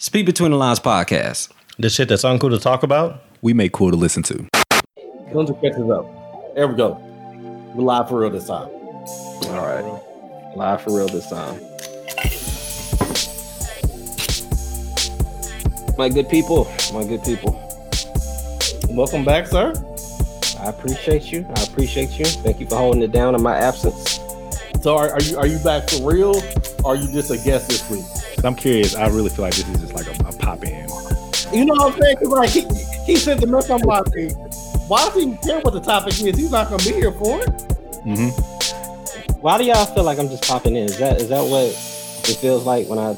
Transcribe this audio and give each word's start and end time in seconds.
Speak 0.00 0.26
Between 0.26 0.52
the 0.52 0.56
Lines 0.56 0.78
podcast. 0.78 1.50
The 1.76 1.90
shit 1.90 2.08
that's 2.08 2.22
uncool 2.22 2.50
to 2.50 2.60
talk 2.60 2.84
about. 2.84 3.20
We 3.42 3.52
make 3.52 3.72
cool 3.72 3.90
to 3.90 3.96
listen 3.96 4.22
to. 4.22 4.46
Guns 5.32 5.50
catch 5.60 5.72
us 5.72 5.90
up. 5.90 6.54
There 6.54 6.68
we 6.68 6.76
go. 6.76 6.92
We're 7.74 7.82
live 7.82 8.08
for 8.08 8.20
real 8.20 8.30
this 8.30 8.46
time. 8.46 8.68
All 8.68 9.66
right. 9.66 10.54
Live 10.54 10.82
for 10.82 10.96
real 10.96 11.08
this 11.08 11.28
time. 11.28 11.58
My 15.98 16.08
good 16.08 16.28
people, 16.28 16.72
my 16.94 17.04
good 17.04 17.24
people. 17.24 17.60
Welcome 18.90 19.24
back, 19.24 19.48
sir. 19.48 19.72
I 20.60 20.68
appreciate 20.68 21.32
you. 21.32 21.44
I 21.56 21.62
appreciate 21.64 22.16
you. 22.16 22.24
Thank 22.24 22.60
you 22.60 22.68
for 22.68 22.76
holding 22.76 23.02
it 23.02 23.10
down 23.10 23.34
in 23.34 23.42
my 23.42 23.56
absence. 23.56 24.20
So 24.80 24.96
are, 24.96 25.10
are 25.10 25.22
you 25.22 25.38
are 25.38 25.46
you 25.48 25.58
back 25.58 25.90
for 25.90 26.08
real? 26.08 26.40
Or 26.84 26.92
are 26.92 26.96
you 26.96 27.12
just 27.12 27.32
a 27.32 27.36
guest 27.38 27.68
this 27.68 27.90
week? 27.90 28.04
I'm 28.44 28.54
curious. 28.54 28.94
I 28.94 29.06
really 29.08 29.30
feel 29.30 29.44
like 29.44 29.54
this 29.54 29.68
is 29.68 29.80
just 29.80 29.94
like 29.94 30.06
a, 30.06 30.28
a 30.28 30.32
pop 30.32 30.64
in. 30.64 30.88
You 31.52 31.64
know 31.64 31.74
what 31.74 31.94
I'm 31.94 32.00
saying? 32.00 32.16
Because 32.20 32.28
like 32.28 32.50
he, 32.50 32.60
he 33.04 33.16
sent 33.16 33.40
the 33.40 33.46
message. 33.46 33.70
I'm 33.70 33.80
like, 33.80 34.04
why 34.88 35.04
does 35.04 35.14
he 35.14 35.22
even 35.22 35.38
care 35.38 35.60
what 35.60 35.72
the 35.74 35.80
topic 35.80 36.12
is? 36.14 36.20
He's 36.20 36.50
not 36.52 36.68
gonna 36.68 36.82
be 36.82 36.92
here 36.92 37.12
for 37.12 37.40
it. 37.40 37.48
Mm-hmm. 38.06 39.40
Why 39.40 39.58
do 39.58 39.64
y'all 39.64 39.84
feel 39.86 40.04
like 40.04 40.18
I'm 40.18 40.28
just 40.28 40.44
popping 40.44 40.76
in? 40.76 40.84
Is 40.84 40.98
that 40.98 41.20
is 41.20 41.28
that 41.28 41.42
what 41.42 41.64
it 41.66 42.36
feels 42.36 42.64
like 42.64 42.88
when 42.88 42.98
I 42.98 43.10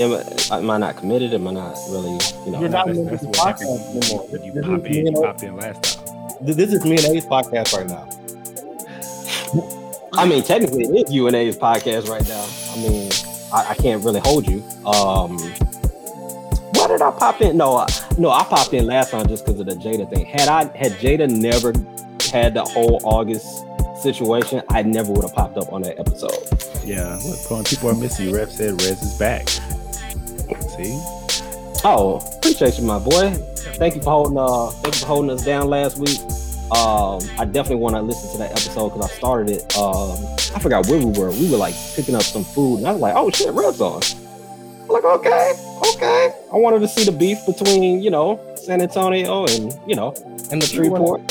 am? 0.00 0.12
I- 0.12 0.58
Am 0.58 0.68
I 0.68 0.78
not 0.78 0.96
committed? 0.96 1.32
Am 1.32 1.46
I 1.46 1.52
not 1.52 1.76
really? 1.90 2.18
You 2.44 2.50
know. 2.50 2.60
You're 2.60 2.68
not 2.70 2.86
That's, 2.86 2.98
in 2.98 3.04
that's 3.06 3.22
what 3.22 3.34
podcast 3.56 4.02
anymore. 4.02 4.26
When 4.28 4.42
you 4.42 4.52
This 4.52 4.64
pop 4.66 4.84
in, 4.84 4.92
me 5.04 5.10
you 5.10 5.12
popped 5.12 5.42
in 5.44 5.56
last 5.56 5.82
time. 5.98 6.28
This 6.40 6.72
is 6.72 6.84
me 6.84 6.96
and 6.96 7.16
A's 7.16 7.24
podcast 7.26 7.76
right 7.76 7.86
now. 7.88 8.08
I 10.12 10.26
mean, 10.26 10.42
technically, 10.42 10.84
it 10.84 11.08
is 11.08 11.14
UNA's 11.14 11.56
podcast 11.56 12.08
right 12.08 12.26
now. 12.28 12.44
I 12.72 12.76
mean, 12.82 13.10
I, 13.52 13.70
I 13.70 13.74
can't 13.74 14.04
really 14.04 14.20
hold 14.20 14.46
you. 14.48 14.62
Um, 14.86 15.38
why 16.74 16.86
did 16.88 17.02
I 17.02 17.10
pop 17.10 17.40
in? 17.42 17.56
No, 17.56 17.76
I, 17.76 17.86
no, 18.18 18.30
I 18.30 18.44
popped 18.44 18.72
in 18.72 18.86
last 18.86 19.10
time 19.10 19.28
just 19.28 19.44
because 19.44 19.60
of 19.60 19.66
the 19.66 19.74
Jada 19.74 20.08
thing. 20.08 20.24
Had 20.24 20.48
I 20.48 20.64
had 20.76 20.92
Jada 20.92 21.28
never 21.28 21.72
had 22.32 22.54
the 22.54 22.62
whole 22.62 23.00
August 23.04 23.64
situation, 24.02 24.62
I 24.70 24.82
never 24.82 25.12
would 25.12 25.22
have 25.22 25.34
popped 25.34 25.58
up 25.58 25.72
on 25.72 25.82
that 25.82 25.98
episode. 25.98 26.32
Yeah, 26.84 27.18
look, 27.24 27.38
Quan, 27.46 27.64
people 27.64 27.90
are 27.90 27.94
missing 27.94 28.28
you. 28.28 28.36
Ref 28.36 28.50
said 28.50 28.80
Rez 28.82 29.02
is 29.02 29.18
back. 29.18 29.48
See? 30.76 30.98
Oh, 31.84 32.22
appreciate 32.38 32.78
you, 32.78 32.84
my 32.84 32.98
boy. 32.98 33.30
Thank 33.76 33.96
you 33.96 34.02
for 34.02 34.10
holding 34.10 34.38
uh, 34.38 34.68
thank 34.82 34.94
you 34.94 35.00
for 35.00 35.06
holding 35.06 35.30
us 35.30 35.44
down 35.44 35.68
last 35.68 35.98
week. 35.98 36.18
Um, 36.72 37.20
I 37.38 37.44
definitely 37.44 37.76
want 37.76 37.96
to 37.96 38.02
listen 38.02 38.30
to 38.32 38.38
that 38.38 38.52
episode 38.52 38.90
because 38.90 39.10
I 39.10 39.14
started 39.14 39.50
it. 39.56 39.76
Um, 39.76 40.16
I 40.54 40.58
forgot 40.60 40.86
where 40.86 40.98
we 40.98 41.06
were. 41.18 41.30
We 41.32 41.50
were 41.50 41.56
like 41.56 41.74
picking 41.96 42.14
up 42.14 42.22
some 42.22 42.44
food, 42.44 42.78
and 42.78 42.86
I 42.86 42.92
was 42.92 43.00
like, 43.00 43.14
"Oh 43.16 43.30
shit, 43.30 43.52
Red's 43.52 43.80
on." 43.80 44.02
I'm 44.82 44.88
like, 44.88 45.04
okay, 45.04 45.52
okay. 45.94 46.32
I 46.52 46.56
wanted 46.56 46.80
to 46.80 46.88
see 46.88 47.04
the 47.04 47.12
beef 47.12 47.38
between 47.46 48.02
you 48.02 48.10
know 48.10 48.40
San 48.56 48.80
Antonio 48.82 49.46
and 49.46 49.72
you 49.86 49.94
know 49.96 50.14
and 50.50 50.60
the 50.60 50.66
Shreveport. 50.66 51.26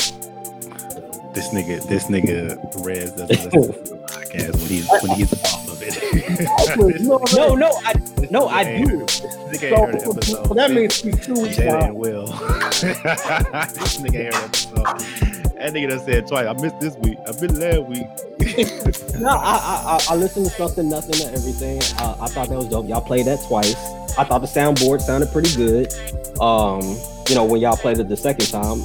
This 1.34 1.50
nigga, 1.50 1.86
this 1.88 2.06
nigga 2.06 2.58
Rez 2.84 3.12
doesn't 3.12 3.28
listen 3.28 3.50
to 3.50 3.68
the 3.68 3.96
podcast 3.98 4.56
when 4.58 4.68
he's 4.68 4.88
when 4.90 5.16
he's 5.16 5.32
off 5.44 5.68
of 5.68 5.82
it. 5.82 7.00
you 7.00 7.06
know 7.08 7.18
what 7.18 7.34
No, 7.34 7.54
no, 7.54 7.70
I 7.84 7.94
no, 8.30 8.48
I 8.48 8.64
do. 8.84 8.98
This 9.06 9.20
nigga 9.20 9.62
ain't 9.62 10.02
heard 10.04 10.24
So, 10.24 10.44
so 10.44 10.54
that 10.54 10.70
means 10.72 11.00
he's 11.00 11.24
two 11.24 11.34
weeks 11.34 11.56
Jada 11.56 11.84
and 11.84 11.96
Will. 11.96 12.26
this 12.26 13.98
nigga 13.98 14.24
ain't 14.24 14.34
heard 14.34 14.52
the 14.52 14.80
episode. 14.80 15.29
That 15.60 15.74
nigga 15.74 15.90
done 15.90 16.00
said 16.00 16.26
twice. 16.26 16.46
I 16.46 16.52
missed 16.54 16.80
this 16.80 16.96
week. 16.96 17.18
I 17.26 17.32
missed 17.32 17.56
last 17.56 17.82
week. 17.84 18.06
No, 19.20 19.28
I, 19.28 19.98
I 20.08 20.14
I- 20.14 20.16
listened 20.16 20.46
to 20.46 20.52
something, 20.52 20.88
nothing, 20.88 21.26
and 21.26 21.36
everything. 21.36 21.78
Uh, 21.98 22.16
I 22.22 22.26
thought 22.28 22.48
that 22.48 22.56
was 22.56 22.68
dope. 22.68 22.88
Y'all 22.88 23.02
played 23.02 23.26
that 23.26 23.38
twice. 23.46 23.74
I 24.16 24.24
thought 24.24 24.38
the 24.40 24.46
soundboard 24.46 25.02
sounded 25.02 25.30
pretty 25.30 25.54
good. 25.54 25.92
Um, 26.40 26.80
you 27.28 27.34
know, 27.34 27.44
when 27.44 27.60
y'all 27.60 27.76
played 27.76 27.98
it 27.98 28.08
the 28.08 28.16
second 28.16 28.46
time. 28.48 28.80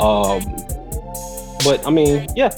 Um, 0.00 0.40
but 1.64 1.84
I 1.84 1.90
mean, 1.90 2.28
yeah. 2.36 2.54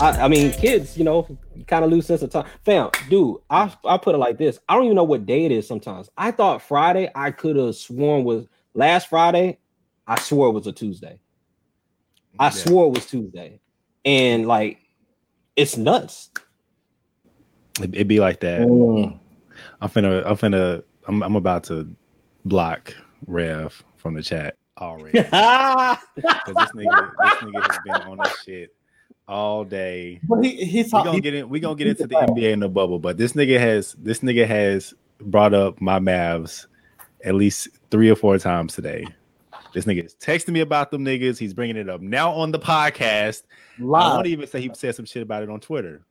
I, 0.00 0.10
I 0.10 0.28
mean, 0.28 0.52
kids, 0.52 0.96
you 0.96 1.02
know, 1.02 1.26
kind 1.66 1.84
of 1.84 1.90
lose 1.90 2.06
sense 2.06 2.22
of 2.22 2.30
time. 2.30 2.46
Fam, 2.64 2.90
dude, 3.10 3.38
I 3.50 3.72
I 3.84 3.98
put 3.98 4.14
it 4.14 4.18
like 4.18 4.38
this. 4.38 4.60
I 4.68 4.76
don't 4.76 4.84
even 4.84 4.94
know 4.94 5.02
what 5.02 5.26
day 5.26 5.44
it 5.44 5.50
is 5.50 5.66
sometimes. 5.66 6.08
I 6.16 6.30
thought 6.30 6.62
Friday. 6.62 7.10
I 7.16 7.32
could 7.32 7.56
have 7.56 7.74
sworn 7.74 8.22
was 8.22 8.46
last 8.74 9.08
Friday. 9.08 9.58
I 10.06 10.20
swore 10.20 10.48
it 10.48 10.52
was 10.52 10.68
a 10.68 10.72
Tuesday. 10.72 11.18
I 12.38 12.46
Yeah. 12.46 12.50
swore 12.50 12.86
it 12.86 12.90
was 12.90 13.06
Tuesday, 13.06 13.60
and 14.04 14.46
like, 14.46 14.78
it's 15.56 15.76
nuts. 15.76 16.30
It, 17.80 17.94
it 17.94 18.08
be 18.08 18.20
like 18.20 18.40
that. 18.40 18.62
Mm. 18.62 19.18
I'm 19.80 19.88
finna, 19.88 20.24
I'm 20.26 20.36
finna, 20.36 20.82
I'm, 21.06 21.22
I'm 21.22 21.36
about 21.36 21.64
to 21.64 21.88
block 22.44 22.94
Rev 23.26 23.82
from 23.96 24.14
the 24.14 24.22
chat 24.22 24.56
already. 24.80 25.22
Cause 25.22 25.98
this 26.20 26.72
nigga, 26.72 27.10
this 27.22 27.34
nigga 27.34 27.70
has 27.70 27.78
been 27.84 27.94
on 28.08 28.18
this 28.18 28.42
shit 28.44 28.74
all 29.26 29.64
day. 29.64 30.20
But 30.24 30.44
he, 30.44 30.64
he's 30.64 30.86
We 30.92 31.02
gonna 31.04 31.20
get 31.20 31.34
in, 31.34 31.48
we 31.48 31.60
gonna 31.60 31.76
get 31.76 31.88
into 31.88 32.06
the 32.06 32.14
NBA 32.14 32.52
in 32.52 32.60
the 32.60 32.68
bubble, 32.68 32.98
but 32.98 33.16
this 33.16 33.32
nigga 33.32 33.58
has, 33.58 33.94
this 33.98 34.20
nigga 34.20 34.46
has 34.46 34.94
brought 35.20 35.54
up 35.54 35.80
my 35.80 35.98
Mavs 35.98 36.66
at 37.24 37.34
least 37.34 37.68
three 37.90 38.10
or 38.10 38.16
four 38.16 38.38
times 38.38 38.74
today. 38.74 39.06
This 39.78 39.84
nigga 39.84 40.04
is 40.06 40.16
texting 40.16 40.48
me 40.48 40.58
about 40.60 40.90
them 40.90 41.04
niggas. 41.04 41.38
He's 41.38 41.54
bringing 41.54 41.76
it 41.76 41.88
up 41.88 42.00
now 42.00 42.32
on 42.32 42.50
the 42.50 42.58
podcast. 42.58 43.44
I 43.78 43.82
live. 43.84 44.14
want 44.16 44.26
even 44.26 44.48
say 44.48 44.60
he 44.60 44.70
said 44.74 44.96
some 44.96 45.04
shit 45.04 45.22
about 45.22 45.44
it 45.44 45.50
on 45.50 45.60
Twitter. 45.60 46.02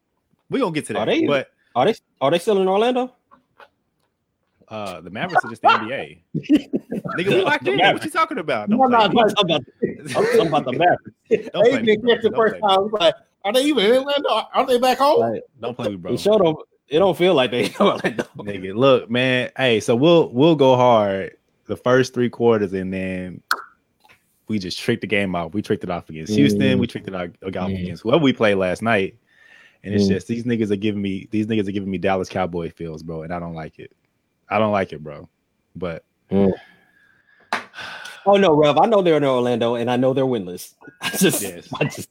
We 0.50 0.62
gonna 0.62 0.72
get 0.72 0.86
to 0.86 0.94
Are 0.98 1.06
that, 1.06 1.12
they- 1.12 1.28
but 1.28 1.50
Are 1.76 1.84
they 1.86 1.94
are 2.22 2.32
they 2.32 2.40
still 2.40 2.62
in 2.62 2.68
Orlando? 2.70 3.12
uh, 4.70 5.02
the 5.02 5.10
Mavericks 5.10 5.44
are 5.44 5.50
just 5.50 5.62
the 5.64 5.68
NBA. 5.68 6.20
nigga, 6.38 7.28
we 7.28 7.42
locked 7.42 7.68
in. 7.68 7.78
What 7.78 8.06
you 8.06 8.10
talking 8.10 8.38
about? 8.38 8.70
Don't 8.70 8.80
No, 8.80 8.86
no, 8.86 9.08
no. 9.08 9.22
I'm 9.22 9.30
talking 9.36 9.46
about, 9.56 9.64
I'm 9.82 10.08
talking 10.26 10.48
about 10.48 10.64
the 10.64 10.72
Mavericks. 10.72 11.12
Don't 11.54 11.66
Hey, 11.66 11.72
play 11.72 11.80
me, 11.82 11.86
didn't 11.88 12.04
bro. 12.06 12.16
the 12.32 12.36
first 12.38 12.54
time. 12.56 12.64
I 12.70 12.78
was 12.78 12.92
like, 12.94 13.16
are 13.44 13.52
they 13.52 13.64
even 13.66 13.84
in 13.86 13.92
Orlando? 13.98 14.30
Aren't 14.54 14.70
they 14.70 14.80
back 14.80 14.98
home? 15.00 15.20
Like, 15.20 15.44
Don't 15.60 15.76
play 15.76 15.90
me, 15.90 15.96
bro. 15.98 16.14
it 16.14 16.22
showed 16.22 16.40
them. 16.40 16.56
It 16.88 17.00
don't 17.00 17.18
feel 17.18 17.34
like 17.34 17.52
they 17.52 17.70
Orlando. 17.82 18.24
Nigga, 18.38 18.74
look, 18.74 19.12
man. 19.12 19.52
Hey, 19.58 19.82
so 19.82 19.94
we'll 19.94 20.30
we'll 20.32 20.56
go 20.56 20.78
hard 20.78 21.36
the 21.66 21.76
first 21.76 22.14
three 22.14 22.30
quarters, 22.30 22.72
and 22.72 22.94
then 22.94 23.42
we 24.48 24.60
just 24.60 24.80
tricked 24.80 25.02
the 25.02 25.08
game 25.08 25.36
off. 25.36 25.54
We 25.54 25.62
tricked 25.62 25.84
it 25.84 25.90
off 25.90 26.10
against 26.10 26.34
Houston. 26.34 26.62
Mm. 26.62 26.80
We 26.80 26.88
tricked 26.88 27.08
it 27.08 27.16
off 27.16 27.30
off 27.44 27.54
Mm. 27.70 27.82
against 27.82 28.04
whoever 28.04 28.24
we 28.24 28.34
played 28.34 28.56
last 28.56 28.82
night. 28.82 29.16
And 29.84 29.94
it's 29.94 30.06
Mm. 30.06 30.10
just 30.10 30.28
these 30.28 30.44
niggas 30.44 30.72
are 30.72 30.76
giving 30.78 31.02
me 31.02 31.28
these 31.32 31.48
niggas 31.48 31.68
are 31.68 31.72
giving 31.72 31.90
me 31.92 31.98
Dallas 31.98 32.30
Cowboy 32.30 32.72
feels, 32.72 33.04
bro, 33.04 33.24
and 33.24 33.34
I 33.34 33.40
don't 33.40 33.54
like 33.56 33.80
it. 33.80 33.92
I 34.50 34.58
don't 34.60 34.72
like 34.72 34.94
it, 34.94 35.04
bro. 35.04 35.28
But 35.76 36.04
Oh 38.26 38.36
no, 38.36 38.54
Rev. 38.54 38.78
I 38.78 38.86
know 38.88 39.02
they're 39.02 39.18
in 39.18 39.24
Orlando, 39.24 39.76
and 39.76 39.90
I 39.90 39.96
know 39.96 40.14
they're 40.14 40.26
winless. 40.26 40.74
I 41.02 41.10
just, 41.12 41.42
Yes. 41.42 41.70
I 41.80 41.86
just, 41.86 42.10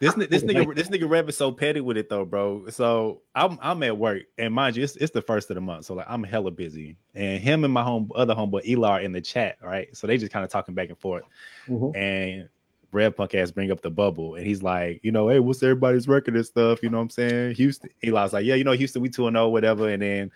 this 0.00 0.14
this 0.14 0.42
nigga 0.42 0.74
this 0.74 0.88
nigga 0.88 1.08
Rev 1.08 1.28
is 1.28 1.36
so 1.36 1.52
petty 1.52 1.80
with 1.80 1.96
it 1.96 2.08
though, 2.08 2.24
bro. 2.24 2.68
So 2.68 3.22
I'm 3.34 3.58
I'm 3.62 3.82
at 3.82 3.96
work, 3.96 4.22
and 4.38 4.52
mind 4.52 4.76
you, 4.76 4.82
it's, 4.84 4.96
it's 4.96 5.12
the 5.12 5.22
first 5.22 5.50
of 5.50 5.54
the 5.54 5.60
month, 5.60 5.86
so 5.86 5.94
like 5.94 6.06
I'm 6.08 6.22
hella 6.22 6.50
busy. 6.50 6.96
And 7.14 7.40
him 7.40 7.64
and 7.64 7.72
my 7.72 7.82
home 7.82 8.10
other 8.14 8.34
homeboy 8.34 8.66
Eli 8.66 8.88
are 8.88 9.00
in 9.00 9.12
the 9.12 9.20
chat, 9.20 9.56
right? 9.62 9.94
So 9.96 10.06
they 10.06 10.18
just 10.18 10.32
kind 10.32 10.44
of 10.44 10.50
talking 10.50 10.74
back 10.74 10.88
and 10.88 10.98
forth. 10.98 11.24
Mhm. 11.68 11.96
And 11.96 12.48
Rev 12.92 13.16
punk 13.16 13.34
ass 13.34 13.50
bring 13.50 13.70
up 13.70 13.82
the 13.82 13.90
bubble, 13.90 14.34
and 14.34 14.46
he's 14.46 14.62
like, 14.62 15.00
you 15.02 15.12
know, 15.12 15.28
hey, 15.28 15.38
what's 15.38 15.62
everybody's 15.62 16.08
record 16.08 16.34
and 16.34 16.44
stuff? 16.46 16.82
You 16.82 16.90
know 16.90 16.98
what 16.98 17.04
I'm 17.04 17.10
saying? 17.10 17.54
Houston. 17.54 17.90
Eli's 18.02 18.32
like, 18.32 18.44
yeah, 18.44 18.56
you 18.56 18.64
know, 18.64 18.72
Houston, 18.72 19.02
we 19.02 19.08
two 19.08 19.26
and 19.28 19.36
zero, 19.36 19.48
whatever. 19.48 19.88
And 19.88 20.02
then 20.02 20.32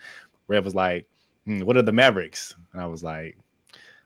Rev 0.47 0.63
was 0.63 0.75
like, 0.75 1.07
hmm, 1.45 1.61
what 1.61 1.75
are 1.75 1.81
the 1.81 1.91
Mavericks? 1.91 2.55
And 2.71 2.81
I 2.81 2.85
was 2.85 3.03
like, 3.03 3.37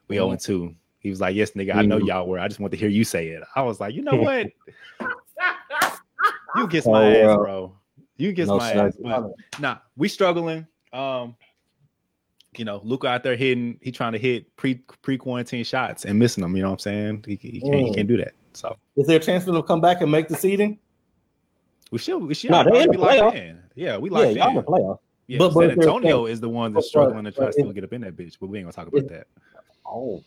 we 0.07 0.15
zero 0.15 0.31
and 0.31 0.39
two. 0.39 0.75
He 0.99 1.09
was 1.09 1.21
like, 1.21 1.35
yes, 1.35 1.51
nigga, 1.51 1.75
I 1.75 1.81
know 1.83 1.97
y'all 1.97 2.27
were. 2.27 2.39
I 2.39 2.47
just 2.47 2.59
want 2.59 2.71
to 2.71 2.77
hear 2.77 2.89
you 2.89 3.03
say 3.03 3.27
it. 3.29 3.43
I 3.55 3.61
was 3.61 3.79
like, 3.79 3.93
you 3.95 4.01
know 4.01 4.15
what? 4.15 4.47
You 6.55 6.67
get 6.67 6.85
my 6.87 7.15
Oh, 7.15 7.31
ass, 7.31 7.37
bro. 7.37 7.75
You 8.17 8.31
get 8.33 8.47
No, 8.47 8.57
my 8.57 8.71
ass. 8.73 8.97
But 9.01 9.31
nah, 9.59 9.77
we 9.95 10.07
struggling. 10.07 10.65
Um, 10.91 11.35
you 12.57 12.65
know, 12.65 12.81
Luka 12.83 13.07
out 13.07 13.23
there 13.23 13.35
hitting, 13.35 13.77
he 13.83 13.91
trying 13.91 14.13
to 14.13 14.17
hit 14.17 14.53
pre 14.55 14.75
pre 15.03 15.15
quarantine 15.17 15.63
shots 15.63 16.05
and 16.05 16.17
missing 16.17 16.41
them. 16.41 16.55
You 16.55 16.63
know 16.63 16.69
what 16.69 16.73
I'm 16.73 16.79
saying? 16.79 17.25
He, 17.27 17.35
he 17.35 17.61
can't 17.61 17.75
he 17.75 17.91
Mm. 17.91 17.95
can't 17.95 18.07
do 18.07 18.17
that. 18.17 18.33
So 18.53 18.75
Is 18.95 19.05
there 19.05 19.17
a 19.17 19.19
chance 19.19 19.43
for 19.45 19.51
them 19.51 19.61
to 19.61 19.67
come 19.67 19.79
back 19.79 20.01
and 20.01 20.11
make 20.11 20.27
the 20.27 20.35
seeding? 20.35 20.79
we 21.91 21.99
should 21.99 22.17
we 22.17 22.33
should 22.33 22.49
No, 22.49 22.63
they 22.63 22.81
in 22.83 22.91
the 22.91 22.97
playoff. 22.97 23.35
in. 23.35 23.61
Yeah, 23.75 23.97
we 23.97 24.09
like 24.09 24.35
yeah, 24.35 24.45
y'all 24.45 24.49
in 24.49 24.55
the 24.55 24.63
playoff. 24.63 24.97
Yeah, 25.27 25.37
But- 25.37 25.53
but 25.53 25.69
San 25.69 25.71
Antonio 25.79 26.25
is 26.25 26.39
the 26.41 26.49
one 26.49 26.73
that's 26.73 26.87
struggling 26.87 27.25
to 27.25 27.31
try 27.31 27.45
to 27.45 27.53
still 27.53 27.71
get 27.71 27.83
up 27.83 27.93
in 27.93 28.01
that 28.01 28.15
bitch, 28.15 28.37
but 28.41 28.47
we 28.47 28.57
ain't 28.57 28.65
gonna 28.65 28.73
talk 28.73 28.87
about 28.87 29.07
that. 29.09 29.27
Oh. 29.85 30.23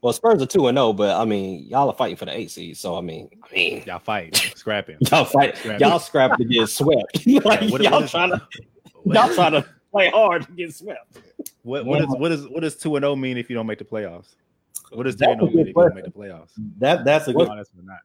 Well, 0.00 0.12
Spurs 0.12 0.42
are 0.42 0.46
two 0.46 0.66
and 0.68 0.76
zero, 0.76 0.92
but 0.92 1.20
I 1.20 1.24
mean, 1.24 1.66
y'all 1.68 1.88
are 1.88 1.94
fighting 1.94 2.16
for 2.16 2.24
the 2.24 2.36
eight 2.36 2.50
seed. 2.50 2.76
So 2.76 2.96
I 2.96 3.00
mean, 3.00 3.28
I 3.50 3.54
mean, 3.54 3.82
Y'all 3.86 3.98
fight, 4.04 4.34
scrapping. 4.56 4.96
y'all 5.10 5.24
fight, 5.24 5.56
Scrap. 5.58 5.80
y'all 5.80 5.98
scrap 5.98 6.36
to 6.38 6.44
get 6.44 6.68
swept. 6.68 7.26
like, 7.44 7.60
What- 7.70 7.82
y'all 7.82 7.92
what 7.92 8.04
is- 8.04 8.10
trying 8.10 8.30
to, 8.32 8.42
What- 9.02 9.14
y'all 9.16 9.34
trying 9.34 9.52
to 9.52 9.66
play 9.90 10.08
hard 10.10 10.46
to 10.46 10.52
get 10.52 10.74
swept. 10.74 11.18
What 11.62 11.84
what 11.86 12.00
is 12.00 12.08
what 12.08 12.32
is 12.32 12.48
what 12.48 12.60
does 12.60 12.76
two 12.76 12.96
and 12.96 13.02
zero 13.04 13.14
mean 13.14 13.36
if 13.36 13.48
you 13.50 13.54
don't 13.54 13.66
make 13.66 13.78
the 13.78 13.84
playoffs? 13.84 14.34
What 14.90 15.04
does 15.04 15.14
three 15.14 15.28
and 15.30 15.40
oh 15.42 15.46
zero 15.46 15.56
mean 15.56 15.68
if 15.68 15.76
you 15.76 15.82
don't 15.82 15.94
make 15.94 16.04
the 16.04 16.10
playoffs? 16.10 16.50
that 16.78 17.04
that's 17.04 17.28
a 17.28 17.32
good. 17.32 17.48
Honest 17.48 17.70
or 17.78 17.82
not? 17.84 17.98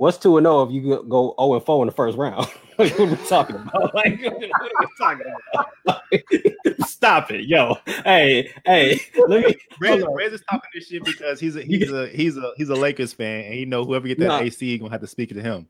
What's 0.00 0.16
two 0.16 0.38
and 0.38 0.46
zero 0.46 0.62
if 0.62 0.72
you 0.72 0.80
go- 0.80 1.02
go 1.02 1.34
zero 1.38 1.54
and 1.56 1.62
four 1.66 1.82
in 1.82 1.86
the 1.86 1.92
first 1.92 2.16
round? 2.16 2.46
what 2.76 2.98
are 2.98 3.04
we 3.04 3.16
talking 3.28 3.56
about? 3.74 3.94
Like, 3.94 4.18
what 4.22 4.42
are 4.42 4.80
we 4.80 4.86
talking 4.98 5.26
about? 5.84 6.02
Stop 6.88 7.30
it, 7.32 7.44
yo. 7.44 7.76
Hey, 7.84 8.50
hey. 8.64 8.98
Let 9.28 9.44
me. 9.44 9.54
Rez, 9.78 10.02
hold. 10.02 10.16
Rez 10.16 10.32
is 10.32 10.40
talking 10.50 10.70
this 10.72 10.86
shit 10.86 11.04
because 11.04 11.38
he's 11.38 11.54
a 11.54 11.60
he's 11.62 11.92
a 11.92 12.08
he's 12.08 12.38
a 12.38 12.52
he's 12.56 12.70
a 12.70 12.74
Lakers 12.74 13.12
fan, 13.12 13.44
and 13.44 13.52
he 13.52 13.66
know 13.66 13.84
whoever 13.84 14.08
get 14.08 14.18
that 14.20 14.28
Nah. 14.28 14.38
AC 14.38 14.78
gonna 14.78 14.90
have 14.90 15.02
to 15.02 15.06
speak 15.06 15.28
to 15.34 15.42
him. 15.42 15.68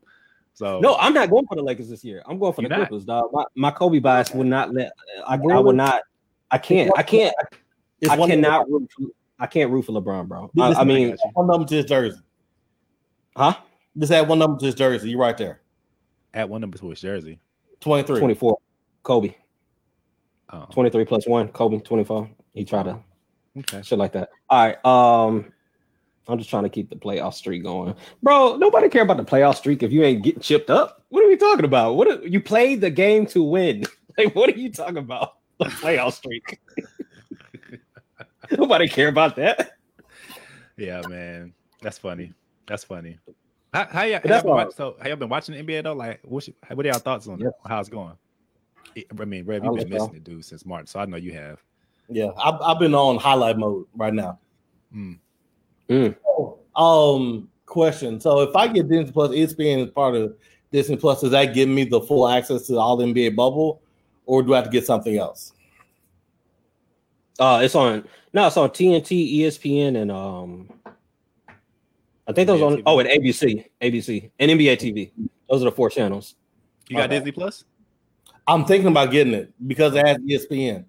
So 0.53 0.79
No, 0.79 0.95
I'm 0.95 1.13
not 1.13 1.29
going 1.29 1.45
for 1.47 1.55
the 1.55 1.61
Lakers 1.63 1.89
this 1.89 2.01
year. 2.05 2.23
I'm 2.25 2.39
going 2.39 2.53
for 2.53 2.61
the 2.61 2.69
not? 2.69 2.87
Clippers, 2.87 3.03
dog. 3.03 3.31
My, 3.33 3.43
my 3.55 3.71
Kobe 3.71 3.99
bias 3.99 4.31
will 4.33 4.45
not 4.45 4.73
let. 4.73 4.93
I, 5.27 5.33
I 5.33 5.59
will 5.59 5.73
not. 5.73 6.03
I 6.49 6.57
can't. 6.57 6.89
I 6.97 7.03
can't. 7.03 7.35
It's 7.99 8.09
I 8.09 8.15
cannot 8.15 8.69
root. 8.69 8.89
For, 8.97 9.07
I 9.39 9.47
can't 9.47 9.69
root 9.71 9.81
for 9.81 9.91
LeBron, 9.91 10.29
bro. 10.29 10.49
I, 10.57 10.69
This- 10.69 10.77
I 10.77 10.83
mean, 10.85 11.09
got 11.09 11.19
you. 11.21 11.31
one 11.33 11.47
number 11.47 11.67
to 11.67 11.75
his 11.75 11.85
jersey. 11.85 12.17
huh? 13.35 13.55
Just 13.97 14.11
add 14.11 14.27
one 14.27 14.39
number 14.39 14.59
to 14.59 14.65
his 14.65 14.75
jersey. 14.75 15.09
You're 15.09 15.19
right 15.19 15.37
there. 15.37 15.61
at 16.33 16.49
one 16.49 16.61
number 16.61 16.77
to 16.77 16.89
his 16.89 17.01
jersey. 17.01 17.39
23. 17.81 18.19
24. 18.19 18.57
Kobe. 19.03 19.35
Oh, 20.51 20.67
23 20.71 21.05
plus 21.05 21.27
one. 21.27 21.47
Kobe. 21.49 21.79
24. 21.79 22.29
He 22.53 22.65
tried 22.65 22.83
to 22.83 22.99
okay. 23.59 23.81
shit 23.81 23.97
like 23.97 24.13
that. 24.13 24.29
All 24.49 24.65
right. 24.65 24.85
Um, 24.85 25.51
I'm 26.27 26.37
just 26.37 26.49
trying 26.49 26.63
to 26.63 26.69
keep 26.69 26.89
the 26.89 26.95
playoff 26.95 27.33
streak 27.33 27.63
going, 27.63 27.95
bro. 28.21 28.55
Nobody 28.55 28.89
care 28.89 29.01
about 29.01 29.17
the 29.17 29.25
playoff 29.25 29.55
streak 29.55 29.83
if 29.83 29.91
you 29.91 30.03
ain't 30.03 30.23
getting 30.23 30.41
chipped 30.41 30.69
up. 30.69 31.03
What 31.09 31.23
are 31.23 31.27
we 31.27 31.35
talking 31.35 31.65
about? 31.65 31.95
What 31.95 32.07
are, 32.07 32.27
you 32.27 32.39
played 32.39 32.81
the 32.81 32.89
game 32.89 33.25
to 33.27 33.43
win? 33.43 33.85
Like, 34.17 34.35
what 34.35 34.49
are 34.49 34.59
you 34.59 34.69
talking 34.69 34.97
about? 34.97 35.37
The 35.57 35.65
playoff 35.67 36.11
streak. 36.11 36.59
Nobody 38.51 38.89
care 38.89 39.07
about 39.07 39.37
that. 39.37 39.77
Yeah, 40.75 41.01
man, 41.07 41.53
that's 41.81 41.97
funny. 41.97 42.33
That's 42.67 42.83
funny. 42.83 43.19
How, 43.73 43.85
how 43.89 44.03
y'all, 44.03 44.19
But 44.21 44.29
y'all 44.31 44.41
been 44.41 44.51
watch, 44.51 44.75
so? 44.75 44.95
How 45.01 45.07
y'all 45.07 45.15
been 45.17 45.29
watching 45.29 45.55
the 45.55 45.63
NBA 45.63 45.83
though? 45.83 45.93
Like, 45.93 46.19
what's 46.23 46.47
your, 46.47 46.55
what 46.73 46.85
are 46.85 46.89
y'all 46.89 46.99
thoughts 46.99 47.27
on 47.27 47.39
Yeah. 47.39 47.47
it? 47.47 47.53
How 47.65 47.79
it's 47.79 47.89
going? 47.89 48.15
I 49.19 49.25
mean, 49.25 49.45
Rev, 49.45 49.63
I'll 49.63 49.69
you've 49.69 49.77
let 49.77 49.83
been 49.89 49.97
y'all. 49.97 50.07
missing 50.07 50.17
it, 50.17 50.23
dude, 50.25 50.43
since 50.43 50.65
March, 50.65 50.89
so 50.89 50.99
I 50.99 51.05
know 51.05 51.15
you 51.17 51.31
have. 51.33 51.59
Yeah, 52.09 52.31
I've, 52.37 52.59
I've 52.61 52.79
been 52.79 52.93
on 52.93 53.17
highlight 53.17 53.57
mode 53.57 53.85
right 53.95 54.13
now. 54.13 54.37
Mm. 54.93 55.17
Mm. 55.89 56.15
Um, 56.75 57.49
question. 57.65 58.19
So 58.19 58.41
if 58.41 58.53
I 58.55 58.67
get 58.67 58.89
Disney 58.89 59.11
Plus, 59.11 59.31
it's 59.33 59.53
being 59.53 59.89
part 59.91 60.15
of 60.15 60.35
Disney 60.73 60.97
Plus, 60.97 61.21
does 61.21 61.31
that 61.31 61.53
give 61.53 61.69
me 61.69 61.85
the 61.85 62.01
full 62.01 62.27
access 62.27 62.67
to 62.67 62.77
all 62.77 62.97
NBA 62.97 63.35
bubble, 63.37 63.81
or 64.25 64.43
do 64.43 64.53
I 64.53 64.57
have 64.57 64.65
to 64.65 64.71
get 64.71 64.85
something 64.85 65.17
else? 65.17 65.53
Uh, 67.39 67.61
it's 67.63 67.75
on 67.75 68.05
no, 68.33 68.47
it's 68.47 68.57
on 68.57 68.69
TNT, 68.69 69.39
ESPN, 69.39 70.01
and 70.01 70.11
um, 70.11 70.69
I 72.27 72.33
think 72.33 72.47
those 72.47 72.61
NBA 72.61 72.65
on. 72.67 72.77
TV. 72.77 72.83
Oh, 72.85 72.99
and 72.99 73.09
ABC, 73.09 73.65
ABC, 73.81 74.31
and 74.39 74.51
NBA 74.51 74.77
TV. 74.77 75.11
Those 75.49 75.61
are 75.61 75.65
the 75.65 75.71
four 75.71 75.89
channels. 75.89 76.35
You 76.89 76.97
got 76.97 77.05
Okay. 77.05 77.15
Disney 77.17 77.31
Plus? 77.31 77.63
I'm 78.47 78.65
thinking 78.65 78.87
about 78.87 79.11
getting 79.11 79.33
it 79.33 79.53
because 79.67 79.95
it 79.95 80.05
has 80.05 80.17
ESPN. 80.17 80.85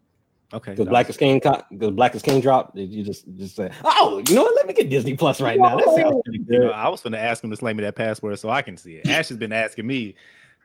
Okay. 0.54 0.72
Because 0.72 0.84
no. 0.84 0.90
Black 0.90 1.08
is 1.08 1.16
King, 1.16 1.38
because 1.40 1.90
Black 1.92 2.14
is 2.14 2.22
King 2.22 2.40
dropped. 2.40 2.76
You 2.76 3.02
just 3.02 3.24
just 3.36 3.56
say, 3.56 3.70
oh, 3.84 4.22
you 4.28 4.34
know 4.34 4.42
what? 4.42 4.54
Let 4.56 4.66
me 4.66 4.74
get 4.74 4.90
Disney 4.90 5.14
Plus 5.16 5.40
right 5.40 5.58
now. 5.58 5.76
That 5.76 5.94
sounds 5.96 6.20
pretty 6.24 6.44
You 6.48 6.58
know. 6.60 6.70
I 6.70 6.88
was 6.88 7.00
going 7.00 7.12
to 7.14 7.18
ask 7.18 7.42
him 7.42 7.50
to 7.50 7.56
slay 7.56 7.72
me 7.72 7.82
that 7.84 7.96
password 7.96 8.38
so 8.38 8.50
I 8.50 8.60
can 8.62 8.76
see 8.76 8.96
it. 8.96 9.08
Ash 9.08 9.28
has 9.28 9.38
been 9.38 9.52
asking 9.52 9.86
me, 9.86 10.14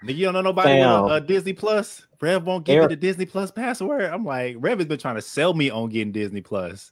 you 0.06 0.26
don't 0.26 0.34
know 0.34 0.42
nobody 0.42 0.80
Damn. 0.80 1.04
with 1.04 1.12
a, 1.12 1.16
a 1.16 1.22
Disney 1.22 1.54
Plus? 1.54 2.06
Rev 2.20 2.44
won't 2.46 2.66
give 2.66 2.76
Eric- 2.76 2.90
me 2.90 2.96
the 2.96 3.02
Disney 3.02 3.26
Plus 3.26 3.52
password. 3.52 4.02
I'm 4.04 4.26
like, 4.26 4.58
Rev 4.60 4.80
has 4.80 4.88
been 4.88 5.00
trying 5.00 5.16
to 5.16 5.22
sell 5.22 5.54
me 5.54 5.70
on 5.70 5.90
getting 5.90 6.12
Disney 6.12 6.42
Plus 6.42 6.92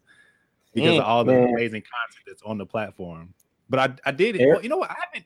because 0.73 0.95
Mm, 0.95 0.99
of 0.99 1.05
all 1.05 1.23
the 1.25 1.33
man. 1.33 1.49
amazing 1.49 1.81
content 1.81 2.23
that's 2.27 2.41
on 2.43 2.57
the 2.57 2.65
platform. 2.65 3.33
But 3.69 3.79
I, 3.79 4.09
I 4.09 4.11
did 4.11 4.35
it. 4.35 4.47
Well, 4.47 4.61
you 4.61 4.69
know 4.69 4.77
what? 4.77 4.91
I 4.91 4.95
haven't. 5.05 5.25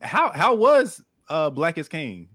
How 0.00 0.30
how 0.32 0.54
was 0.54 1.00
uh 1.28 1.50
Black 1.50 1.78
is 1.78 1.88
King? 1.88 2.28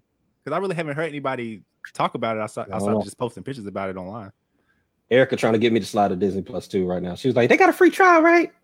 Because 0.44 0.56
I 0.56 0.60
really 0.60 0.76
haven't 0.76 0.96
heard 0.96 1.10
anybody 1.10 1.64
talk 1.94 2.16
about 2.16 2.38
it 2.38 2.42
I 2.42 2.46
saw 2.48 2.64
know. 2.64 2.98
of 2.98 3.04
just 3.04 3.18
posting 3.18 3.44
pictures 3.44 3.66
about 3.66 3.90
it 3.90 3.98
online. 3.98 4.32
Erica 5.10 5.36
trying 5.36 5.54
to 5.54 5.60
get 5.60 5.72
me 5.72 5.80
to 5.80 5.86
slide 5.86 6.10
to 6.10 6.16
Disney 6.16 6.42
Plus 6.42 6.68
too 6.68 6.86
right 6.86 7.02
now. 7.02 7.16
She 7.16 7.28
was 7.28 7.36
like, 7.36 7.50
they 7.50 7.58
got 7.58 7.70
a 7.70 7.74
free 7.74 7.90
trial, 7.90 8.22
right? 8.22 8.52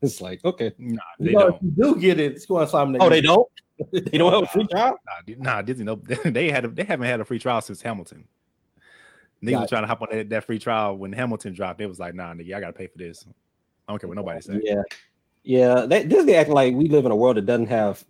It's 0.00 0.20
like, 0.20 0.44
okay. 0.44 0.72
Nah, 0.78 1.02
they 1.18 1.32
You 1.32 1.38
know, 1.38 1.48
don't. 1.48 1.62
you 1.62 1.70
do 1.70 1.96
get 2.00 2.20
it, 2.20 2.30
it's 2.30 2.46
going 2.46 2.64
to 2.64 2.70
sign 2.70 2.96
Oh, 3.00 3.08
they 3.08 3.20
don't? 3.20 3.48
They 3.90 4.16
don't 4.16 4.32
have 4.32 4.44
a 4.44 4.46
free 4.46 4.64
trial? 4.68 4.96
Nah, 5.26 5.34
nah, 5.38 5.62
Disney. 5.62 5.84
No, 5.84 5.96
they 6.24 6.50
had 6.52 6.64
a, 6.64 6.68
they 6.68 6.84
haven't 6.84 7.08
had 7.08 7.20
a 7.20 7.24
free 7.24 7.40
trial 7.40 7.60
since 7.60 7.82
Hamilton. 7.82 8.28
Niggas 9.42 9.50
Gotcha. 9.50 9.60
was 9.60 9.68
trying 9.70 9.82
to 9.82 9.86
hop 9.88 10.02
on 10.02 10.08
that, 10.12 10.30
that 10.30 10.44
free 10.44 10.60
trial 10.60 10.96
when 10.96 11.12
Hamilton 11.12 11.52
dropped. 11.52 11.80
It 11.80 11.86
was 11.86 11.98
like, 11.98 12.14
nah, 12.14 12.32
nigga, 12.32 12.54
I 12.54 12.60
gotta 12.60 12.72
pay 12.72 12.86
for 12.86 12.98
this. 12.98 13.24
I 13.88 13.92
don't 13.92 13.98
care 13.98 14.06
what 14.06 14.16
nobody 14.16 14.40
say. 14.40 14.60
Yeah, 14.62 14.82
yeah. 15.48 15.86
They, 15.86 16.04
Disney 16.04 16.34
acting 16.34 16.54
like 16.54 16.74
we 16.74 16.88
live 16.88 17.06
in 17.06 17.10
a 17.10 17.16
world 17.16 17.38
that 17.38 17.46
doesn't 17.46 17.68
have 17.68 18.04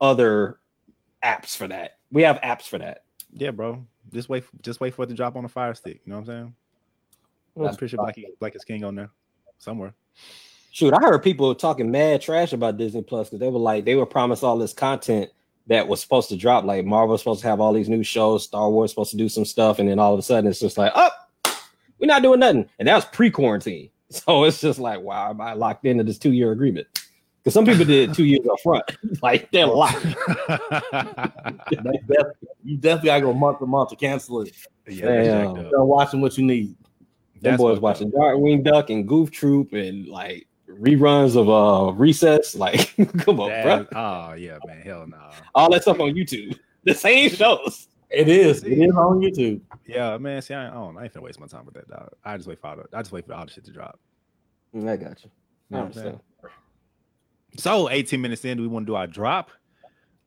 other 0.00 0.60
apps 1.22 1.56
for 1.56 1.66
that. 1.66 1.98
We 2.12 2.22
have 2.22 2.40
apps 2.42 2.68
for 2.68 2.78
that. 2.78 3.02
Yeah, 3.32 3.50
bro. 3.50 3.84
Just 4.12 4.28
wait, 4.28 4.44
just 4.62 4.80
wait 4.80 4.94
for 4.94 5.02
it 5.02 5.08
to 5.08 5.14
drop 5.14 5.34
on 5.34 5.44
a 5.44 5.48
fire 5.48 5.74
stick. 5.74 6.00
You 6.04 6.12
know 6.12 6.20
what 6.20 6.28
I'm 6.28 6.54
saying? 7.56 7.68
I'm 7.68 7.76
pretty 7.76 7.90
sure 7.90 8.04
Black, 8.04 8.16
Black 8.38 8.54
is 8.54 8.62
King 8.62 8.84
on 8.84 8.94
there 8.94 9.10
somewhere. 9.58 9.94
Shoot, 10.70 10.94
I 10.94 11.00
heard 11.00 11.24
people 11.24 11.52
talking 11.56 11.90
mad 11.90 12.20
trash 12.20 12.52
about 12.52 12.76
Disney 12.76 13.02
Plus 13.02 13.28
because 13.28 13.40
they 13.40 13.48
were 13.48 13.58
like 13.58 13.84
they 13.84 13.96
were 13.96 14.06
promised 14.06 14.44
all 14.44 14.56
this 14.56 14.72
content 14.72 15.30
that 15.66 15.88
was 15.88 16.00
supposed 16.00 16.28
to 16.28 16.36
drop. 16.36 16.64
Like 16.64 16.84
Marvel 16.84 17.12
was 17.12 17.20
supposed 17.20 17.42
to 17.42 17.48
have 17.48 17.60
all 17.60 17.72
these 17.72 17.88
new 17.88 18.04
shows, 18.04 18.44
Star 18.44 18.70
Wars 18.70 18.90
supposed 18.90 19.10
to 19.10 19.16
do 19.16 19.28
some 19.28 19.44
stuff, 19.44 19.80
and 19.80 19.88
then 19.88 19.98
all 19.98 20.12
of 20.12 20.20
a 20.20 20.22
sudden 20.22 20.48
it's 20.48 20.60
just 20.60 20.78
like, 20.78 20.92
oh, 20.94 21.10
we're 21.98 22.06
not 22.06 22.22
doing 22.22 22.38
nothing. 22.38 22.68
And 22.78 22.86
that 22.86 22.94
was 22.94 23.04
pre-quarantine. 23.06 23.90
So 24.24 24.44
it's 24.44 24.60
just 24.60 24.78
like, 24.78 25.00
wow, 25.00 25.30
am 25.30 25.40
I 25.40 25.54
locked 25.54 25.84
into 25.84 26.04
this 26.04 26.18
two-year 26.18 26.52
agreement? 26.52 26.86
Because 27.44 27.52
some 27.54 27.66
people 27.66 27.84
did 27.84 28.14
two 28.14 28.24
years 28.24 28.46
up 28.50 28.58
front. 28.62 28.84
like 29.22 29.50
they're 29.50 29.66
locked. 29.66 30.02
That's 30.48 32.06
def- 32.08 32.26
you 32.64 32.78
definitely 32.78 33.08
got 33.08 33.16
to 33.16 33.20
go 33.20 33.32
month 33.34 33.58
to 33.58 33.66
month 33.66 33.90
to 33.90 33.96
cancel 33.96 34.40
it. 34.40 34.54
yeah, 34.86 35.06
that's 35.06 35.28
Damn. 35.28 35.54
jacked 35.54 35.58
up. 35.58 35.68
Start 35.68 35.86
watching 35.86 36.20
what 36.22 36.38
you 36.38 36.46
need. 36.46 36.74
Them 37.42 37.56
boys 37.58 37.74
fucked 37.74 37.76
up. 37.76 37.82
watching 37.82 38.10
Darkwing 38.12 38.64
Duck 38.64 38.88
and 38.88 39.06
Goof 39.06 39.30
Troop 39.30 39.74
and 39.74 40.08
like 40.08 40.46
reruns 40.68 41.36
of 41.36 41.50
uh 41.50 41.92
Recess. 41.92 42.54
Like, 42.54 42.94
come 43.18 43.40
on, 43.40 43.62
bro. 43.62 43.86
Oh 43.94 44.32
yeah, 44.32 44.58
man. 44.66 44.80
Hell 44.80 45.06
no. 45.06 45.30
All 45.54 45.70
that 45.70 45.82
stuff 45.82 46.00
on 46.00 46.14
YouTube. 46.14 46.58
The 46.84 46.94
same 46.94 47.28
shows. 47.30 47.88
It 48.14 48.28
is. 48.28 48.62
It 48.62 48.72
is 48.78 48.92
on 48.94 49.20
YouTube. 49.20 49.60
Yeah, 49.86 50.16
man. 50.18 50.40
See, 50.42 50.54
I, 50.54 50.68
I 50.68 50.70
don't. 50.74 50.96
I 50.96 51.04
ain't 51.04 51.12
gonna 51.14 51.24
waste 51.24 51.40
my 51.40 51.46
time 51.46 51.64
with 51.64 51.74
that, 51.74 51.88
dog. 51.88 52.10
I 52.24 52.36
just 52.36 52.48
wait 52.48 52.60
for 52.60 52.68
all 52.68 52.76
the, 52.76 52.84
I 52.92 53.02
just 53.02 53.12
wait 53.12 53.26
for 53.26 53.34
all 53.34 53.44
the 53.44 53.50
shit 53.50 53.64
to 53.64 53.72
drop. 53.72 53.98
Mm, 54.74 54.88
I 54.88 54.96
got 54.96 55.24
you. 55.24 55.30
I 55.72 55.74
Yeah, 55.76 55.82
understand. 55.82 56.20
So 57.56 57.88
18 57.90 58.20
minutes 58.20 58.44
in, 58.44 58.56
do 58.56 58.62
we 58.62 58.68
want 58.68 58.86
to 58.86 58.90
do 58.90 58.96
our 58.96 59.06
drop? 59.06 59.50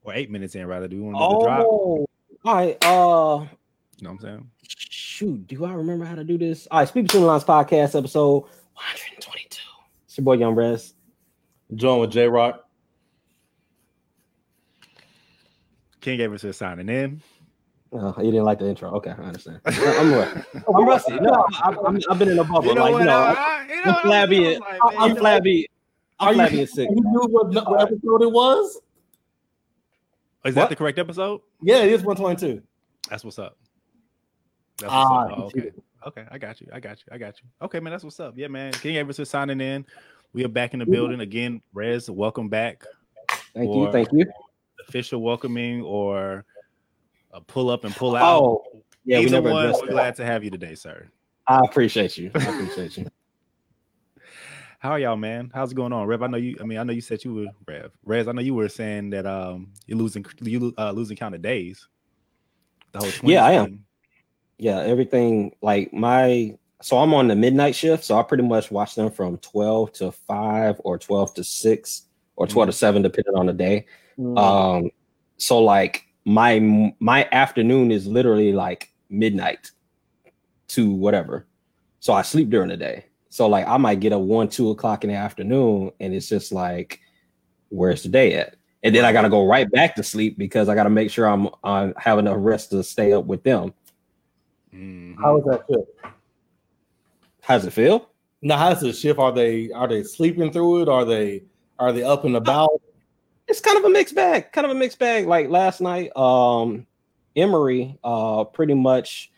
Or 0.03 0.13
eight 0.13 0.31
minutes 0.31 0.55
in, 0.55 0.65
rather? 0.65 0.87
Do 0.87 0.95
we 0.97 1.01
want 1.03 1.17
to 1.17 1.27
do 1.27 1.39
the 1.39 1.43
drop? 1.45 1.67
Oh, 1.69 2.07
all 2.45 2.55
right. 2.55 2.77
Uh, 2.83 2.87
You 2.87 2.93
know 2.93 3.47
what 3.99 4.09
I'm 4.11 4.19
saying? 4.19 4.51
shoot. 4.63 5.47
Do 5.47 5.65
I 5.65 5.73
remember 5.73 6.05
how 6.05 6.15
to 6.15 6.23
do 6.23 6.37
this? 6.37 6.67
All 6.69 6.79
right. 6.79 6.87
Speak 6.87 7.03
Between 7.05 7.23
the 7.23 7.27
Lines 7.27 7.43
podcast 7.43 7.97
episode 7.97 8.43
122. 8.73 9.59
It's 10.05 10.17
your 10.17 10.23
boy 10.25 10.33
Young 10.33 10.53
Rez. 10.55 10.93
Join 11.73 11.99
with 12.01 12.11
J 12.11 12.27
Rock. 12.27 12.63
King 15.99 16.17
gave 16.17 16.31
us 16.31 16.43
a 16.43 16.53
signing 16.53 16.87
in. 16.87 17.21
Oh, 17.93 18.13
you 18.17 18.31
didn't 18.31 18.43
like 18.45 18.59
the 18.59 18.67
intro. 18.67 18.89
Okay, 18.95 19.11
I 19.11 19.13
understand. 19.13 19.61
I'm, 19.65 20.13
I'm, 20.13 20.43
I'm 20.75 20.85
rusty. 20.87 21.19
No, 21.19 21.45
I, 21.53 21.73
I'm, 21.85 21.99
I've 22.09 22.19
been 22.19 22.29
in 22.29 22.39
a 22.39 22.43
bubble. 22.43 22.65
You 22.67 22.75
know 22.75 22.81
like, 22.83 22.93
what? 22.93 22.99
you 22.99 23.05
know, 23.05 23.17
I- 23.17 23.33
I, 23.33 23.33
I- 23.33 23.67
you 23.69 23.85
know, 23.85 23.91
I'm 23.93 24.01
flabby. 24.01 24.37
I 24.45 24.49
and- 24.51 24.59
was 24.59 24.59
like, 24.59 24.81
I- 24.81 24.89
man, 24.89 24.99
I'm 24.99 25.07
you 25.09 25.13
know- 25.15 25.19
flabby. 25.21 25.69
I'm 26.19 26.27
Are 26.27 26.31
you- 26.31 26.35
flabby 26.37 26.59
and 26.61 26.69
sick. 26.69 26.89
You 26.89 26.95
knew 26.95 27.27
what, 27.29 27.69
what 27.69 27.81
episode 27.81 28.21
it 28.23 28.31
was? 28.31 28.81
Is 30.45 30.55
What? 30.55 30.55
that 30.55 30.69
the 30.69 30.75
correct 30.75 30.99
episode? 30.99 31.41
Yeah, 31.61 31.77
it 31.77 31.91
is 31.91 32.03
122. 32.03 32.61
That's 33.09 33.23
what's 33.23 33.39
up. 33.39 33.57
That's 34.79 34.91
what's 34.93 35.05
Ah, 35.09 35.25
up. 35.25 35.31
Oh, 35.39 35.43
okay. 35.45 35.71
Okay, 36.07 36.23
I 36.31 36.37
got 36.37 36.61
you. 36.61 36.67
I 36.71 36.79
got 36.79 36.97
you. 36.99 37.05
I 37.11 37.17
got 37.17 37.35
you. 37.41 37.47
Okay, 37.63 37.79
man, 37.79 37.91
that's 37.91 38.03
what's 38.03 38.19
up. 38.19 38.33
Yeah, 38.37 38.47
man. 38.47 38.71
King 38.73 38.97
Evers 38.97 39.19
is 39.19 39.29
signing 39.29 39.59
in. 39.61 39.85
We 40.33 40.45
are 40.45 40.49
back 40.49 40.73
in 40.73 40.79
the 40.79 40.85
building 40.85 41.19
again. 41.21 41.61
Rez, 41.73 42.09
welcome 42.09 42.49
back. 42.49 42.83
Thank 43.53 43.73
you. 43.73 43.91
Thank 43.91 44.09
you. 44.13 44.25
Official 44.87 45.21
welcoming 45.21 45.81
or 45.81 46.45
a 47.31 47.41
pull 47.41 47.69
up 47.69 47.83
and 47.83 47.95
pull 47.95 48.15
out. 48.15 48.41
Oh, 48.41 48.63
yeah. 49.05 49.19
We 49.19 49.25
Either 49.25 49.31
never 49.33 49.51
one. 49.51 49.65
addressed 49.65 49.81
We're 49.81 49.87
that. 49.87 49.93
glad 49.93 50.15
to 50.15 50.25
have 50.25 50.43
you 50.43 50.49
today, 50.51 50.75
sir. 50.75 51.07
I 51.47 51.59
appreciate 51.63 52.17
you. 52.17 52.31
I 52.35 52.43
appreciate 52.43 52.97
you. 52.97 53.07
How 54.79 54.91
are 54.91 54.99
y'all, 54.99 55.15
man? 55.17 55.49
How's 55.53 55.71
it 55.71 55.75
going 55.75 55.91
on, 55.91 56.05
Rev? 56.05 56.21
I 56.21 56.27
know 56.27 56.37
you. 56.37 56.55
I 56.61 56.63
mean, 56.63 56.77
I 56.77 56.83
know 56.83 56.93
you 56.93 57.01
said 57.01 57.23
you 57.23 57.33
were 57.33 57.47
Rev. 57.67 57.91
Rez, 58.03 58.27
I 58.27 58.31
know 58.31 58.41
you 58.41 58.53
were 58.53 58.69
saying 58.69 59.09
that 59.09 59.25
um 59.25 59.71
you're 59.87 59.97
losing 59.97 60.23
you 60.41 60.73
uh, 60.77 60.91
losing 60.91 61.17
count 61.17 61.33
of 61.33 61.41
days. 61.41 61.87
The 62.91 62.99
whole 62.99 63.11
20 63.11 63.33
Yeah, 63.33 63.45
I 63.45 63.51
am. 63.53 63.85
Yeah, 64.59 64.79
everything 64.81 65.55
like 65.61 65.93
my 65.93 66.55
so 66.81 66.97
I'm 66.99 67.13
on 67.15 67.27
the 67.27 67.35
midnight 67.35 67.75
shift, 67.75 68.03
so 68.03 68.19
I 68.19 68.23
pretty 68.23 68.43
much 68.43 68.69
watch 68.69 68.93
them 68.93 69.09
from 69.09 69.37
12 69.39 69.93
to 69.93 70.11
5 70.11 70.81
or 70.83 70.99
12 70.99 71.33
to 71.35 71.43
6 71.43 72.01
or 72.35 72.45
12 72.45 72.69
to 72.69 72.73
7 72.73 73.01
depending 73.01 73.35
on 73.35 73.47
the 73.47 73.53
day. 73.53 73.85
Mm. 74.19 74.37
Um 74.37 74.91
so 75.37 75.59
like 75.59 76.06
my 76.27 76.93
my 76.99 77.27
afternoon 77.31 77.89
is 77.89 78.05
literally 78.05 78.51
like 78.51 78.91
midnight 79.09 79.71
to 80.67 80.91
whatever. 80.91 81.47
So 82.01 82.11
I 82.11 82.21
sleep 82.21 82.49
during 82.49 82.67
the 82.67 82.75
day. 82.75 83.05
So 83.29 83.47
like 83.47 83.65
I 83.65 83.77
might 83.77 84.01
get 84.01 84.11
up 84.11 84.21
one, 84.21 84.49
two 84.49 84.69
o'clock 84.71 85.05
in 85.05 85.09
the 85.09 85.15
afternoon, 85.15 85.91
and 86.01 86.13
it's 86.13 86.27
just 86.27 86.51
like, 86.51 86.99
where's 87.69 88.03
the 88.03 88.09
day 88.09 88.33
at? 88.33 88.57
and 88.83 88.95
then 88.95 89.03
I 89.03 89.11
got 89.11 89.23
to 89.23 89.29
go 89.29 89.45
right 89.47 89.69
back 89.71 89.95
to 89.95 90.03
sleep 90.03 90.37
because 90.37 90.69
I 90.69 90.75
got 90.75 90.83
to 90.83 90.89
make 90.89 91.09
sure 91.09 91.27
I'm 91.27 91.49
on 91.63 91.93
have 91.97 92.19
enough 92.19 92.37
rest 92.39 92.69
to 92.71 92.83
stay 92.83 93.13
up 93.13 93.25
with 93.25 93.43
them. 93.43 93.73
Mhm. 94.73 95.15
How 95.17 95.37
does 95.37 95.45
that 95.45 95.67
feel? 95.67 95.87
How 97.41 97.55
does 97.55 97.65
it 97.65 97.73
feel? 97.73 98.09
Now, 98.41 98.57
how's 98.57 98.81
the 98.81 98.93
shift? 98.93 99.17
Are 99.17 99.31
they 99.31 99.71
are 99.71 99.87
they 99.87 100.03
sleeping 100.03 100.51
through 100.51 100.83
it? 100.83 100.89
Are 100.89 101.05
they 101.05 101.43
are 101.79 101.91
they 101.91 102.03
up 102.03 102.25
and 102.25 102.35
about? 102.35 102.81
It's 103.47 103.61
kind 103.61 103.77
of 103.77 103.85
a 103.85 103.89
mixed 103.89 104.15
bag. 104.15 104.51
Kind 104.51 104.65
of 104.65 104.71
a 104.71 104.75
mixed 104.75 104.99
bag. 104.99 105.25
Like 105.27 105.49
last 105.49 105.81
night, 105.81 106.15
um, 106.15 106.85
Emery 107.35 107.97
uh 108.03 108.43
pretty 108.45 108.73
much 108.73 109.31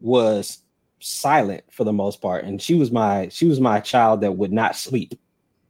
was 0.00 0.58
silent 1.00 1.62
for 1.70 1.84
the 1.84 1.92
most 1.92 2.20
part, 2.20 2.44
and 2.44 2.60
she 2.60 2.74
was 2.74 2.90
my 2.90 3.28
she 3.28 3.46
was 3.46 3.60
my 3.60 3.80
child 3.80 4.20
that 4.22 4.32
would 4.32 4.52
not 4.52 4.76
sleep 4.76 5.18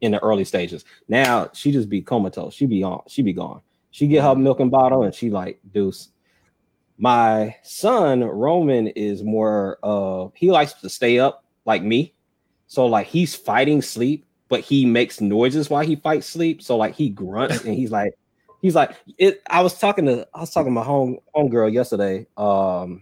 in 0.01 0.11
the 0.11 0.19
early 0.23 0.43
stages. 0.43 0.85
Now 1.07 1.49
she 1.53 1.71
just 1.71 1.89
be 1.89 2.01
comatose. 2.01 2.53
She 2.53 2.65
be 2.65 2.83
on. 2.83 3.03
She 3.07 3.21
be 3.21 3.33
gone. 3.33 3.61
She 3.91 4.07
get 4.07 4.23
her 4.23 4.35
milk 4.35 4.59
and 4.59 4.71
bottle, 4.71 5.03
and 5.03 5.13
she 5.13 5.29
like 5.29 5.59
deuce. 5.71 6.09
My 6.97 7.55
son 7.63 8.23
Roman 8.23 8.87
is 8.87 9.23
more. 9.23 9.77
Uh, 9.83 10.29
he 10.35 10.51
likes 10.51 10.73
to 10.73 10.89
stay 10.89 11.19
up 11.19 11.43
like 11.65 11.83
me, 11.83 12.13
so 12.67 12.85
like 12.85 13.07
he's 13.07 13.35
fighting 13.35 13.81
sleep, 13.81 14.25
but 14.53 14.61
he 14.61 14.85
makes 14.85 15.19
noises 15.19 15.67
while 15.67 15.83
he 15.83 15.95
fights 15.95 16.27
sleep. 16.27 16.61
So 16.61 16.77
like 16.77 16.93
he 16.93 17.09
grunts 17.09 17.63
and 17.65 17.73
he's 17.73 17.89
like, 17.89 18.13
he's 18.61 18.75
like 18.75 18.95
it. 19.17 19.41
I 19.49 19.63
was 19.63 19.79
talking 19.79 20.05
to 20.05 20.27
I 20.31 20.41
was 20.41 20.51
talking 20.51 20.67
to 20.67 20.75
my 20.75 20.83
home 20.83 21.17
home 21.33 21.49
girl 21.49 21.67
yesterday 21.67 22.27
um 22.37 23.01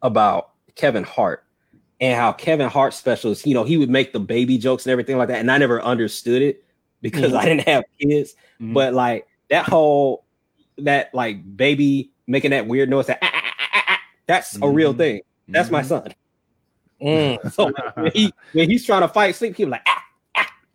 about 0.00 0.52
Kevin 0.76 1.04
Hart 1.04 1.44
and 2.00 2.18
how 2.18 2.32
Kevin 2.32 2.70
Hart 2.70 2.94
specials, 2.94 3.44
you 3.44 3.52
know, 3.52 3.64
he 3.64 3.76
would 3.76 3.90
make 3.90 4.14
the 4.14 4.18
baby 4.18 4.56
jokes 4.56 4.86
and 4.86 4.92
everything 4.92 5.18
like 5.18 5.28
that. 5.28 5.40
And 5.40 5.50
I 5.52 5.58
never 5.58 5.82
understood 5.82 6.40
it 6.40 6.64
because 7.02 7.34
I 7.34 7.44
didn't 7.44 7.68
have 7.68 7.84
kids. 8.00 8.34
Mhm. 8.62 8.72
But 8.72 8.94
like 8.94 9.26
that 9.50 9.66
whole 9.66 10.24
that 10.78 11.14
like 11.14 11.54
baby 11.54 12.12
making 12.26 12.52
that 12.52 12.66
weird 12.66 12.88
noise, 12.88 13.08
that, 13.08 13.18
"Ah, 13.20 13.30
ah, 13.30 13.42
ah, 13.44 13.68
ah, 13.74 13.84
ah," 13.88 14.00
that's 14.26 14.56
a 14.62 14.70
real 14.70 14.94
Mhm. 14.94 14.96
thing. 14.96 15.20
That's 15.48 15.70
my 15.70 15.82
Mhm. 15.82 15.86
son. 15.86 16.14
Mm. 17.02 17.38
So 17.52 17.70
when 17.96 18.10
he 18.12 18.32
when 18.52 18.70
he's 18.70 18.84
trying 18.86 19.02
to 19.02 19.08
fight 19.08 19.34
sleep, 19.34 19.56
he's 19.56 19.66
like, 19.66 19.82
ah, 19.86 19.94
ah, 19.96 19.99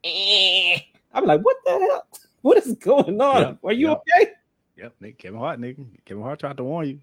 eh. 0.05 0.79
I'm 1.13 1.25
like, 1.25 1.41
what 1.41 1.57
the 1.65 1.71
hell? 1.71 2.07
What 2.41 2.57
is 2.57 2.73
going 2.75 3.19
on? 3.19 3.41
Yep, 3.41 3.57
Are 3.63 3.73
you 3.73 3.89
yep. 3.89 4.03
okay? 4.17 4.31
Yep, 4.77 4.95
Nick, 4.99 5.17
Kevin 5.17 5.39
Hart, 5.39 5.59
nigga. 5.59 5.85
Kevin 6.05 6.23
Hart 6.23 6.39
tried 6.39 6.57
to 6.57 6.63
warn 6.63 6.87
you. 6.87 6.99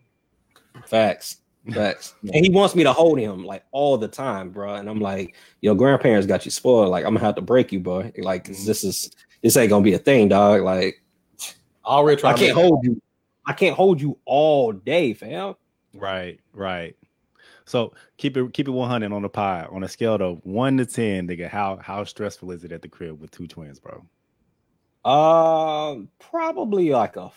Facts. 0.86 1.38
Facts. 1.72 2.14
and 2.34 2.44
he 2.44 2.50
wants 2.50 2.74
me 2.74 2.84
to 2.84 2.92
hold 2.92 3.18
him 3.18 3.44
like 3.44 3.64
all 3.72 3.96
the 3.96 4.08
time, 4.08 4.50
bro. 4.50 4.74
And 4.74 4.88
I'm 4.88 5.00
like, 5.00 5.34
your 5.60 5.74
grandparents 5.74 6.26
got 6.26 6.44
you 6.44 6.50
spoiled. 6.50 6.90
Like, 6.90 7.04
I'm 7.04 7.14
gonna 7.14 7.24
have 7.24 7.34
to 7.36 7.42
break 7.42 7.72
you, 7.72 7.80
bro. 7.80 8.10
Like, 8.18 8.46
this 8.46 8.84
is 8.84 9.10
this 9.42 9.56
ain't 9.56 9.70
gonna 9.70 9.84
be 9.84 9.94
a 9.94 9.98
thing, 9.98 10.28
dog. 10.28 10.62
Like, 10.62 11.02
I 11.84 11.88
already 11.90 12.22
I 12.24 12.34
can't 12.34 12.54
hold 12.54 12.84
you. 12.84 13.00
I 13.46 13.52
can't 13.52 13.74
hold 13.74 14.00
you 14.00 14.18
all 14.24 14.72
day, 14.72 15.14
fam. 15.14 15.54
Right, 15.94 16.38
right. 16.52 16.96
So 17.64 17.92
keep 18.16 18.36
it 18.36 18.52
keep 18.52 18.68
it 18.68 18.72
100 18.72 19.12
on 19.12 19.22
the 19.22 19.28
pod 19.28 19.68
on 19.70 19.82
a 19.84 19.88
scale 19.88 20.14
of 20.16 20.40
one 20.44 20.76
to 20.78 20.86
ten, 20.86 21.28
nigga. 21.28 21.48
How 21.48 21.76
how 21.76 22.04
stressful 22.04 22.50
is 22.50 22.64
it 22.64 22.72
at 22.72 22.82
the 22.82 22.88
crib 22.88 23.20
with 23.20 23.30
two 23.30 23.46
twins, 23.46 23.78
bro? 23.80 24.04
Um, 25.04 26.08
probably 26.18 26.90
like 26.90 27.16
a 27.16 27.30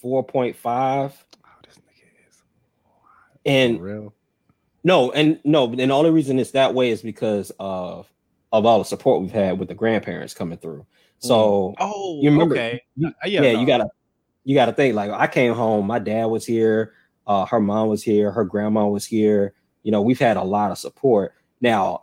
four 0.00 0.24
point 0.24 0.56
five. 0.56 1.12
Oh, 1.44 1.48
this 1.66 1.76
nigga 1.76 2.28
is 2.28 2.36
for 2.36 3.38
And 3.46 3.80
real. 3.80 4.14
no, 4.82 5.12
and 5.12 5.38
no, 5.44 5.64
and 5.66 5.78
the 5.78 5.90
only 5.94 6.10
reason 6.10 6.38
it's 6.38 6.52
that 6.52 6.74
way 6.74 6.90
is 6.90 7.02
because 7.02 7.52
of 7.60 8.08
of 8.52 8.66
all 8.66 8.78
the 8.78 8.84
support 8.84 9.20
we've 9.20 9.32
had 9.32 9.58
with 9.58 9.68
the 9.68 9.74
grandparents 9.74 10.34
coming 10.34 10.58
through. 10.58 10.86
So 11.18 11.74
Oh, 11.78 12.20
You 12.22 12.30
remember- 12.30 12.54
okay. 12.54 12.82
you- 12.96 13.08
Uh, 13.08 13.26
yeah, 13.26 13.40
no. 13.40 13.60
you 13.60 13.66
gotta 13.66 13.88
you 14.44 14.54
gotta 14.54 14.72
think 14.72 14.94
like 14.94 15.10
I 15.10 15.26
came 15.26 15.54
home, 15.54 15.86
my 15.86 15.98
dad 15.98 16.26
was 16.26 16.44
here, 16.44 16.92
uh, 17.26 17.46
her 17.46 17.60
mom 17.60 17.88
was 17.88 18.02
here, 18.02 18.30
her 18.30 18.44
grandma 18.44 18.86
was 18.86 19.06
here. 19.06 19.54
You 19.84 19.92
know, 19.92 20.02
we've 20.02 20.18
had 20.18 20.36
a 20.36 20.42
lot 20.42 20.70
of 20.72 20.78
support. 20.78 21.34
Now, 21.60 22.02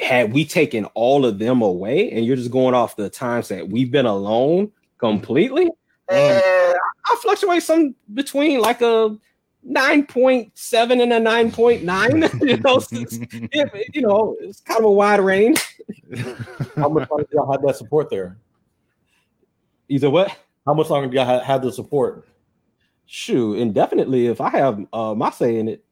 had 0.00 0.32
we 0.32 0.44
taken 0.44 0.84
all 0.94 1.26
of 1.26 1.38
them 1.38 1.60
away, 1.60 2.10
and 2.12 2.24
you're 2.24 2.36
just 2.36 2.50
going 2.50 2.74
off 2.74 2.96
the 2.96 3.10
times 3.10 3.48
that 3.48 3.68
we've 3.68 3.90
been 3.90 4.06
alone 4.06 4.70
completely, 4.98 5.68
eh, 6.08 6.40
I 7.06 7.16
fluctuate 7.20 7.62
some 7.62 7.94
between 8.14 8.60
like 8.60 8.80
a 8.80 9.16
nine 9.64 10.06
point 10.06 10.56
seven 10.56 11.00
and 11.00 11.12
a 11.12 11.18
nine 11.20 11.50
point 11.50 11.82
nine. 11.82 12.22
you 12.40 12.56
know, 12.58 12.76
it's- 12.76 13.18
it- 13.32 13.94
you 13.94 14.02
know, 14.02 14.36
it's 14.40 14.60
kind 14.60 14.78
of 14.78 14.84
a 14.86 14.90
wide 14.90 15.20
range. 15.20 15.58
How 16.76 16.88
much 16.88 17.10
longer 17.10 17.24
do 17.24 17.28
y'all 17.36 17.50
have 17.52 17.62
that 17.62 17.76
support 17.76 18.08
there? 18.10 18.38
Either 19.88 20.10
what? 20.10 20.34
How 20.66 20.74
much 20.74 20.90
longer 20.90 21.08
do 21.08 21.16
y'all 21.16 21.24
ha- 21.24 21.40
have 21.40 21.62
the 21.62 21.72
support? 21.72 22.28
Shoot, 23.06 23.54
indefinitely. 23.54 24.26
If 24.26 24.40
I 24.40 24.50
have 24.50 24.86
uh, 24.92 25.14
my 25.14 25.30
say 25.30 25.56
in 25.58 25.68
it, 25.68 25.84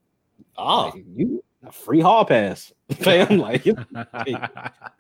Ah, 0.58 0.86
Like, 0.86 1.04
you 1.16 1.42
a 1.66 1.72
free 1.72 2.00
hall 2.00 2.24
pass, 2.24 2.72
fam. 2.92 3.38
Like 3.38 3.66
you, 3.66 3.76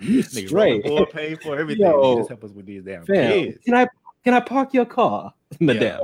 you 0.00 0.22
straight, 0.22 0.84
Full 0.84 1.06
pay 1.06 1.34
for 1.36 1.56
everything. 1.58 1.86
Yo. 1.86 1.92
Nigga, 2.02 2.16
just 2.18 2.28
help 2.30 2.44
us 2.44 2.50
with 2.52 2.66
these 2.66 2.82
damn 2.84 3.04
fam. 3.04 3.30
kids. 3.32 3.64
Can 3.64 3.74
I 3.74 3.86
can 4.24 4.34
I 4.34 4.40
park 4.40 4.74
your 4.74 4.86
car, 4.86 5.32
madam? 5.60 6.00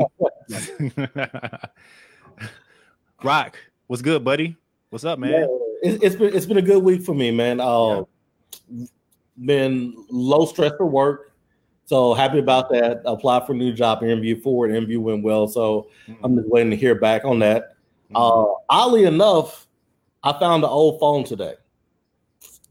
Rock, 3.22 3.56
what's 3.86 4.02
good, 4.02 4.24
buddy? 4.24 4.56
What's 4.90 5.04
up, 5.04 5.18
man? 5.18 5.30
Yeah, 5.32 5.46
it, 5.90 6.02
it's 6.02 6.16
been 6.16 6.34
it's 6.34 6.46
been 6.46 6.58
a 6.58 6.62
good 6.62 6.82
week 6.82 7.02
for 7.02 7.14
me, 7.14 7.30
man. 7.30 7.60
Uh, 7.60 8.04
Been 9.44 9.94
low 10.10 10.44
stress 10.44 10.72
for 10.76 10.84
work, 10.86 11.32
so 11.86 12.12
happy 12.12 12.38
about 12.38 12.68
that. 12.70 13.00
Applied 13.06 13.46
for 13.46 13.54
a 13.54 13.56
new 13.56 13.72
job, 13.72 14.02
interview 14.02 14.38
for 14.40 14.68
it. 14.68 14.76
Interview 14.76 15.00
went 15.00 15.24
well, 15.24 15.48
so 15.48 15.88
I'm 16.22 16.36
just 16.36 16.48
waiting 16.48 16.70
to 16.70 16.76
hear 16.76 16.94
back 16.94 17.24
on 17.24 17.38
that. 17.38 17.71
Uh, 18.14 18.44
oddly 18.68 19.04
enough, 19.04 19.66
I 20.22 20.38
found 20.38 20.64
an 20.64 20.70
old 20.70 21.00
phone 21.00 21.24
today. 21.24 21.54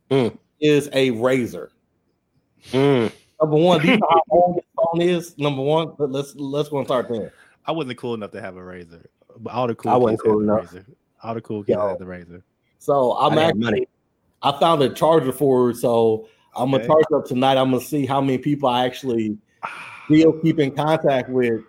Mm. 0.09 0.37
Is 0.59 0.89
a 0.93 1.11
Razr. 1.11 1.69
Mm. 2.71 3.11
Number 3.41 3.57
one, 3.57 3.81
do 3.81 3.87
you 3.87 3.97
know 3.97 4.07
how 4.09 4.21
old 4.29 4.55
this 4.57 4.65
phone 4.75 5.01
is? 5.01 5.37
Number 5.37 5.61
one, 5.61 5.93
Let- 5.97 6.11
let's 6.11 6.35
let's 6.35 6.69
go 6.69 6.77
and 6.77 6.87
start 6.87 7.09
there. 7.09 7.33
I 7.65 7.71
wasn't 7.71 7.97
cool 7.97 8.13
enough 8.13 8.31
to 8.31 8.41
have 8.41 8.57
a 8.57 8.59
Razr, 8.59 9.05
but 9.39 9.53
all 9.53 9.67
the 9.67 9.75
cool 9.75 9.91
I 9.91 9.95
wasn't 9.95 10.19
kids 10.21 10.27
had 10.27 10.31
cool 10.31 10.39
the 10.39 10.43
enough. 10.53 10.73
Razr. 10.73 10.85
All 11.23 11.33
the 11.33 11.41
cool 11.41 11.63
kids 11.63 11.77
Yo. 11.77 11.87
had 11.87 11.99
the 11.99 12.05
Razr. 12.05 12.41
So 12.79 13.13
I'm 13.13 13.37
I 13.37 13.43
actually 13.43 13.59
money. 13.59 13.87
I 14.43 14.59
found 14.59 14.81
a 14.81 14.89
charger 14.89 15.31
for 15.31 15.69
it, 15.71 15.77
so 15.77 16.27
I'm 16.55 16.71
gonna 16.71 16.83
Okay. 16.83 16.87
charge 16.87 17.05
up 17.15 17.25
tonight. 17.25 17.57
I'm 17.57 17.71
gonna 17.71 17.81
see 17.81 18.05
how 18.05 18.19
many 18.21 18.37
people 18.37 18.67
I 18.69 18.85
actually 18.85 19.37
still 20.05 20.33
keep 20.33 20.59
in 20.59 20.71
contact 20.75 21.29
with 21.29 21.61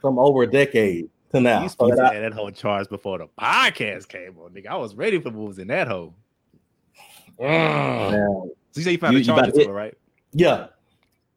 from 0.00 0.18
over 0.18 0.42
a 0.42 0.46
decade 0.50 1.08
to 1.44 1.48
now. 1.48 1.62
You 1.62 1.68
So 1.68 1.72
supposed 1.72 1.92
to 1.92 2.02
that- 2.02 2.12
have 2.14 2.22
that 2.22 2.32
whole 2.34 2.50
charge 2.50 2.88
before 2.88 3.18
the 3.18 3.28
podcast 3.40 4.08
came 4.08 4.36
on, 4.38 4.50
nigga. 4.52 4.66
I 4.68 4.76
was 4.76 4.94
ready 4.94 5.20
for 5.20 5.30
moves 5.30 5.58
in 5.58 5.68
that 5.68 5.88
hole. 5.88 6.14
man, 7.38 8.12
So 8.72 8.78
you 8.80 8.82
say 8.82 8.92
you 8.92 8.98
found 8.98 9.12
You- 9.14 9.18
a 9.18 9.20
you 9.20 9.26
charger 9.26 9.50
to 9.52 9.60
it, 9.60 9.68
right? 9.68 9.94
yeah, 10.32 10.68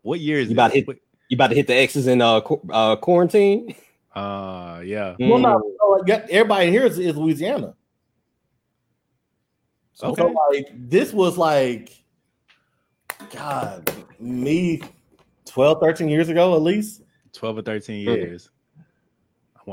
What 0.02 0.20
year 0.22 0.40
is 0.40 0.48
You 0.48 0.52
it? 0.52 0.54
about 0.54 0.72
to 0.72 0.82
hit- 0.82 1.02
You 1.30 1.36
about 1.36 1.48
to 1.50 1.56
hit 1.56 1.68
the 1.68 1.76
X's 1.76 2.08
in 2.08 2.22
uh, 2.22 2.42
qu- 2.42 2.62
uh 2.72 2.96
quarantine? 2.96 3.76
Uh, 4.16 4.82
yeah. 4.84 5.16
well, 5.20 5.38
Mm. 5.38 5.42
no, 5.42 5.76
so, 5.80 5.90
like, 5.92 6.08
yeah, 6.08 6.26
everybody 6.32 6.72
here 6.72 6.86
is, 6.86 6.98
is 6.98 7.16
Louisiana. 7.16 7.76
So, 9.94 10.08
Okay. 10.08 10.22
so, 10.22 10.36
like 10.52 10.68
this 10.90 11.14
was 11.14 11.38
like, 11.38 11.92
God, 13.32 13.92
me 14.20 14.82
12, 15.46 15.80
13 15.82 16.10
years 16.10 16.30
ago 16.30 16.56
at 16.56 16.62
least. 16.62 17.04
12 17.34 17.58
or 17.60 17.62
13 17.62 18.06
Mm. 18.08 18.16
years. 18.16 18.50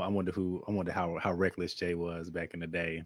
I 0.01 0.05
I 0.05 0.09
wonder 0.09 0.31
who 0.31 0.63
I 0.67 0.71
wonder 0.71 0.91
how 0.91 1.17
how 1.21 1.33
reckless 1.33 1.73
Jay 1.73 1.93
was 1.95 2.29
back 2.29 2.53
in 2.53 2.59
the 2.59 2.67
day. 2.67 3.03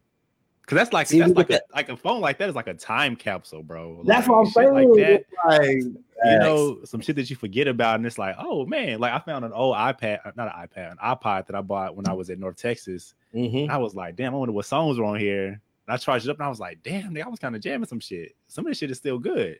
Cause 0.67 0.77
that's 0.77 0.93
like 0.93 1.07
See, 1.07 1.19
that's 1.19 1.33
like 1.33 1.49
a, 1.49 1.59
like 1.73 1.89
a 1.89 1.97
phone 1.97 2.21
like 2.21 2.37
that 2.37 2.47
is 2.47 2.55
like 2.55 2.67
a 2.67 2.73
time 2.73 3.15
capsule, 3.15 3.63
bro. 3.63 4.03
That's 4.05 4.27
Like, 4.27 4.29
what 4.29 4.45
I'm 4.45 4.51
saying. 4.51 4.73
Like 4.73 4.87
that, 4.99 5.23
like, 5.45 5.83
you 6.23 6.39
know, 6.39 6.77
some 6.85 7.01
shit 7.01 7.15
that 7.17 7.29
you 7.29 7.35
forget 7.35 7.67
about, 7.67 7.95
and 7.95 8.05
it's 8.05 8.17
like, 8.19 8.35
oh 8.39 8.65
man, 8.67 8.99
like 8.99 9.11
I 9.11 9.19
found 9.19 9.43
an 9.43 9.51
old 9.53 9.75
iPad, 9.75 10.19
uh, 10.23 10.31
not 10.35 10.47
an 10.55 10.67
iPad, 10.67 10.91
an 10.91 10.97
iPod 11.03 11.47
that 11.47 11.55
I 11.55 11.61
bought 11.61 11.97
when 11.97 12.07
I 12.07 12.13
was 12.13 12.29
at 12.29 12.39
North 12.39 12.57
Texas. 12.57 13.15
mhm. 13.35 13.69
I 13.69 13.77
was 13.77 13.95
like, 13.95 14.15
damn, 14.15 14.33
I 14.33 14.37
wonder 14.37 14.53
what 14.53 14.65
songs 14.65 14.97
were 14.99 15.05
on 15.05 15.19
here. 15.19 15.47
And 15.47 15.59
I 15.89 15.97
charged 15.97 16.25
it 16.27 16.29
up, 16.31 16.37
and 16.37 16.45
I 16.45 16.49
was 16.49 16.59
like, 16.59 16.81
damn, 16.83 17.17
I 17.17 17.27
was 17.27 17.39
kind 17.39 17.55
of 17.55 17.61
jamming 17.61 17.87
some 17.87 17.99
shit. 17.99 18.35
Some 18.47 18.65
of 18.65 18.69
this 18.69 18.77
shit 18.77 18.91
is 18.91 18.97
still 18.97 19.17
good. 19.17 19.59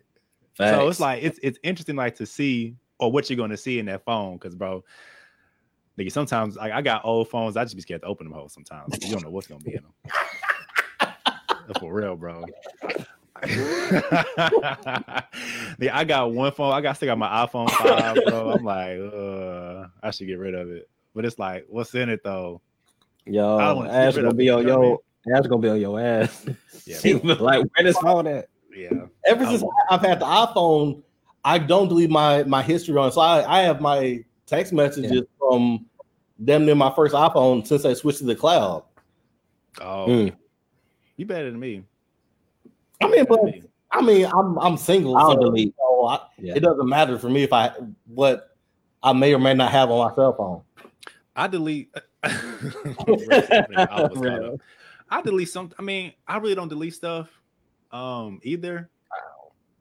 So 0.53 0.88
it's 0.88 1.00
like 1.00 1.23
it's 1.23 1.39
it's 1.41 1.59
interesting, 1.63 1.95
like 1.95 2.15
to 2.17 2.25
see 2.25 2.75
or 3.00 3.11
what 3.11 3.29
you're 3.29 3.38
going 3.38 3.50
to 3.50 3.57
see 3.57 3.79
in 3.79 3.88
that 3.88 4.05
phone, 4.05 4.38
because 4.38 4.55
bro, 4.55 4.83
nigga, 6.01 6.12
sometimes 6.12 6.55
like 6.55 6.72
I 6.72 6.81
got 6.81 7.05
old 7.05 7.29
phones, 7.29 7.58
I 7.58 7.63
just 7.63 7.75
be 7.75 7.81
scared 7.81 8.01
to 8.01 8.08
open 8.08 8.27
them 8.27 8.34
hoes 8.34 8.53
sometimes. 8.53 8.98
You 9.01 9.12
don't 9.12 9.24
know 9.24 9.29
what's 9.29 9.48
gonna 9.48 9.63
be 9.63 9.75
in 9.75 9.84
them. 9.84 9.93
For 11.79 11.93
real, 11.93 12.15
bro. 12.15 12.46
yeah, 13.48 15.22
I 15.93 16.03
got 16.05 16.31
one 16.31 16.51
phone. 16.51 16.74
I 16.74 16.81
got 16.81 16.98
still 16.98 17.08
got 17.08 17.17
my 17.17 17.27
iPhone 17.46 17.70
five, 17.72 18.17
bro. 18.25 18.51
I'm 18.51 18.63
like, 18.63 19.00
uh, 19.00 19.88
I 20.05 20.12
should 20.12 20.27
get 20.27 20.38
rid 20.38 20.53
of 20.53 20.70
it. 20.70 20.89
But 21.15 21.25
it's 21.25 21.39
like, 21.39 21.65
what's 21.70 21.93
in 21.96 22.10
it 22.10 22.24
though? 22.24 22.62
Yo, 23.25 23.58
don't 23.58 23.77
wanna 23.77 23.89
get 23.89 23.96
ass 23.98 24.15
gonna 24.15 24.34
be 24.34 24.50
on 24.50 24.65
I 24.65 24.70
your 24.70 25.00
ass 25.34 25.48
gonna 25.48 25.62
be 25.62 25.70
on 25.70 25.81
your 25.81 26.00
ass. 26.00 26.46
Yeah, 26.86 26.98
She 26.98 27.13
like, 27.13 27.63
where 27.75 27.84
this 27.84 27.98
phone 27.98 28.25
at? 28.25 28.48
yeah. 28.75 29.05
Ever 29.25 29.46
since 29.46 29.63
I've 29.89 30.01
had 30.01 30.20
the 30.20 30.25
iPhone, 30.25 31.03
I 31.43 31.60
don't 31.60 31.88
delete 31.89 32.10
my 32.10 32.43
my 32.43 32.63
history 32.63 32.98
on. 32.98 33.12
So 33.12 33.22
I, 33.22 33.60
I 33.60 33.62
have 33.62 33.81
my 33.81 34.24
text 34.48 34.74
messages 34.74 35.24
from 35.38 35.86
them 36.43 36.65
near 36.65 36.75
my 36.75 36.91
first 36.95 37.13
iPhone 37.13 37.65
since 37.65 37.86
I 37.86 37.93
switched 37.93 38.17
to 38.19 38.25
the 38.25 38.36
cloud. 38.36 38.83
Oh, 39.79 40.07
Mm. 40.07 40.36
you 41.15 41.25
better 41.25 41.50
than 41.51 41.60
me. 41.60 41.83
I 43.01 43.07
mean, 43.10 43.25
but 43.29 43.43
Me. 43.43 43.63
I 43.91 44.01
mean, 44.01 44.25
I'm 44.25 44.57
I'm 44.60 44.77
single, 44.77 45.15
I'll 45.17 45.33
so, 45.33 45.39
delete. 45.39 45.75
so 45.77 46.05
I, 46.07 46.19
Yeah. 46.39 46.55
it 46.55 46.62
doesn't 46.62 46.88
matter 46.89 47.17
for 47.19 47.29
me 47.29 47.43
if 47.43 47.53
I 47.53 47.71
what 48.07 48.55
I 49.03 49.13
may 49.13 49.33
or 49.33 49.39
may 49.39 49.53
not 49.53 49.71
have 49.71 49.89
on 49.91 50.10
my 50.10 50.15
cell 50.15 50.33
phone. 50.33 50.62
I 51.36 51.48
delete. 51.48 51.93
I 52.24 52.29
was 53.07 53.45
caught 53.88 54.15
Right. 54.17 54.43
up. 54.43 54.60
I 55.10 55.21
delete 55.21 55.50
some. 55.50 55.71
I 55.77 55.81
mean, 55.81 56.13
I 56.27 56.38
really 56.38 56.55
don't 56.55 56.67
delete 56.69 56.93
stuff 56.95 57.29
um 57.91 58.39
either. 58.43 58.89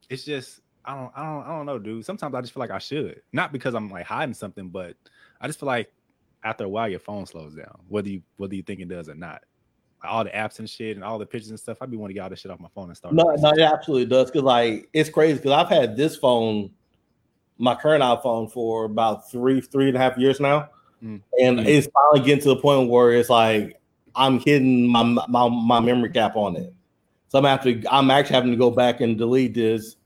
It's 0.09 0.25
just 0.25 0.61
I 0.85 0.95
don't 0.97 1.13
I 1.17 1.23
don't 1.25 1.43
I 1.45 1.49
don't 1.49 1.67
know, 1.67 1.79
dude. 1.79 2.05
Sometimes 2.05 2.35
I 2.35 2.41
just 2.41 2.53
feel 2.53 2.61
like 2.61 2.71
I 2.71 2.79
should. 2.79 3.23
Not 3.33 3.53
because 3.53 3.75
I'm 3.75 3.91
like 3.91 4.07
hiding 4.07 4.35
something, 4.35 4.69
but 4.69 4.97
I 5.41 5.47
just 5.47 5.59
feel 5.61 5.67
like 5.69 5.93
after 6.43 6.65
a 6.65 6.69
while 6.69 6.89
your 6.89 7.01
phone 7.01 7.27
slows 7.27 7.55
down, 7.55 7.81
whether 7.89 8.09
you 8.09 8.23
whether 8.37 8.55
you 8.55 8.63
think 8.63 8.81
it 8.81 8.89
does 8.89 9.09
or 9.09 9.15
not. 9.15 9.43
All 10.03 10.25
the 10.25 10.31
apps 10.31 10.59
and 10.61 10.69
shit 10.71 10.97
and 10.97 11.05
all 11.05 11.19
the 11.19 11.27
pictures 11.27 11.51
and 11.51 11.61
stuff. 11.61 11.79
I'd 11.83 11.91
be 11.91 11.97
wanting 11.99 12.15
to 12.15 12.19
get 12.19 12.23
all 12.23 12.31
this 12.31 12.41
shit 12.41 12.51
off 12.51 12.59
my 12.59 12.71
phone 12.75 12.89
and 12.89 12.97
start. 12.97 13.15
No, 13.15 13.25
no, 13.37 13.51
it 13.51 13.61
absolutely 13.61 14.07
does. 14.07 14.31
Cause 14.31 14.43
like 14.43 14.89
it's 14.95 15.11
crazy 15.11 15.35
because 15.35 15.53
I've 15.53 15.69
had 15.69 15.95
this 15.97 16.17
phone, 16.17 16.71
my 17.59 17.75
current 17.75 18.03
iPhone, 18.03 18.51
for 18.51 18.85
about 18.87 19.31
three, 19.31 19.61
three 19.61 19.89
and 19.89 19.97
a 19.97 20.01
half 20.01 20.17
years 20.17 20.41
now. 20.41 20.71
Mm. 21.03 21.21
And 21.43 21.59
Mm. 21.59 21.67
it's 21.67 21.89
finally 21.93 22.27
getting 22.27 22.43
to 22.45 22.49
the 22.51 22.57
point 22.57 22.89
where 22.89 23.13
it's 23.13 23.29
like 23.29 23.79
I'm 24.15 24.41
hitting 24.41 24.87
my 24.87 25.03
my, 25.03 25.49
my 25.49 25.81
memory 25.81 26.11
cap 26.11 26.35
on 26.37 26.57
it. 26.57 26.73
So 27.29 27.39
I'm 27.45 27.59
to, 27.61 27.95
I'm 27.95 28.11
actually 28.11 28.35
having 28.35 28.51
to 28.51 28.57
go 28.57 28.71
back 28.71 29.01
and 29.03 29.17
delete 29.17 29.55
this 29.55 29.97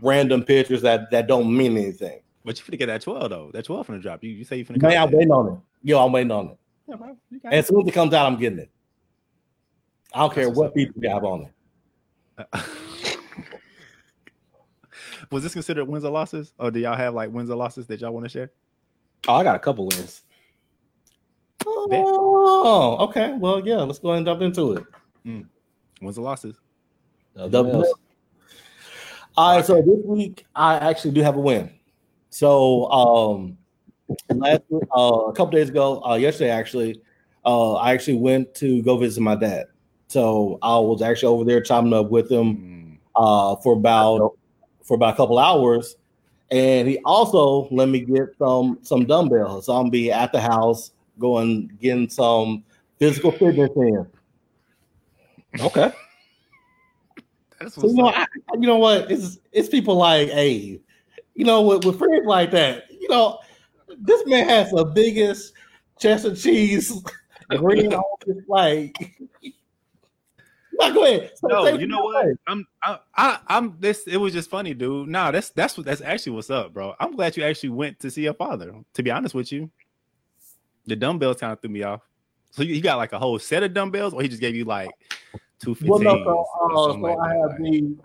random 0.00 0.42
pictures 0.44 0.82
that 0.82 1.10
that 1.10 1.26
don't 1.26 1.54
mean 1.54 1.76
anything. 1.76 2.20
But 2.44 2.58
you 2.58 2.64
finna 2.64 2.78
get 2.78 2.86
that 2.86 3.02
12 3.02 3.30
though. 3.30 3.50
That 3.52 3.64
12 3.64 3.86
finna 3.86 4.02
drop. 4.02 4.24
You 4.24 4.30
you 4.30 4.44
say 4.44 4.56
you 4.56 4.64
finna 4.64 4.80
Man, 4.82 4.92
get 4.92 5.02
I'm 5.02 5.10
waiting 5.10 5.30
on 5.30 5.52
it. 5.52 5.58
Yo, 5.82 6.04
I'm 6.04 6.12
waiting 6.12 6.30
on 6.30 6.48
it. 6.48 6.58
Yeah, 6.88 6.96
bro. 6.96 7.16
You 7.30 7.40
got 7.40 7.52
And 7.52 7.58
as 7.58 7.66
soon 7.66 7.82
as 7.82 7.88
it 7.88 7.92
comes 7.92 8.14
out, 8.14 8.26
I'm 8.26 8.38
getting 8.38 8.60
it. 8.60 8.70
I 10.14 10.20
don't 10.20 10.34
care 10.34 10.50
what 10.50 10.74
people 10.74 11.02
you 11.02 11.08
have 11.08 11.24
on 11.24 11.48
it. 12.38 12.46
it. 12.52 12.52
Was 15.30 15.42
this 15.42 15.54
considered 15.54 15.86
wins 15.86 16.04
or 16.04 16.10
losses? 16.10 16.52
Or 16.58 16.70
do 16.70 16.78
y'all 16.78 16.96
have 16.96 17.14
like 17.14 17.30
wins 17.30 17.50
or 17.50 17.56
losses 17.56 17.86
that 17.86 18.00
y'all 18.00 18.12
want 18.12 18.24
to 18.24 18.28
share? 18.28 18.50
Oh, 19.26 19.34
I 19.34 19.42
got 19.42 19.56
a 19.56 19.58
couple 19.58 19.86
wins. 19.86 20.22
Oh, 21.66 22.96
okay. 23.08 23.34
Well, 23.38 23.66
yeah, 23.66 23.76
let's 23.76 23.98
go 23.98 24.10
ahead 24.10 24.18
and 24.18 24.26
jump 24.26 24.42
into 24.42 24.72
it. 24.72 24.84
Wins 26.02 26.18
or 26.18 26.22
losses? 26.22 26.56
Double 27.34 27.80
up. 27.80 27.86
All 29.36 29.56
right, 29.56 29.64
so 29.64 29.80
this 29.80 30.04
week 30.04 30.44
I 30.54 30.76
actually 30.76 31.12
do 31.12 31.22
have 31.22 31.36
a 31.36 31.40
win. 31.40 31.72
So 32.28 32.90
um 32.90 33.56
last 34.30 34.62
uh, 34.96 35.00
a 35.28 35.32
couple 35.32 35.58
days 35.58 35.68
ago, 35.68 36.02
uh, 36.04 36.14
yesterday 36.14 36.50
actually, 36.50 37.00
uh, 37.44 37.74
I 37.74 37.92
actually 37.92 38.18
went 38.18 38.54
to 38.56 38.82
go 38.82 38.96
visit 38.96 39.20
my 39.20 39.34
dad. 39.34 39.66
So 40.08 40.58
I 40.62 40.78
was 40.78 41.02
actually 41.02 41.32
over 41.34 41.44
there 41.44 41.60
chopping 41.60 41.92
up 41.94 42.10
with 42.10 42.30
him 42.30 42.56
Mm, 42.56 42.98
uh, 43.16 43.56
for 43.56 43.74
about 43.74 44.36
for 44.82 44.94
about 44.94 45.14
a 45.14 45.16
couple 45.16 45.38
hours, 45.38 45.96
and 46.50 46.88
he 46.88 46.98
also 47.04 47.68
let 47.70 47.88
me 47.88 48.00
get 48.00 48.34
some 48.38 48.78
some 48.82 49.06
dumbbells. 49.06 49.66
So 49.66 49.74
I'm 49.74 49.90
be 49.90 50.12
at 50.12 50.32
the 50.32 50.40
house 50.40 50.92
going 51.18 51.70
getting 51.80 52.08
some 52.08 52.64
physical 52.98 53.32
fitness 53.32 53.70
in. 53.76 54.06
Okay. 55.60 55.92
That's 57.60 57.74
So 57.74 57.86
you 57.86 57.94
know. 57.94 58.08
I, 58.08 58.26
you 58.54 58.66
know 58.66 58.78
what? 58.78 59.10
It's 59.10 59.38
it's 59.52 59.68
people 59.68 59.96
like, 59.96 60.28
hey, 60.28 60.80
you 61.34 61.44
know, 61.44 61.62
with, 61.62 61.84
with 61.84 61.98
friends 61.98 62.26
like 62.26 62.50
that, 62.52 62.84
you 62.90 63.08
know, 63.08 63.38
this 64.02 64.26
man 64.26 64.48
has 64.48 64.70
the 64.70 64.84
biggest 64.84 65.52
chest 65.98 66.24
of 66.24 66.38
cheese 66.40 67.02
green 67.50 67.92
on 67.94 68.02
his 68.26 68.36
like. 68.48 68.96
No, 70.74 70.92
go 70.94 71.04
ahead. 71.04 71.30
Say- 71.36 71.48
No, 71.48 71.66
you 71.68 71.86
know 71.86 72.02
what? 72.04 72.24
say. 72.26 72.32
I'm 72.48 72.66
I, 72.82 72.98
I 73.14 73.38
I'm 73.48 73.76
this 73.78 74.06
it 74.06 74.16
was 74.16 74.32
just 74.32 74.50
funny, 74.50 74.74
dude. 74.74 75.08
Nah, 75.08 75.30
that's 75.30 75.50
that's 75.50 75.76
what 75.76 75.84
that's 75.86 76.00
actually 76.00 76.32
what's 76.32 76.50
up, 76.50 76.72
bro. 76.72 76.94
I'm 76.98 77.14
glad 77.14 77.36
you 77.36 77.44
actually 77.44 77.68
went 77.70 78.00
to 78.00 78.10
see 78.10 78.22
your 78.22 78.34
father. 78.34 78.74
To 78.94 79.02
be 79.02 79.10
honest 79.10 79.34
with 79.34 79.52
you. 79.52 79.70
The 80.86 80.96
dumbbells 80.96 81.38
kind 81.38 81.52
of 81.52 81.60
threw 81.60 81.70
me 81.70 81.84
off. 81.84 82.00
So 82.50 82.62
you, 82.64 82.74
you 82.74 82.82
got 82.82 82.96
like 82.96 83.12
a 83.12 83.18
whole 83.18 83.38
set 83.38 83.62
of 83.62 83.72
dumbbells, 83.72 84.12
or 84.14 84.20
he 84.22 84.28
just 84.28 84.40
gave 84.40 84.56
you 84.56 84.64
like 84.64 84.90
two 85.60 85.76
Well, 85.82 86.00
no, 86.00 86.24
so, 86.24 86.46
uh, 86.64 86.92
so 86.94 87.20
I 87.20 87.34
have 87.34 87.56
the. 87.58 87.96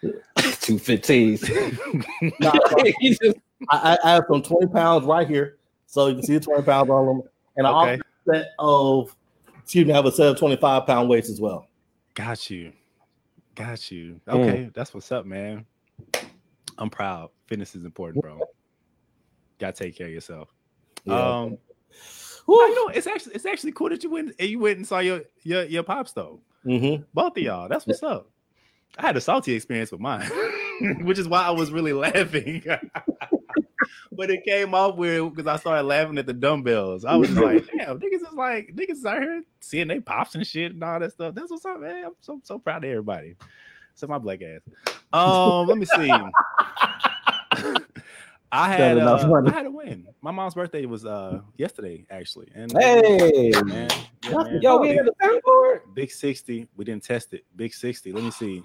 Two 0.60 0.78
fifteens. 0.78 1.42
Nah, 2.40 2.52
He 3.00 3.10
just- 3.20 3.36
I, 3.70 3.98
I 4.04 4.10
have 4.10 4.24
some 4.30 4.42
twenty 4.42 4.66
pounds 4.66 5.04
right 5.04 5.26
here, 5.28 5.58
so 5.86 6.06
you 6.06 6.14
can 6.14 6.22
see 6.24 6.34
the 6.34 6.40
twenty 6.40 6.62
pounds 6.62 6.90
on 6.90 7.06
them, 7.06 7.22
and 7.56 7.66
I 7.66 7.70
also 7.70 7.88
Okay. 7.90 7.90
have 8.26 8.36
a 8.36 8.38
set 8.38 8.46
of. 8.58 9.16
Excuse 9.62 9.86
me, 9.86 9.92
I 9.92 9.96
have 9.96 10.06
a 10.06 10.12
set 10.12 10.26
of 10.28 10.38
twenty 10.38 10.56
five 10.56 10.86
pound 10.86 11.08
weights 11.08 11.28
as 11.28 11.40
well. 11.40 11.66
Got 12.14 12.48
you. 12.50 12.72
Got 13.54 13.90
you. 13.90 14.20
Mm. 14.28 14.34
Okay, 14.34 14.70
that's 14.74 14.94
what's 14.94 15.10
up, 15.12 15.26
man. 15.26 15.66
I'm 16.78 16.88
proud. 16.90 17.30
Fitness 17.48 17.74
is 17.74 17.84
important, 17.84 18.22
bro. 18.22 18.40
Gotta 19.58 19.72
take 19.72 19.96
care 19.96 20.06
of 20.06 20.12
yourself. 20.12 20.48
Yeah. 21.04 21.14
Um 21.40 21.58
well, 22.46 22.68
you 22.68 22.74
know, 22.76 22.88
it's 22.94 23.06
actually 23.06 23.34
it's 23.34 23.44
actually 23.46 23.72
cool 23.72 23.88
that 23.90 24.02
you 24.04 24.10
went 24.10 24.40
you 24.40 24.58
went 24.60 24.78
and 24.78 24.86
saw 24.86 25.00
your 25.00 25.22
your 25.42 25.64
your 25.64 25.82
pops 25.82 26.12
though. 26.12 26.40
Mhm. 26.64 27.04
Both 27.12 27.36
of 27.36 27.42
y'all. 27.42 27.68
That's 27.68 27.86
what's 27.86 28.02
up. 28.02 28.30
I 28.96 29.02
had 29.02 29.16
a 29.16 29.20
salty 29.20 29.52
experience 29.54 29.90
with 29.92 30.00
mine, 30.00 30.28
which 31.02 31.18
is 31.18 31.28
why 31.28 31.42
I 31.42 31.50
was 31.50 31.70
really 31.72 31.92
laughing. 31.92 32.62
but 34.12 34.30
it 34.30 34.44
came 34.44 34.74
off 34.74 34.96
weird 34.96 35.34
because 35.34 35.46
I 35.46 35.56
started 35.56 35.82
laughing 35.84 36.18
at 36.18 36.26
the 36.26 36.32
dumbbells. 36.32 37.04
I 37.04 37.16
was 37.16 37.30
like, 37.30 37.66
damn, 37.76 37.98
niggas 37.98 38.28
is 38.28 38.34
like 38.34 38.74
niggas 38.74 38.90
is 38.92 39.06
out 39.06 39.22
here 39.22 39.42
seeing 39.60 39.88
they 39.88 40.00
pops 40.00 40.34
and 40.34 40.46
shit 40.46 40.72
and 40.72 40.82
all 40.82 41.00
that 41.00 41.12
stuff. 41.12 41.34
That's 41.34 41.50
what's 41.50 41.64
up, 41.64 41.80
man. 41.80 42.06
I'm 42.06 42.12
so 42.20 42.40
so 42.44 42.58
proud 42.58 42.84
of 42.84 42.90
everybody. 42.90 43.36
So 43.94 44.06
my 44.06 44.18
black 44.18 44.40
ass. 44.42 44.60
Um, 45.12 45.66
let 45.66 45.78
me 45.78 45.86
see. 45.86 46.10
I 48.50 48.68
had 48.68 48.98
uh. 48.98 49.42
I 49.46 49.50
had 49.50 49.66
a 49.66 49.70
win. 49.70 50.06
My 50.22 50.30
mom's 50.30 50.54
birthday 50.54 50.86
was 50.86 51.04
uh 51.04 51.40
yesterday 51.56 52.06
actually, 52.10 52.48
and 52.54 52.72
Hey, 52.72 53.50
man, 53.64 53.90
yeah, 54.24 54.42
man. 54.42 54.60
yo, 54.62 54.78
we 54.78 54.88
had 54.90 55.06
the 55.06 55.12
soundboard. 55.22 55.80
Big 55.94 56.10
60. 56.10 56.68
We 56.76 56.84
didn't 56.84 57.04
test 57.04 57.34
it. 57.34 57.44
Big 57.56 57.74
60. 57.74 58.12
Let 58.12 58.24
me 58.24 58.30
see. 58.30 58.62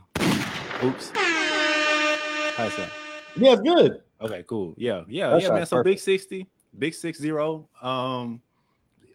Oops. 0.83 1.11
How's 1.15 2.75
that? 2.77 2.89
Yeah, 3.35 3.53
it's 3.53 3.61
good. 3.61 4.01
Okay, 4.23 4.43
cool. 4.47 4.73
Yeah, 4.77 5.03
yeah, 5.07 5.37
yeah, 5.37 5.49
man. 5.51 5.65
So 5.65 5.83
big 5.83 5.99
60, 5.99 6.47
big 6.77 6.93
six 6.93 7.19
zero. 7.19 7.69
Um 7.81 8.41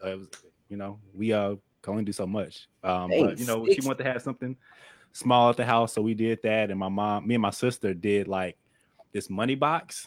it 0.04 0.18
was, 0.18 0.28
you 0.68 0.76
know, 0.76 1.00
we 1.14 1.32
uh 1.32 1.56
can 1.82 1.92
only 1.92 2.04
do 2.04 2.12
so 2.12 2.26
much. 2.26 2.68
Um, 2.82 3.10
but 3.10 3.38
you 3.38 3.46
know, 3.46 3.66
she 3.66 3.80
wanted 3.80 4.04
to 4.04 4.10
have 4.12 4.22
something 4.22 4.56
small 5.12 5.50
at 5.50 5.56
the 5.56 5.64
house, 5.64 5.92
so 5.94 6.02
we 6.02 6.14
did 6.14 6.40
that. 6.42 6.70
And 6.70 6.78
my 6.78 6.88
mom, 6.88 7.26
me 7.26 7.34
and 7.34 7.42
my 7.42 7.50
sister 7.50 7.94
did 7.94 8.28
like 8.28 8.56
this 9.12 9.30
money 9.30 9.54
box 9.54 10.06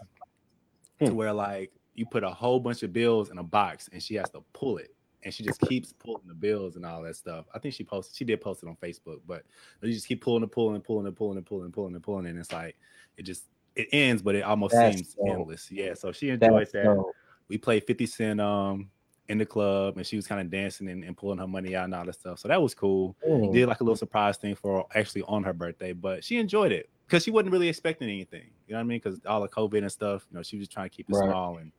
to 0.99 1.07
Hmm. 1.07 1.15
where 1.15 1.33
like 1.33 1.71
you 1.95 2.05
put 2.05 2.23
a 2.23 2.29
whole 2.29 2.59
bunch 2.59 2.83
of 2.83 2.93
bills 2.93 3.29
in 3.31 3.37
a 3.37 3.43
box 3.43 3.89
and 3.91 4.01
she 4.01 4.15
has 4.15 4.29
to 4.31 4.41
pull 4.53 4.77
it. 4.77 4.93
And 5.23 5.33
she 5.33 5.43
just 5.43 5.61
keeps 5.61 5.93
pulling 5.93 6.27
the 6.27 6.33
bills 6.33 6.75
and 6.75 6.85
all 6.85 7.03
that 7.03 7.15
stuff. 7.15 7.45
I 7.53 7.59
think 7.59 7.75
she 7.75 7.83
posted, 7.83 8.15
she 8.15 8.25
did 8.25 8.41
post 8.41 8.63
it 8.63 8.69
on 8.69 8.75
Facebook, 8.77 9.19
but 9.27 9.43
you 9.81 9.91
just 9.93 10.07
keep 10.07 10.21
pulling 10.23 10.41
and 10.43 10.51
pulling 10.51 10.75
and 10.75 10.83
pulling 10.83 11.05
and 11.05 11.15
pulling 11.15 11.37
and 11.37 11.45
pulling 11.45 11.65
and 11.65 11.73
pulling 11.73 11.93
and 11.95 12.03
pulling. 12.03 12.25
And 12.27 12.39
it's 12.39 12.51
like 12.51 12.75
it 13.17 13.23
just 13.23 13.43
it 13.75 13.87
ends, 13.91 14.21
but 14.21 14.35
it 14.35 14.43
almost 14.43 14.75
That's 14.75 14.95
seems 14.95 15.13
dope. 15.13 15.27
endless. 15.27 15.71
Yeah. 15.71 15.93
So 15.93 16.11
she 16.11 16.29
enjoys 16.29 16.71
That's 16.71 16.71
that. 16.73 16.83
dope. 16.83 17.15
We 17.47 17.57
played 17.57 17.83
50 17.85 18.05
Cent 18.05 18.41
um 18.41 18.89
in 19.29 19.37
the 19.37 19.45
club 19.45 19.97
and 19.97 20.05
she 20.05 20.15
was 20.17 20.27
kind 20.27 20.41
of 20.41 20.49
dancing 20.49 20.89
and, 20.89 21.03
and 21.03 21.15
pulling 21.15 21.37
her 21.37 21.47
money 21.47 21.75
out 21.75 21.85
and 21.85 21.95
all 21.95 22.05
that 22.05 22.15
stuff. 22.15 22.39
So 22.39 22.47
that 22.49 22.61
was 22.61 22.75
cool. 22.75 23.15
Mm. 23.27 23.53
Did 23.53 23.67
like 23.67 23.79
a 23.79 23.83
little 23.83 23.95
surprise 23.95 24.37
thing 24.37 24.55
for 24.55 24.85
actually 24.93 25.23
on 25.23 25.43
her 25.43 25.53
birthday, 25.53 25.93
but 25.93 26.23
she 26.23 26.37
enjoyed 26.37 26.71
it 26.71 26.89
because 27.07 27.23
she 27.23 27.31
wasn't 27.31 27.51
really 27.51 27.69
expecting 27.69 28.09
anything. 28.09 28.51
You 28.67 28.73
know 28.73 28.79
what 28.79 28.81
I 28.81 28.87
mean? 28.87 29.01
Because 29.03 29.19
all 29.25 29.41
the 29.41 29.47
COVID 29.47 29.79
and 29.79 29.91
stuff, 29.91 30.25
you 30.29 30.37
know, 30.37 30.43
she 30.43 30.57
was 30.57 30.67
trying 30.67 30.89
to 30.89 30.95
keep 30.95 31.09
it 31.09 31.15
Right. 31.15 31.29
small. 31.29 31.57
And 31.57 31.71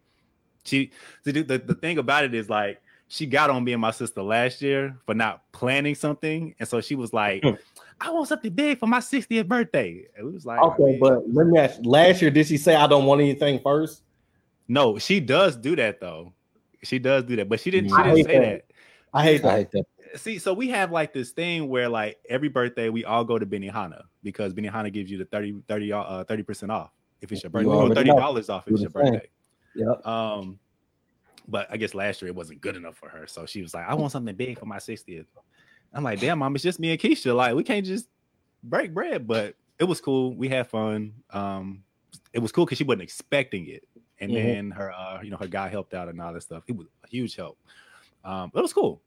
she 0.64 0.92
the, 1.24 1.33
the 1.42 1.59
the 1.59 1.74
thing 1.74 1.98
about 1.98 2.24
it 2.24 2.35
is 2.35 2.48
like 2.48 2.81
she 3.09 3.26
got 3.26 3.50
on 3.50 3.64
me 3.64 3.72
and 3.72 3.81
my 3.83 3.90
sister 3.90 4.22
last 4.22 4.62
year 4.62 4.96
for 5.05 5.14
not 5.14 5.42
planning 5.52 5.94
something, 5.94 6.55
and 6.59 6.68
so 6.68 6.81
she 6.81 6.94
was 6.94 7.12
like. 7.12 7.44
"I 8.00 8.11
want 8.11 8.28
something 8.28 8.52
big 8.52 8.78
for 8.78 8.87
my 8.87 8.98
60th 8.98 9.46
birthday." 9.46 10.07
And 10.16 10.26
we 10.26 10.33
was 10.33 10.46
like, 10.46 10.61
Okay, 10.61 10.83
I 10.83 10.87
mean, 10.87 11.00
but 11.00 11.28
let 11.33 11.46
me 11.46 11.59
ask. 11.59 11.81
Last 11.83 12.22
year, 12.22 12.31
did 12.31 12.46
she 12.46 12.57
say 12.57 12.74
I 12.74 12.87
don't 12.87 13.07
want 13.07 13.20
anything 13.20 13.61
first? 13.61 14.02
no, 14.68 14.98
she 14.98 15.20
does 15.20 15.57
do 15.57 15.76
that 15.76 16.00
though. 16.00 16.33
She 16.83 16.98
does 16.98 17.24
do 17.24 17.37
that, 17.37 17.48
but 17.48 17.61
she 17.61 17.70
didn't. 17.70 17.90
She 17.90 17.96
didn't 17.96 18.24
say 18.24 18.38
that. 18.38 18.40
that. 18.40 18.64
I 19.12 19.22
hate 19.22 19.44
I 19.44 19.48
that. 19.48 19.57
hate 19.59 19.70
that. 19.72 20.20
See, 20.20 20.38
so 20.38 20.52
we 20.52 20.68
have 20.68 20.90
like 20.90 21.12
this 21.12 21.31
thing 21.31 21.68
where 21.68 21.88
like 21.88 22.18
every 22.28 22.48
birthday 22.48 22.88
we 22.88 23.05
all 23.05 23.24
go 23.24 23.38
to 23.38 23.46
Benihana 23.46 24.02
because 24.22 24.52
Benihana 24.52 24.92
gives 24.92 25.11
you 25.11 25.18
the 25.18 25.24
30 25.26 25.62
30 25.68 25.92
uh 25.92 26.24
30% 26.24 26.70
off 26.70 26.90
if 27.20 27.33
it's 27.33 27.42
your 27.42 27.50
birthday 27.50 27.68
or 27.70 27.94
thirty 27.94 28.11
dollars 28.11 28.48
off 28.48 28.66
if 28.66 28.72
it's 28.72 28.83
your 28.83 28.90
birthday. 28.90 29.28
Yep. 29.74 30.07
Um, 30.07 30.59
but 31.48 31.66
I 31.70 31.76
guess 31.76 31.94
last 31.94 32.20
year 32.20 32.28
it 32.28 32.35
wasn't 32.35 32.61
good 32.61 32.76
enough 32.76 32.96
for 32.96 33.09
her, 33.09 33.26
so 33.26 33.46
she 33.46 33.62
was 33.62 33.74
like, 33.74 33.87
"I 33.88 33.94
want 33.94 34.12
something 34.12 34.35
big 34.35 34.59
for 34.59 34.66
my 34.66 34.76
60th." 34.76 35.26
I'm 35.94 36.02
like, 36.05 36.20
"Damn, 36.20 36.38
mom, 36.38 36.55
it's 36.55 36.62
just 36.64 36.78
me 36.81 36.90
and 36.90 37.00
Keisha. 37.00 37.35
Like, 37.35 37.55
we 37.55 37.62
can't 37.64 37.85
just 37.87 38.09
break 38.62 38.94
bread." 38.94 39.26
But 39.26 39.55
it 39.78 39.85
was 39.85 40.00
cool. 40.00 40.35
We 40.35 40.48
had 40.48 40.66
fun. 40.68 41.12
Um, 41.31 41.83
it 42.33 42.38
was 42.38 42.52
cool 42.52 42.64
because 42.64 42.78
she 42.78 42.85
wasn't 42.85 43.02
expecting 43.02 43.66
it, 43.68 43.87
and 44.20 44.31
Mhm. 44.31 44.35
then 44.35 44.70
her 44.72 44.92
uh 44.92 45.20
you 45.22 45.31
know 45.31 45.37
her 45.37 45.46
guy 45.48 45.68
helped 45.68 45.94
out 45.94 46.09
and 46.09 46.20
all 46.20 46.33
that 46.33 46.42
stuff. 46.42 46.62
It 46.66 46.76
was 46.76 46.87
a 47.05 47.09
huge 47.09 47.37
help. 47.37 47.59
Um, 48.24 48.50
it 48.55 48.61
was 48.61 48.72
cool. 48.72 49.00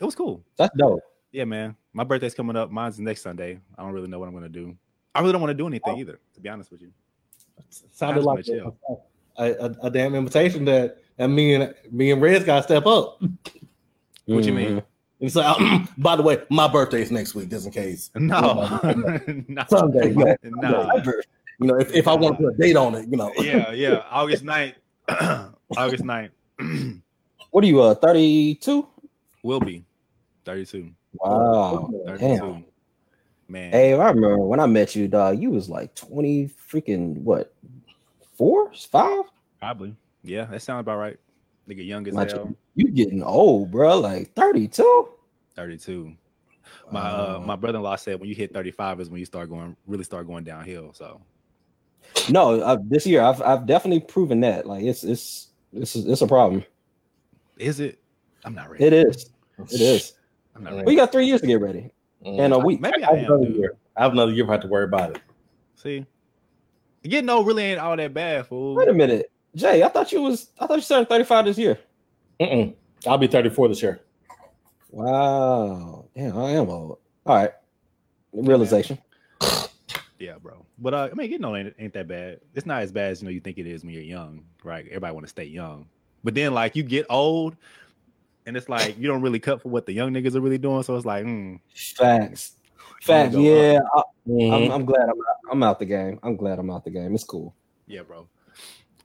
It 0.00 0.04
was 0.04 0.14
cool. 0.14 0.44
That's 0.56 0.74
dope. 0.76 1.00
Yeah, 1.32 1.44
man. 1.44 1.76
My 1.92 2.04
birthday's 2.04 2.34
coming 2.34 2.56
up. 2.56 2.70
Mine's 2.70 2.98
next 3.00 3.22
Sunday. 3.22 3.60
I 3.76 3.82
don't 3.82 3.92
really 3.92 4.08
know 4.08 4.18
what 4.18 4.28
I'm 4.28 4.34
gonna 4.34 4.48
do. 4.48 4.76
I 5.14 5.20
really 5.20 5.32
don't 5.32 5.40
want 5.40 5.50
to 5.50 5.54
do 5.54 5.66
anything 5.66 5.94
Oh. 5.94 5.98
either, 5.98 6.20
to 6.34 6.40
be 6.40 6.48
honest 6.48 6.70
with 6.70 6.80
you. 6.82 6.92
Sounded 7.70 8.22
like 8.24 8.46
a, 8.48 8.72
a, 9.36 9.74
a 9.82 9.90
damn 9.90 10.14
invitation 10.14 10.64
that 10.66 10.98
and 11.18 11.34
me 11.34 11.54
and 11.54 11.74
me 11.90 12.12
and 12.12 12.22
Reds 12.22 12.44
gotta 12.44 12.62
step 12.62 12.86
up. 12.86 13.20
What 14.26 14.44
you 14.44 14.52
Mhm. 14.52 14.82
Mean? 15.20 15.26
And 15.26 15.32
so, 15.32 15.80
by 15.98 16.16
the 16.16 16.22
way, 16.22 16.42
my 16.50 16.68
birthday 16.68 17.02
is 17.02 17.10
next 17.10 17.34
week, 17.34 17.50
just 17.50 17.66
in 17.66 17.72
case. 17.72 18.10
No, 18.14 18.80
no, 19.48 19.64
Sunday, 19.68 20.12
yeah. 20.16 20.34
no. 20.44 21.00
You 21.60 21.66
know, 21.66 21.80
if, 21.80 21.92
if 21.92 22.06
I 22.06 22.14
want 22.14 22.38
to 22.38 22.44
put 22.44 22.54
a 22.54 22.56
date 22.56 22.76
on 22.76 22.94
it, 22.94 23.08
you 23.08 23.16
know. 23.16 23.32
yeah, 23.38 23.70
yeah. 23.72 24.04
August 24.10 24.44
9th. 24.44 24.74
August 25.76 26.04
9th. 26.04 26.30
What 27.50 27.64
are 27.64 27.66
you? 27.66 27.80
Uh, 27.80 27.94
thirty-two. 27.94 28.86
Will 29.42 29.60
be 29.60 29.84
32. 30.44 30.90
Wow. 31.14 31.90
32. 32.06 32.18
Damn. 32.18 32.64
Man. 33.48 33.72
Hey, 33.72 33.94
I 33.94 34.08
remember 34.10 34.38
when 34.38 34.60
I 34.60 34.66
met 34.66 34.94
you, 34.94 35.08
dog. 35.08 35.40
You 35.40 35.50
was 35.50 35.70
like 35.70 35.94
twenty 35.94 36.50
freaking 36.70 37.16
what? 37.22 37.54
Four, 38.36 38.70
five? 38.74 39.24
Probably. 39.58 39.96
Yeah, 40.22 40.44
that 40.44 40.60
sounds 40.60 40.80
about 40.80 40.98
right. 40.98 41.18
Nigga 41.68 41.86
young 41.86 42.06
as 42.08 42.14
Like, 42.14 42.30
hell. 42.32 42.54
You 42.74 42.90
getting 42.90 43.22
old, 43.22 43.70
bro? 43.70 43.98
Like 44.00 44.32
thirty-two. 44.34 45.08
32. 45.56 46.12
My 46.92 47.00
uh, 47.00 47.42
my 47.44 47.56
brother-in-law 47.56 47.96
said 47.96 48.18
when 48.20 48.28
you 48.28 48.34
hit 48.34 48.52
35 48.54 49.00
is 49.00 49.10
when 49.10 49.18
you 49.18 49.26
start 49.26 49.50
going 49.50 49.76
really 49.86 50.04
start 50.04 50.26
going 50.26 50.44
downhill. 50.44 50.92
So 50.94 51.20
No, 52.30 52.60
uh, 52.60 52.78
this 52.84 53.06
year 53.06 53.20
I've 53.22 53.42
I've 53.42 53.66
definitely 53.66 54.00
proven 54.00 54.40
that. 54.40 54.66
Like 54.66 54.84
it's 54.84 55.04
it's 55.04 55.48
it's 55.72 55.94
it's 55.96 56.22
a 56.22 56.26
problem. 56.26 56.64
is 57.58 57.80
it? 57.80 57.98
I'm 58.44 58.54
not 58.54 58.70
ready. 58.70 58.84
It 58.84 58.92
is. 58.92 59.30
It 59.70 59.80
is. 59.80 60.14
I'm 60.54 60.62
not 60.64 60.72
ready. 60.74 60.84
We 60.86 60.94
got 60.96 61.10
three 61.12 61.26
years 61.26 61.40
to 61.42 61.46
get 61.46 61.60
ready 61.60 61.90
Mm. 62.24 62.40
and 62.40 62.52
a 62.52 62.58
week. 62.58 62.80
Maybe 62.80 63.04
I 63.04 63.10
I 63.10 63.14
have 63.16 63.24
am. 63.26 63.32
another 63.32 63.46
dude. 63.46 63.56
year. 63.56 63.76
I 63.96 64.02
have 64.02 64.12
another 64.12 64.32
year 64.32 64.46
I 64.48 64.52
have 64.52 64.60
to 64.62 64.66
worry 64.68 64.84
about 64.84 65.10
it. 65.10 65.22
See, 65.76 66.04
getting 67.04 67.28
old 67.30 67.46
really 67.46 67.62
ain't 67.64 67.78
all 67.80 67.96
that 67.96 68.12
bad, 68.14 68.46
fool. 68.46 68.74
Wait 68.74 68.88
a 68.88 68.92
minute, 68.92 69.30
Jay. 69.54 69.82
I 69.82 69.88
thought 69.88 70.12
you 70.12 70.22
was 70.22 70.50
I 70.58 70.66
thought 70.66 70.76
you 70.76 70.82
turned 70.82 71.08
thirty-five 71.08 71.44
this 71.44 71.58
year. 71.58 71.78
Mm-mm. 72.40 72.74
I'll 73.06 73.18
be 73.18 73.26
34 73.26 73.68
this 73.68 73.82
year. 73.82 74.00
Wow. 74.90 76.06
Damn, 76.16 76.38
I 76.38 76.50
am 76.50 76.68
old. 76.68 76.98
All 77.26 77.36
right. 77.36 77.52
Realization. 78.32 78.98
Yeah, 80.18 80.34
bro. 80.42 80.64
But 80.78 80.94
uh, 80.94 81.08
I 81.10 81.14
mean, 81.14 81.30
getting 81.30 81.44
old 81.44 81.58
ain't, 81.58 81.74
ain't 81.78 81.92
that 81.94 82.08
bad. 82.08 82.40
It's 82.54 82.66
not 82.66 82.82
as 82.82 82.90
bad 82.90 83.12
as 83.12 83.20
you 83.22 83.26
know 83.26 83.30
you 83.30 83.40
think 83.40 83.58
it 83.58 83.66
is 83.66 83.84
when 83.84 83.92
you're 83.92 84.02
young, 84.02 84.44
right? 84.64 84.84
Everybody 84.86 85.14
want 85.14 85.26
to 85.26 85.30
stay 85.30 85.44
young, 85.44 85.86
but 86.24 86.34
then 86.34 86.54
like 86.54 86.74
you 86.74 86.82
get 86.82 87.06
old, 87.08 87.56
and 88.44 88.56
it's 88.56 88.68
like 88.68 88.98
you 88.98 89.06
don't 89.06 89.22
really 89.22 89.38
cut 89.38 89.62
for 89.62 89.68
what 89.68 89.86
the 89.86 89.92
young 89.92 90.12
niggas 90.12 90.34
are 90.34 90.40
really 90.40 90.58
doing. 90.58 90.82
So 90.82 90.96
it's 90.96 91.06
like, 91.06 91.24
mm, 91.24 91.60
Facts. 91.72 92.56
Facts. 93.00 93.36
Yeah, 93.36 93.78
I. 93.94 94.02
I'm, 94.28 94.70
I'm 94.72 94.84
glad 94.84 95.02
I'm 95.02 95.10
out, 95.10 95.36
I'm 95.52 95.62
out 95.62 95.78
the 95.78 95.86
game. 95.86 96.18
I'm 96.22 96.36
glad 96.36 96.58
I'm 96.58 96.70
out 96.70 96.84
the 96.84 96.90
game. 96.90 97.14
It's 97.14 97.24
cool. 97.24 97.54
yeah, 97.86 98.02
bro. 98.02 98.28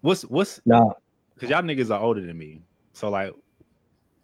What's 0.03 0.23
what's 0.23 0.59
Nah, 0.65 0.91
because 1.33 1.49
y'all 1.49 1.61
niggas 1.61 1.89
are 1.89 1.99
older 1.99 2.19
than 2.19 2.37
me. 2.37 2.61
So 2.91 3.09
like, 3.09 3.33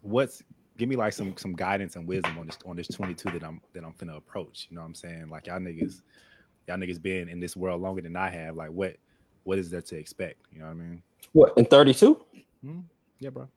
what's 0.02 0.42
give 0.76 0.90
me 0.90 0.96
like 0.96 1.14
some 1.14 1.34
some 1.38 1.54
guidance 1.54 1.96
and 1.96 2.06
wisdom 2.06 2.38
on 2.38 2.46
this 2.46 2.58
on 2.66 2.76
this 2.76 2.86
22 2.88 3.30
that 3.30 3.42
I'm 3.42 3.62
that 3.72 3.82
I'm 3.82 3.94
finna 3.94 4.18
approach. 4.18 4.66
You 4.68 4.76
know 4.76 4.82
what 4.82 4.88
I'm 4.88 4.94
saying? 4.94 5.30
Like 5.30 5.46
y'all 5.46 5.58
niggas, 5.58 6.02
y'all 6.68 6.76
niggas 6.76 7.00
been 7.00 7.30
in 7.30 7.40
this 7.40 7.56
world 7.56 7.80
longer 7.80 8.02
than 8.02 8.14
I 8.14 8.28
have. 8.28 8.56
Like 8.56 8.70
what 8.70 8.96
what 9.44 9.58
is 9.58 9.70
there 9.70 9.80
to 9.80 9.96
expect? 9.96 10.40
You 10.52 10.60
know 10.60 10.66
what 10.66 10.72
I 10.72 10.74
mean? 10.74 11.02
what 11.32 11.54
in 11.56 11.64
32? 11.64 12.20
Hmm? 12.62 12.80
Yeah, 13.18 13.30
bro. 13.30 13.48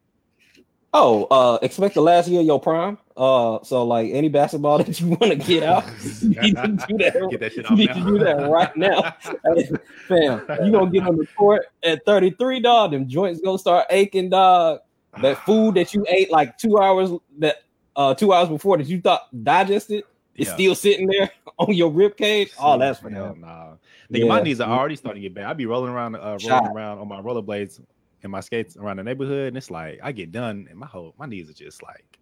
Oh, 0.95 1.23
uh, 1.31 1.57
expect 1.63 1.95
the 1.95 2.01
last 2.01 2.27
year 2.27 2.41
of 2.41 2.45
your 2.45 2.59
prime. 2.59 2.99
Uh, 3.17 3.57
so 3.63 3.83
like 3.85 4.11
any 4.11 4.29
basketball 4.29 4.77
that 4.83 4.99
you 5.01 5.07
want 5.09 5.23
to 5.31 5.35
get 5.35 5.63
out, 5.63 5.83
you 6.21 6.29
need 6.29 6.55
to 6.55 6.67
do 6.87 6.97
that. 6.97 7.27
Get 7.31 7.39
that 7.39 7.51
shit 7.53 7.65
You 7.65 7.71
off 7.71 7.77
need 7.77 7.89
now. 7.89 7.93
to 7.95 8.11
do 8.11 8.19
that 8.19 8.49
right 8.49 8.77
now. 8.77 9.15
Fam, 10.07 10.41
you 10.65 10.71
gonna 10.71 10.91
get 10.91 11.03
on 11.07 11.17
the 11.17 11.25
court 11.37 11.65
at 11.83 12.05
33, 12.05 12.59
dog. 12.59 12.91
Them 12.91 13.07
joints 13.07 13.41
gonna 13.41 13.57
start 13.57 13.87
aching, 13.89 14.29
dog. 14.29 14.79
That 15.21 15.37
food 15.45 15.75
that 15.75 15.93
you 15.93 16.05
ate 16.07 16.31
like 16.31 16.57
two 16.57 16.77
hours 16.79 17.09
that 17.39 17.63
uh 17.95 18.13
two 18.13 18.33
hours 18.33 18.49
before 18.49 18.77
that 18.77 18.87
you 18.87 19.01
thought 19.01 19.27
digested 19.43 20.03
is 20.35 20.47
Yeah. 20.47 20.53
still 20.53 20.75
sitting 20.75 21.07
there 21.07 21.29
on 21.57 21.73
your 21.73 21.89
rib 21.91 22.17
cage. 22.17 22.51
Oh, 22.59 22.77
that's 22.77 22.99
for 22.99 23.09
Hell. 23.09 23.35
Nah. 23.39 23.73
Nigga, 24.11 24.27
my 24.27 24.41
knees 24.41 24.59
are 24.59 24.69
already 24.69 24.95
starting 24.95 25.23
to 25.23 25.27
get 25.29 25.33
bad. 25.35 25.45
I 25.45 25.53
be 25.53 25.65
rolling 25.65 25.91
around, 25.91 26.15
uh, 26.15 26.19
rolling 26.19 26.39
Shot. 26.39 26.67
around 26.71 26.99
on 26.99 27.07
my 27.07 27.19
rollerblades 27.21 27.79
and 28.23 28.31
my 28.31 28.39
skates 28.39 28.77
around 28.77 28.97
the 28.97 29.03
neighborhood, 29.03 29.49
and 29.49 29.57
it's 29.57 29.69
like 29.69 29.99
I 30.03 30.11
get 30.11 30.31
done, 30.31 30.67
and 30.69 30.79
my 30.79 30.87
whole 30.87 31.13
my 31.17 31.25
knees 31.25 31.49
are 31.49 31.53
just 31.53 31.83
like 31.83 32.19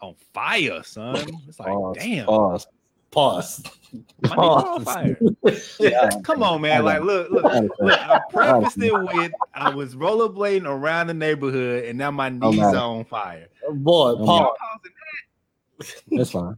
on 0.00 0.14
fire, 0.32 0.82
son. 0.82 1.16
It's 1.48 1.60
like, 1.60 1.68
Pause, 1.68 1.96
damn, 1.98 2.26
Pause. 2.26 2.66
Pause. 3.10 3.64
my 4.22 4.28
knees 4.28 4.36
on 4.36 4.84
fire. 4.84 5.18
Yeah. 5.80 6.10
Come 6.22 6.42
on, 6.42 6.60
man. 6.60 6.84
Like, 6.84 7.02
look, 7.02 7.30
look, 7.30 7.44
look. 7.44 8.00
I 8.00 8.20
prefaced 8.30 8.78
it 8.78 8.92
with 8.92 9.32
I 9.54 9.68
was 9.74 9.94
rollerblading 9.94 10.66
around 10.66 11.08
the 11.08 11.14
neighborhood, 11.14 11.84
and 11.84 11.98
now 11.98 12.10
my 12.10 12.28
knees 12.28 12.60
are 12.60 12.76
on 12.76 13.04
fire. 13.04 13.48
Oh, 13.66 13.74
boy, 13.74 14.10
Oh, 14.10 14.26
pause. 14.26 15.92
That's 16.10 16.30
fine. 16.30 16.56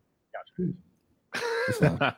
It's 1.68 1.78
fine. 1.78 2.14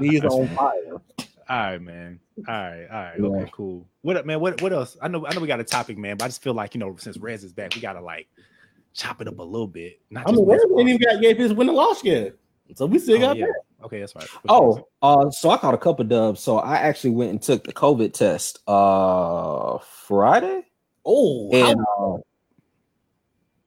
These 0.00 0.24
on 0.24 0.48
fire. 0.48 1.00
All 1.48 1.56
right, 1.56 1.80
man. 1.80 2.18
All 2.48 2.54
right, 2.54 2.86
all 2.90 3.02
right. 3.02 3.14
Yeah. 3.20 3.26
Okay, 3.26 3.50
cool. 3.52 3.86
What 4.02 4.16
up, 4.16 4.26
man? 4.26 4.40
What 4.40 4.60
what 4.60 4.72
else? 4.72 4.96
I 5.00 5.08
know 5.08 5.26
I 5.26 5.34
know 5.34 5.40
we 5.40 5.46
got 5.46 5.60
a 5.60 5.64
topic, 5.64 5.96
man, 5.96 6.16
but 6.16 6.24
I 6.24 6.28
just 6.28 6.42
feel 6.42 6.54
like 6.54 6.74
you 6.74 6.80
know 6.80 6.96
since 6.98 7.18
Rez 7.18 7.44
is 7.44 7.52
back, 7.52 7.74
we 7.74 7.80
gotta 7.80 8.00
like 8.00 8.28
chop 8.94 9.20
it 9.20 9.28
up 9.28 9.38
a 9.38 9.42
little 9.42 9.68
bit. 9.68 10.00
Not 10.10 10.28
I 10.28 10.32
mean, 10.32 10.46
baseball. 10.46 10.80
ain't 10.80 10.88
even 10.88 11.00
got 11.00 11.20
gave 11.20 11.36
his 11.38 11.52
win 11.52 11.68
and 11.68 11.76
loss 11.76 12.02
yet. 12.02 12.34
So 12.74 12.86
we 12.86 12.98
still 12.98 13.18
Oh, 13.18 13.20
got 13.20 13.36
yeah. 13.36 13.46
that. 13.46 13.84
Okay, 13.84 14.00
that's 14.00 14.16
right. 14.16 14.28
Oh, 14.48 14.88
uh, 15.02 15.30
so 15.30 15.50
I 15.50 15.56
caught 15.58 15.74
a 15.74 15.78
couple 15.78 16.04
dubs. 16.04 16.40
So 16.40 16.58
I 16.58 16.76
actually 16.76 17.10
went 17.10 17.30
and 17.30 17.40
took 17.40 17.64
the 17.64 17.72
COVID 17.72 18.12
test 18.12 18.58
uh 18.66 19.78
Friday. 19.78 20.62
Oh, 21.04 21.50
And 21.52 21.78
uh, 21.78 22.18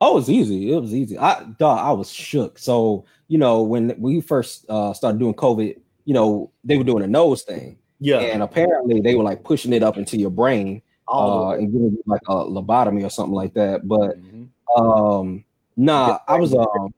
oh, 0.01 0.11
it 0.11 0.13
was 0.15 0.29
easy. 0.29 0.73
It 0.73 0.81
was 0.81 0.93
easy. 0.93 1.17
I 1.17 1.43
dog, 1.57 1.79
I 1.79 1.91
was 1.93 2.11
shook. 2.11 2.59
So 2.59 3.05
you 3.29 3.37
know, 3.37 3.61
when 3.61 3.95
we 3.99 4.19
first 4.19 4.65
uh 4.67 4.93
started 4.93 5.19
doing 5.19 5.33
COVID, 5.35 5.79
you 6.09 6.15
know, 6.15 6.49
they 6.63 6.75
were 6.75 6.83
doing 6.83 7.03
a 7.03 7.07
nose 7.07 7.43
thing, 7.43 7.77
yeah. 7.99 8.17
and 8.17 8.41
apparently 8.41 8.99
they 8.99 9.13
were 9.13 9.23
like 9.23 9.43
pushing 9.43 9.73
it 9.73 9.83
up 9.83 9.95
into 9.95 10.17
your 10.17 10.31
brain 10.31 10.81
All 11.07 11.49
uh, 11.49 11.53
and 11.53 11.71
giving 11.71 11.91
you 11.91 12.03
like 12.07 12.21
a 12.27 12.33
lobotomy 12.33 13.03
or 13.05 13.11
something 13.11 13.35
like 13.35 13.53
that. 13.53 13.87
But 13.87 14.17
Mhm. 14.19 14.47
um, 14.75 15.45
nah, 15.77 16.17
I 16.27 16.39
was 16.39 16.55
um, 16.55 16.91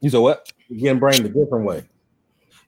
you 0.00 0.08
said 0.08 0.18
what? 0.20 0.52
getting 0.70 1.00
brain 1.00 1.24
a 1.26 1.28
different 1.28 1.64
way. 1.66 1.82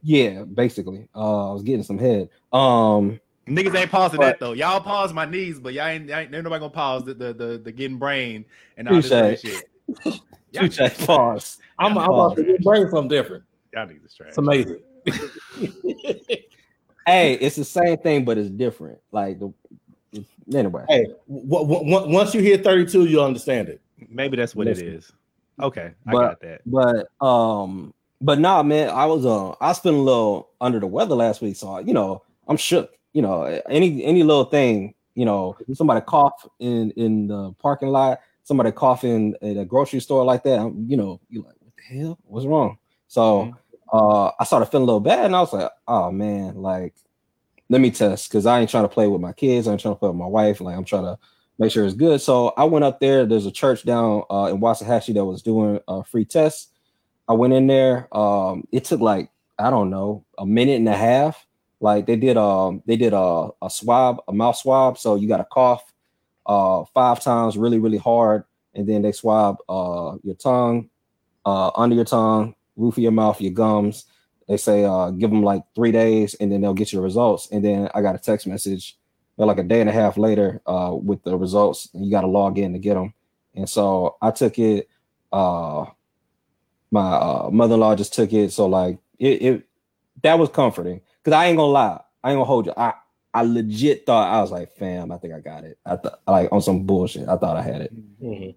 Yeah, 0.03 0.42
basically. 0.42 1.07
Uh, 1.14 1.51
I 1.51 1.53
was 1.53 1.62
getting 1.62 1.85
some 1.85 1.98
head. 1.98 2.31
Um, 2.53 3.20
Niggas 3.46 3.74
ain't 3.77 3.90
pausing 3.92 4.18
But- 4.18 4.27
that 4.27 4.40
though. 4.40 4.55
Y'all 4.55 4.81
pause 4.81 5.12
my 5.12 5.24
knees, 5.24 5.61
but 5.61 5.72
y'all 5.72 5.87
ain't, 5.87 6.09
y'all 6.09 6.18
ain't 6.18 6.35
ain't 6.35 6.42
nobody 6.42 6.59
gonna 6.61 6.70
pause 6.70 7.05
the 7.05 7.14
the 7.14 7.33
the, 7.33 7.59
the 7.59 7.70
getting 7.72 7.96
brain 7.98 8.44
and 8.77 8.88
all 8.88 8.96
this 8.96 9.12
other 9.12 9.35
Appreciate 9.35 9.62
shit. 10.05 10.20
Y'all 10.53 10.64
you 10.64 10.68
check 10.68 10.98
pause. 10.98 11.59
I'm, 11.79 11.96
I'm 11.96 12.11
about 12.11 12.37
to 12.37 12.42
get 12.42 12.62
brain 12.64 12.88
something 12.90 13.09
different. 13.09 13.44
Y'all 13.74 13.87
niggas 13.87 14.07
is 14.07 14.14
trash. 14.14 14.29
It's 14.31 14.38
amazing. 14.38 14.81
Hey, 17.07 17.35
it's 17.35 17.57
the 17.57 17.64
same 17.64 17.97
thing, 17.99 18.25
but 18.27 18.37
it's 18.37 18.51
different. 18.51 18.99
Like 19.12 19.38
the 19.40 19.51
anyway. 20.55 20.85
hey, 20.88 21.07
w- 21.27 21.66
w- 21.66 21.90
w- 21.90 22.12
once 22.14 22.35
you 22.35 22.42
hit 22.42 22.62
32, 22.62 23.07
you'll 23.07 23.25
understand 23.25 23.68
it. 23.68 23.81
Maybe 24.11 24.37
that's 24.37 24.55
what 24.55 24.66
it 24.66 24.77
Listen. 24.77 24.88
is. 24.88 25.12
Okay, 25.61 25.92
I 26.07 26.12
But- 26.12 26.21
got 26.29 26.40
that. 26.40 26.61
But 26.66 27.27
um, 27.27 27.94
but 28.21 28.38
nah, 28.40 28.62
man, 28.62 28.90
I 28.90 29.07
was 29.07 29.25
uh 29.25 29.51
I 29.61 29.68
was 29.68 29.79
feeling 29.79 30.01
a 30.01 30.03
little 30.03 30.51
under 30.61 30.79
the 30.81 30.87
weather 30.87 31.14
last 31.14 31.40
week, 31.40 31.57
so 31.57 31.79
you 31.79 31.94
know 31.94 32.23
I'm 32.47 32.57
shook. 32.59 32.90
You 33.14 33.23
know, 33.23 33.42
any 33.71 34.05
any 34.05 34.23
little 34.23 34.44
thing, 34.44 34.94
you 35.14 35.25
know, 35.25 35.57
somebody 35.73 36.03
cough 36.03 36.47
in 36.59 36.90
in 36.92 37.27
the 37.29 37.53
parking 37.59 37.88
lot, 37.88 38.21
somebody 38.44 38.71
cough 38.71 39.03
in 39.05 39.35
at 39.40 39.57
a 39.57 39.64
grocery 39.64 40.01
store 40.01 40.25
like 40.25 40.42
that. 40.42 40.59
I'm, 40.61 40.85
you 40.87 40.97
know, 40.99 41.21
you're 41.31 41.42
like 41.42 41.55
what 41.61 41.73
the 41.77 41.99
hell? 41.99 42.18
What's 42.25 42.44
wrong? 42.47 42.77
So 43.09 43.44
Mhm. 43.47 43.57
Uh, 43.92 44.31
I 44.38 44.44
started 44.44 44.66
feeling 44.66 44.85
a 44.85 44.87
little 44.87 45.01
bad, 45.01 45.27
and 45.27 45.37
I 45.37 45.40
was 45.40 45.53
like, 45.53 45.70
oh 45.87 46.11
man, 46.12 46.57
like 46.57 46.94
let 47.68 47.81
me 47.81 47.90
test 47.90 48.29
because 48.29 48.46
I 48.46 48.61
ain't 48.61 48.70
trying 48.70 48.85
to 48.85 48.88
play 48.88 49.09
with 49.09 49.20
my 49.20 49.33
kids. 49.33 49.68
I 49.68 49.72
ain't 49.72 49.81
trying 49.81 49.94
to 49.94 49.98
play 49.98 50.09
with 50.09 50.18
my 50.18 50.27
wife. 50.27 50.61
Like 50.61 50.77
I'm 50.77 50.85
trying 50.85 51.05
to 51.05 51.18
make 51.59 51.72
sure 51.72 51.85
it's 51.85 51.94
good. 51.94 52.20
So 52.20 52.48
I 52.57 52.64
went 52.64 52.85
up 52.85 53.01
there. 53.01 53.27
There's 53.27 53.46
a 53.46 53.51
church 53.53 53.85
down 53.85 54.22
uh, 54.31 54.46
in 54.51 54.61
Waxahachie 54.61 55.14
that 55.14 55.24
was 55.24 55.42
doing 55.42 55.81
a 55.88 56.05
free 56.05 56.24
test. 56.24 56.72
I 57.29 57.35
went 57.35 57.53
in 57.53 57.66
there. 57.66 58.09
Um, 58.16 58.66
it 58.72 58.85
took 58.85 59.01
like 59.01 59.31
I 59.59 59.70
don't 59.70 59.90
know 59.90 60.24
a 60.38 60.46
minute 60.46 60.77
and 60.77 60.88
a 60.88 60.96
half. 60.96 61.46
Like 61.81 62.07
they 62.07 62.16
did 62.16 62.37
um 62.37 62.83
they 62.87 62.96
did 62.96 63.12
a, 63.12 63.51
a 63.62 63.70
swab, 63.70 64.22
a 64.29 64.33
mouth 64.33 64.57
swab. 64.57 64.98
So 64.98 65.14
you 65.14 65.29
got 65.29 65.38
to 65.38 65.46
cough 65.53 65.92
uh 66.46 66.85
five 66.94 67.20
times 67.22 67.59
really 67.59 67.79
really 67.79 67.98
hard, 67.98 68.44
and 68.74 68.88
then 68.88 69.03
they 69.03 69.12
swab 69.12 69.59
uh 69.68 70.16
your 70.22 70.35
tongue, 70.37 70.88
uh 71.44 71.70
under 71.77 71.94
your 71.94 72.05
tongue, 72.05 72.55
roof 72.78 72.96
of 72.96 73.02
your 73.02 73.12
mouth, 73.12 73.40
your 73.40 73.52
gums. 73.52 74.06
They 74.48 74.56
say 74.56 74.84
uh 74.84 75.10
give 75.10 75.30
them 75.30 75.42
like 75.42 75.62
three 75.74 75.92
days, 75.92 76.34
and 76.34 76.50
then 76.50 76.62
they'll 76.62 76.72
get 76.72 76.92
your 76.92 77.02
results. 77.02 77.48
And 77.52 77.62
then 77.62 77.90
I 77.94 78.00
got 78.00 78.14
a 78.14 78.18
text 78.18 78.46
message 78.46 78.96
like 79.36 79.58
a 79.58 79.62
day 79.62 79.80
and 79.80 79.88
a 79.88 79.92
half 79.92 80.16
later, 80.16 80.60
uh, 80.66 80.92
with 80.94 81.22
the 81.22 81.36
results, 81.36 81.88
and 81.94 82.04
you 82.04 82.10
got 82.10 82.22
to 82.22 82.26
log 82.26 82.58
in 82.58 82.72
to 82.72 82.78
get 82.78 82.94
them. 82.94 83.14
And 83.54 83.68
so 83.68 84.16
I 84.20 84.30
took 84.30 84.58
it. 84.58 84.88
Uh, 85.32 85.86
my 86.90 87.12
uh, 87.12 87.50
mother-in-law 87.52 87.94
just 87.96 88.14
took 88.14 88.32
it, 88.32 88.50
so 88.52 88.66
like 88.66 88.98
it, 89.18 89.42
it 89.42 89.68
that 90.22 90.38
was 90.38 90.48
comforting 90.48 91.02
because 91.22 91.36
I 91.36 91.46
ain't 91.46 91.58
gonna 91.58 91.70
lie, 91.70 92.00
I 92.24 92.30
ain't 92.30 92.36
gonna 92.36 92.44
hold 92.44 92.66
you. 92.66 92.72
I 92.76 92.94
I 93.34 93.42
legit 93.42 94.06
thought 94.06 94.32
I 94.32 94.40
was 94.40 94.50
like, 94.50 94.72
fam, 94.76 95.12
I 95.12 95.18
think 95.18 95.34
I 95.34 95.40
got 95.40 95.64
it. 95.64 95.78
I 95.84 95.96
thought 95.96 96.20
like 96.26 96.50
on 96.50 96.62
some 96.62 96.84
bullshit. 96.84 97.28
I 97.28 97.36
thought 97.36 97.56
I 97.56 97.62
had 97.62 97.82
it. 97.82 98.22
Mhm. 98.22 98.54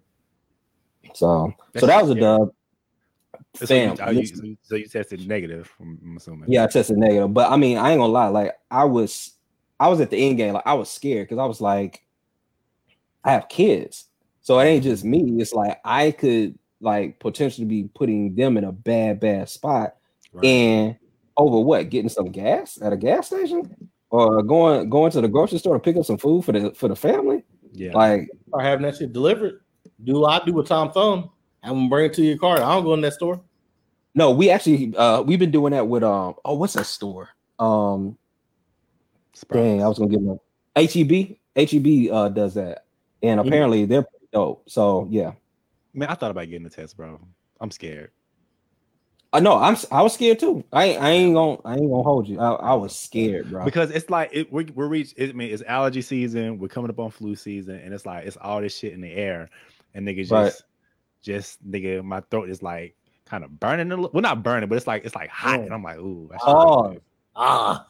So 1.13 1.53
That's 1.73 1.81
so 1.81 1.87
that 1.87 2.01
was 2.01 2.11
a 2.11 2.15
yeah. 2.15 2.37
Dub. 3.59 3.67
So 3.67 3.73
you, 3.75 3.95
Fam, 3.95 4.13
you- 4.15 4.21
listen. 4.21 4.37
so 4.37 4.43
you- 4.45 4.57
so 4.61 4.75
you 4.75 4.85
tested 4.87 5.27
negative. 5.27 5.71
I'm, 5.79 5.99
I'm 6.03 6.17
assuming. 6.17 6.51
Yeah, 6.51 6.63
I 6.63 6.67
tested 6.67 6.97
negative, 6.97 7.33
but 7.33 7.51
I 7.51 7.57
mean, 7.57 7.77
I 7.77 7.91
ain't 7.91 7.99
gonna 7.99 8.11
lie. 8.13 8.27
Like, 8.27 8.53
I 8.69 8.83
was, 8.85 9.33
I 9.79 9.87
was 9.87 9.99
at 10.01 10.09
the 10.09 10.17
end 10.17 10.37
game. 10.37 10.53
Like, 10.53 10.65
I 10.67 10.73
was 10.73 10.89
scared 10.89 11.27
because 11.27 11.41
I 11.41 11.45
was 11.45 11.61
like, 11.61 12.05
I 13.23 13.31
have 13.31 13.49
kids, 13.49 14.05
so 14.41 14.59
it 14.59 14.65
ain't 14.65 14.83
just 14.83 15.03
me. 15.03 15.35
It's 15.39 15.53
like 15.53 15.79
I 15.85 16.11
could 16.11 16.57
like 16.79 17.19
potentially 17.19 17.65
be 17.67 17.83
putting 17.93 18.33
them 18.35 18.57
in 18.57 18.63
a 18.63 18.71
bad, 18.71 19.19
bad 19.19 19.47
spot, 19.49 19.95
Right. 20.33 20.45
and 20.45 20.95
over 21.37 21.59
what? 21.59 21.89
Getting 21.89 22.09
some 22.09 22.31
gas 22.31 22.79
at 22.81 22.93
a 22.93 22.97
gas 22.97 23.27
station, 23.27 23.75
or 24.09 24.41
going 24.41 24.89
going 24.89 25.11
to 25.11 25.21
the 25.21 25.27
grocery 25.27 25.59
store 25.59 25.75
to 25.75 25.79
pick 25.79 25.95
up 25.97 26.05
some 26.05 26.17
food 26.17 26.43
for 26.43 26.51
the 26.53 26.71
for 26.73 26.87
the 26.87 26.95
family. 26.95 27.43
yeah. 27.73 27.91
Like, 27.93 28.29
Or 28.51 28.61
having 28.61 28.83
that 28.85 28.97
shit 28.97 29.13
delivered. 29.13 29.61
Do 30.03 30.25
I 30.25 30.43
do 30.43 30.53
with 30.53 30.67
Tom 30.67 30.91
Thumb? 30.91 31.29
Have 31.61 31.75
them 31.75 31.89
bring 31.89 32.05
it 32.05 32.13
to 32.15 32.23
your 32.23 32.37
car. 32.37 32.57
I 32.57 32.73
don't 32.75 32.83
go 32.83 32.93
in 32.93 33.01
that 33.01 33.13
store. 33.13 33.41
no, 34.15 34.31
we 34.31 34.49
actually 34.49 34.95
uh 34.97 35.21
we've 35.21 35.39
been 35.39 35.51
doing 35.51 35.71
that 35.71 35.87
with 35.87 36.03
um 36.03 36.35
oh 36.43 36.55
what's 36.55 36.73
that 36.73 36.85
store 36.85 37.29
um 37.59 38.17
Sprouts. 39.33 39.63
Dang, 39.63 39.83
I 39.83 39.87
was 39.87 39.97
gonna 39.97 40.09
give 40.11 40.23
them 40.23 40.39
HEB. 40.75 41.37
HEB 41.55 42.11
uh 42.11 42.29
does 42.29 42.53
that, 42.55 42.85
and 43.23 43.39
Mhm. 43.39 43.47
apparently 43.47 43.85
they're 43.85 44.01
pretty 44.03 44.27
dope. 44.33 44.69
So 44.69 45.07
yeah, 45.09 45.33
Man, 45.93 46.09
I 46.09 46.15
thought 46.15 46.31
about 46.31 46.45
getting 46.45 46.63
the 46.63 46.69
test, 46.69 46.95
bro. 46.97 47.19
I'm 47.59 47.71
scared. 47.71 48.11
I 49.33 49.39
know 49.39 49.55
I'm 49.57 49.77
I 49.91 50.01
was 50.01 50.13
scared 50.13 50.39
too. 50.39 50.63
I 50.73 50.85
ain't- 50.85 51.01
I 51.01 51.09
ain't 51.11 51.33
gonna 51.33 51.57
I 51.63 51.73
ain't 51.75 51.89
gonna 51.89 52.03
hold 52.03 52.27
you. 52.27 52.39
I, 52.39 52.51
I 52.51 52.73
was 52.73 52.93
scared, 52.97 53.49
bro. 53.49 53.63
because 53.63 53.89
it's 53.91 54.09
like 54.09 54.29
it, 54.33 54.51
we're 54.51 54.65
we're 54.75 54.87
reach. 54.87 55.13
I 55.19 55.31
mean, 55.31 55.53
it's 55.53 55.63
allergy 55.63 56.01
season. 56.01 56.59
We're 56.59 56.67
coming 56.67 56.89
up 56.89 56.99
on 56.99 57.11
flu 57.11 57.35
season, 57.35 57.75
and 57.75 57.93
it's 57.93 58.05
like 58.05 58.25
it's 58.25 58.37
all 58.37 58.59
this 58.61 58.75
shit 58.77 58.91
in 58.93 58.99
the 58.99 59.11
air, 59.13 59.49
and 59.93 60.05
nigga 60.05 60.17
just 60.17 60.31
Right. 60.31 60.45
just 60.47 60.63
nigga, 61.25 62.03
my 62.03 62.21
throat 62.31 62.49
is 62.49 62.61
like 62.63 62.95
kind 63.25 63.43
of 63.43 63.59
burning. 63.59 63.91
A 63.91 63.95
little, 63.95 64.11
well, 64.13 64.21
not 64.21 64.43
burning, 64.43 64.69
but 64.69 64.75
it's 64.75 64.87
like 64.87 65.05
it's 65.05 65.15
like 65.15 65.29
hot, 65.29 65.59
Mm. 65.59 65.65
and 65.65 65.73
I'm 65.73 65.83
like, 65.83 65.97
ooh. 65.97 66.29
Oh. 66.43 66.97
Ah. 67.35 67.87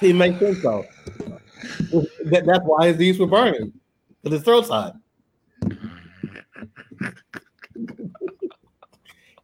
He 0.00 0.12
makes 0.12 0.38
sense 0.38 0.62
though. 0.62 0.84
that, 2.24 2.44
that's 2.46 2.64
why 2.64 2.88
his 2.88 2.98
knees 2.98 3.18
were 3.18 3.26
burning. 3.26 3.72
Because 4.22 4.38
his 4.38 4.44
throat's 4.44 4.68
hot. 4.68 4.96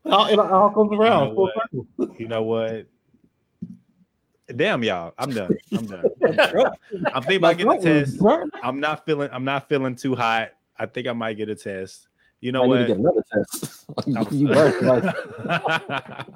It 0.03 0.13
all, 0.13 0.27
it 0.29 0.39
all 0.39 0.71
comes 0.71 0.93
around. 0.93 1.29
You 1.29 1.35
know 1.35 1.41
what? 1.99 2.21
you 2.21 2.29
know 2.29 2.43
what? 2.43 2.87
Damn 4.57 4.83
y'all, 4.83 5.13
I'm 5.19 5.31
done. 5.31 5.55
I'm 5.73 5.87
done. 5.87 6.05
I'm, 6.25 6.35
done. 6.35 6.73
I'm 7.13 7.23
thinking 7.23 7.37
about 7.37 7.59
getting 7.59 7.73
a 7.73 7.81
test. 7.81 8.19
I'm 8.63 8.81
not 8.81 9.05
feeling. 9.05 9.29
I'm 9.31 9.45
not 9.45 9.69
feeling 9.69 9.95
too 9.95 10.17
hot. 10.17 10.53
I 10.79 10.87
think 10.87 11.07
I 11.07 11.13
might 11.13 11.35
get 11.37 11.49
a 11.51 11.55
test. 11.55 12.09
You 12.41 12.53
know 12.53 12.63
I 12.65 12.67
need 12.67 12.79
to 12.79 12.87
get 12.87 12.97
another 12.99 13.25
test. 13.33 13.85
I 14.17 14.23
was- 14.23 14.33
you 14.33 14.49
like 14.49 14.81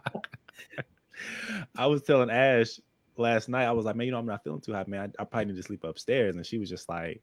I 1.77 1.87
was 1.87 2.03
telling 2.03 2.31
Ash 2.31 2.79
last 3.17 3.49
night, 3.49 3.65
I 3.65 3.73
was 3.73 3.85
like, 3.85 3.97
man, 3.97 4.07
you 4.07 4.13
know, 4.13 4.19
I'm 4.19 4.27
not 4.27 4.43
feeling 4.45 4.61
too 4.61 4.73
hot, 4.73 4.89
man. 4.89 5.13
I, 5.19 5.23
I 5.23 5.25
probably 5.25 5.47
need 5.53 5.57
to 5.57 5.63
sleep 5.63 5.85
upstairs. 5.85 6.37
And 6.37 6.45
she 6.45 6.59
was 6.59 6.69
just 6.69 6.89
like, 6.89 7.23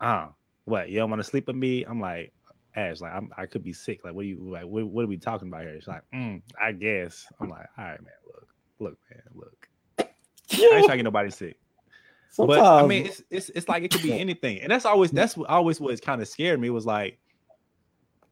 ah, 0.00 0.30
what? 0.64 0.88
You 0.88 0.98
don't 0.98 1.10
want 1.10 1.20
to 1.20 1.28
sleep 1.28 1.46
with 1.46 1.56
me? 1.56 1.84
I'm 1.84 2.00
like, 2.00 2.32
Ash, 2.74 3.00
like, 3.00 3.12
I'm, 3.12 3.30
I 3.36 3.46
could 3.46 3.62
be 3.62 3.72
sick. 3.72 4.04
Like, 4.04 4.14
what 4.14 4.22
are 4.22 4.28
you, 4.28 4.38
like, 4.50 4.64
what, 4.64 4.86
what 4.86 5.04
are 5.04 5.08
we 5.08 5.18
talking 5.18 5.48
about 5.48 5.62
here? 5.62 5.74
She's 5.78 5.88
like, 5.88 6.02
mm, 6.14 6.42
I 6.60 6.72
guess. 6.72 7.26
I'm 7.40 7.48
like, 7.48 7.66
all 7.76 7.84
right, 7.84 8.00
man, 8.02 8.12
look, 8.26 8.48
look, 8.78 8.98
man, 9.10 9.22
look. 9.34 9.68
I 9.98 10.04
ain't 10.54 10.86
trying 10.86 10.88
to 10.88 10.96
get 10.96 11.04
nobody 11.04 11.30
sick. 11.30 11.58
Sometimes, 12.30 12.60
But 12.60 12.84
I 12.84 12.86
mean, 12.86 13.06
it's, 13.06 13.22
it's 13.30 13.48
it's 13.50 13.68
like 13.68 13.82
it 13.84 13.90
could 13.90 14.02
be 14.02 14.12
anything, 14.18 14.60
and 14.60 14.70
that's 14.70 14.84
always 14.84 15.10
that's 15.10 15.36
what 15.36 15.48
always 15.48 15.80
what 15.80 16.00
kind 16.02 16.20
of 16.20 16.28
scared 16.28 16.60
me 16.60 16.68
was 16.70 16.84
like 16.84 17.18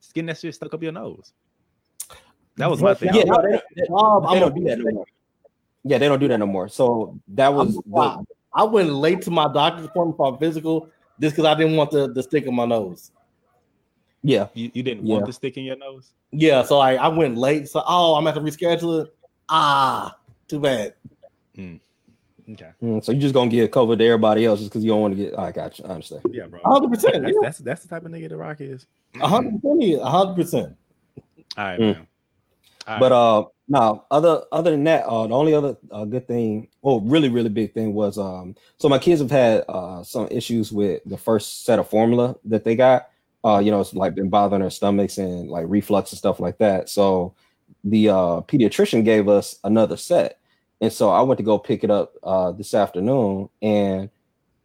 just 0.07 0.14
getting 0.14 0.27
that 0.27 0.38
shit 0.38 0.55
stuck 0.55 0.73
up 0.73 0.83
your 0.83 0.92
nose. 0.92 1.33
That 2.57 2.71
was 2.71 2.81
my 2.81 2.95
thing. 2.95 3.11
yeah, 3.12 3.25
no, 3.25 3.42
they, 3.42 3.61
they- 3.75 3.87
Bob, 3.88 4.23
they 4.23 4.29
I'm 4.29 4.40
don't 4.40 4.55
do 4.55 4.64
that 4.64 4.79
no 4.79 4.90
more. 4.92 5.07
Yeah, 5.85 5.99
they 5.99 6.09
don't 6.09 6.19
do 6.21 6.29
that 6.29 6.38
no 6.38 6.47
more. 6.47 6.69
So 6.69 7.19
that 7.29 7.53
was 7.53 7.75
the, 7.75 7.83
Wow. 7.87 8.27
I 8.55 8.64
went 8.64 8.90
late 8.92 9.21
to 9.23 9.31
my 9.31 9.53
doctor's 9.53 9.85
appointment 9.87 10.16
for 10.16 10.35
a 10.35 10.38
physical 10.38 10.88
just 11.21 11.37
because 11.37 11.45
I 11.45 11.55
didn't 11.55 11.77
want 11.77 11.90
the, 11.90 12.11
the 12.12 12.23
stick 12.23 12.47
in 12.47 12.55
my 12.55 12.64
nose. 12.64 13.11
yeah. 14.23 14.49
You, 14.55 14.71
you 14.73 14.83
didn't 14.83 15.07
Yeah. 15.07 15.14
want 15.14 15.27
the 15.27 15.33
stick 15.33 15.57
in 15.59 15.64
your 15.64 15.77
nose. 15.77 16.12
Yeah, 16.31 16.62
so 16.62 16.79
I, 16.79 16.95
I 16.95 17.09
went 17.09 17.37
late. 17.37 17.69
So 17.69 17.83
oh, 17.87 18.14
I'm 18.14 18.25
gonna 18.25 18.35
have 18.35 18.45
to 18.45 18.51
reschedule 18.66 19.05
it. 19.05 19.14
Ah, 19.49 20.16
too 20.49 20.59
bad. 20.61 20.95
Okay. 22.52 22.70
Mm, 22.82 23.04
so 23.04 23.11
you 23.12 23.20
just 23.20 23.35
gonna 23.35 23.50
give 23.50 23.70
COVID 23.70 23.98
to 23.98 24.04
everybody 24.04 24.44
else 24.44 24.61
just 24.61 24.70
because 24.70 24.85
you 24.85 24.90
don't 24.90 25.00
want 25.00 25.16
to 25.16 25.22
get. 25.24 25.38
I 25.38 25.50
got 25.52 25.78
you. 25.78 25.85
I 25.85 25.88
understand. 25.88 26.22
Yeah, 26.30 26.46
bro. 26.46 26.61
hundred 26.64 26.90
percent. 26.90 27.22
That's, 27.24 27.37
that's 27.42 27.59
that's 27.59 27.82
the 27.82 27.88
type 27.88 28.04
of 28.04 28.12
nigga 28.12 28.28
the 28.28 28.37
Rock 28.37 28.61
is. 28.61 28.87
A 29.20 29.26
hundred 29.26 29.61
percent. 29.61 30.00
A 30.02 30.06
hundred 30.11 30.35
percent. 30.37 30.76
All 31.56 31.64
right, 31.64 31.80
Mm. 31.80 31.94
man. 31.94 32.06
All 32.87 32.98
But 33.00 33.11
right. 33.11 33.38
uh, 33.38 33.44
no. 33.68 34.04
Other 34.12 34.42
other 34.52 34.70
than 34.70 34.85
that, 34.85 35.06
uh, 35.06 35.26
the 35.26 35.35
only 35.35 35.54
other 35.54 35.76
uh, 35.90 36.04
good 36.04 36.28
thing, 36.28 36.68
well, 36.82 37.00
really 37.00 37.28
really 37.28 37.48
big 37.48 37.74
thing 37.74 37.94
was 37.94 38.16
um. 38.16 38.54
So 38.78 38.88
my 38.88 38.98
kids 38.98 39.20
have 39.20 39.30
had 39.30 39.64
uh 39.68 40.04
some 40.04 40.28
issues 40.30 40.70
with 40.72 41.02
the 41.04 41.18
first 41.18 41.64
set 41.64 41.80
of 41.80 41.88
formula 41.88 42.37
that 42.44 42.62
they 42.62 42.76
got. 42.76 43.09
Uh, 43.44 43.59
you 43.59 43.70
know, 43.72 43.80
it's 43.80 43.92
like 43.94 44.14
been 44.14 44.28
bothering 44.28 44.61
their 44.61 44.70
stomachs 44.70 45.18
and 45.18 45.48
like 45.50 45.64
reflux 45.68 46.12
and 46.12 46.18
stuff 46.18 46.38
like 46.38 46.59
that. 46.59 46.88
So 46.88 47.35
the 47.82 48.09
uh 48.09 48.40
pediatrician 48.42 49.04
gave 49.04 49.28
us 49.28 49.59
another 49.64 49.96
set, 49.96 50.38
and 50.80 50.92
so 50.92 51.10
I 51.10 51.22
went 51.22 51.38
to 51.38 51.44
go 51.44 51.58
pick 51.58 51.84
it 51.84 51.90
up 51.90 52.14
uh 52.22 52.52
this 52.52 52.74
afternoon, 52.74 53.48
and 53.62 54.10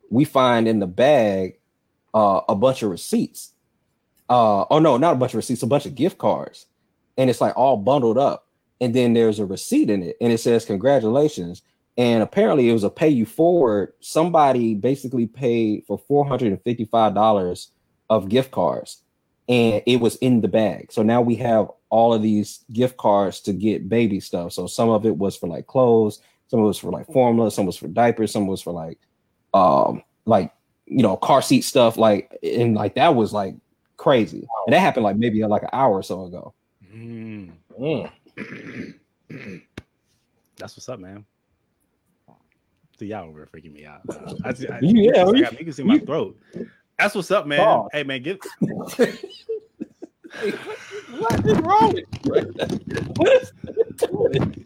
we 0.10 0.26
find 0.26 0.68
in 0.68 0.80
the 0.80 0.88
bag 0.88 1.60
uh 2.14 2.42
a 2.50 2.56
bunch 2.56 2.84
of 2.84 2.90
receipts. 2.90 3.54
Uh, 4.30 4.66
oh 4.70 4.80
no, 4.80 4.98
not 4.98 5.14
a 5.14 5.18
bunch 5.18 5.34
of 5.34 5.38
receipts, 5.38 5.62
a 5.62 5.68
bunch 5.68 5.86
of 5.86 5.96
gift 5.96 6.18
cards 6.18 6.66
and 7.18 7.30
it's 7.30 7.42
like 7.42 7.56
all 7.58 7.78
bundled 7.78 8.18
up. 8.18 8.48
And 8.80 8.96
then 8.96 9.14
there's 9.14 9.38
a 9.38 9.46
receipt 9.46 9.92
in 9.92 10.02
it, 10.02 10.18
and 10.20 10.34
it 10.34 10.40
says 10.40 10.66
congratulations. 10.66 11.62
And 11.98 12.24
apparently, 12.24 12.68
it 12.68 12.74
was 12.74 12.84
a 12.84 12.90
pay 12.90 13.10
you 13.10 13.28
forward. 13.28 13.94
Somebody 14.00 14.74
basically 14.74 15.28
paid 15.28 15.84
for 15.86 16.00
four 16.00 16.26
hundred 16.26 16.48
and 16.48 16.62
fifty-five 16.64 17.14
dollars 17.14 17.70
of 18.10 18.28
gift 18.28 18.50
cards, 18.50 19.04
and 19.48 19.84
it 19.86 19.98
was 19.98 20.16
in 20.16 20.42
the 20.42 20.48
bag. 20.48 20.92
So 20.92 21.04
now 21.04 21.22
we 21.22 21.36
have 21.36 21.70
all 21.92 22.14
of 22.14 22.22
these 22.24 22.66
gift 22.74 22.98
cards 22.98 23.40
to 23.42 23.54
get 23.54 23.88
baby 23.88 24.20
stuff. 24.20 24.54
So 24.54 24.66
some 24.66 24.90
of 24.90 25.06
it 25.06 25.16
was 25.16 25.38
for 25.38 25.48
like 25.48 25.68
clothes, 25.68 26.20
some 26.48 26.60
of 26.60 26.64
it 26.64 26.68
was 26.68 26.80
for 26.80 26.90
like 26.92 27.06
formula, 27.12 27.52
some 27.52 27.66
was 27.68 27.78
for 27.78 27.88
diapers, 27.88 28.32
some 28.32 28.48
was 28.48 28.62
for 28.62 28.74
like, 28.74 28.98
um, 29.54 30.02
like 30.26 30.52
you 30.88 31.04
know, 31.04 31.16
car 31.16 31.42
seat 31.42 31.62
stuff. 31.62 31.98
Like, 31.98 32.36
and 32.42 32.74
like 32.76 32.96
that 32.96 33.14
was 33.16 33.32
like 33.34 33.56
crazy, 33.98 34.48
and 34.66 34.74
that 34.74 34.80
happened 34.80 35.04
like 35.04 35.18
maybe 35.18 35.44
like 35.46 35.62
an 35.64 35.70
hour 35.74 35.94
or 35.94 36.04
so 36.04 36.26
ago. 36.26 36.54
Mm. 36.94 37.52
Mm. 37.80 38.12
That's 40.58 40.76
what's 40.76 40.90
up, 40.90 41.00
man. 41.00 41.26
See 43.00 43.08
y'all 43.08 43.32
were 43.32 43.48
freaking 43.48 43.74
me 43.74 43.86
out. 43.86 44.02
Uh, 44.10 44.34
I, 44.46 44.50
I, 44.50 44.54
Yeah, 44.82 45.24
I 45.26 45.32
you- 45.32 45.42
got, 45.44 45.60
you 45.60 45.66
can 45.66 45.74
see 45.74 45.84
my 45.84 46.00
throat. 46.00 46.38
That's 47.00 47.16
what's 47.16 47.32
up, 47.32 47.48
man. 47.48 47.60
Dog. 47.60 47.90
Hey, 47.92 48.04
man, 48.04 48.22
give 48.22 48.38
what 51.22 51.46
is 51.46 51.60
wrong 51.60 51.94
with 51.94 52.06
you? 52.26 52.32
What 53.16 53.42
is 53.42 53.52
doing? 53.98 54.66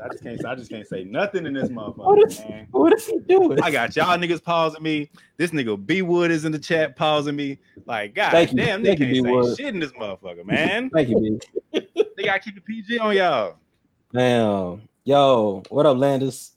I 0.00 0.08
just 0.08 0.22
can't. 0.22 0.44
I 0.44 0.54
just 0.54 0.70
can't 0.70 0.86
say 0.86 1.04
nothing 1.04 1.46
in 1.46 1.54
this 1.54 1.68
motherfucker, 1.68 2.26
is- 2.26 2.38
man. 2.38 2.68
What 2.70 2.92
is 2.94 3.06
he 3.06 3.18
doing? 3.28 3.60
I 3.62 3.70
got 3.70 3.94
y'all 3.96 4.16
niggas 4.18 4.42
pausing 4.42 4.82
me. 4.82 5.10
This 5.36 5.50
nigga 5.50 5.84
B 5.84 6.02
Wood 6.02 6.30
is 6.30 6.44
in 6.44 6.52
the 6.52 6.58
chat 6.58 6.96
pausing 6.96 7.36
me. 7.36 7.58
Like, 7.86 8.14
god 8.14 8.30
Thank 8.30 8.52
you. 8.52 8.56
damn, 8.58 8.82
Thank 8.84 8.98
nigga 9.00 9.14
you, 9.14 9.22
can't 9.22 9.26
B. 9.26 9.30
Wood. 9.32 9.56
say 9.56 9.64
shit 9.64 9.74
in 9.74 9.80
this 9.80 9.92
motherfucker, 9.92 10.44
man. 10.44 10.90
Thank 10.90 11.08
you, 11.08 11.40
B. 11.72 11.80
they 12.16 12.24
gotta 12.24 12.38
keep 12.40 12.54
the 12.54 12.60
PG 12.60 12.98
on 12.98 13.16
y'all, 13.16 13.56
Damn. 14.12 14.82
Yo, 15.04 15.62
what 15.70 15.86
up, 15.86 15.96
Landis? 15.96 16.52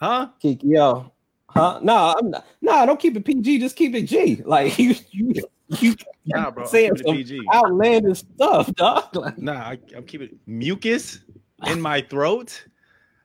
huh? 0.00 0.28
Kiki, 0.40 0.68
yo. 0.68 1.10
Huh? 1.48 1.78
No, 1.82 2.14
I'm 2.18 2.30
not. 2.30 2.46
No, 2.60 2.86
don't 2.86 2.98
keep 2.98 3.16
it 3.16 3.24
PG. 3.24 3.58
Just 3.58 3.76
keep 3.76 3.94
it 3.94 4.02
G. 4.02 4.42
Like 4.44 4.78
you, 4.80 4.94
you, 5.10 5.34
you 5.82 5.96
Nah, 6.26 6.50
bro. 6.50 6.64
Saying 6.66 6.96
some 7.04 7.16
PG. 7.16 7.46
outlandish 7.52 8.18
stuff, 8.20 8.72
dog. 8.74 9.04
Like, 9.14 9.38
Nah, 9.38 9.52
I, 9.52 9.78
I'm 9.96 10.04
keeping 10.04 10.38
mucus 10.46 11.20
in 11.66 11.80
my 11.80 12.00
throat. 12.00 12.66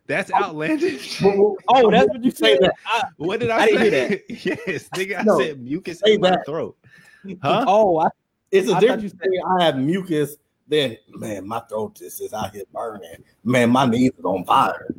That's 0.08 0.32
oh, 0.32 0.44
outlandish. 0.44 1.22
oh, 1.24 1.92
that's 1.92 2.10
what 2.10 2.24
you 2.24 2.32
Say 2.32 2.58
that. 2.58 2.74
I- 2.86 3.04
What 3.18 3.40
did 3.40 3.50
I, 3.52 3.62
I 3.62 3.66
didn't 3.68 3.82
say? 3.82 4.24
hear 4.28 4.58
yes, 4.68 4.90
nigga, 4.90 5.20
I 5.20 5.24
No, 5.24 5.38
said 5.40 5.62
mucus 5.62 6.02
in 6.06 6.20
my 6.22 6.38
throat. 6.46 6.76
Huh? 7.42 7.66
oh, 7.68 8.00
I, 8.00 8.08
It's 8.52 8.70
a 8.70 8.76
I 8.76 8.80
difference 8.80 9.14
you 9.22 9.44
I 9.60 9.64
have 9.66 9.78
mucus, 9.78 10.38
then 10.68 10.98
man, 11.10 11.48
my 11.48 11.60
throat 11.62 11.96
just 11.96 12.22
is 12.22 12.34
out 12.34 12.54
here 12.54 12.64
burning. 12.74 13.24
Man, 13.44 13.70
my 13.70 13.86
knees 13.86 14.12
are 14.24 14.28
on 14.30 14.46
fire. 14.46 14.94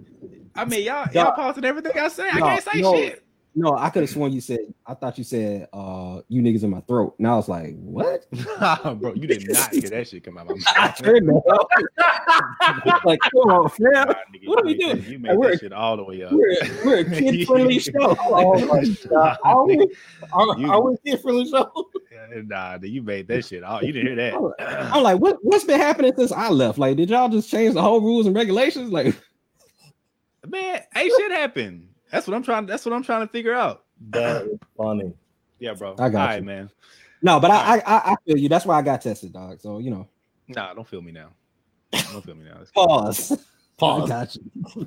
I 0.54 0.64
mean, 0.64 0.84
y'all 0.84 1.04
Dog. 1.04 1.14
y'all 1.14 1.32
pausing 1.32 1.64
everything 1.64 1.92
I 1.98 2.08
say. 2.08 2.28
I 2.30 2.40
can't 2.40 2.62
say 2.64 2.80
no. 2.80 2.92
shit. 2.94 3.24
No, 3.54 3.76
I 3.76 3.90
could 3.90 4.02
have 4.02 4.10
sworn 4.10 4.32
you 4.32 4.40
said. 4.40 4.60
I 4.86 4.94
thought 4.94 5.18
you 5.18 5.24
said, 5.24 5.68
"Uh, 5.72 6.20
you 6.28 6.40
niggas 6.40 6.62
in 6.62 6.70
my 6.70 6.80
throat." 6.82 7.16
And 7.18 7.26
I 7.26 7.34
was 7.34 7.48
like, 7.48 7.74
"What?" 7.80 8.26
bro, 9.00 9.12
you 9.14 9.26
did 9.26 9.48
not 9.50 9.72
hear 9.74 9.90
that 9.90 10.06
shit 10.08 10.22
come 10.22 10.38
out 10.38 10.48
of 10.50 10.56
my 10.56 10.62
I 10.76 10.86
mouth. 10.86 11.04
heard 11.04 11.26
that. 11.26 13.00
like, 13.04 13.18
come 13.20 13.50
on, 13.50 13.68
fam. 13.70 13.90
Nah, 13.92 14.02
nigga, 14.32 14.46
What 14.48 14.60
are 14.62 14.66
we 14.66 14.74
doing? 14.74 15.04
You 15.04 15.18
made 15.18 15.40
that 15.42 15.58
shit 15.60 15.72
all 15.72 15.96
the 15.96 16.04
way 16.04 16.22
up. 16.22 16.32
We're, 16.32 16.56
we're 16.84 16.98
a 17.00 17.04
kid 17.10 17.46
friendly 17.46 17.80
show. 17.80 18.16
Oh 18.20 18.64
my 18.66 18.84
God. 19.08 19.38
Are 19.42 19.66
we, 19.66 19.74
You- 19.78 20.70
are 20.70 20.82
we 20.82 20.94
a 20.94 20.98
kid 20.98 21.20
friendly 21.20 21.48
show? 21.48 21.72
Nah, 22.44 22.78
you 22.82 23.02
made 23.02 23.26
that 23.28 23.44
shit. 23.44 23.64
all. 23.64 23.82
you 23.82 23.92
didn't 23.92 24.16
hear 24.16 24.30
that. 24.30 24.90
I'm 24.94 25.02
like, 25.02 25.18
what? 25.18 25.38
What's 25.42 25.64
been 25.64 25.80
happening 25.80 26.12
since 26.16 26.30
I 26.30 26.50
left? 26.50 26.78
Like, 26.78 26.96
did 26.96 27.10
y'all 27.10 27.28
just 27.28 27.50
change 27.50 27.74
the 27.74 27.82
whole 27.82 28.00
rules 28.00 28.26
and 28.26 28.36
regulations? 28.36 28.92
Like, 28.92 29.14
Man, 30.46 30.80
ain't 30.96 31.12
shit 31.18 31.32
happened. 31.32 31.88
That's 32.10 32.26
what 32.26 32.34
I'm 32.34 32.42
trying. 32.42 32.66
That's 32.66 32.84
what 32.84 32.92
I'm 32.92 33.02
trying 33.02 33.26
to 33.26 33.32
figure 33.32 33.54
out. 33.54 33.84
That 34.10 34.46
is 34.46 34.58
funny. 34.76 35.12
Yeah, 35.58 35.74
bro. 35.74 35.94
I 35.98 36.08
got 36.08 36.14
All 36.14 36.20
you. 36.26 36.26
right, 36.36 36.44
man. 36.44 36.70
no, 37.22 37.38
but 37.40 37.50
I, 37.50 37.76
I, 37.76 37.82
I, 37.86 38.12
I 38.12 38.14
feel 38.26 38.36
you. 38.38 38.48
That's 38.48 38.64
why 38.66 38.78
I 38.78 38.82
got 38.82 39.00
tested, 39.02 39.32
dog. 39.32 39.60
So 39.60 39.78
you 39.78 39.90
know, 39.90 40.08
Nah, 40.48 40.74
don't 40.74 40.86
feel 40.88 41.02
me 41.02 41.12
now. 41.12 41.28
Don't 41.92 42.24
feel 42.24 42.34
me 42.34 42.44
now. 42.44 42.56
Let's- 42.58 42.70
pause. 42.72 43.32
I 43.32 43.36
Pause. 43.80 44.08
got 44.10 44.36
you. 44.36 44.86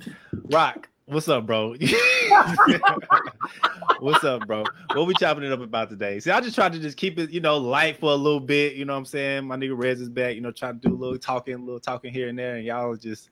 Rock, 0.52 0.88
what's 1.06 1.28
up, 1.28 1.48
bro? 1.48 1.76
what's 4.00 4.24
up, 4.24 4.46
bro? 4.46 4.64
What 4.94 5.08
we 5.08 5.14
chopping 5.16 5.44
it 5.44 5.52
up 5.52 5.62
about 5.62 5.90
today? 5.90 6.20
See, 6.20 6.30
I 6.30 6.40
just 6.42 6.54
tried 6.56 6.74
to 6.74 6.80
just 6.80 6.98
keep 6.98 7.18
it, 7.18 7.32
you 7.32 7.40
know, 7.40 7.58
light 7.58 8.00
for 8.00 8.12
a 8.12 8.16
little 8.16 8.40
bit. 8.40 8.74
You 8.76 8.86
know 8.86 8.94
what 8.94 9.00
I'm 9.00 9.06
saying? 9.06 9.46
My 9.46 9.56
nigga 9.56 9.76
Rez 9.76 10.00
is 10.00 10.10
back. 10.10 10.36
You 10.36 10.42
know, 10.42 10.52
trying 10.52 10.80
to 10.80 10.88
do 10.90 10.94
a 10.94 10.98
little 10.98 11.18
talking, 11.18 11.56
a 11.56 11.58
little 11.58 11.80
talking 11.80 12.14
here 12.14 12.30
and 12.30 12.38
there, 12.38 12.56
and 12.58 12.66
y'all 12.66 12.96
just 12.96 13.30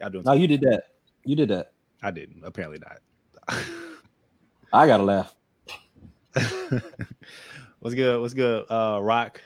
y'all 0.00 0.08
doing. 0.10 0.24
No, 0.24 0.32
you 0.32 0.46
did 0.46 0.62
that. 0.62 0.84
You 1.24 1.36
did 1.36 1.50
that. 1.50 1.72
I 2.02 2.10
didn't. 2.10 2.42
Apparently 2.44 2.78
not. 2.78 2.98
I 4.72 4.86
gotta 4.86 5.02
laugh. 5.02 5.34
what's 7.80 7.94
good? 7.94 8.20
What's 8.20 8.34
good? 8.34 8.64
Uh, 8.70 9.00
Rock. 9.02 9.40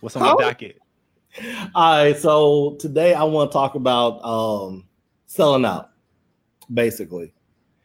What's 0.00 0.16
on 0.16 0.22
Huh? 0.22 0.36
the 0.36 0.42
docket? 0.44 0.78
All 1.74 2.04
right, 2.04 2.16
so 2.18 2.76
today 2.80 3.14
I 3.14 3.22
want 3.22 3.50
to 3.50 3.52
talk 3.52 3.74
about 3.76 4.24
um 4.24 4.86
selling 5.26 5.64
out. 5.64 5.90
Basically, 6.72 7.32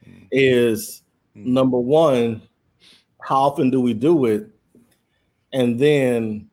Mm. 0.07 0.27
is 0.31 1.03
Mm. 1.35 1.45
number 1.47 1.79
one, 1.79 2.41
how 3.21 3.37
often 3.41 3.69
do 3.71 3.81
we 3.81 3.93
do 3.93 4.25
it, 4.25 4.49
and 5.53 5.79
then 5.79 6.49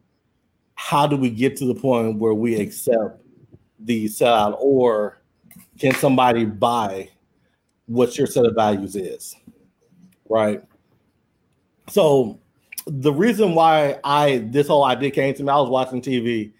how 0.75 1.07
do 1.07 1.17
we 1.17 1.31
get 1.31 1.57
to 1.59 1.67
the 1.67 1.75
point 1.75 2.19
where 2.19 2.35
we 2.35 2.57
accept 2.57 3.23
the 3.79 4.07
sellout, 4.07 4.57
or 4.59 5.23
can 5.79 5.95
somebody 5.95 6.45
buy 6.45 7.09
what 7.93 8.17
your 8.17 8.27
set 8.27 8.47
of 8.47 8.55
values 8.55 8.97
is, 8.97 9.37
right? 10.29 10.63
So 11.89 12.41
the 12.87 13.13
reason 13.13 13.55
why 13.55 13.99
I 14.03 14.39
this 14.51 14.69
whole 14.69 14.85
idea 14.85 15.11
came 15.11 15.35
to 15.35 15.43
me, 15.43 15.49
I 15.51 15.57
was 15.57 15.69
watching 15.69 16.01
TV 16.01 16.53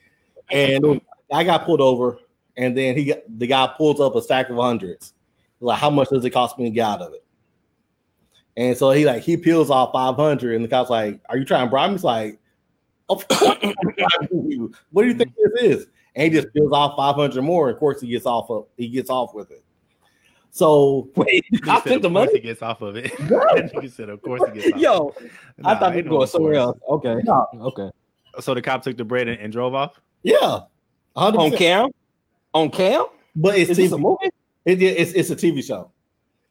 and 0.51 1.01
I 1.33 1.45
got 1.45 1.65
pulled 1.65 1.81
over, 1.81 2.19
and 2.57 2.77
then 2.77 2.97
he 2.97 3.15
the 3.37 3.47
guy 3.47 3.73
pulls 3.77 4.01
up 4.01 4.15
a 4.15 4.23
stack 4.23 4.51
of 4.51 4.57
hundreds. 4.57 5.15
Like, 5.61 5.79
how 5.79 5.91
much 5.91 6.09
does 6.11 6.25
it 6.25 6.31
cost 6.31 6.59
me 6.59 6.65
to 6.65 6.71
get 6.71 6.87
out 6.87 7.03
of 7.03 7.15
it? 7.15 7.25
And 8.57 8.77
so 8.77 8.91
he 8.91 9.07
like 9.07 9.23
he 9.23 9.37
peels 9.37 9.71
off 9.71 9.93
five 9.93 10.17
hundred, 10.17 10.55
and 10.57 10.65
the 10.65 10.69
cop's 10.69 10.91
like, 10.91 11.21
"Are 11.29 11.39
you 11.39 11.45
trying 11.45 11.67
to 11.67 11.71
bribe 11.71 11.91
me?" 11.91 11.95
He's 11.95 12.05
like, 12.05 12.39
oh, 13.09 13.15
"Of 13.15 13.29
course 13.29 13.59
I'm 13.63 13.75
bribing 13.97 14.51
you. 14.51 14.73
"What 14.91 15.03
do 15.03 15.09
you 15.09 15.15
think 15.15 15.33
this 15.35 15.63
is?" 15.63 15.87
And 16.15 16.25
he 16.25 16.39
just 16.39 16.53
peels 16.53 16.73
off 16.73 16.97
five 16.97 17.15
hundred 17.15 17.43
more. 17.43 17.69
And 17.69 17.75
of 17.75 17.81
course, 17.81 18.03
he 18.03 18.09
gets 18.09 18.27
off 18.27 18.51
of 18.51 18.67
he 18.77 18.89
gets 18.89 19.09
off 19.09 19.33
with 19.33 19.51
it. 19.51 19.62
So 20.55 21.09
Wait, 21.17 21.47
I 21.67 21.81
said, 21.81 21.95
took 21.95 22.03
the 22.03 22.09
of 22.09 22.13
money. 22.13 22.33
He 22.35 22.41
gets 22.41 22.61
off 22.61 22.83
of 22.83 22.95
it. 22.97 23.11
he 23.81 23.89
said, 23.89 24.11
"Of 24.11 24.21
course 24.21 24.43
he 24.53 24.61
gets 24.61 24.75
off." 24.75 24.81
Yo, 24.81 25.15
I 25.65 25.75
thought 25.77 25.93
you 25.93 25.99
ain't 26.01 26.07
were 26.07 26.11
no 26.13 26.17
going 26.19 26.27
somewhere 26.29 26.55
else. 26.55 26.79
Okay, 26.91 27.17
No. 27.25 27.47
okay. 27.55 27.91
So 28.39 28.53
the 28.53 28.61
cop 28.61 28.83
took 28.83 28.99
the 28.99 29.05
bread 29.05 29.29
and, 29.29 29.41
and 29.41 29.51
drove 29.51 29.75
off. 29.75 29.99
yeah, 30.23 30.61
100%. 31.17 31.39
On 31.39 31.51
cam, 31.53 31.89
on 32.53 32.71
cam. 32.71 33.07
but 33.35 33.57
it's 33.59 33.71
Is 33.71 33.79
a 33.93 33.97
TV, 33.97 34.01
movie? 34.01 34.31
it- 34.67 34.83
it's 34.83 35.13
it's 35.13 35.31
a 35.31 35.37
TV 35.37 35.65
show. 35.65 35.91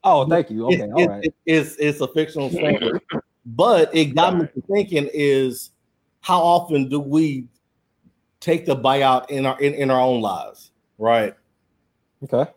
Oh, 0.03 0.27
thank 0.27 0.49
you. 0.49 0.65
Okay, 0.65 0.77
It- 0.81 0.91
all 0.91 1.01
it- 1.01 1.07
right. 1.07 1.23
it- 1.25 1.35
it's 1.45 1.75
it's 1.77 2.01
a 2.01 2.07
fictional 2.07 2.49
story, 2.49 2.79
but 3.45 3.95
it 3.95 4.15
got 4.15 4.35
me 4.35 4.47
to 4.55 4.61
thinking: 4.61 5.07
is 5.13 5.69
how 6.21 6.39
often 6.41 6.89
do 6.89 6.99
we 6.99 7.45
take 8.39 8.65
the 8.65 8.75
buyout 8.75 9.29
in 9.29 9.45
our 9.45 9.59
in, 9.61 9.75
in 9.75 9.91
our 9.91 9.99
own 10.01 10.21
lives, 10.21 10.71
right? 10.97 11.35
Okay, 12.23 12.49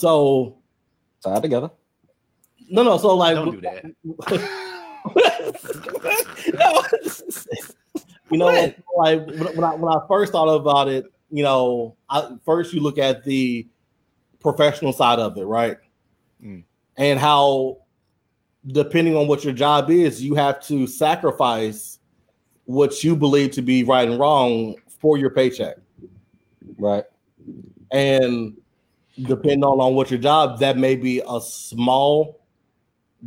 So 0.00 0.56
tied 1.22 1.42
together. 1.42 1.70
no, 2.70 2.82
no. 2.82 2.96
So 2.96 3.14
like, 3.14 3.34
Don't 3.34 3.50
do 3.50 3.60
that. 3.60 3.84
no. 6.54 6.82
you 8.30 8.38
know, 8.38 8.46
What? 8.46 8.76
like 8.96 9.26
when, 9.26 9.56
when 9.56 9.64
I 9.64 9.74
when 9.74 9.92
I 9.92 10.00
first 10.08 10.32
thought 10.32 10.48
about 10.48 10.88
it, 10.88 11.04
you 11.30 11.42
know, 11.42 11.96
I, 12.08 12.30
first 12.46 12.72
you 12.72 12.80
look 12.80 12.96
at 12.96 13.24
the 13.24 13.66
professional 14.40 14.94
side 14.94 15.18
of 15.18 15.36
it, 15.36 15.44
right? 15.44 15.76
Mm. 16.42 16.64
And 16.96 17.18
how, 17.20 17.78
depending 18.66 19.16
on 19.16 19.28
what 19.28 19.44
your 19.44 19.52
job 19.52 19.90
is, 19.90 20.22
you 20.22 20.34
have 20.34 20.62
to 20.66 20.86
sacrifice 20.86 21.98
what 22.64 23.04
you 23.04 23.14
believe 23.16 23.50
to 23.52 23.62
be 23.62 23.84
right 23.84 24.08
and 24.08 24.18
wrong 24.18 24.76
for 24.98 25.18
your 25.18 25.28
paycheck. 25.30 25.76
Right. 26.78 27.04
And 27.92 28.56
depending 29.16 29.64
on, 29.64 29.80
on 29.80 29.94
what 29.94 30.10
your 30.10 30.20
job, 30.20 30.60
that 30.60 30.76
may 30.76 30.96
be 30.96 31.22
a 31.28 31.40
small 31.40 32.40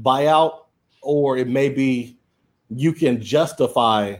buyout, 0.01 0.61
or 1.01 1.37
it 1.37 1.47
may 1.47 1.69
be 1.69 2.17
you 2.69 2.93
can 2.93 3.21
justify 3.21 4.15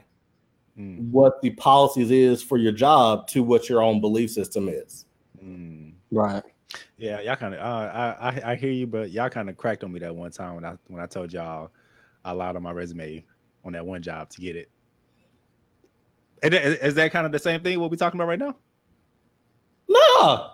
Mm, 0.77 1.11
what 1.11 1.39
the 1.43 1.51
policies 1.51 2.09
is 2.09 2.41
for 2.41 2.57
your 2.57 2.71
job 2.71 3.27
to 3.27 3.43
what 3.43 3.69
your 3.69 3.81
own 3.83 4.01
belief 4.01 4.31
system 4.31 4.67
is. 4.67 5.05
mm. 5.43 5.93
Right. 6.09 6.43
Yeah, 6.97 7.21
y'all 7.21 7.35
kind 7.35 7.53
of. 7.53 7.59
Uh, 7.59 7.63
I, 7.63 8.29
I 8.29 8.51
I 8.51 8.55
hear 8.55 8.71
you, 8.71 8.87
but 8.87 9.11
y'all 9.11 9.29
kind 9.29 9.49
of 9.49 9.57
cracked 9.57 9.83
on 9.83 9.91
me 9.91 9.99
that 9.99 10.15
one 10.15 10.31
time 10.31 10.55
when 10.55 10.65
I 10.65 10.75
when 10.87 10.99
I 10.99 11.05
told 11.05 11.31
y'all 11.31 11.71
I 12.25 12.31
lied 12.31 12.55
on 12.55 12.63
my 12.63 12.71
resume 12.71 13.23
on 13.63 13.73
that 13.73 13.85
one 13.85 14.01
job 14.01 14.29
to 14.31 14.41
get 14.41 14.55
it. 14.55 14.69
And 16.41 16.55
is, 16.55 16.79
is 16.79 16.95
that 16.95 17.11
kind 17.11 17.27
of 17.27 17.31
the 17.31 17.39
same 17.39 17.61
thing 17.61 17.79
what 17.79 17.91
we 17.91 17.97
talking 17.97 18.19
about 18.19 18.29
right 18.29 18.39
now? 18.39 18.55
Nah, 19.87 20.53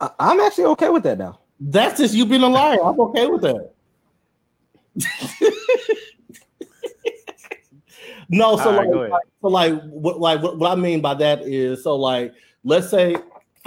I, 0.00 0.10
I'm 0.18 0.40
actually 0.40 0.64
okay 0.66 0.88
with 0.88 1.02
that 1.04 1.18
now. 1.18 1.40
that's 1.60 1.98
just 1.98 2.14
you 2.14 2.26
being 2.26 2.42
a 2.42 2.48
liar. 2.48 2.78
I'm 2.82 2.98
okay 3.00 3.26
with 3.26 3.42
that. 3.42 3.72
no, 8.30 8.56
so 8.56 8.62
All 8.70 8.72
right, 8.72 8.76
like, 8.86 8.90
go 8.90 9.02
ahead. 9.02 9.12
so 9.42 9.48
like 9.48 9.82
what 9.84 10.18
like 10.20 10.42
what, 10.42 10.58
what 10.58 10.70
I 10.72 10.74
mean 10.74 11.00
by 11.00 11.14
that 11.14 11.42
is 11.42 11.82
so 11.84 11.96
like 11.96 12.32
let's 12.64 12.88
say 12.90 13.16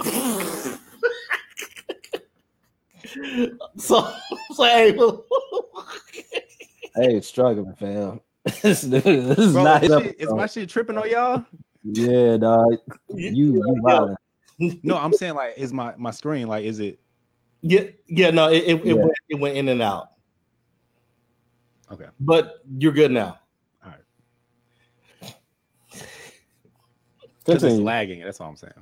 so 3.76 4.12
so 4.54 4.64
hey, 4.64 4.96
Hey, 6.96 7.20
struggling, 7.20 7.74
fam. 7.74 8.20
this 8.62 8.82
dude- 8.82 9.02
this 9.02 9.38
is 9.38 9.52
Bro, 9.52 9.62
not 9.64 9.84
is, 9.84 9.92
his 9.92 10.02
shit- 10.02 10.20
is 10.20 10.32
my 10.32 10.46
shit 10.46 10.68
tripping 10.68 10.98
on 10.98 11.08
y'all? 11.10 11.44
Yeah, 11.84 12.36
dog. 12.36 12.76
You, 13.08 13.30
you 13.54 13.76
wildin'. 13.82 14.16
No, 14.82 14.96
I'm 14.96 15.12
saying 15.12 15.34
like, 15.34 15.54
is 15.56 15.72
my 15.72 15.94
my 15.96 16.10
screen 16.10 16.46
like, 16.46 16.64
is 16.64 16.80
it 16.80 17.00
yeah 17.62 17.84
yeah 18.06 18.30
no 18.30 18.50
it, 18.50 18.64
it, 18.64 18.86
it 18.86 18.94
went 18.94 19.12
it 19.28 19.38
went 19.38 19.56
in 19.56 19.68
and 19.68 19.82
out. 19.82 20.12
okay? 21.90 22.06
But 22.20 22.62
you're 22.78 22.92
good 22.92 23.10
now. 23.10 23.40
Because 27.44 27.64
it's 27.64 27.80
lagging. 27.80 28.22
That's 28.22 28.40
all 28.40 28.48
I'm 28.48 28.56
saying. 28.56 28.72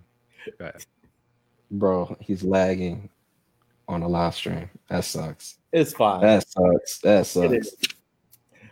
Go 0.58 0.64
ahead. 0.66 0.84
Bro, 1.70 2.16
he's 2.20 2.42
lagging 2.42 3.08
on 3.86 4.00
the 4.00 4.08
live 4.08 4.34
stream. 4.34 4.68
That 4.88 5.04
sucks. 5.04 5.58
It's 5.72 5.92
fine. 5.92 6.20
That 6.20 6.46
sucks. 6.48 6.98
That 6.98 7.26
sucks. 7.26 7.52
is. 7.52 7.76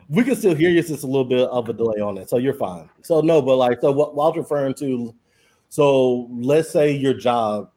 We 0.09 0.23
can 0.23 0.37
still 0.37 0.55
hear 0.55 0.71
you. 0.71 0.79
It's 0.79 0.89
just 0.89 1.05
a 1.05 1.07
little 1.07 1.25
bit 1.25 1.49
of 1.49 1.69
a 1.69 1.73
delay 1.73 2.01
on 2.01 2.17
it, 2.19 2.29
so 2.29 2.39
you're 2.39 2.55
fine. 2.55 2.89
So 3.03 3.21
no, 3.21 3.43
but 3.43 3.57
like 3.57 3.81
so, 3.81 3.91
what, 3.91 4.15
what 4.15 4.25
I 4.25 4.29
was 4.29 4.39
referring 4.39 4.75
to. 4.75 5.15
So 5.69 6.29
let's 6.31 6.71
say 6.71 6.93
your 6.93 7.15
job 7.15 7.71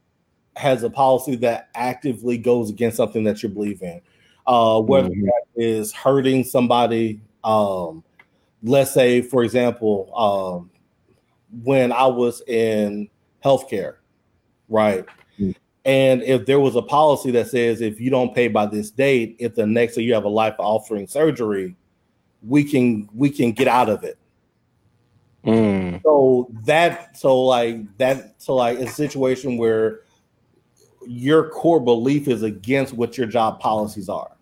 has 0.56 0.84
a 0.84 0.90
policy 0.90 1.36
that 1.38 1.70
actively 1.76 2.38
goes 2.38 2.70
against 2.70 2.98
something 2.98 3.24
that 3.24 3.42
you 3.42 3.50
believe 3.50 3.82
in, 3.82 4.02
uh, 4.46 4.80
whether 4.82 5.10
Mhm. 5.10 5.26
that 5.26 5.44
is 5.56 5.94
hurting 5.94 6.44
somebody. 6.44 7.22
Um, 7.44 8.04
let's 8.62 8.92
say, 8.92 9.22
for 9.22 9.44
example, 9.44 10.14
um, 10.16 10.70
when 11.64 11.92
I 11.92 12.06
was 12.06 12.42
in 12.48 13.10
healthcare, 13.44 13.96
right? 14.68 15.06
Mm. 15.40 15.56
And 15.86 16.22
if 16.24 16.46
there 16.46 16.60
was 16.60 16.76
a 16.76 16.82
policy 16.82 17.32
that 17.32 17.48
says 17.48 17.82
if 17.82 18.00
you 18.00 18.12
don't 18.12 18.36
pay 18.36 18.50
by 18.50 18.66
this 18.68 18.92
date, 18.92 19.36
if 19.40 19.56
the 19.56 19.66
next 19.66 19.96
day 19.96 20.04
you 20.04 20.14
have 20.14 20.26
a 20.26 20.30
life 20.30 20.56
altering 20.60 21.08
surgery, 21.08 21.76
we 22.48 22.64
can 22.64 23.10
we 23.16 23.30
can 23.30 23.52
get 23.52 23.68
out 23.68 23.90
of 23.90 24.04
it. 24.04 24.19
Mm, 25.46 26.02
So 26.04 26.50
that 26.66 27.18
so 27.18 27.42
like 27.44 27.98
that 27.98 28.42
so 28.42 28.56
like 28.56 28.80
a 28.80 28.88
situation 28.88 29.58
where 29.58 30.02
your 31.08 31.50
core 31.50 31.80
belief 31.80 32.28
is 32.28 32.44
against 32.44 32.94
what 32.94 33.18
your 33.18 33.26
job 33.26 33.60
policies 33.60 34.10
are. 34.10 34.36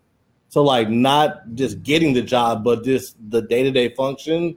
So 0.48 0.62
like 0.62 0.88
not 0.88 1.54
just 1.54 1.82
getting 1.82 2.14
the 2.14 2.22
job, 2.22 2.64
but 2.64 2.84
just 2.84 3.16
the 3.30 3.42
day-to-day 3.42 3.94
function 3.94 4.56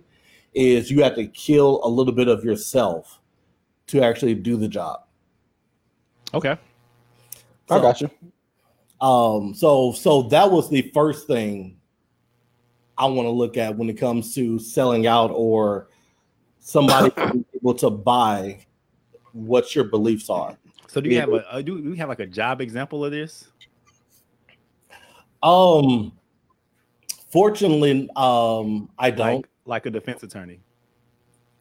is 0.54 0.89
you 0.89 1.04
have 1.04 1.16
to 1.16 1.28
kill 1.28 1.80
a 1.84 1.88
little 1.88 2.14
bit 2.14 2.28
of 2.28 2.44
yourself 2.44 3.22
to 3.88 4.02
actually 4.02 4.36
do 4.36 4.58
the 4.58 4.68
job. 4.68 5.04
Okay. 6.34 6.58
I 7.70 7.80
got 7.80 8.02
you. 8.02 8.10
Um, 9.00 9.54
so 9.54 9.92
so 9.94 10.24
that 10.24 10.52
was 10.52 10.70
the 10.70 10.92
first 10.94 11.28
thing 11.28 11.78
I 12.98 13.06
want 13.06 13.26
to 13.26 13.32
look 13.32 13.58
at 13.58 13.76
when 13.78 13.89
it 13.89 13.96
comes 13.96 14.36
to 14.36 14.60
selling 14.60 15.08
out 15.08 15.32
or 15.34 15.88
somebody 16.62 17.12
able 17.55 17.74
to 17.74 17.89
buy 17.89 18.59
what 19.34 19.76
your 19.76 19.84
beliefs 19.84 20.30
are. 20.30 20.57
So 20.88 21.01
do 21.01 21.09
you 21.09 21.20
have 21.20 21.30
a 21.30 21.53
uh, 21.53 21.62
do, 21.62 21.82
do 21.82 21.89
you 21.89 21.95
have 21.95 22.09
like 22.09 22.20
a 22.20 22.26
job 22.28 22.62
example 22.62 23.03
of 23.03 23.12
this? 23.12 23.49
Um 25.43 26.14
fortunately, 27.30 28.09
um 28.16 28.89
I 28.97 29.12
don't. 29.12 29.38
Like 29.38 29.45
like 29.66 29.86
a 29.86 29.89
defense 29.91 30.24
attorney. 30.24 30.59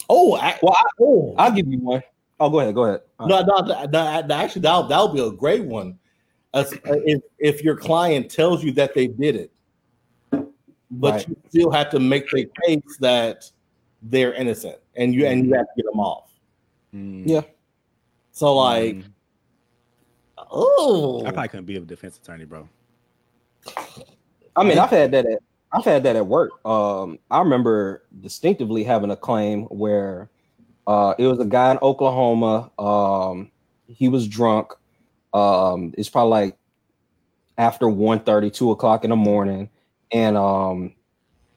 oh, 0.08 0.34
I, 0.34 0.58
Well, 0.62 0.74
I, 0.76 0.84
oh. 1.00 1.34
I'll 1.38 1.52
give 1.52 1.68
you 1.68 1.78
one. 1.78 2.02
Oh, 2.40 2.48
go 2.48 2.60
ahead. 2.60 2.74
Go 2.74 2.86
ahead. 2.86 3.00
no, 3.20 3.42
no, 3.42 3.58
no, 3.58 3.84
no, 3.84 4.20
no, 4.22 4.34
actually 4.34 4.62
that 4.62 4.88
that 4.88 5.00
would 5.00 5.14
be 5.14 5.20
a 5.20 5.30
great 5.30 5.64
one. 5.64 5.98
As, 6.52 6.72
if 6.84 7.22
if 7.38 7.62
your 7.62 7.76
client 7.76 8.30
tells 8.30 8.64
you 8.64 8.72
that 8.72 8.94
they 8.94 9.06
did 9.06 9.36
it, 9.36 9.52
but 10.90 11.14
Right. 11.14 11.28
you 11.28 11.36
still 11.48 11.70
have 11.70 11.90
to 11.90 12.00
make 12.00 12.28
the 12.30 12.50
case 12.66 12.96
that 12.98 13.48
they're 14.02 14.32
innocent, 14.34 14.78
and 15.00 15.14
you 15.14 15.26
and 15.26 15.46
you 15.46 15.54
have 15.54 15.66
to 15.66 15.72
get 15.76 15.86
them 15.86 15.98
off. 15.98 16.30
Mm. 16.94 17.22
Yeah. 17.26 17.42
So 18.32 18.54
like, 18.54 18.96
Mm. 18.96 19.04
oh, 20.50 21.24
I 21.26 21.32
probably 21.32 21.48
couldn't 21.48 21.66
be 21.66 21.76
a 21.76 21.80
defense 21.80 22.18
attorney, 22.18 22.44
bro. 22.44 22.68
I 24.56 24.64
mean, 24.64 24.78
I've 24.78 24.90
had 24.90 25.10
that. 25.12 25.26
At, 25.26 25.38
I've 25.72 25.84
had 25.84 26.02
that 26.02 26.16
at 26.16 26.26
work. 26.26 26.50
Um, 26.66 27.18
I 27.30 27.38
remember 27.38 28.04
distinctively 28.20 28.82
having 28.84 29.10
a 29.10 29.16
claim 29.16 29.64
where 29.64 30.28
uh, 30.86 31.14
it 31.18 31.26
was 31.26 31.38
a 31.38 31.44
guy 31.44 31.70
in 31.70 31.78
Oklahoma. 31.80 32.70
Um, 32.78 33.50
he 33.86 34.08
was 34.08 34.26
drunk. 34.26 34.72
Um, 35.32 35.94
it's 35.96 36.08
probably 36.08 36.30
like 36.30 36.56
after 37.56 37.88
1 37.88 38.24
2 38.24 38.70
o'clock 38.72 39.04
in 39.04 39.10
the 39.10 39.16
morning, 39.16 39.70
and 40.10 40.36
um, 40.36 40.94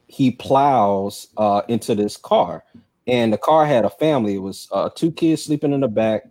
he 0.08 0.30
plows 0.30 1.30
uh, 1.38 1.64
into 1.68 1.96
this 1.96 2.16
car, 2.18 2.64
and 3.08 3.34
the 3.34 3.38
car 3.38 3.66
had 3.66 3.86
a 3.86 3.90
family. 3.90 4.36
It 4.36 4.40
was 4.40 4.68
uh, 4.72 4.90
two 4.96 5.12
kids 5.12 5.44
sleeping 5.44 5.74
in 5.74 5.82
the 5.82 5.88
back, 5.88 6.24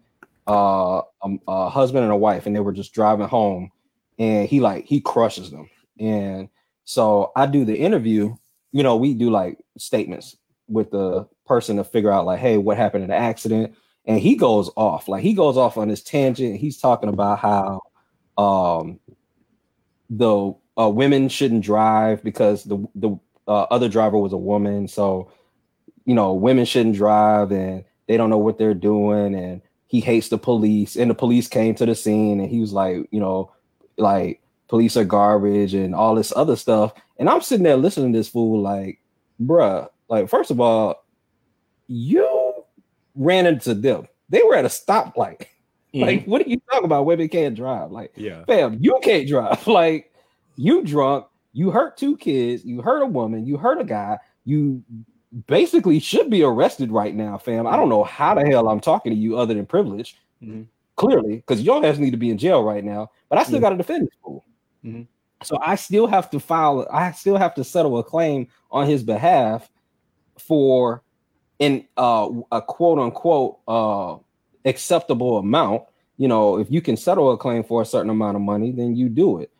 uh, 0.49 1.03
a, 1.23 1.31
a 1.49 1.69
husband 1.69 2.05
and 2.05 2.13
a 2.13 2.17
wife, 2.17 2.47
and 2.47 2.55
they 2.55 2.61
were 2.61 2.73
just 2.73 2.95
driving 2.95 3.29
home. 3.29 3.71
And 4.19 4.49
he 4.49 4.61
like 4.61 4.85
he 4.85 5.01
crushes 5.01 5.51
them, 5.51 5.69
and 5.99 6.49
so 6.85 7.33
I 7.35 7.47
do 7.47 7.65
the 7.65 7.77
interview. 7.77 8.35
You 8.73 8.83
know, 8.83 8.97
we 8.97 9.15
do 9.15 9.31
like 9.31 9.59
statements 9.79 10.37
with 10.69 10.91
the 10.91 11.27
person 11.47 11.77
to 11.77 11.85
figure 11.85 12.11
out 12.11 12.27
like, 12.27 12.39
hey, 12.39 12.59
what 12.59 12.77
happened 12.77 13.05
in 13.05 13.11
the 13.11 13.17
accident? 13.17 13.75
And 14.05 14.19
he 14.19 14.37
goes 14.37 14.71
off, 14.77 15.09
like 15.09 15.23
he 15.23 15.33
goes 15.33 15.57
off 15.57 15.77
on 15.77 15.89
this 15.89 16.03
tangent. 16.03 16.57
He's 16.57 16.79
talking 16.79 17.09
about 17.09 17.39
how 17.39 17.81
um 18.39 18.99
the 20.11 20.55
uh, 20.79 20.89
women 20.89 21.29
shouldn't 21.29 21.65
drive 21.65 22.23
because 22.23 22.65
the 22.65 22.85
the 22.95 23.17
uh, 23.47 23.63
other 23.71 23.89
driver 23.89 24.19
was 24.19 24.33
a 24.33 24.39
woman. 24.39 24.89
So 24.89 25.31
you 26.05 26.15
know, 26.15 26.33
women 26.35 26.65
shouldn't 26.65 26.97
drive 26.97 27.53
and 27.53 27.85
they 28.07 28.17
don't 28.17 28.31
know 28.31 28.39
what 28.39 28.59
they're 28.59 28.75
doing. 28.75 29.35
And 29.35 29.63
he 29.87 30.01
hates 30.01 30.29
the 30.29 30.39
police. 30.39 30.97
And 30.97 31.11
the 31.11 31.15
police 31.15 31.49
came 31.49 31.75
to 31.77 31.87
the 31.87 31.95
scene 31.95 32.41
and 32.41 32.49
he 32.51 32.61
was 32.61 32.73
like, 32.73 32.97
you 33.11 33.21
know, 33.21 33.53
like 33.97 34.41
police 34.69 34.97
are 34.97 35.05
garbage 35.05 35.75
and 35.75 35.95
all 35.95 36.15
this 36.15 36.33
other 36.35 36.57
stuff. 36.57 36.93
And 37.19 37.29
I'm 37.29 37.43
sitting 37.43 37.65
there 37.65 37.77
listening 37.77 38.13
to 38.13 38.19
this 38.19 38.29
fool 38.29 38.61
like, 38.61 39.01
bruh, 39.41 39.89
like, 40.09 40.29
first 40.29 40.51
of 40.51 40.61
all, 40.61 41.05
you 41.89 42.65
ran 43.15 43.47
into 43.47 43.75
them. 43.75 44.09
They 44.29 44.43
were 44.43 44.55
at 44.55 44.65
a 44.65 44.69
stoplight. 44.69 45.47
Mm-hmm. 45.95 46.05
Like, 46.07 46.25
what 46.25 46.41
are 46.41 46.49
you 46.49 46.59
talking 46.71 46.87
about? 46.87 47.05
Women 47.05 47.29
can't 47.29 47.55
drive. 47.55 47.91
Like, 47.91 48.13
Yeah. 48.17 48.47
fam, 48.47 48.79
you 48.81 48.99
can't 49.03 49.29
drive. 49.29 49.67
Like, 49.67 50.11
you 50.57 50.83
drunk, 50.83 51.27
you 51.53 51.71
hurt 51.71 51.99
two 51.99 52.17
kids, 52.17 52.65
you 52.65 52.81
hurt 52.81 53.03
a 53.03 53.07
woman, 53.07 53.45
you 53.45 53.59
hurt 53.59 53.79
a 53.79 53.85
guy, 53.85 54.17
you 54.47 54.83
basically 55.47 55.99
should 55.99 56.31
be 56.31 56.43
arrested 56.43 56.93
right 56.93 57.15
now, 57.15 57.39
fam. 57.39 57.67
I 57.67 57.77
don't 57.77 57.89
know 57.89 58.05
how 58.05 58.35
the 58.35 58.45
hell 58.45 58.69
I'm 58.69 58.81
talking 58.81 59.13
to 59.13 59.19
you 59.19 59.37
other 59.37 59.55
than 59.55 59.67
privilege. 59.67 60.17
Mhm. 60.43 60.67
Clearly, 60.97 61.37
because 61.37 61.63
your 61.63 61.85
ass 61.85 61.99
need 61.99 62.11
to 62.11 62.17
be 62.17 62.31
in 62.31 62.39
jail 62.39 62.63
right 62.63 62.85
now. 62.85 63.11
But 63.29 63.39
I 63.39 63.45
still 63.45 63.59
Mhm. 63.59 63.63
got 63.63 63.71
to 63.71 63.77
defend 63.77 64.07
this 64.07 64.15
fool. 64.23 64.45
Mhm. 64.85 65.07
So 65.43 65.59
I 65.61 65.75
still 65.75 66.07
have 66.07 66.31
to 66.31 66.41
file. 66.41 66.87
I 66.93 67.13
still 67.13 67.37
have 67.37 67.55
to 67.55 67.65
settle 67.65 67.99
a 67.99 68.05
claim 68.05 68.47
on 68.71 68.87
his 68.87 69.03
behalf 69.03 69.71
for 70.39 71.03
in 71.59 71.87
uh, 71.97 72.29
a 72.51 72.61
quote 72.61 72.99
unquote 72.99 73.59
uh, 73.67 74.17
acceptable 74.65 75.39
amount. 75.39 75.85
You 76.19 76.29
know, 76.29 76.59
if 76.59 76.71
you 76.71 76.81
can 76.83 76.97
settle 76.97 77.33
a 77.33 77.39
claim 77.39 77.65
for 77.65 77.83
a 77.83 77.87
certain 77.87 78.11
amount 78.11 78.37
of 78.37 78.43
money, 78.43 78.71
then 78.71 78.95
you 78.95 79.09
do 79.09 79.39
it. 79.39 79.51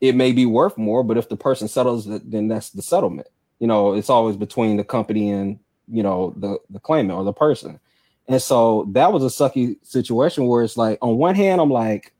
It 0.00 0.14
may 0.14 0.32
be 0.32 0.46
worth 0.46 0.78
more, 0.78 1.02
but 1.02 1.16
if 1.16 1.28
the 1.28 1.36
person 1.36 1.66
settles 1.66 2.06
it, 2.06 2.30
then 2.30 2.48
that's 2.48 2.70
the 2.70 2.82
settlement. 2.82 3.26
You 3.64 3.68
know, 3.68 3.94
it's 3.94 4.10
always 4.10 4.36
between 4.36 4.76
the 4.76 4.84
company 4.84 5.30
and 5.30 5.58
you 5.88 6.02
know 6.02 6.34
the 6.36 6.58
the 6.68 6.78
claimant 6.78 7.18
or 7.18 7.24
the 7.24 7.32
person. 7.32 7.80
And 8.28 8.42
so 8.42 8.86
that 8.92 9.10
was 9.10 9.24
a 9.24 9.28
sucky 9.28 9.76
situation 9.82 10.46
where 10.46 10.62
it's 10.62 10.76
like, 10.76 10.98
on 11.00 11.16
one 11.16 11.34
hand, 11.34 11.62
I'm 11.62 11.70
like, 11.70 12.12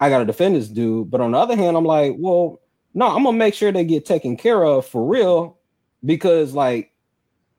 I 0.00 0.10
gotta 0.10 0.26
defend 0.26 0.54
this 0.54 0.68
dude, 0.68 1.10
but 1.10 1.22
on 1.22 1.30
the 1.30 1.38
other 1.38 1.56
hand, 1.56 1.78
I'm 1.78 1.86
like, 1.86 2.14
well, 2.18 2.60
no, 2.92 3.06
I'm 3.06 3.24
gonna 3.24 3.38
make 3.38 3.54
sure 3.54 3.72
they 3.72 3.86
get 3.86 4.04
taken 4.04 4.36
care 4.36 4.62
of 4.62 4.84
for 4.84 5.02
real, 5.02 5.56
because 6.04 6.52
like 6.52 6.92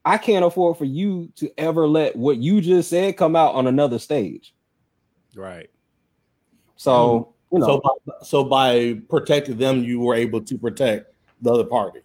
I 0.05 0.19
can't 0.19 0.45
afford 0.45 0.77
for 0.77 0.85
you 0.85 1.31
to 1.37 1.51
ever 1.57 1.87
let 1.87 2.15
what 2.15 2.37
you 2.37 2.61
just 2.61 2.91
said 2.91 3.17
come 3.17 3.35
out 3.35 3.55
on 3.55 3.65
another 3.65 3.97
stage. 3.97 4.53
Right. 5.33 5.71
So 6.75 7.33
you 7.51 7.57
know, 7.57 7.65
so 7.65 7.81
by, 7.81 8.13
so 8.23 8.43
by 8.43 9.01
protecting 9.09 9.57
them, 9.57 9.83
you 9.83 10.01
were 10.01 10.13
able 10.13 10.41
to 10.41 10.55
protect 10.55 11.11
the 11.41 11.51
other 11.51 11.63
party. 11.65 12.01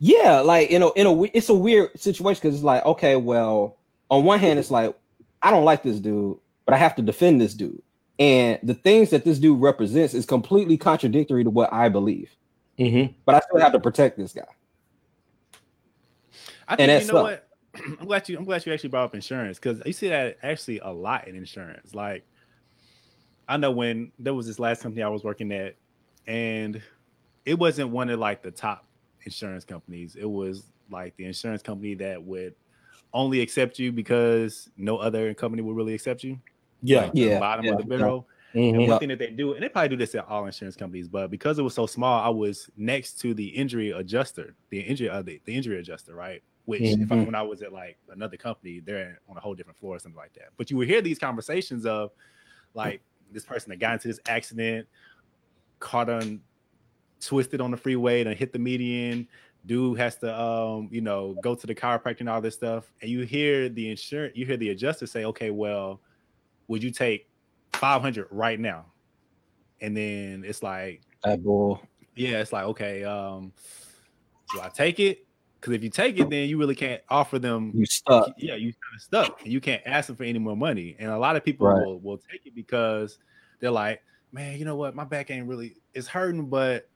Yeah, 0.00 0.40
like 0.40 0.70
you 0.70 0.78
know, 0.78 0.90
in 0.96 1.06
a 1.06 1.22
it's 1.34 1.50
a 1.50 1.54
weird 1.54 1.98
situation 2.00 2.40
because 2.42 2.54
it's 2.56 2.64
like, 2.64 2.84
okay, 2.86 3.16
well, 3.16 3.76
on 4.10 4.24
one 4.24 4.38
hand, 4.38 4.58
it's 4.58 4.70
like 4.70 4.96
I 5.42 5.50
don't 5.50 5.64
like 5.64 5.82
this 5.82 6.00
dude, 6.00 6.38
but 6.64 6.74
I 6.74 6.78
have 6.78 6.96
to 6.96 7.02
defend 7.02 7.38
this 7.40 7.52
dude, 7.52 7.82
and 8.18 8.58
the 8.62 8.74
things 8.74 9.10
that 9.10 9.24
this 9.26 9.38
dude 9.38 9.60
represents 9.60 10.14
is 10.14 10.24
completely 10.24 10.78
contradictory 10.78 11.44
to 11.44 11.50
what 11.50 11.70
I 11.72 11.90
believe, 11.90 12.30
Mm-hmm. 12.78 13.12
but 13.26 13.34
I 13.34 13.40
still 13.40 13.60
have 13.60 13.72
to 13.72 13.80
protect 13.80 14.16
this 14.16 14.32
guy. 14.32 14.42
I 16.66 16.76
think 16.76 16.86
that's 16.86 17.06
you 17.06 17.12
know 17.12 17.18
up. 17.18 17.24
what? 17.24 17.46
I'm 18.00 18.06
glad 18.06 18.28
you 18.28 18.38
I'm 18.38 18.44
glad 18.44 18.64
you 18.64 18.72
actually 18.72 18.88
brought 18.88 19.04
up 19.04 19.14
insurance 19.14 19.58
because 19.58 19.82
you 19.84 19.92
see 19.92 20.08
that 20.08 20.38
actually 20.42 20.78
a 20.78 20.88
lot 20.90 21.28
in 21.28 21.36
insurance. 21.36 21.94
Like 21.94 22.24
I 23.48 23.58
know 23.58 23.70
when 23.70 24.12
there 24.18 24.32
was 24.32 24.46
this 24.46 24.58
last 24.58 24.82
company 24.82 25.02
I 25.02 25.08
was 25.08 25.24
working 25.24 25.52
at, 25.52 25.76
and 26.26 26.80
it 27.44 27.58
wasn't 27.58 27.90
one 27.90 28.08
of 28.08 28.18
like 28.18 28.42
the 28.42 28.50
top 28.50 28.86
insurance 29.24 29.64
companies. 29.64 30.16
It 30.16 30.28
was 30.28 30.64
like 30.90 31.16
the 31.16 31.24
insurance 31.24 31.62
company 31.62 31.94
that 31.96 32.22
would 32.22 32.54
only 33.12 33.40
accept 33.40 33.78
you 33.78 33.92
because 33.92 34.68
no 34.76 34.98
other 34.98 35.34
company 35.34 35.62
would 35.62 35.76
really 35.76 35.94
accept 35.94 36.22
you. 36.24 36.38
Yeah. 36.82 37.02
Like, 37.02 37.12
the 37.12 37.20
Yeah, 37.20 37.38
bottom 37.38 37.66
yeah, 37.66 37.72
of 37.72 37.78
the 37.78 37.84
yeah. 37.84 37.98
barrel. 37.98 38.28
And 38.54 38.76
Mhm. 38.76 38.86
one 38.88 38.98
thing 38.98 39.08
that 39.10 39.18
they 39.18 39.30
do, 39.30 39.54
and 39.54 39.62
they 39.62 39.68
probably 39.68 39.90
do 39.90 39.96
this 39.96 40.14
at 40.14 40.26
all 40.26 40.44
insurance 40.46 40.76
companies, 40.76 41.08
but 41.08 41.30
because 41.30 41.58
it 41.58 41.62
was 41.62 41.74
so 41.74 41.86
small, 41.86 42.20
I 42.20 42.28
was 42.28 42.68
next 42.76 43.20
to 43.20 43.32
the 43.32 43.46
injury 43.46 43.90
adjuster, 43.90 44.56
the 44.70 44.80
injury 44.80 45.08
uh, 45.08 45.22
the, 45.22 45.40
the 45.44 45.54
injury 45.54 45.78
adjuster, 45.78 46.14
right? 46.14 46.42
Which 46.64 46.82
if 46.82 47.12
I, 47.12 47.16
Mhm. 47.16 47.26
when 47.26 47.34
I 47.34 47.42
was 47.42 47.62
at 47.62 47.72
like 47.72 47.98
another 48.10 48.36
company, 48.36 48.80
they're 48.80 49.20
on 49.28 49.36
a 49.36 49.40
whole 49.40 49.54
different 49.54 49.78
floor 49.78 49.96
or 49.96 49.98
something 49.98 50.16
like 50.16 50.32
that. 50.34 50.48
But 50.56 50.70
you 50.70 50.76
would 50.78 50.88
hear 50.88 51.00
these 51.00 51.18
conversations 51.18 51.86
of 51.86 52.10
like 52.74 53.02
this 53.32 53.44
person 53.44 53.70
that 53.70 53.76
got 53.78 53.94
into 53.94 54.08
this 54.08 54.20
accident, 54.26 54.88
caught 55.78 56.10
on 56.10 56.40
twisted 57.20 57.60
on 57.60 57.70
the 57.70 57.76
freeway 57.76 58.22
and 58.22 58.34
hit 58.36 58.52
the 58.52 58.58
median. 58.58 59.28
Dude 59.66 59.98
has 59.98 60.16
to 60.18 60.40
um, 60.40 60.88
you 60.90 61.00
know, 61.02 61.36
go 61.42 61.54
to 61.54 61.66
the 61.66 61.74
chiropractor 61.74 62.20
and 62.20 62.28
all 62.28 62.40
this 62.40 62.54
stuff. 62.54 62.92
And 63.02 63.10
you 63.10 63.22
hear 63.22 63.68
the 63.68 63.90
insurance, 63.90 64.36
you 64.36 64.46
hear 64.46 64.56
the 64.56 64.70
adjuster 64.70 65.06
say, 65.06 65.24
Okay, 65.26 65.50
well, 65.50 66.00
would 66.68 66.82
you 66.82 66.90
take 66.90 67.28
500 67.74 68.28
right 68.30 68.58
now? 68.58 68.86
And 69.80 69.96
then 69.96 70.44
it's 70.46 70.62
like, 70.62 71.02
That 71.24 71.42
bull. 71.42 71.80
yeah, 72.16 72.40
it's 72.40 72.52
like, 72.52 72.64
okay, 72.64 73.04
um, 73.04 73.52
do 74.52 74.60
I 74.60 74.68
take 74.68 74.98
it? 74.98 75.26
Because 75.60 75.74
if 75.74 75.82
you 75.84 75.90
take 75.90 76.18
it, 76.18 76.30
then 76.30 76.48
you 76.48 76.56
really 76.58 76.74
can't 76.74 77.02
offer 77.10 77.38
them. 77.38 77.72
You 77.74 77.84
stuck. 77.84 78.32
Yeah, 78.38 78.54
you 78.54 78.72
kind 78.72 78.94
of 78.96 79.02
stuck, 79.02 79.42
and 79.42 79.52
you 79.52 79.60
can't 79.60 79.82
ask 79.84 80.06
them 80.06 80.16
for 80.16 80.24
any 80.24 80.38
more 80.38 80.56
money. 80.56 80.96
And 80.98 81.10
a 81.10 81.18
lot 81.18 81.36
of 81.36 81.44
people 81.44 81.66
Right. 81.66 81.84
will 81.84 82.00
will 82.00 82.16
take 82.18 82.46
it 82.46 82.54
because 82.54 83.18
they're 83.60 83.70
like, 83.70 84.00
man, 84.32 84.58
you 84.58 84.64
know 84.64 84.76
what, 84.76 84.94
my 84.94 85.04
back 85.04 85.30
ain't 85.30 85.46
really 85.46 85.76
it's 85.92 86.08
hurting, 86.08 86.46
but 86.48 86.88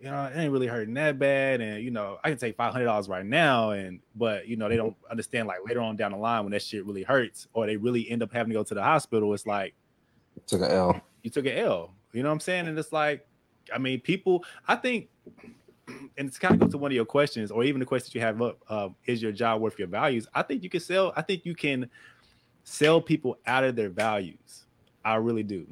you 0.00 0.10
know, 0.10 0.24
it 0.26 0.36
ain't 0.36 0.52
really 0.52 0.66
hurting 0.68 0.94
that 0.94 1.18
bad. 1.18 1.60
And 1.60 1.82
you 1.82 1.90
know, 1.90 2.18
I 2.22 2.30
can 2.30 2.38
take 2.38 2.56
five 2.56 2.72
hundred 2.72 2.84
dollars 2.84 3.08
right 3.08 3.26
now, 3.26 3.70
and 3.70 4.00
but 4.14 4.46
you 4.46 4.56
know, 4.56 4.68
they 4.68 4.76
don't 4.76 4.96
understand 5.10 5.48
like 5.48 5.58
later 5.66 5.80
on 5.80 5.96
down 5.96 6.12
the 6.12 6.18
line 6.18 6.44
when 6.44 6.52
that 6.52 6.62
shit 6.62 6.86
really 6.86 7.02
hurts, 7.02 7.48
or 7.52 7.66
they 7.66 7.76
really 7.76 8.08
end 8.10 8.22
up 8.22 8.32
having 8.32 8.50
to 8.50 8.54
go 8.54 8.62
to 8.62 8.74
the 8.74 8.82
hospital. 8.82 9.34
It's 9.34 9.46
like, 9.46 9.74
Took 10.46 10.62
an 10.62 10.70
L. 10.70 11.00
you 11.22 11.30
took 11.30 11.46
an 11.46 11.56
L. 11.56 11.94
You 12.12 12.22
know 12.22 12.28
what 12.28 12.34
I'm 12.34 12.40
saying? 12.40 12.68
And 12.68 12.78
it's 12.78 12.92
like, 12.92 13.26
I 13.74 13.78
mean, 13.78 14.00
people, 14.00 14.44
I 14.66 14.76
think, 14.76 15.08
and 15.88 16.28
it's 16.28 16.38
kind 16.38 16.54
of 16.54 16.60
goes 16.60 16.70
to 16.70 16.78
one 16.78 16.90
of 16.90 16.96
your 16.96 17.04
questions, 17.04 17.50
or 17.50 17.64
even 17.64 17.80
the 17.80 17.86
questions 17.86 18.14
you 18.14 18.20
have 18.20 18.40
up, 18.40 18.58
um, 18.70 18.94
is 19.06 19.20
your 19.20 19.32
job 19.32 19.60
worth 19.60 19.78
your 19.78 19.88
values? 19.88 20.26
I 20.34 20.42
think 20.42 20.62
you 20.62 20.70
can 20.70 20.80
sell, 20.80 21.12
I 21.16 21.22
think 21.22 21.44
you 21.44 21.54
can 21.54 21.90
sell 22.64 23.00
people 23.00 23.38
out 23.46 23.64
of 23.64 23.76
their 23.76 23.90
values. 23.90 24.66
I 25.04 25.16
really 25.16 25.42
do. 25.42 25.66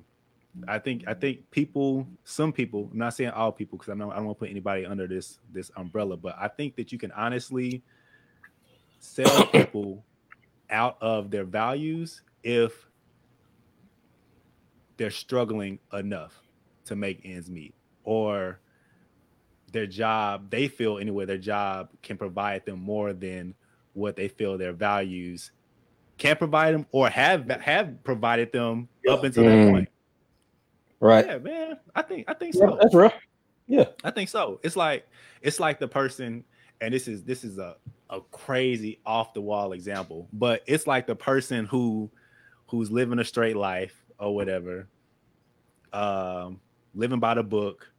I 0.66 0.78
think 0.78 1.04
I 1.07 1.14
think 1.14 1.50
people, 1.50 2.07
some 2.24 2.52
people, 2.52 2.88
I'm 2.92 2.98
not 2.98 3.14
saying 3.14 3.30
all 3.30 3.52
people, 3.52 3.78
because 3.78 3.90
I 3.92 3.94
know 3.94 4.11
I 4.11 4.16
don't 4.16 4.26
want 4.26 4.38
to 4.38 4.40
put 4.40 4.50
anybody 4.50 4.86
under 4.86 5.07
this 5.07 5.38
this 5.52 5.70
umbrella, 5.76 6.16
but 6.16 6.36
I 6.38 6.48
think 6.48 6.76
that 6.76 6.92
you 6.92 6.98
can 6.98 7.12
honestly 7.12 7.82
sell 8.98 9.46
people 9.52 10.04
out 10.70 10.96
of 11.00 11.30
their 11.30 11.44
values 11.44 12.22
if 12.42 12.88
they're 14.96 15.11
struggling 15.11 15.78
enough 15.92 16.42
to 16.86 16.96
make 16.96 17.20
ends 17.24 17.50
meet 17.50 17.74
or 18.04 18.61
their 19.72 19.86
job 19.86 20.48
they 20.50 20.68
feel 20.68 20.98
anyway 20.98 21.24
their 21.24 21.36
job 21.36 21.90
can 22.02 22.16
provide 22.16 22.64
them 22.64 22.80
more 22.80 23.12
than 23.12 23.54
what 23.92 24.16
they 24.16 24.28
feel 24.28 24.57
their 24.57 24.72
values 24.72 25.50
can 26.18 26.36
provide 26.36 26.74
them 26.74 26.86
or 26.92 27.09
have 27.09 27.48
have 27.61 28.02
provided 28.04 28.50
them 28.52 28.88
up 29.09 29.24
until 29.24 29.44
that 29.44 29.59
Mm. 29.59 29.70
point 29.70 29.88
Right. 31.01 31.26
yeah 31.26 31.38
man 31.38 31.76
i 31.94 32.03
think 32.03 32.24
i 32.28 32.34
think 32.34 32.55
Yeah, 32.55 32.68
so 32.68 32.78
that's 32.80 32.94
real. 32.94 33.12
Yeah. 33.66 33.86
I 34.05 34.11
think 34.12 34.28
so. 34.28 34.61
It's 34.62 34.76
like 34.76 35.09
it's 35.42 35.59
like 35.59 35.80
the 35.80 35.88
person, 35.88 36.44
and 36.80 36.94
this 36.94 37.09
is 37.09 37.24
this 37.24 37.42
is 37.44 37.59
a 37.59 37.76
a 38.11 38.20
crazy 38.30 39.01
off 39.05 39.34
the 39.34 39.40
wall 39.40 39.72
example, 39.72 40.28
but 40.32 40.62
it's 40.66 40.86
like 40.86 41.07
the 41.07 41.16
person 41.16 41.66
who 41.66 42.11
who's 42.68 42.90
living 42.90 43.18
a 43.18 43.24
straight 43.24 43.57
life 43.57 44.05
or 44.18 44.34
whatever, 44.34 44.88
um, 45.92 46.61
living 46.94 47.18
by 47.18 47.34
the 47.34 47.42
book, 47.42 47.90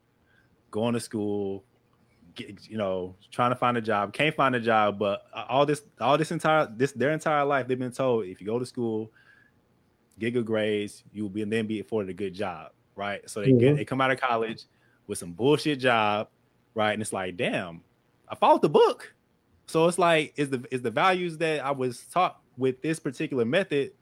going 0.72 0.94
to 0.94 1.00
school, 1.00 1.66
get, 2.36 2.66
you 2.70 2.78
know, 2.78 3.16
trying 3.32 3.52
to 3.52 3.56
find 3.56 3.76
a 3.78 3.82
job, 3.82 4.14
can't 4.14 4.36
find 4.36 4.56
a 4.56 4.60
job, 4.62 4.98
but 4.98 5.26
all 5.50 5.66
this 5.66 5.82
all 6.00 6.18
this 6.18 6.32
entire 6.32 6.68
this 6.78 6.94
their 6.94 7.12
entire 7.12 7.44
life 7.44 7.68
they've 7.68 7.78
been 7.78 7.92
told 7.92 8.26
if 8.26 8.40
you 8.40 8.48
go 8.48 8.58
to 8.58 8.66
school, 8.66 9.12
get 10.18 10.32
good 10.32 10.46
grades, 10.46 11.04
you 11.12 11.24
will 11.24 11.30
be 11.30 11.42
and 11.42 11.52
then 11.52 11.68
be 11.68 11.82
afforded 11.82 12.10
a 12.10 12.14
good 12.14 12.34
job, 12.34 12.72
right? 12.98 13.28
So 13.30 13.42
they 13.42 13.52
get 13.54 13.76
Mhm. 13.76 13.78
they 13.78 13.86
come 13.86 14.02
out 14.02 14.12
of 14.12 14.20
college 14.20 14.64
with 15.08 15.18
some 15.18 15.32
bullshit 15.32 15.80
job, 15.80 16.30
right? 16.74 16.92
And 16.92 17.02
it's 17.02 17.14
like, 17.14 17.38
damn, 17.38 17.82
I 18.28 18.36
followed 18.36 18.62
the 18.62 18.70
book. 18.70 19.14
So 19.68 19.88
it's 19.88 19.98
like, 20.00 20.34
is 20.36 20.50
the 20.50 20.66
is 20.72 20.82
the 20.82 20.92
values 20.92 21.38
that 21.38 21.64
I 21.64 21.72
was 21.72 22.06
taught 22.08 22.42
with 22.58 22.82
this 22.82 23.00
particular 23.00 23.46
method? 23.46 23.94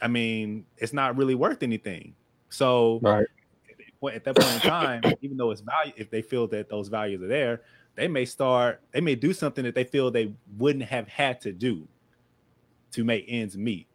I 0.00 0.08
mean, 0.08 0.66
it's 0.76 0.92
not 0.92 1.16
really 1.16 1.34
worth 1.34 1.62
anything. 1.62 2.14
So 2.50 3.00
Right. 3.02 3.26
at 4.12 4.24
that 4.24 4.36
point 4.36 4.54
in 4.54 4.60
time, 4.60 5.02
even 5.22 5.36
though 5.36 5.50
it's 5.50 5.62
value, 5.62 5.92
if 5.96 6.10
they 6.10 6.20
feel 6.20 6.46
that 6.48 6.68
those 6.68 6.88
values 6.88 7.22
are 7.22 7.26
there, 7.26 7.62
they 7.94 8.06
may 8.06 8.24
start, 8.26 8.82
they 8.92 9.00
may 9.00 9.14
do 9.14 9.32
something 9.32 9.64
that 9.64 9.74
they 9.74 9.84
feel 9.84 10.10
they 10.10 10.34
wouldn't 10.58 10.84
have 10.84 11.08
had 11.08 11.40
to 11.40 11.52
do 11.52 11.88
to 12.92 13.02
make 13.02 13.24
ends 13.28 13.56
meet, 13.56 13.86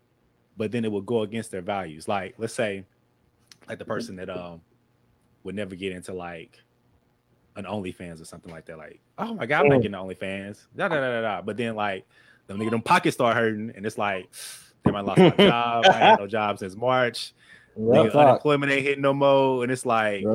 but 0.58 0.72
then 0.72 0.84
it 0.84 0.92
will 0.92 1.02
go 1.02 1.22
against 1.22 1.52
their 1.52 1.62
values. 1.62 2.08
Like, 2.08 2.34
let's 2.38 2.54
say, 2.54 2.86
like 3.70 3.80
the 3.80 3.86
person 3.86 4.16
that 4.18 4.30
um 4.30 4.62
would 5.44 5.56
never 5.56 5.76
get 5.76 5.94
into 5.94 6.14
like 6.14 6.60
an 7.56 7.66
OnlyFans 7.66 8.22
or 8.22 8.26
something 8.26 8.52
like 8.52 8.66
that. 8.66 8.78
Like, 8.78 9.00
oh 9.18 9.34
my 9.34 9.46
god, 9.46 9.62
I'm 9.64 9.70
not 9.70 9.82
getting 9.82 9.98
OnlyFans. 9.98 10.66
Da, 10.76 10.88
da, 10.88 10.96
da, 10.96 11.10
da, 11.10 11.22
da. 11.22 11.42
But 11.42 11.56
then 11.58 11.76
like 11.76 12.06
the 12.48 12.56
nigga 12.56 12.72
them 12.72 12.82
pockets 12.82 13.16
start 13.16 13.36
hurting, 13.38 13.72
and 13.76 13.86
it's 13.86 13.98
like, 13.98 14.30
they 14.84 14.92
might 14.92 15.06
lost 15.06 15.20
my 15.20 15.30
job. 15.38 15.86
I 15.86 15.94
had 15.94 16.20
no 16.20 16.28
job 16.28 16.58
since 16.60 16.76
March. 16.76 17.34
Real 17.76 18.06
Nigga, 18.06 18.12
talk. 18.12 18.28
unemployment 18.28 18.72
ain't 18.72 18.84
hitting 18.84 19.02
no 19.04 19.14
more, 19.14 19.64
and 19.64 19.72
it's 19.72 19.86
like, 19.86 20.26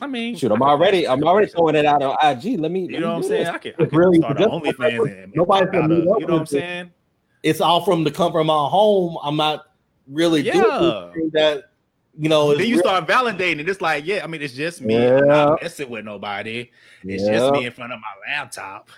I 0.00 0.06
mean, 0.06 0.36
Shoot, 0.36 0.50
I'm 0.52 0.60
already, 0.62 1.08
I'm 1.08 1.22
already 1.24 1.46
throwing 1.50 1.74
it 1.76 1.86
out 1.86 2.02
on 2.02 2.16
IG. 2.22 2.58
Let 2.60 2.70
me, 2.70 2.80
You 2.82 3.00
know 3.00 3.10
what 3.14 3.16
I'm 3.16 3.22
saying? 3.22 3.46
I 3.46 3.58
can, 3.58 3.72
I 3.78 3.84
can 3.86 3.96
really 3.98 4.18
start 4.18 4.36
just- 4.38 4.50
OnlyFans 4.50 5.00
and, 5.00 5.10
and 5.24 5.32
nobody's 5.34 5.70
gonna 5.70 5.84
out 5.84 5.90
meet 5.90 6.08
up 6.08 6.20
you 6.20 6.26
know 6.26 6.32
what 6.34 6.40
I'm 6.40 6.46
saying? 6.46 6.90
It's 7.42 7.60
all 7.60 7.82
from 7.84 8.04
the 8.04 8.10
comfort 8.10 8.40
of 8.40 8.46
my 8.46 8.66
home. 8.68 9.16
I'm 9.22 9.36
not 9.36 9.66
really 10.08 10.42
Yeah. 10.42 10.52
doing 11.14 11.30
that 11.32 11.64
you 12.18 12.28
know. 12.28 12.54
then 12.54 12.66
you 12.66 12.74
real- 12.76 12.84
start 12.84 13.06
validating. 13.06 13.66
It's 13.68 13.80
like, 13.80 14.06
yeah, 14.06 14.22
I 14.24 14.26
mean, 14.26 14.42
it's 14.42 14.54
just 14.54 14.80
me. 14.80 14.94
Yeah. 14.94 15.18
I'm 15.18 15.26
not 15.28 15.62
messing 15.62 15.90
with 15.90 16.04
nobody. 16.04 16.70
It's 17.04 17.24
just 17.24 17.52
me 17.52 17.66
in 17.66 17.72
front 17.72 17.92
of 17.92 18.00
my 18.00 18.32
laptop. 18.34 18.88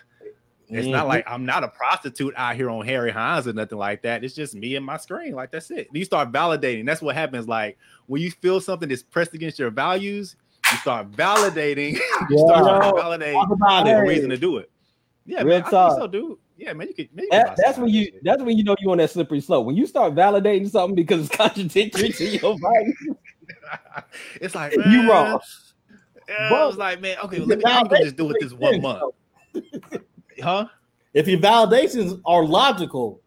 It's 0.71 0.87
not 0.87 1.07
Mhm. 1.07 1.09
like 1.09 1.25
I'm 1.27 1.47
not 1.47 1.65
a 1.65 1.69
prostitute 1.69 2.35
out 2.37 2.55
here 2.55 2.69
on 2.69 2.85
Harry 2.85 3.11
Hines 3.11 3.49
or 3.49 3.55
nothing 3.55 3.79
like 3.79 4.03
that. 4.03 4.23
It's 4.23 4.35
just 4.35 4.55
me 4.55 4.77
and 4.77 4.85
my 4.85 4.99
screen. 4.99 5.33
Like 5.33 5.51
that's 5.51 5.71
it. 5.71 5.89
You 5.93 6.05
start 6.05 6.31
validating. 6.31 6.85
That's 6.85 7.01
what 7.01 7.15
happens. 7.15 7.49
Like 7.49 7.79
when 8.07 8.21
you 8.21 8.31
feel 8.31 8.61
something 8.61 8.87
that's 8.89 9.03
pressed 9.03 9.33
against 9.33 9.59
your 9.59 9.71
values, 9.71 10.37
you 10.71 10.77
start 10.79 11.11
validating. 11.13 11.93
you 12.31 12.39
start 12.39 12.95
validating 12.95 13.33
Talk 13.33 13.51
about 13.51 13.85
the 13.87 13.93
it. 13.93 14.01
reason 14.01 14.29
to 14.29 14.37
do 14.37 14.59
it. 14.59 14.71
Yeah, 15.25 15.39
Real 15.39 15.47
man, 15.61 15.63
I 15.63 15.71
think 15.71 16.01
so, 16.01 16.07
dude. 16.07 16.37
Yeah, 16.59 16.73
man, 16.73 16.89
you 16.89 16.95
could. 16.95 17.15
Man, 17.15 17.25
you 17.25 17.31
That, 17.31 17.57
that's 17.57 17.79
when 17.79 17.89
you 17.89 18.05
shit. 18.07 18.25
that's 18.25 18.43
when 18.43 18.59
you 18.59 18.65
know 18.65 18.75
you're 18.81 18.91
on 18.91 18.99
that 18.99 19.11
slippery 19.11 19.41
slope. 19.41 19.65
When 19.65 19.77
you 19.77 19.87
start 19.87 20.15
validating 20.15 20.69
something 20.69 20.97
because 20.97 21.27
it's 21.27 21.37
contradictory 21.37 22.11
to 22.11 22.25
your 22.25 22.59
values, 22.59 23.17
it's 24.41 24.55
like 24.57 24.73
you 24.73 24.81
man, 24.83 25.09
wrong. 25.09 25.41
Yeah, 26.29 26.53
I 26.53 26.67
was 26.67 26.77
like, 26.77 27.01
man, 27.01 27.17
okay, 27.25 27.39
well, 27.39 27.49
let 27.49 27.59
me, 27.59 27.65
I'm 27.65 27.87
gonna 27.87 28.03
just 28.03 28.17
do 28.17 28.31
it 28.31 28.37
this 28.41 28.53
one 28.53 28.83
month, 28.83 29.15
huh? 30.43 30.67
If 31.15 31.29
your 31.29 31.39
validations 31.39 32.21
are 32.27 32.45
logical, 32.45 33.23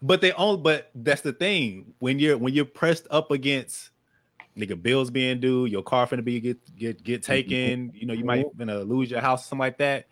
But 0.00 0.20
they 0.20 0.32
own, 0.32 0.62
but 0.62 0.90
that's 0.94 1.20
the 1.22 1.32
thing. 1.32 1.92
When 1.98 2.18
you're 2.20 2.38
when 2.38 2.54
you're 2.54 2.64
pressed 2.64 3.08
up 3.10 3.32
against 3.32 3.90
nigga 4.56 4.80
bills 4.80 5.10
being 5.10 5.40
due, 5.40 5.66
your 5.66 5.82
car 5.82 6.06
finna 6.06 6.24
be 6.24 6.40
get 6.40 6.76
get 6.76 7.02
get 7.02 7.22
mm-hmm. 7.22 7.32
taken, 7.32 7.92
you 7.94 8.06
know, 8.06 8.14
you 8.14 8.24
might 8.24 8.46
mm-hmm. 8.46 8.58
gonna 8.58 8.78
lose 8.78 9.10
your 9.10 9.20
house, 9.20 9.42
or 9.42 9.48
something 9.48 9.58
like 9.58 9.78
that. 9.78 10.06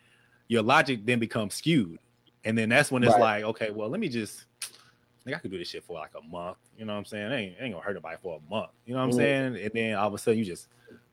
Your 0.48 0.62
logic 0.62 1.04
then 1.04 1.18
becomes 1.18 1.54
skewed. 1.54 1.98
And 2.44 2.56
then 2.56 2.68
that's 2.68 2.90
when 2.90 3.02
it's 3.04 3.12
Right. 3.12 3.20
like, 3.20 3.44
okay, 3.44 3.70
well, 3.70 3.88
let 3.88 4.00
me 4.00 4.08
just 4.08 4.46
like 5.26 5.34
I 5.34 5.38
could 5.40 5.50
do 5.50 5.58
this 5.58 5.68
shit 5.68 5.84
for 5.84 5.92
like 5.92 6.12
a 6.14 6.26
month. 6.26 6.56
You 6.78 6.86
know 6.86 6.94
what 6.94 7.00
I'm 7.00 7.04
saying? 7.04 7.30
It 7.30 7.34
ain't, 7.34 7.52
it 7.52 7.62
ain't 7.62 7.74
gonna 7.74 7.84
hurt 7.84 7.94
nobody 7.94 8.16
for 8.22 8.38
a 8.38 8.50
month. 8.50 8.70
You 8.86 8.94
know 8.94 9.00
what 9.00 9.04
I'm 9.04 9.10
Mhm. 9.10 9.16
saying? 9.16 9.56
And 9.56 9.70
then 9.74 9.94
all 9.96 10.08
of 10.08 10.14
a 10.14 10.18
sudden 10.18 10.38
you 10.38 10.44
just 10.44 10.68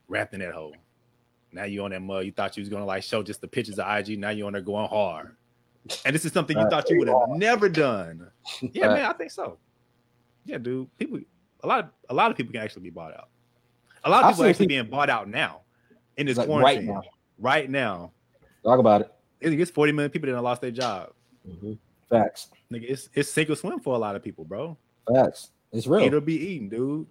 wrapped 0.08 0.32
in 0.32 0.40
that 0.40 0.54
hole. 0.54 0.74
Now 1.52 1.64
you 1.64 1.84
on 1.84 1.90
that 1.90 2.00
mud. 2.00 2.24
You 2.24 2.32
thought 2.32 2.56
you 2.56 2.62
was 2.62 2.68
gonna 2.70 2.86
like 2.86 3.02
show 3.02 3.22
just 3.22 3.40
the 3.42 3.48
pictures 3.48 3.78
of 3.78 3.86
IG. 3.86 4.16
Now 4.18 4.30
you 4.30 4.46
on 4.46 4.52
there 4.54 4.62
going 4.62 4.88
hard. 4.88 5.36
And 6.04 6.14
this 6.14 6.24
is 6.24 6.32
something 6.32 6.56
you 6.56 6.62
Right. 6.64 6.70
thought 6.70 6.88
you 6.90 6.98
would 6.98 7.08
have 7.08 7.28
never 7.28 7.68
done. 7.68 8.30
Yeah, 8.62 8.86
Right. 8.86 8.94
man, 9.02 9.10
I 9.10 9.12
think 9.12 9.30
so. 9.32 9.58
Yeah, 10.46 10.58
dude. 10.58 10.96
People, 10.96 11.20
a 11.62 11.66
lot 11.66 11.80
of 11.84 11.90
a 12.08 12.14
lot 12.14 12.30
of 12.30 12.36
people 12.38 12.52
can 12.52 12.62
actually 12.62 12.82
be 12.82 12.90
bought 12.90 13.12
out. 13.12 13.28
A 14.04 14.08
lot 14.10 14.24
of 14.24 14.30
people 14.30 14.44
are 14.44 14.48
actually 14.48 14.66
people- 14.68 14.82
being 14.84 14.90
bought 14.90 15.10
out 15.10 15.28
now 15.28 15.62
in 16.16 16.26
this 16.26 16.38
Like, 16.38 16.48
right 16.48 16.60
quarantine. 16.60 16.86
now. 16.86 17.02
Right 17.38 17.68
now, 17.68 18.12
Talk 18.64 18.78
about 18.78 19.02
it. 19.02 19.12
I 19.42 19.48
think 19.48 19.60
it's 19.60 19.70
40 19.70 19.92
million 19.92 20.10
people 20.10 20.26
that 20.28 20.32
done 20.34 20.44
lost 20.44 20.62
their 20.62 20.70
job. 20.70 21.12
Facts. 22.08 22.48
Nigga, 22.72 22.84
it's 22.88 23.08
it's 23.14 23.30
sink 23.30 23.50
or 23.50 23.56
swim 23.56 23.80
for 23.80 23.94
a 23.94 23.98
lot 23.98 24.16
of 24.16 24.22
people, 24.22 24.44
bro. 24.44 24.76
Facts. 25.12 25.50
It's 25.72 25.86
real. 25.86 26.04
It'll 26.04 26.20
be 26.20 26.34
eaten, 26.34 26.68
dude. 26.68 27.06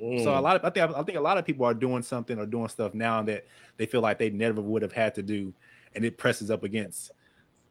Mm. 0.00 0.22
So 0.22 0.38
a 0.38 0.40
lot 0.40 0.56
of 0.56 0.64
I 0.64 0.70
think 0.70 0.94
I 0.94 1.02
think 1.02 1.18
a 1.18 1.22
lot 1.22 1.38
of 1.38 1.44
people 1.44 1.64
are 1.64 1.74
doing 1.74 2.02
something 2.02 2.38
or 2.38 2.46
doing 2.46 2.68
stuff 2.68 2.94
now 2.94 3.22
that 3.22 3.46
they 3.76 3.86
feel 3.86 4.02
like 4.02 4.18
they 4.18 4.30
never 4.30 4.60
would 4.60 4.82
have 4.82 4.92
had 4.92 5.14
to 5.14 5.22
do, 5.22 5.54
and 5.94 6.04
it 6.04 6.18
presses 6.18 6.50
up 6.50 6.64
against 6.64 7.12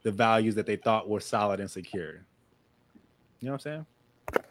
the 0.04 0.12
values 0.12 0.56
that 0.56 0.66
they 0.66 0.76
thought 0.76 1.08
were 1.08 1.20
solid 1.20 1.60
and 1.60 1.70
secure. 1.70 2.26
You 3.40 3.48
know 3.48 3.52
what 3.54 3.66
I'm 3.66 3.86
saying? 4.34 4.46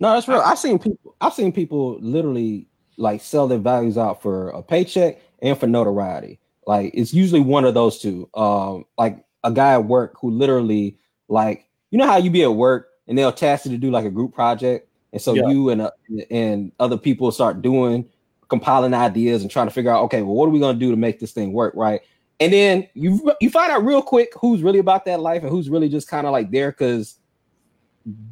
No, 0.00 0.12
that's 0.12 0.28
real. 0.28 0.40
I've 0.40 0.58
seen 0.58 0.78
people. 0.78 1.14
I've 1.20 1.34
seen 1.34 1.52
people 1.52 1.98
literally 2.00 2.66
like 2.98 3.22
sell 3.22 3.46
their 3.48 3.58
values 3.58 3.98
out 3.98 4.22
for 4.22 4.50
a 4.50 4.62
paycheck 4.62 5.20
and 5.40 5.58
for 5.58 5.66
notoriety. 5.66 6.38
Like 6.66 6.90
it's 6.94 7.14
usually 7.14 7.40
one 7.40 7.64
of 7.64 7.74
those 7.74 7.98
two. 7.98 8.28
Um, 8.34 8.84
like 8.98 9.24
a 9.44 9.52
guy 9.52 9.72
at 9.74 9.84
work 9.84 10.16
who 10.20 10.30
literally 10.30 10.98
like 11.28 11.68
you 11.90 11.98
know 11.98 12.06
how 12.06 12.16
you 12.16 12.30
be 12.30 12.42
at 12.42 12.54
work 12.54 12.88
and 13.08 13.16
they'll 13.16 13.32
task 13.32 13.64
you 13.66 13.70
to 13.70 13.78
do 13.78 13.90
like 13.90 14.04
a 14.04 14.10
group 14.10 14.34
project, 14.34 14.88
and 15.12 15.22
so 15.22 15.34
Yeah. 15.34 15.48
you 15.48 15.70
and 15.70 15.82
uh, 15.82 15.90
and 16.30 16.72
other 16.80 16.98
people 16.98 17.30
start 17.30 17.62
doing 17.62 18.08
compiling 18.48 18.94
ideas 18.94 19.42
and 19.42 19.50
trying 19.50 19.66
to 19.66 19.72
figure 19.72 19.90
out 19.90 20.02
okay, 20.04 20.22
well, 20.22 20.34
what 20.34 20.46
are 20.46 20.50
we 20.50 20.60
gonna 20.60 20.78
do 20.78 20.90
to 20.90 20.96
make 20.96 21.20
this 21.20 21.32
thing 21.32 21.52
work, 21.52 21.72
right? 21.76 22.00
And 22.40 22.52
then 22.52 22.88
you 22.94 23.32
you 23.40 23.48
find 23.48 23.70
out 23.70 23.84
real 23.84 24.02
quick 24.02 24.32
who's 24.40 24.62
really 24.62 24.78
about 24.80 25.04
that 25.06 25.20
life 25.20 25.42
and 25.42 25.50
who's 25.50 25.70
really 25.70 25.88
just 25.88 26.08
kind 26.08 26.26
of 26.26 26.32
like 26.32 26.50
there 26.50 26.70
because 26.72 27.18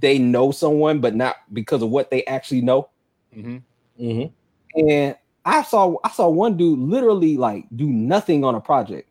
they 0.01 0.19
know 0.19 0.51
someone, 0.51 1.01
but 1.01 1.15
not 1.15 1.37
because 1.53 1.83
of 1.83 1.91
what 1.91 2.11
they 2.11 2.25
actually 2.27 2.61
know. 2.61 2.89
Mhm. 3.37 3.63
Mhm. 4.01 4.33
And 4.77 5.17
I 5.45 5.63
saw 5.63 5.97
I 6.05 6.11
saw 6.11 6.29
one 6.29 6.57
dude 6.57 6.79
literally 6.79 7.37
like 7.37 7.67
do 7.75 7.87
nothing 7.87 8.45
on 8.45 8.55
a 8.55 8.61
project. 8.61 9.09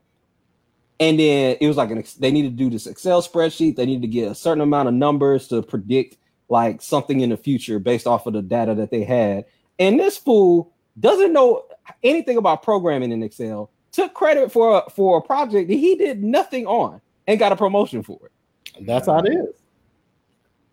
And 1.00 1.20
then 1.20 1.58
it 1.60 1.68
was 1.68 1.78
like 1.78 1.92
an 1.92 2.04
they 2.20 2.32
needed 2.32 2.58
to 2.58 2.64
do 2.64 2.70
this 2.70 2.88
Excel 2.88 3.22
spreadsheet. 3.22 3.76
They 3.76 3.86
needed 3.86 4.04
to 4.04 4.08
get 4.08 4.32
a 4.32 4.36
certain 4.36 4.62
amount 4.62 4.88
of 4.88 4.94
numbers 4.94 5.48
to 5.50 5.62
predict 5.62 6.18
like 6.50 6.82
something 6.82 7.22
in 7.22 7.30
the 7.30 7.38
future 7.38 7.80
based 7.80 8.08
off 8.08 8.28
of 8.28 8.34
the 8.34 8.42
data 8.42 8.76
that 8.76 8.92
they 8.92 9.04
had. 9.04 9.46
And 9.80 10.00
this 10.00 10.18
fool 10.18 10.74
doesn't 11.00 11.34
know 11.34 11.66
anything 12.04 12.38
about 12.38 12.64
programming 12.64 13.12
in 13.12 13.24
Excel. 13.24 13.72
Took 13.92 14.14
credit 14.14 14.52
for 14.52 14.84
a, 14.86 14.90
for 14.90 15.18
a 15.18 15.22
project 15.22 15.68
that 15.68 15.76
he 15.76 15.96
did 15.96 16.24
nothing 16.24 16.66
on 16.66 17.02
and 17.28 17.40
got 17.40 17.52
a 17.52 17.56
promotion 17.56 18.04
for 18.04 18.20
it. 18.26 18.86
That's 18.86 19.08
how 19.08 19.20
it 19.20 19.30
is. 19.30 19.56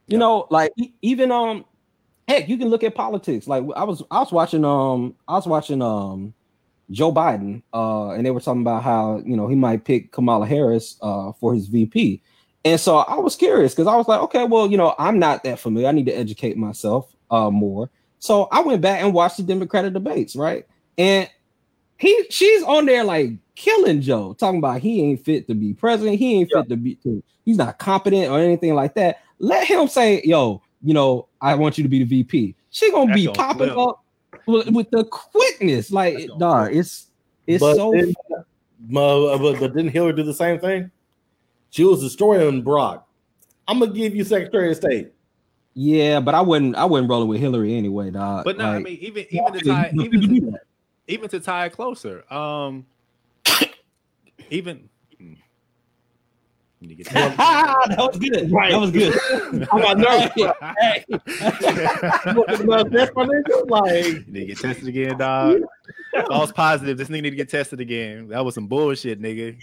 You 0.06 0.18
know, 0.18 0.46
like 0.50 0.72
even 1.02 1.30
um, 1.30 1.64
heck, 2.31 2.49
you 2.49 2.57
can 2.57 2.68
look 2.68 2.85
at 2.85 2.95
politics. 2.95 3.47
Like 3.47 3.64
I 3.76 3.85
was, 3.85 4.03
I 4.11 4.20
was 4.20 4.33
watching 4.33 4.64
um, 4.64 5.14
I 5.26 5.35
was 5.35 5.47
watching 5.47 5.83
um, 5.83 6.33
Joe 6.91 7.12
Biden, 7.12 7.62
uh, 7.74 8.11
and 8.11 8.24
they 8.24 8.31
were 8.31 8.41
talking 8.41 8.62
about 8.62 8.83
how 8.83 9.22
you 9.24 9.37
know 9.37 9.49
he 9.49 9.57
might 9.57 9.85
pick 9.85 10.12
Kamala 10.12 10.47
Harris 10.47 10.97
uh 11.03 11.33
for 11.33 11.55
his 11.55 11.66
VP, 11.66 12.22
and 12.64 12.81
so 12.81 12.99
I 12.99 13.16
was 13.16 13.37
curious 13.37 13.74
because 13.74 13.87
I 13.87 13.97
was 13.97 14.09
like, 14.09 14.20
okay, 14.20 14.45
well, 14.45 14.70
you 14.70 14.76
know, 14.76 14.95
I'm 14.99 15.18
not 15.18 15.45
that 15.45 15.59
familiar. 15.59 15.89
I 15.89 15.93
need 15.93 16.07
to 16.07 16.12
educate 16.12 16.57
myself 16.57 17.14
uh 17.31 17.51
more. 17.51 17.91
So 18.18 18.49
I 18.53 18.61
went 18.61 18.83
back 18.83 19.03
and 19.03 19.14
watched 19.14 19.39
the 19.39 19.43
Democratic 19.43 19.93
debates, 19.93 20.37
right? 20.37 20.66
And 20.99 21.28
he 21.97 22.26
she's 22.31 22.62
on 22.62 22.87
there 22.87 23.05
like 23.05 23.33
killing 23.57 24.01
Joe, 24.01 24.35
talking 24.35 24.59
about 24.59 24.81
he 24.81 25.03
ain't 25.03 25.24
fit 25.24 25.49
to 25.49 25.55
be 25.55 25.74
president, 25.74 26.18
he 26.18 26.41
ain't 26.41 26.51
fit 26.51 26.68
to 26.68 26.76
be 26.76 26.95
to, 26.97 27.22
he's 27.45 27.59
not 27.59 27.78
competent 27.78 28.31
or 28.31 28.39
anything 28.39 28.74
like 28.74 28.95
that. 28.95 29.20
Let 29.39 29.66
him 29.66 29.89
say, 29.89 30.22
yo, 30.24 30.62
you 30.83 30.95
know, 30.95 31.28
I 31.41 31.55
want 31.55 31.76
you 31.78 31.83
to 31.85 31.89
be 31.89 31.99
the 32.01 32.05
VP. 32.05 32.55
She 32.70 32.91
gonna 32.91 33.07
That's 33.09 33.16
be 33.20 33.26
gonna 33.26 33.37
popping 33.37 33.68
flip. 33.72 33.78
up 33.78 34.05
with, 34.47 34.68
with 34.70 34.91
the 34.91 35.05
quickness. 35.05 35.91
Like, 35.91 36.14
gonna 36.28 36.39
dog, 36.39 36.66
flip. 36.68 36.81
it's 36.81 37.07
it's 37.47 37.61
But 37.61 37.76
so 37.76 37.93
then- 37.93 38.14
Uh, 38.31 39.37
but, 39.39 39.61
but 39.61 39.74
didn't 39.74 39.89
Hillary 39.91 40.14
do 40.14 40.22
the 40.22 40.33
same 40.35 40.59
thing? 40.59 40.91
She 41.70 41.85
was 41.85 42.01
destroying 42.01 42.62
Barack. 42.64 43.03
I'm 43.68 43.78
gonna 43.78 43.93
give 43.93 44.14
you 44.16 44.24
Secretary 44.24 44.70
of 44.70 44.76
State. 44.76 45.12
yeah, 45.74 46.18
but 46.18 46.35
I 46.35 46.41
wouldn't 46.41 46.74
I 46.76 46.85
wouldn't 46.85 47.09
rolling 47.11 47.28
with 47.28 47.41
Hillary 47.41 47.74
anyway, 47.74 48.11
dog. 48.11 48.45
But 48.45 48.57
no, 48.59 48.64
I 48.64 48.78
mean, 48.78 48.99
even 49.01 49.26
even 49.31 49.53
to 49.53 49.61
tie 49.61 49.93
even 49.95 50.20
to, 50.53 50.59
even 51.07 51.28
to 51.31 51.39
tie 51.41 51.66
it 51.66 51.72
closer, 51.72 52.24
um, 52.33 52.87
even. 54.51 54.89
hmm. 55.18 55.35
Let 55.35 55.35
me 55.35 55.35
get 55.35 55.39
Ah, 57.14 57.76
that 57.89 57.99
was 57.99 58.16
good. 58.18 58.51
Right. 58.51 58.70
That 58.72 58.81
was 58.81 58.91
good. 58.91 59.14
I 59.70 59.81
got 59.83 59.99
nervous. 59.99 60.33
Hey, 60.78 61.05
That's 61.09 61.26
my 63.14 63.24
nigga. 63.26 63.68
Like, 63.70 64.05
You 64.07 64.24
need 64.28 64.41
to 64.41 64.47
get 64.47 64.59
tested 64.59 64.89
again, 64.89 65.18
dog. 65.18 65.61
False 66.28 66.53
positive. 66.53 66.97
This 66.97 67.09
nigga 67.09 67.22
need 67.22 67.31
to 67.31 67.37
get 67.37 67.51
tested 67.51 67.81
again. 67.81 68.28
That 68.28 68.45
was 68.47 68.55
some 68.55 68.66
bullshit, 68.66 69.20
nigga. 69.20 69.59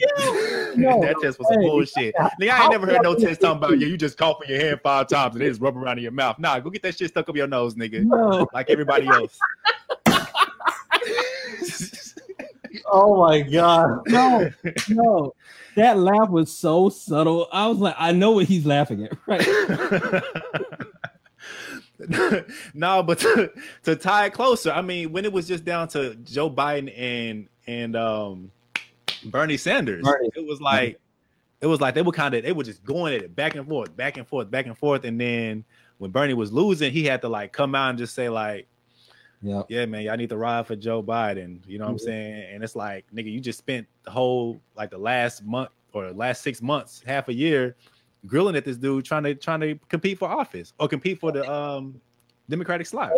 No. 0.75 1.01
that 1.01 1.15
test 1.21 1.39
was 1.39 1.47
some 1.51 1.61
bullshit. 1.61 2.13
Nigga, 2.39 2.51
I 2.51 2.61
ain't 2.63 2.71
never 2.71 2.85
heard 2.85 3.01
no 3.01 3.15
test 3.15 3.41
talking 3.41 3.57
about 3.57 3.79
you. 3.79 3.87
you 3.87 3.97
just 3.97 4.15
cough 4.17 4.37
in 4.43 4.49
your 4.51 4.59
hand 4.59 4.79
five 4.83 5.07
times 5.07 5.33
and 5.33 5.41
they 5.41 5.49
just 5.49 5.59
rub 5.59 5.75
around 5.75 5.97
in 5.97 6.03
your 6.03 6.11
mouth. 6.11 6.37
Nah, 6.37 6.59
go 6.59 6.69
get 6.69 6.83
that 6.83 6.95
shit 6.97 7.09
stuck 7.09 7.27
up 7.27 7.35
your 7.35 7.47
nose, 7.47 7.73
nigga. 7.73 8.03
no. 8.03 8.47
Like 8.53 8.69
everybody 8.69 9.07
else. 9.07 9.39
oh 12.91 13.17
my 13.25 13.41
god. 13.41 14.01
No, 14.07 14.51
no, 14.89 15.33
that 15.77 15.97
laugh 15.99 16.29
was 16.29 16.51
so 16.51 16.89
subtle. 16.89 17.47
I 17.51 17.67
was 17.67 17.77
like, 17.77 17.95
I 17.99 18.11
know 18.11 18.31
what 18.31 18.47
he's 18.47 18.65
laughing 18.65 19.03
at, 19.05 19.15
right? 19.27 19.47
no, 22.73 23.03
but 23.03 23.19
to, 23.19 23.51
to 23.83 23.95
tie 23.95 24.25
it 24.25 24.33
closer, 24.33 24.71
I 24.71 24.81
mean, 24.81 25.11
when 25.11 25.23
it 25.23 25.31
was 25.31 25.47
just 25.47 25.63
down 25.63 25.87
to 25.89 26.15
Joe 26.15 26.49
Biden 26.49 26.91
and 26.97 27.47
and 27.67 27.95
um 27.95 28.51
Bernie 29.25 29.57
Sanders, 29.57 30.03
Bernie. 30.03 30.31
it 30.35 30.47
was 30.47 30.59
like 30.59 30.99
it 31.61 31.67
was 31.67 31.79
like 31.79 31.93
they 31.93 32.01
were 32.01 32.11
kind 32.11 32.33
of 32.33 32.43
they 32.43 32.53
were 32.53 32.63
just 32.63 32.83
going 32.83 33.13
at 33.13 33.21
it 33.21 33.35
back 33.35 33.53
and 33.55 33.67
forth, 33.67 33.95
back 33.95 34.17
and 34.17 34.27
forth, 34.27 34.49
back 34.49 34.65
and 34.65 34.75
forth, 34.75 35.03
and 35.03 35.21
then 35.21 35.63
when 35.99 36.09
Bernie 36.09 36.33
was 36.33 36.51
losing, 36.51 36.91
he 36.91 37.03
had 37.03 37.21
to 37.21 37.29
like 37.29 37.53
come 37.53 37.75
out 37.75 37.91
and 37.91 37.99
just 37.99 38.15
say 38.15 38.29
like, 38.29 38.67
Yeah, 39.41 39.63
"Yeah, 39.69 39.85
man, 39.85 40.01
y'all 40.03 40.17
need 40.17 40.29
to 40.29 40.37
ride 40.37 40.65
for 40.67 40.75
Joe 40.75 41.03
Biden." 41.03 41.59
You 41.67 41.77
know 41.77 41.85
what 41.85 41.91
I'm 41.91 41.97
Mhm. 41.97 42.01
saying? 42.01 42.53
And 42.55 42.63
it's 42.63 42.75
like, 42.75 43.05
nigga, 43.13 43.31
you 43.31 43.39
just 43.39 43.59
spent 43.59 43.87
the 44.03 44.11
whole 44.11 44.59
like 44.75 44.89
the 44.89 44.97
last 44.97 45.43
month 45.45 45.69
or 45.93 46.07
the 46.07 46.13
last 46.13 46.41
six 46.41 46.61
months, 46.61 47.01
half 47.05 47.27
a 47.27 47.33
year, 47.33 47.75
grilling 48.25 48.55
at 48.55 48.65
this 48.65 48.77
dude 48.77 49.05
trying 49.05 49.23
to 49.23 49.35
trying 49.35 49.59
to 49.61 49.75
compete 49.89 50.17
for 50.17 50.27
office 50.27 50.73
or 50.79 50.87
compete 50.87 51.19
for 51.19 51.31
the 51.31 51.49
um 51.51 52.01
Democratic 52.49 52.87
slot. 52.87 53.11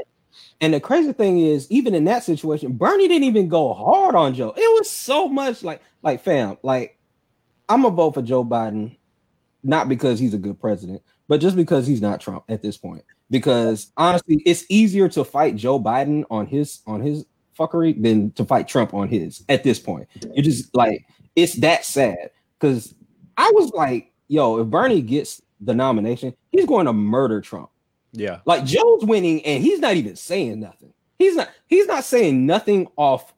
and 0.61 0.73
the 0.73 0.79
crazy 0.79 1.11
thing 1.13 1.39
is, 1.39 1.69
even 1.71 1.95
in 1.95 2.03
that 2.05 2.23
situation, 2.23 2.73
Bernie 2.73 3.07
didn't 3.07 3.23
even 3.23 3.47
go 3.47 3.73
hard 3.73 4.13
on 4.15 4.33
Joe. 4.35 4.53
It 4.55 4.79
was 4.79 4.89
so 4.89 5.27
much 5.27 5.63
like, 5.63 5.81
like, 6.03 6.21
fam, 6.23 6.57
like, 6.63 6.97
I'm 7.67 7.81
gonna 7.81 7.95
vote 7.95 8.13
for 8.13 8.21
Joe 8.21 8.43
Biden, 8.45 8.97
not 9.63 9.89
because 9.89 10.19
he's 10.19 10.33
a 10.33 10.37
good 10.37 10.59
president, 10.59 11.01
but 11.27 11.39
just 11.41 11.55
because 11.55 11.87
he's 11.87 12.01
not 12.01 12.19
Trump 12.21 12.43
at 12.49 12.61
this 12.61 12.77
point. 12.77 13.03
Because 13.29 13.91
honestly, 13.97 14.41
it's 14.45 14.65
easier 14.69 15.07
to 15.09 15.23
fight 15.23 15.55
Joe 15.55 15.79
Biden 15.79 16.23
on 16.31 16.47
his 16.47 16.79
on 16.87 17.01
his 17.01 17.25
fuckery 17.57 18.01
than 18.01 18.31
to 18.31 18.45
fight 18.45 18.67
Trump 18.67 18.93
on 18.93 19.07
his 19.07 19.43
at 19.49 19.63
this 19.63 19.79
point. 19.79 20.07
You 20.33 20.41
just 20.41 20.73
like 20.75 21.05
it's 21.35 21.55
that 21.55 21.85
sad 21.85 22.31
because 22.57 22.93
I 23.37 23.51
was 23.53 23.71
like, 23.71 24.11
yo, 24.27 24.59
if 24.59 24.67
Bernie 24.67 25.01
gets 25.01 25.41
the 25.61 25.73
nomination, 25.73 26.33
he's 26.51 26.65
going 26.65 26.85
to 26.85 26.93
murder 26.93 27.41
Trump. 27.41 27.69
Yeah, 28.11 28.39
Like 28.45 28.65
Joe's 28.65 29.05
winning, 29.05 29.45
and 29.45 29.63
he's 29.63 29.79
not 29.79 29.95
even 29.95 30.15
saying 30.15 30.59
nothing. 30.59 30.93
He's 31.19 31.35
not. 31.35 31.49
He's 31.67 31.85
not 31.85 32.03
saying 32.03 32.45
nothing 32.45 32.87
off 32.95 33.33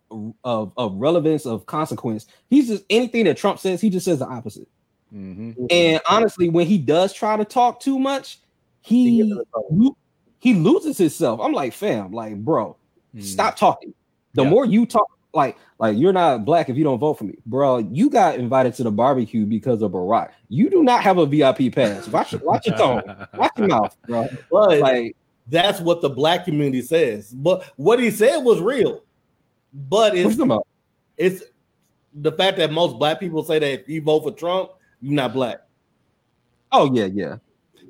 of, 0.45 0.71
of 0.77 0.95
relevance 0.95 1.45
of 1.45 1.65
consequence. 1.65 2.27
He's 2.49 2.67
just 2.67 2.85
anything 2.89 3.25
that 3.25 3.35
Trump 3.35 3.59
says. 3.59 3.81
He 3.81 3.89
just 3.89 4.05
says 4.05 4.19
the 4.19 4.27
opposite. 4.27 4.69
Mhm. 5.13 5.67
And 5.69 6.01
honestly, 6.09 6.47
when 6.47 6.67
he 6.67 6.77
does 6.77 7.11
try 7.11 7.35
to 7.35 7.43
talk 7.43 7.81
too 7.81 7.99
much, 7.99 8.39
he 8.81 9.23
lo- 9.23 9.95
he 10.39 10.53
loses 10.55 10.97
himself. 10.97 11.39
I'm 11.41 11.53
like, 11.53 11.73
fam, 11.73 12.11
like, 12.11 12.35
bro, 12.43 12.75
Mhm. 13.15 13.23
stop 13.23 13.55
talking. 13.55 13.93
The 14.33 14.43
Yeah. 14.43 14.49
more 14.49 14.65
you 14.65 14.85
talk, 14.85 15.07
like, 15.33 15.57
like 15.79 15.97
you're 15.97 16.13
not 16.13 16.45
black 16.45 16.69
if 16.69 16.77
you 16.77 16.83
don't 16.83 16.99
vote 16.99 17.15
for 17.15 17.25
me, 17.25 17.35
bro. 17.45 17.77
You 17.77 18.09
got 18.09 18.35
invited 18.39 18.73
to 18.75 18.83
the 18.83 18.91
barbecue 18.91 19.45
because 19.45 19.81
of 19.81 19.91
Barack. 19.91 20.31
You 20.49 20.69
do 20.69 20.83
not 20.83 21.03
have 21.03 21.17
a 21.17 21.25
VIP 21.25 21.69
pass. 21.69 22.07
Watch, 22.07 22.33
watch 22.41 22.65
your 22.67 22.77
tone. 22.77 23.01
Watch 23.37 23.51
your 23.57 23.67
mouth, 23.67 23.95
bro. 24.07 24.27
But 24.51 24.79
Like, 24.79 25.15
that's 25.47 25.79
what 25.79 26.01
the 26.01 26.09
black 26.09 26.45
community 26.45 26.81
says. 26.81 27.31
But 27.33 27.63
what 27.75 27.99
he 27.99 28.09
said 28.11 28.37
was 28.39 28.59
real. 28.61 29.03
But 29.73 30.15
it's 30.17 30.37
it's 31.17 31.43
the 32.13 32.31
fact 32.31 32.57
that 32.57 32.71
most 32.71 32.97
black 32.97 33.19
people 33.19 33.43
say 33.43 33.59
that 33.59 33.81
if 33.81 33.87
you 33.89 34.01
vote 34.01 34.21
for 34.23 34.31
Trump, 34.31 34.71
you're 35.01 35.13
not 35.13 35.33
black. 35.33 35.61
Oh 36.71 36.91
yeah, 36.93 37.05
yeah. 37.05 37.37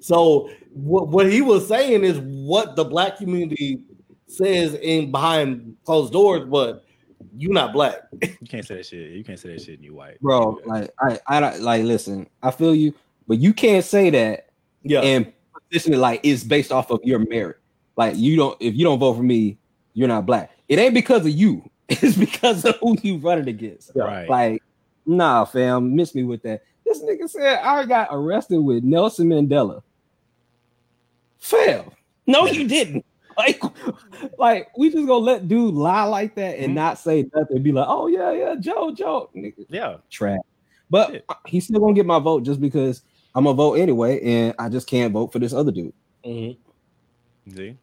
So 0.02 0.50
what, 0.74 1.08
what 1.10 1.32
he 1.32 1.42
was 1.42 1.68
saying 1.68 2.04
is 2.04 2.20
what 2.20 2.76
the 2.76 2.84
black 2.84 3.18
community 3.18 3.82
says 4.28 4.74
in 4.76 5.12
behind 5.12 5.76
closed 5.86 6.12
doors, 6.12 6.44
but 6.50 6.84
you're 7.38 7.54
not 7.54 7.72
black. 7.72 8.00
You 8.22 8.48
can't 8.50 8.66
say 8.66 8.76
that 8.78 8.86
shit. 8.86 9.12
You 9.12 9.24
can't 9.24 9.40
say 9.40 9.54
that 9.54 9.62
shit. 9.62 9.76
And 9.76 9.86
you 9.86 9.96
white, 9.96 10.20
bro. 10.22 10.60
Like 10.66 10.90
I, 11.00 11.20
I 11.28 11.40
don't- 11.40 11.62
like 11.62 11.84
listen. 11.84 12.28
I 12.44 12.52
feel 12.52 12.74
you, 12.76 12.94
but 13.28 13.38
you 13.40 13.54
can't 13.54 13.86
say 13.86 14.10
that 14.10 14.48
Yeah. 14.84 15.02
and 15.02 15.32
position 15.70 15.94
it 15.94 15.98
like 15.98 16.20
it's 16.24 16.44
based 16.44 16.72
off 16.72 16.90
of 16.92 17.00
your 17.04 17.20
merit. 17.20 17.58
Like 17.96 18.16
you 18.18 18.36
don't, 18.36 18.58
if 18.60 18.74
you 18.76 18.84
don't 18.84 19.00
vote 19.00 19.14
for 19.16 19.24
me, 19.24 19.58
you're 19.94 20.08
not 20.08 20.26
black. 20.26 20.52
It 20.68 20.80
ain't 20.80 20.94
because 20.94 21.22
of 21.26 21.32
you. 21.32 21.64
It's 21.90 22.16
because 22.16 22.64
of 22.64 22.78
who 22.82 22.96
you 23.04 23.18
running 23.18 23.50
against. 23.50 23.92
right? 23.96 24.28
Like, 24.30 24.64
nah, 25.06 25.44
fam, 25.44 25.94
miss 25.94 26.16
me 26.16 26.24
with 26.24 26.42
that. 26.44 26.64
This 26.86 27.04
nigga 27.04 27.30
said 27.30 27.60
I 27.60 27.86
got 27.86 28.08
arrested 28.12 28.60
with 28.60 28.84
Nelson 28.86 29.28
Mandela. 29.28 29.84
Fam, 31.42 31.92
no, 32.28 32.46
you 32.46 32.68
didn't. 32.68 33.06
Like, 33.38 33.62
like 34.38 34.78
we 34.78 34.92
just 34.92 35.08
gonna 35.08 35.24
let 35.24 35.48
dude 35.48 35.74
lie 35.74 36.04
like 36.04 36.36
that 36.36 36.60
and 36.60 36.74
Mhm. 36.74 36.76
not 36.76 37.00
say 37.00 37.26
nothing. 37.34 37.64
Be 37.64 37.72
like, 37.72 37.88
oh 37.88 38.08
yeah, 38.08 38.32
yeah, 38.34 38.56
Joe, 38.60 38.94
Joe, 38.94 39.30
nigga, 39.36 39.66
yeah, 39.70 39.98
trap. 40.12 40.42
But 40.90 41.12
Shit. 41.12 41.26
he's 41.48 41.64
still 41.64 41.80
gonna 41.80 41.94
get 41.94 42.06
my 42.06 42.20
vote 42.20 42.44
just 42.44 42.60
because 42.60 43.04
I'm 43.34 43.46
gonna 43.46 43.56
vote 43.56 43.76
anyway, 43.76 44.22
and 44.22 44.54
I 44.60 44.68
just 44.68 44.86
can't 44.86 45.14
vote 45.14 45.32
for 45.32 45.40
this 45.40 45.54
other 45.54 45.72
dude. 45.72 45.94
Mm-hmm. 46.26 47.56
see, 47.56 47.78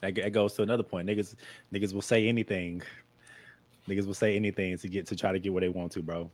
that, 0.00 0.14
that 0.16 0.32
goes 0.32 0.54
to 0.54 0.62
another 0.62 0.82
point. 0.82 1.08
Niggas, 1.08 1.36
niggas 1.72 1.94
will 1.94 2.02
say 2.02 2.26
anything. 2.28 2.82
Niggas 3.88 4.06
will 4.06 4.12
say 4.12 4.34
anything 4.34 4.76
to 4.76 4.88
get 4.88 5.06
to 5.06 5.16
try 5.16 5.30
to 5.32 5.38
get 5.38 5.52
what 5.52 5.60
they 5.60 5.68
want 5.68 5.92
to, 5.92 6.02
bro. 6.02 6.30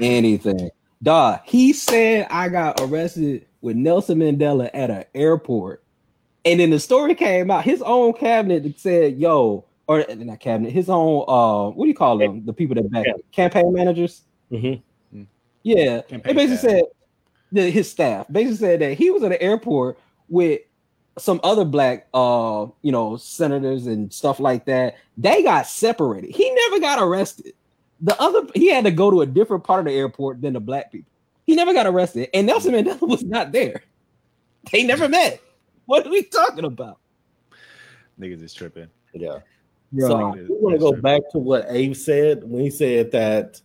Anything. 0.00 0.70
Dog, 1.02 1.40
he 1.44 1.74
said 1.74 2.26
I 2.30 2.48
got 2.48 2.80
arrested 2.80 3.46
with 3.60 3.76
Nelson 3.76 4.18
Mandela 4.18 4.70
at 4.72 4.90
an 4.90 5.04
airport. 5.14 5.84
And 6.44 6.60
then 6.60 6.70
the 6.70 6.80
story 6.80 7.14
came 7.14 7.50
out. 7.50 7.64
His 7.64 7.82
own 7.82 8.12
cabinet 8.14 8.78
said, 8.78 9.18
yo, 9.18 9.64
or 9.86 10.04
not 10.16 10.40
cabinet, 10.40 10.72
his 10.72 10.88
own 10.88 11.24
uh 11.28 11.70
what 11.70 11.84
do 11.84 11.88
you 11.88 11.94
call 11.94 12.18
them? 12.18 12.44
The 12.44 12.52
people 12.52 12.74
that 12.76 12.90
back 12.90 13.06
Yeah. 13.06 13.14
campaign 13.32 13.72
managers. 13.72 14.22
Mhm. 14.52 14.80
Yeah. 15.62 16.02
Campaign 16.02 16.22
They 16.24 16.32
basically 16.32 16.56
staff. 16.56 16.70
said 16.70 16.84
that 17.52 17.70
his 17.70 17.90
staff 17.90 18.26
basically 18.30 18.56
said 18.58 18.80
that 18.80 18.94
he 18.98 19.10
was 19.10 19.22
at 19.22 19.30
the 19.30 19.40
airport 19.42 19.98
with 20.28 20.60
some 21.18 21.40
other 21.42 21.64
black 21.64 22.06
uh 22.14 22.66
you 22.82 22.92
know 22.92 23.16
senators 23.16 23.86
and 23.86 24.12
stuff 24.12 24.38
like 24.40 24.66
that. 24.66 24.96
They 25.16 25.42
got 25.42 25.66
separated. 25.66 26.30
He 26.34 26.50
never 26.54 26.78
got 26.80 27.02
arrested. 27.02 27.54
The 28.00 28.18
other 28.22 28.46
he 28.54 28.70
had 28.70 28.84
to 28.84 28.90
go 28.92 29.10
to 29.10 29.22
a 29.22 29.26
different 29.26 29.64
part 29.64 29.80
of 29.80 29.86
the 29.86 29.92
airport 29.92 30.40
than 30.40 30.52
the 30.52 30.60
black 30.60 30.92
people. 30.92 31.10
He 31.46 31.56
never 31.56 31.72
got 31.72 31.86
arrested, 31.86 32.28
and 32.34 32.46
Nelson 32.46 32.72
Mandela 32.74 33.00
was 33.08 33.24
not 33.24 33.52
there. 33.52 33.82
They 34.70 34.84
never 34.84 35.08
met. 35.08 35.40
What 35.88 36.06
are 36.06 36.10
we 36.10 36.22
talking 36.22 36.66
about? 36.66 36.98
Niggas 38.20 38.42
is 38.42 38.52
tripping. 38.52 38.88
Yeah. 39.14 39.38
Bro, 39.90 40.08
So 40.08 40.30
we 40.32 40.46
want 40.60 40.74
to 40.74 40.78
go 40.78 40.92
back 40.92 41.22
to 41.32 41.38
what 41.38 41.64
Abe 41.70 41.96
said 41.96 42.44
when 42.44 42.62
he 42.62 42.68
said 42.68 43.10
that 43.12 43.58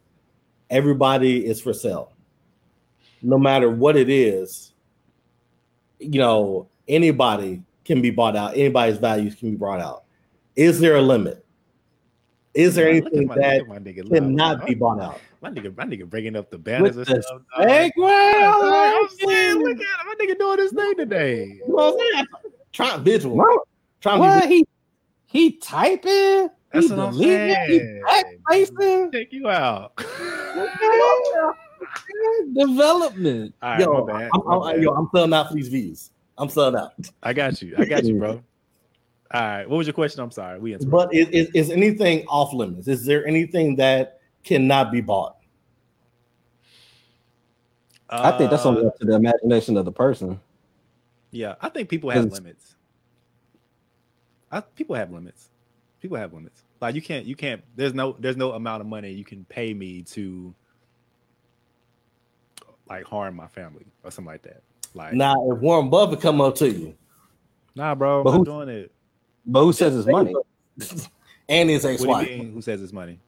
everybody 0.69 1.45
is 1.45 1.59
for 1.59 1.74
sale, 1.74 2.13
no 3.21 3.38
matter 3.38 3.69
what 3.69 3.97
it 3.97 4.09
is. 4.09 4.71
You 5.99 6.19
know, 6.19 6.69
anybody 6.88 7.61
can 7.84 8.01
be 8.01 8.09
bought 8.09 8.38
out. 8.38 8.55
Anybody's 8.55 8.99
values 8.99 9.36
can 9.36 9.51
be 9.51 9.57
brought 9.57 9.82
out. 9.82 10.05
Is 10.55 10.80
there 10.80 10.95
a 10.95 11.01
limit? 11.01 11.45
Is 12.53 12.74
there 12.76 12.93
Look 12.93 13.05
at 13.07 13.11
anything 13.11 13.28
my- 13.28 13.36
that 13.36 13.67
look 13.67 14.11
my 14.11 14.17
cannot 14.17 14.65
be 14.65 14.76
bought 14.76 15.01
out? 15.01 15.19
My 15.44 15.50
nigga, 15.50 15.76
my 15.76 15.84
nigga 15.84 16.10
bringing 16.10 16.38
up 16.38 16.50
the 16.50 16.58
banners 16.58 16.96
With 16.96 17.10
and 17.10 17.18
the 17.18 17.22
stuff. 17.22 17.41
dog. 17.58 17.68
Hey, 17.68 17.91
I'm 17.98 19.10
saying, 19.10 19.58
look 19.62 19.78
at 19.78 19.82
him. 19.82 20.08
My 20.08 20.16
nigga 20.18 20.39
doing 20.39 20.58
his 20.60 20.72
thing 20.72 20.96
today. 20.96 21.44
You 21.44 21.68
know 21.68 21.74
what 21.74 21.94
I'm 21.94 22.00
saying? 22.14 22.26
Trying 22.72 23.04
visual. 23.04 23.36
What? 23.36 23.60
Trying 24.00 24.20
What 24.20 24.48
he 24.48 24.66
he 25.26 25.58
typing? 25.58 26.48
That's 26.72 26.88
he 26.88 26.96
what 26.96 27.00
I'm 27.00 27.12
deleting? 27.12 27.58
He 27.68 27.78
saying. 27.78 28.04
backspacing? 28.50 29.12
Check 29.12 29.28
you 29.32 29.50
out. 29.50 29.98
Development. 32.56 33.54
All 33.62 33.70
right, 33.70 33.82
yo, 33.82 34.06
my 34.06 34.14
bad. 34.14 34.32
I'm, 34.34 34.41
my 34.46 34.56
I'm, 34.56 34.76
bad. 34.76 34.82
yo, 34.82 34.91
I'm 34.91 35.10
selling 35.14 35.34
out 35.34 35.50
for 35.50 35.56
these 35.56 35.68
views. 35.68 36.12
I'm 36.38 36.48
selling 36.48 36.78
out. 36.78 36.94
I 37.22 37.34
got 37.34 37.62
you. 37.62 37.76
I 37.78 37.84
got 37.84 38.06
you, 38.06 38.18
bro. 38.18 38.32
All 39.34 39.41
right. 39.41 39.70
What 39.70 39.76
was 39.76 39.88
your 39.88 39.94
question? 39.94 40.24
I'm 40.24 40.32
sorry. 40.32 40.60
We 40.60 40.74
interrupted. 40.74 40.91
But 40.91 41.14
is, 41.14 41.28
is, 41.48 41.50
is 41.54 41.70
anything 41.70 42.26
off 42.28 42.54
limits? 42.54 42.88
Is 42.88 43.04
there 43.06 43.28
anything 43.28 43.76
that 43.76 44.22
cannot 44.44 44.91
be 44.91 45.02
bought? 45.02 45.38
I 48.10 48.38
think 48.38 48.52
that's 48.52 48.66
Uh, 48.66 48.70
only 48.70 48.86
up 48.86 48.98
to 49.00 49.06
the 49.06 49.16
imagination 49.16 49.78
of 49.78 49.86
the 49.86 49.91
person. 49.91 50.39
Yeah, 51.32 51.56
I 51.62 51.70
think 51.70 51.89
people 51.89 52.10
have 52.12 52.32
limits. 52.32 52.76
I, 54.52 54.62
people 54.62 54.96
have 54.96 55.12
limits. 55.12 55.50
People 56.00 56.18
have 56.18 56.32
limits. 56.34 56.62
Like 56.80 56.94
you 56.96 57.02
can't, 57.02 57.26
you 57.26 57.36
can't. 57.36 57.64
There's 57.76 57.94
no, 57.94 58.16
there's 58.20 58.38
no 58.38 58.52
amount 58.52 58.82
of 58.82 58.88
money 58.88 59.12
you 59.12 59.24
can 59.24 59.46
pay 59.46 59.74
me 59.74 60.04
to 60.04 60.54
like 62.88 63.06
harm 63.06 63.36
my 63.36 63.48
family 63.48 63.86
or 64.04 64.12
something 64.12 64.32
like 64.32 64.44
that. 64.44 64.62
Like, 64.94 65.14
nah, 65.14 65.34
Now, 65.34 65.52
if 65.52 65.60
Warren 65.60 65.89
Buffett 65.89 66.22
come 66.22 66.39
up 66.39 66.54
to 66.56 66.70
you 66.70 66.94
nah, 67.76 67.96
bro, 67.96 68.24
But 68.24 68.32
I'm 68.32 68.38
who- 68.39 68.46
doing 68.46 68.70
it. 68.70 68.91
But 69.46 69.64
who 69.64 69.74
says 69.74 69.96
it's 69.96 70.08
money? 70.08 70.34
and 71.50 71.70
his 71.70 71.84
What 71.84 71.89
do 71.89 71.94
ex-wife. 71.96 72.30
Who 72.54 72.62
says 72.62 72.82
it's 72.82 72.94
money? 72.94 73.20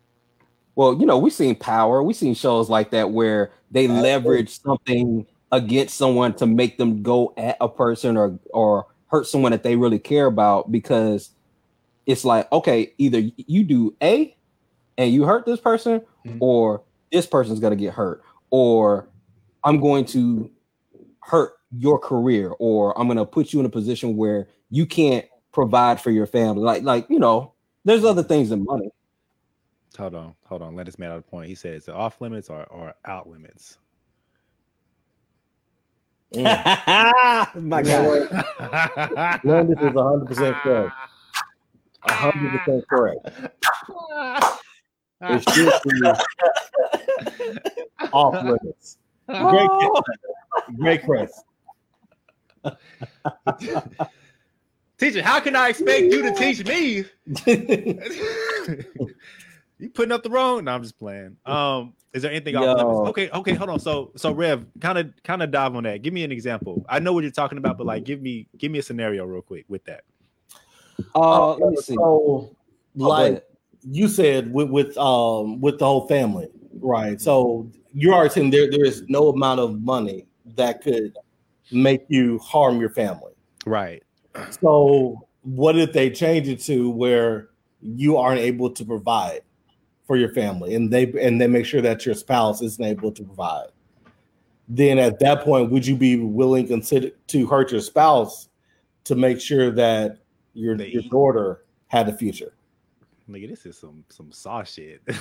Well, 0.76 1.00
you 1.00 1.06
know, 1.06 1.18
we've 1.18 1.34
seen 1.34 1.56
power, 1.56 2.04
we've 2.04 2.16
seen 2.18 2.34
shows 2.36 2.70
like 2.70 2.92
that 2.92 3.12
where 3.12 3.52
they 3.72 3.88
leverage 3.88 4.60
something 4.62 5.26
against 5.52 5.96
someone 5.98 6.34
to 6.36 6.46
make 6.46 6.78
them 6.78 7.02
go 7.02 7.34
at 7.38 7.56
a 7.62 7.70
person 7.70 8.18
or 8.18 8.38
or 8.54 8.88
hurt 9.08 9.26
someone 9.28 9.52
that 9.52 9.64
they 9.64 9.76
really 9.78 10.00
care 10.00 10.26
about 10.26 10.72
because 10.72 11.32
it's 12.08 12.26
like, 12.26 12.52
okay, 12.52 12.94
either 12.98 13.22
you 13.38 13.64
do 13.64 13.96
A 14.04 14.36
and 14.98 15.12
you 15.14 15.26
hurt 15.26 15.46
this 15.46 15.60
person, 15.62 16.02
Mhm. 16.26 16.38
or 16.42 16.84
this 17.12 17.28
person's 17.28 17.60
gonna 17.60 17.76
get 17.78 17.94
hurt, 17.94 18.24
or 18.52 19.10
I'm 19.64 19.80
going 19.82 20.06
to 20.08 20.50
hurt 21.22 21.54
your 21.78 22.00
career, 22.00 22.54
or 22.60 22.98
I'm 23.00 23.08
gonna 23.08 23.26
put 23.26 23.54
you 23.54 23.60
in 23.62 23.66
a 23.68 23.70
position 23.70 24.18
where 24.18 24.48
you 24.72 24.86
can't 24.88 25.26
provide 25.54 26.02
for 26.02 26.12
your 26.12 26.28
family. 26.28 26.64
Like, 26.64 26.84
like, 26.84 27.08
you 27.10 27.20
know, 27.20 27.54
there's 27.86 28.06
other 28.06 28.24
things 28.24 28.50
than 28.50 28.64
money. 28.66 28.90
Hold 29.96 30.16
on, 30.16 30.36
hold 30.46 30.62
on. 30.62 30.76
Let 30.76 30.86
this 30.86 31.00
man 31.00 31.12
out 31.12 31.18
of 31.18 31.26
the 31.26 31.30
point. 31.30 31.48
He 31.48 31.56
said 31.56 31.74
it's 31.74 31.90
off 31.90 32.22
limits 32.22 32.50
or, 32.50 32.66
or 32.66 32.94
out 33.06 33.30
limits. 33.30 33.78
Mm. 36.34 36.44
My 37.64 37.82
God. 37.82 38.30
what? 38.30 39.44
None 39.46 39.60
of 39.60 39.68
this 39.68 39.78
is 39.80 39.94
100 39.94 40.26
percent 40.26 40.56
correct. 40.58 40.94
100 42.04 42.60
percent 42.60 42.88
correct. 42.88 43.30
It's 45.22 45.46
just 45.46 45.82
off 48.14 48.44
limits. 48.44 48.98
Great, 49.28 49.70
great, 50.78 51.04
Chris. 51.04 51.32
Teacher, 54.98 55.22
how 55.22 55.40
can 55.40 55.56
I 55.56 55.70
expect 55.70 56.04
you 56.04 56.22
to 56.22 56.34
teach 56.36 56.66
me? 56.66 57.06
you 59.80 59.90
putting 59.90 60.12
up 60.12 60.24
the 60.24 60.30
wrong? 60.30 60.64
No, 60.66 60.72
I'm 60.72 60.84
just 60.84 60.98
playing. 60.98 61.38
Um, 61.46 61.94
is 62.14 62.22
there 62.22 62.32
anything 62.32 62.56
off 62.56 62.78
limits? 62.78 63.00
Okay, 63.10 63.30
okay, 63.30 63.54
hold 63.54 63.70
on. 63.70 63.80
So, 63.80 64.12
so 64.16 64.32
Rev, 64.32 64.66
kind 64.80 64.98
of, 64.98 65.12
kind 65.24 65.44
of 65.44 65.52
dive 65.52 65.76
on 65.76 65.84
that. 65.84 66.02
Give 66.02 66.14
me 66.14 66.24
an 66.24 66.32
example. 66.32 66.86
I 66.88 67.00
know 67.00 67.14
what 67.14 67.24
you're 67.24 67.32
talking 67.32 67.58
about, 67.58 67.78
but 67.78 67.86
like, 67.86 68.06
give 68.06 68.22
me, 68.22 68.48
give 68.58 68.72
me 68.72 68.80
a 68.80 68.84
scenario 68.84 69.26
real 69.26 69.42
quick 69.42 69.66
with 69.68 69.84
that. 69.86 70.04
Uh, 71.14 71.56
let 71.56 71.72
me 71.72 71.78
see. 71.78 71.96
So, 71.96 72.56
Oh, 72.98 73.08
like 73.10 73.32
ahead. 73.32 73.44
you 73.84 74.08
said, 74.08 74.54
with 74.54 74.70
with 74.70 74.98
um 74.98 75.60
with 75.60 75.80
the 75.80 75.86
whole 75.86 76.08
family, 76.08 76.48
right? 76.80 77.20
So 77.20 77.70
you 77.94 78.14
are 78.14 78.30
saying 78.30 78.52
there 78.52 78.70
there 78.72 78.86
is 78.86 79.04
no 79.10 79.30
amount 79.30 79.60
of 79.60 79.82
money 79.82 80.28
that 80.56 80.82
could 80.82 81.18
make 81.72 82.06
you 82.08 82.40
harm 82.40 82.80
your 82.80 82.90
family. 82.90 83.34
Right. 83.66 84.02
So 84.62 85.28
what 85.42 85.78
if 85.78 85.92
they 85.92 86.10
change 86.10 86.48
it 86.48 86.62
to 86.62 86.90
where 86.90 87.50
you 87.82 88.18
aren't 88.18 88.40
able 88.40 88.70
to 88.72 88.86
provide 88.86 89.42
for 90.06 90.18
your 90.18 90.34
family 90.34 90.76
and 90.76 90.92
they 90.92 91.12
and 91.20 91.40
they 91.42 91.48
make 91.48 91.66
sure 91.66 91.82
that 91.82 92.06
your 92.06 92.16
spouse 92.16 92.62
isn't 92.62 92.84
able 92.84 93.12
to 93.12 93.24
provide? 93.24 93.68
Then 94.68 94.98
at 94.98 95.20
that 95.20 95.44
point, 95.44 95.72
would 95.72 95.86
you 95.86 95.96
be 95.96 96.18
willing 96.18 96.68
consider 96.68 97.12
to 97.28 97.48
hurt 97.48 97.72
your 97.72 97.82
spouse 97.82 98.50
to 99.04 99.16
make 99.16 99.40
sure 99.40 99.72
that 99.72 100.18
your 100.54 100.78
They 100.78 100.90
your 100.90 101.04
daughter 101.04 101.66
had 101.88 102.10
a 102.10 102.14
future? 102.14 102.54
Nigga, 103.30 103.50
this 103.50 103.66
is 103.66 103.78
some 103.78 104.04
some 104.10 104.32
saw 104.32 104.64
shit. 104.64 105.02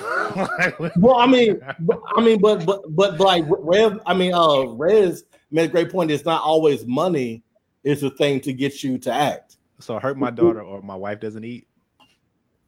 Well, 0.97 1.17
I 1.17 1.27
mean, 1.27 1.61
but, 1.81 2.01
I 2.17 2.21
mean, 2.21 2.41
but 2.41 2.67
but 2.67 2.83
but 2.95 3.19
like 3.21 3.45
Rev, 3.49 4.01
I 4.07 4.15
mean, 4.15 4.35
uh, 4.35 4.67
Rez 4.67 5.25
made 5.51 5.71
a 5.71 5.73
great 5.73 5.91
point. 5.91 6.11
It's 6.11 6.25
not 6.25 6.43
always 6.43 6.87
money 6.87 7.43
is 7.83 8.01
the 8.01 8.11
thing 8.11 8.41
to 8.41 8.53
get 8.53 8.83
you 8.83 8.99
to 8.99 9.13
act. 9.13 9.57
so 9.79 9.99
hurt 9.99 10.19
my 10.19 10.31
daughter 10.31 10.63
or 10.63 10.83
my 10.83 10.97
wife 10.97 11.21
doesn't 11.21 11.45
eat. 11.45 11.67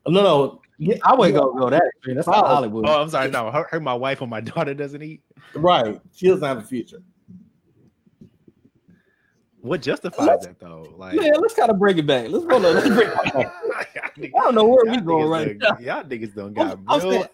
No, 0.06 0.22
no, 0.22 0.60
yeah, 0.78 0.96
I 1.02 1.14
wouldn't 1.14 1.36
go 1.38 1.52
go 1.54 1.70
that. 1.70 1.82
That's 2.06 2.26
not 2.26 2.44
Oh. 2.44 2.46
Hollywood. 2.48 2.86
Oh, 2.86 3.02
I'm 3.02 3.08
sorry. 3.08 3.30
No, 3.30 3.50
hurt, 3.50 3.68
hurt 3.70 3.82
my 3.82 3.94
wife 3.94 4.20
or 4.22 4.28
my 4.28 4.40
daughter 4.52 4.74
doesn't 4.74 5.02
eat. 5.02 5.22
right. 5.54 6.00
She 6.14 6.26
doesn't 6.28 6.46
have 6.46 6.58
a 6.58 6.62
future. 6.62 6.98
What 9.60 9.82
justifies 9.82 10.40
that 10.42 10.60
though? 10.60 10.94
Like, 10.96 11.20
yeah, 11.20 11.32
let's 11.40 11.54
kind 11.54 11.70
of 11.70 11.78
bring 11.78 11.98
it 11.98 12.06
back. 12.06 12.28
Let's 12.28 12.44
on. 12.44 12.62
Let's 12.62 12.86
bring 12.88 13.08
it 13.08 13.14
back. 13.34 13.52
I 14.18 14.28
don't 14.44 14.54
know 14.54 14.64
where 14.64 14.84
we 14.90 15.00
going 15.00 15.28
right 15.28 15.58
done- 15.58 15.82
Y'all 15.82 16.04
niggas 16.04 16.34
don't 16.34 16.54
got 16.54 16.68
I'm- 16.68 16.84
I'm 16.88 17.00
real 17.08 17.26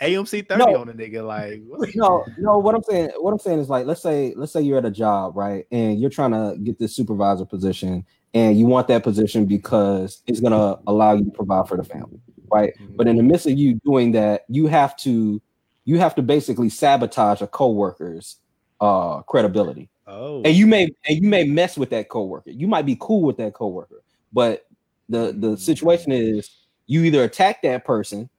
AMC 0.00 0.48
30 0.48 0.64
No. 0.64 0.80
on 0.80 0.86
the 0.86 0.94
nigga. 0.94 1.26
Like, 1.26 1.62
what? 1.66 1.88
no, 1.94 2.24
no. 2.38 2.58
What 2.58 2.74
I'm 2.74 2.82
saying, 2.84 3.10
what 3.18 3.32
I'm 3.32 3.38
saying 3.38 3.58
is 3.58 3.68
like, 3.68 3.84
let's 3.86 4.00
say, 4.00 4.32
let's 4.36 4.50
say 4.52 4.62
you're 4.62 4.78
at 4.78 4.84
a 4.86 4.90
job, 4.90 5.36
right, 5.36 5.66
and 5.72 6.00
you're 6.00 6.08
trying 6.10 6.30
to 6.30 6.56
get 6.62 6.78
this 6.78 6.94
supervisor 6.96 7.44
position, 7.44 8.06
and 8.32 8.58
you 8.58 8.64
want 8.66 8.88
that 8.88 9.02
position 9.02 9.44
because 9.44 10.22
it's 10.26 10.40
gonna 10.40 10.78
allow 10.86 11.12
you 11.14 11.24
to 11.24 11.30
provide 11.30 11.68
for 11.68 11.76
the 11.76 11.84
family, 11.84 12.18
right? 12.52 12.72
But 12.96 13.06
in 13.06 13.16
the 13.16 13.22
midst 13.22 13.46
of 13.46 13.58
you 13.58 13.74
doing 13.84 14.12
that, 14.12 14.44
you 14.48 14.66
have 14.66 14.96
to, 14.98 15.40
you 15.84 15.98
have 15.98 16.14
to 16.16 16.22
basically 16.22 16.68
sabotage 16.68 17.42
a 17.42 17.46
coworker's 17.46 18.36
uh 18.80 19.20
credibility, 19.22 19.90
oh, 20.06 20.42
and 20.42 20.56
you 20.56 20.66
may, 20.66 20.88
and 21.06 21.22
you 21.22 21.28
may 21.28 21.44
mess 21.44 21.76
with 21.76 21.90
that 21.90 22.08
coworker. 22.08 22.50
You 22.50 22.66
might 22.66 22.86
be 22.86 22.96
cool 22.98 23.22
with 23.22 23.36
that 23.36 23.52
coworker, 23.52 24.02
but 24.32 24.66
the 25.10 25.34
the 25.36 25.56
situation 25.56 26.12
is 26.12 26.50
you 26.86 27.04
either 27.04 27.24
attack 27.24 27.60
that 27.62 27.84
person 27.84 28.30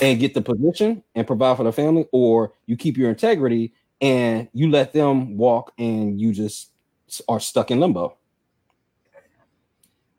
and 0.00 0.20
get 0.20 0.34
the 0.34 0.40
position 0.40 1.02
and 1.14 1.26
provide 1.26 1.56
for 1.56 1.64
the 1.64 1.72
family, 1.72 2.06
or 2.12 2.52
you 2.66 2.76
keep 2.76 2.96
your 2.96 3.10
integrity 3.10 3.72
and 4.00 4.48
you 4.52 4.70
let 4.70 4.92
them 4.92 5.36
walk 5.36 5.72
and 5.78 6.20
you 6.20 6.32
just 6.32 6.70
are 7.28 7.40
stuck 7.40 7.70
in 7.70 7.80
limbo. 7.80 8.16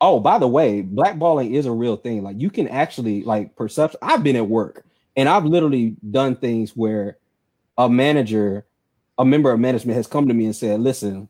Oh, 0.04 0.18
by 0.18 0.38
the 0.38 0.48
way, 0.48 0.82
blackballing 0.82 1.52
is 1.52 1.64
a 1.64 1.70
real 1.72 1.96
thing. 1.96 2.24
Like 2.24 2.40
you 2.40 2.50
can 2.50 2.66
actually 2.66 3.22
like 3.22 3.54
perception. 3.54 4.00
I've 4.02 4.24
been 4.24 4.34
at 4.34 4.48
work 4.48 4.84
and 5.16 5.28
I've 5.28 5.44
literally 5.44 5.96
done 6.10 6.34
things 6.34 6.76
where 6.76 7.18
a 7.78 7.88
manager, 7.88 8.66
a 9.16 9.24
member 9.24 9.52
of 9.52 9.60
management 9.60 9.96
has 9.96 10.08
come 10.08 10.26
to 10.26 10.34
me 10.34 10.44
and 10.46 10.56
said, 10.56 10.80
listen, 10.80 11.28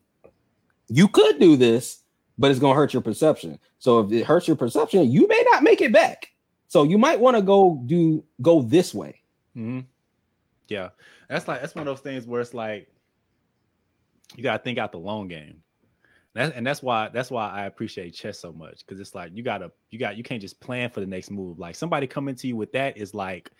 you 0.89 1.07
could 1.07 1.39
do 1.39 1.55
this, 1.55 2.03
but 2.39 2.51
it's 2.51 2.61
gonna 2.61 2.75
hurt 2.75 2.95
your 2.95 3.03
perception. 3.03 3.59
So 3.79 4.01
if 4.01 4.11
it 4.11 4.25
hurts 4.25 4.49
your 4.49 4.57
perception, 4.57 5.11
you 5.11 5.29
may 5.29 5.45
not 5.53 5.62
make 5.62 5.83
it 5.83 5.93
back. 5.93 6.31
So 6.68 6.83
you 6.83 6.97
might 6.97 7.20
want 7.20 7.37
to 7.37 7.43
go 7.43 7.83
do 7.85 8.25
go 8.41 8.62
this 8.62 8.95
way. 8.95 9.20
Mhm. 9.55 9.85
yeah. 10.68 10.89
That's 11.29 11.47
like 11.47 11.61
that's 11.61 11.75
one 11.75 11.87
of 11.87 11.95
those 11.95 12.03
things 12.03 12.27
where 12.27 12.41
it's 12.41 12.55
like 12.55 12.89
you 14.35 14.43
gotta 14.43 14.62
think 14.62 14.79
out 14.79 14.93
the 14.93 14.99
long 14.99 15.29
game. 15.29 15.62
That's, 16.35 16.55
and 16.55 16.66
that's 16.66 16.83
why 16.83 17.09
that's 17.09 17.30
why 17.30 17.51
I 17.51 17.66
appreciate 17.66 18.12
chess 18.12 18.39
so 18.39 18.53
much 18.53 18.78
because 18.78 19.01
it's 19.01 19.14
like 19.14 19.33
you 19.35 19.43
gotta 19.43 19.70
you 19.91 19.99
got 19.99 20.16
you 20.16 20.22
can't 20.22 20.41
just 20.41 20.61
plan 20.61 20.91
for 20.91 21.01
the 21.01 21.07
next 21.07 21.30
move. 21.30 21.59
Like 21.59 21.74
somebody 21.74 22.07
coming 22.07 22.35
to 22.37 22.47
you 22.49 22.57
with 22.57 22.72
that 22.72 22.97
is 22.97 23.14
like 23.14 23.53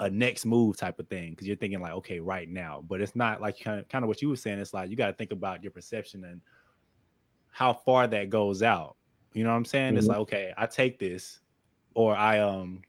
a 0.00 0.10
next 0.10 0.44
move 0.46 0.76
type 0.76 0.98
of 0.98 1.08
thing 1.08 1.30
because 1.30 1.46
you're 1.46 1.56
thinking 1.56 1.80
like 1.80 1.92
okay 1.92 2.20
right 2.20 2.48
now, 2.48 2.82
but 2.88 3.00
it's 3.00 3.14
not 3.16 3.40
like 3.40 3.60
kind 3.60 3.80
of 3.80 3.88
kind 3.88 4.04
of 4.04 4.08
what 4.08 4.20
you 4.22 4.28
were 4.28 4.36
saying. 4.36 4.58
It's 4.58 4.74
like 4.74 4.90
you 4.90 4.96
got 4.96 5.08
to 5.08 5.12
think 5.12 5.32
about 5.32 5.62
your 5.62 5.72
perception 5.72 6.24
and 6.24 6.42
how 7.50 7.72
far 7.72 8.06
that 8.06 8.30
goes 8.30 8.62
out. 8.62 8.96
You 9.34 9.44
know 9.44 9.50
what 9.50 9.56
I'm 9.56 9.64
saying? 9.64 9.96
It's 9.96 10.06
Mhm. 10.06 10.08
like 10.08 10.18
okay, 10.18 10.52
I 10.56 10.66
take 10.66 10.98
this, 10.98 11.40
or 11.94 12.16
I 12.16 12.40
um 12.40 12.82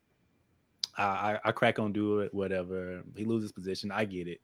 I 0.97 1.39
I 1.43 1.51
crack 1.51 1.79
on 1.79 1.93
do 1.93 2.19
it, 2.19 2.33
whatever. 2.33 3.03
He 3.15 3.25
loses 3.25 3.51
position, 3.51 3.91
I 3.91 4.05
get 4.05 4.27
it. 4.27 4.41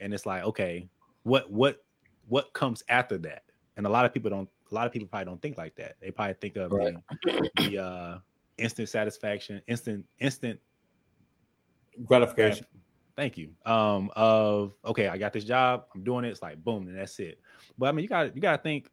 And 0.00 0.14
it's 0.14 0.26
like, 0.26 0.44
okay, 0.44 0.88
what 1.24 1.50
what 1.50 1.84
what 2.28 2.52
comes 2.54 2.82
after 2.88 3.18
that? 3.18 3.44
And 3.76 3.86
a 3.86 3.88
lot 3.88 4.04
of 4.04 4.12
people 4.12 4.30
don't 4.30 4.48
a 4.70 4.74
lot 4.74 4.86
of 4.86 4.92
people 4.92 5.08
probably 5.08 5.26
don't 5.26 5.40
think 5.40 5.58
like 5.58 5.74
that. 5.76 5.96
They 6.00 6.10
probably 6.10 6.34
think 6.34 6.56
of 6.56 6.72
Right. 6.72 6.96
the, 7.24 7.50
the 7.56 7.78
uh, 7.78 8.18
instant 8.58 8.88
satisfaction, 8.88 9.60
instant 9.66 10.06
instant 10.18 10.60
gratification. 12.04 12.66
Thank 13.14 13.36
you. 13.36 13.50
Um, 13.66 14.10
of 14.16 14.72
okay, 14.84 15.08
I 15.08 15.18
got 15.18 15.32
this 15.32 15.44
job, 15.44 15.84
I'm 15.94 16.02
doing 16.02 16.24
it. 16.24 16.30
It's 16.30 16.42
like 16.42 16.62
boom, 16.64 16.88
and 16.88 16.96
that's 16.96 17.18
it. 17.18 17.38
But 17.76 17.86
I 17.86 17.92
mean, 17.92 18.02
you 18.02 18.08
got 18.08 18.34
you 18.34 18.40
got 18.40 18.56
to 18.56 18.62
think, 18.62 18.90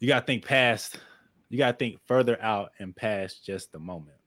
you 0.00 0.08
got 0.08 0.20
to 0.20 0.26
think 0.26 0.44
past, 0.44 0.98
you 1.48 1.58
got 1.58 1.72
to 1.72 1.76
think 1.76 2.00
further 2.06 2.40
out 2.42 2.72
and 2.80 2.94
past 2.94 3.44
just 3.44 3.70
the 3.70 3.78
moment, 3.78 4.18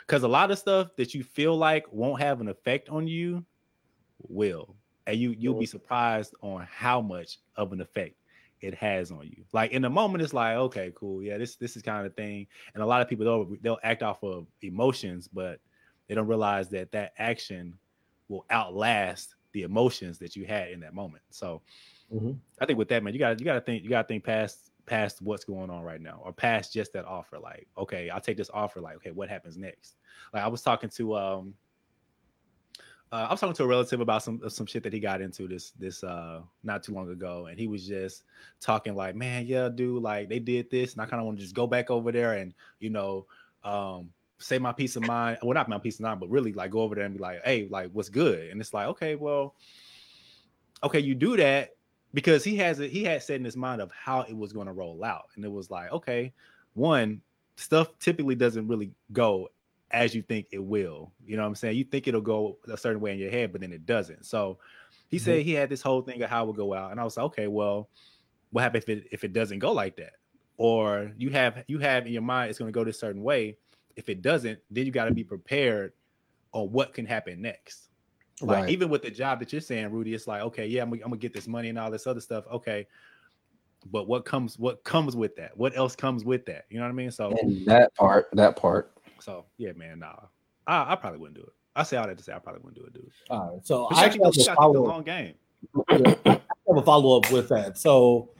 because 0.00 0.22
a 0.22 0.28
lot 0.28 0.50
of 0.50 0.58
stuff 0.58 0.96
that 0.96 1.14
you 1.14 1.22
feel 1.22 1.56
like 1.56 1.84
won't 1.92 2.20
have 2.22 2.40
an 2.40 2.48
effect 2.48 2.88
on 2.88 3.06
you 3.06 3.44
will, 4.26 4.74
and 5.06 5.18
you 5.18 5.34
you'll 5.38 5.58
be 5.58 5.66
surprised 5.66 6.34
on 6.40 6.66
how 6.70 7.02
much 7.02 7.38
of 7.56 7.72
an 7.72 7.82
effect 7.82 8.14
it 8.60 8.74
has 8.74 9.10
on 9.10 9.26
you. 9.26 9.44
Like 9.52 9.72
in 9.72 9.82
the 9.82 9.90
moment, 9.90 10.22
it's 10.22 10.32
like 10.34 10.56
okay, 10.56 10.92
cool, 10.94 11.22
yeah, 11.22 11.38
this 11.38 11.56
this 11.56 11.76
is 11.76 11.82
kind 11.82 12.06
of 12.06 12.14
thing, 12.16 12.46
and 12.74 12.82
a 12.82 12.86
lot 12.86 13.02
of 13.02 13.08
people 13.08 13.24
they'll 13.24 13.56
they'll 13.60 13.80
act 13.82 14.02
off 14.02 14.22
of 14.22 14.48
emotions, 14.62 15.28
but 15.28 15.60
they 16.06 16.14
don't 16.14 16.26
realize 16.26 16.68
that 16.70 16.92
that 16.92 17.12
action 17.18 17.78
will 18.28 18.44
outlast 18.50 19.34
the 19.52 19.62
emotions 19.62 20.18
that 20.18 20.36
you 20.36 20.46
had 20.46 20.70
in 20.70 20.80
that 20.80 20.94
moment. 20.94 21.24
So 21.30 21.62
Mhm. 22.10 22.40
I 22.60 22.66
think 22.66 22.78
with 22.78 22.88
that, 22.88 23.02
man, 23.02 23.12
you 23.12 23.18
got 23.18 23.38
you 23.38 23.44
got 23.44 23.54
to 23.54 23.60
think 23.60 23.84
you 23.84 23.90
got 23.90 24.02
to 24.02 24.08
think 24.08 24.24
past 24.24 24.72
past 24.86 25.20
what's 25.22 25.44
going 25.44 25.70
on 25.70 25.82
right 25.82 26.00
now, 26.00 26.20
or 26.24 26.32
past 26.32 26.72
just 26.72 26.92
that 26.94 27.04
offer. 27.04 27.38
Like, 27.38 27.68
okay, 27.76 28.10
I'll 28.10 28.20
take 28.20 28.36
this 28.36 28.50
offer. 28.50 28.80
Like, 28.80 28.96
okay, 28.96 29.10
what 29.12 29.28
happens 29.28 29.56
next? 29.56 29.96
Like, 30.32 30.42
I 30.42 30.48
was 30.48 30.62
talking 30.62 30.90
to 30.90 31.16
um, 31.16 31.54
uh, 33.10 33.26
I 33.28 33.30
was 33.30 33.40
talking 33.40 33.54
to 33.54 33.64
a 33.64 33.66
relative 33.66 34.00
about 34.00 34.22
some 34.22 34.40
some 34.48 34.66
shit 34.66 34.82
that 34.82 34.92
he 34.92 35.00
got 35.00 35.20
into 35.20 35.48
this 35.48 35.72
this 35.78 36.04
uh 36.04 36.40
not 36.62 36.82
too 36.82 36.92
long 36.92 37.10
ago, 37.10 37.46
and 37.46 37.58
he 37.58 37.66
was 37.66 37.86
just 37.86 38.24
talking 38.60 38.94
like, 38.94 39.14
man, 39.14 39.46
yeah, 39.46 39.68
dude, 39.68 40.02
like 40.02 40.28
they 40.28 40.38
did 40.38 40.70
this, 40.70 40.92
and 40.92 41.02
I 41.02 41.06
kind 41.06 41.20
of 41.20 41.26
want 41.26 41.38
to 41.38 41.42
just 41.42 41.54
go 41.54 41.66
back 41.66 41.90
over 41.90 42.12
there 42.12 42.34
and 42.34 42.52
you 42.80 42.90
know 42.90 43.26
um 43.64 44.10
say 44.38 44.58
my 44.58 44.72
peace 44.72 44.96
of 44.96 45.06
mind. 45.06 45.38
Well, 45.42 45.54
not 45.54 45.68
my 45.68 45.78
peace 45.78 45.96
of 45.96 46.02
mind, 46.02 46.20
but 46.20 46.30
really 46.30 46.52
like 46.52 46.70
go 46.70 46.80
over 46.80 46.94
there 46.94 47.04
and 47.04 47.16
be 47.16 47.20
like, 47.20 47.44
hey, 47.44 47.66
like 47.70 47.90
what's 47.92 48.08
good? 48.08 48.50
And 48.50 48.60
it's 48.60 48.74
like, 48.74 48.88
okay, 48.88 49.14
well, 49.14 49.54
okay, 50.82 51.00
you 51.00 51.14
do 51.14 51.36
that 51.36 51.70
because 52.14 52.44
he 52.44 52.56
has 52.56 52.80
it, 52.80 52.90
he 52.90 53.04
had 53.04 53.22
set 53.22 53.36
in 53.36 53.44
his 53.44 53.56
mind 53.56 53.82
of 53.82 53.90
how 53.92 54.22
it 54.22 54.36
was 54.36 54.52
going 54.52 54.66
to 54.66 54.72
roll 54.72 55.04
out. 55.04 55.28
And 55.34 55.44
it 55.44 55.50
was 55.50 55.70
like, 55.70 55.92
okay, 55.92 56.32
one, 56.74 57.20
stuff 57.56 57.88
typically 57.98 58.34
doesn't 58.34 58.68
really 58.68 58.92
go 59.12 59.48
as 59.90 60.14
you 60.14 60.22
think 60.22 60.48
it 60.52 60.62
will. 60.62 61.12
You 61.24 61.36
know 61.36 61.42
what 61.42 61.48
I'm 61.48 61.54
saying? 61.54 61.76
You 61.76 61.84
think 61.84 62.06
it'll 62.06 62.20
go 62.20 62.58
a 62.68 62.76
certain 62.76 63.00
way 63.00 63.12
in 63.12 63.18
your 63.18 63.30
head, 63.30 63.52
but 63.52 63.60
then 63.60 63.72
it 63.72 63.86
doesn't. 63.86 64.26
So 64.26 64.58
he 65.08 65.16
mm-hmm. 65.16 65.24
said 65.24 65.42
he 65.42 65.52
had 65.52 65.70
this 65.70 65.82
whole 65.82 66.02
thing 66.02 66.22
of 66.22 66.30
how 66.30 66.44
it 66.44 66.46
would 66.48 66.56
go 66.56 66.74
out. 66.74 66.90
And 66.90 67.00
I 67.00 67.04
was 67.04 67.16
like, 67.16 67.26
okay, 67.26 67.46
well, 67.46 67.88
what 68.50 68.62
happens 68.62 68.84
if 68.84 68.88
it 68.90 69.08
if 69.12 69.24
it 69.24 69.32
doesn't 69.32 69.58
go 69.58 69.72
like 69.72 69.96
that? 69.96 70.12
Or 70.56 71.12
you 71.16 71.30
have 71.30 71.64
you 71.68 71.78
have 71.78 72.06
in 72.06 72.12
your 72.12 72.22
mind 72.22 72.50
it's 72.50 72.58
going 72.58 72.70
to 72.70 72.76
go 72.76 72.84
this 72.84 73.00
certain 73.00 73.22
way. 73.22 73.56
If 73.96 74.08
it 74.08 74.22
doesn't, 74.22 74.58
then 74.70 74.86
you 74.86 74.92
got 74.92 75.06
to 75.06 75.14
be 75.14 75.24
prepared 75.24 75.92
on 76.52 76.70
what 76.70 76.94
can 76.94 77.06
happen 77.06 77.40
next. 77.40 77.88
Like 78.40 78.62
Right. 78.62 78.70
even 78.70 78.88
with 78.88 79.02
the 79.02 79.10
job 79.10 79.40
that 79.40 79.52
you're 79.52 79.60
saying, 79.60 79.90
Rudy, 79.90 80.14
it's 80.14 80.28
like, 80.28 80.42
okay, 80.42 80.66
yeah, 80.66 80.82
I'm, 80.82 80.90
gonna- 80.90 81.02
I'm 81.02 81.10
gonna 81.10 81.18
get 81.18 81.34
this 81.34 81.48
money 81.48 81.68
and 81.68 81.78
all 81.78 81.90
this 81.90 82.06
other 82.06 82.20
stuff. 82.20 82.44
Okay. 82.52 82.86
But 83.90 84.06
what 84.08 84.24
comes 84.24 84.58
what 84.58 84.82
comes 84.84 85.16
with 85.16 85.36
that? 85.36 85.56
What 85.56 85.76
else 85.76 85.96
comes 85.96 86.24
with 86.24 86.46
that? 86.46 86.66
You 86.68 86.78
know 86.78 86.84
what 86.84 86.90
I 86.90 86.94
mean? 86.94 87.10
So 87.10 87.30
And 87.40 87.64
that 87.66 87.94
part, 87.94 88.28
that 88.32 88.56
part. 88.56 88.92
So 89.20 89.46
yeah, 89.56 89.72
man, 89.72 90.00
nah. 90.00 90.14
I, 90.66 90.92
I 90.92 90.96
probably 90.96 91.18
wouldn't 91.18 91.38
do 91.38 91.44
it. 91.44 91.52
I 91.74 91.82
say 91.82 91.96
all 91.96 92.06
that 92.06 92.18
to 92.18 92.24
say 92.24 92.32
I 92.32 92.38
probably 92.38 92.60
wouldn't 92.62 92.82
do 92.82 92.86
it, 92.86 92.92
dude. 92.92 93.10
All 93.30 93.52
right. 93.54 93.66
So 93.66 93.86
But 93.90 93.98
I 93.98 94.04
actually 94.04 94.24
have 94.24 94.34
a 94.34 94.66
to 94.66 94.72
the 94.72 94.80
long 94.80 95.02
game. 95.02 95.34
I 95.88 96.40
have 96.68 96.76
a 96.76 96.82
follow 96.82 97.18
up 97.18 97.30
with 97.30 97.48
that. 97.48 97.78
So, 97.78 98.30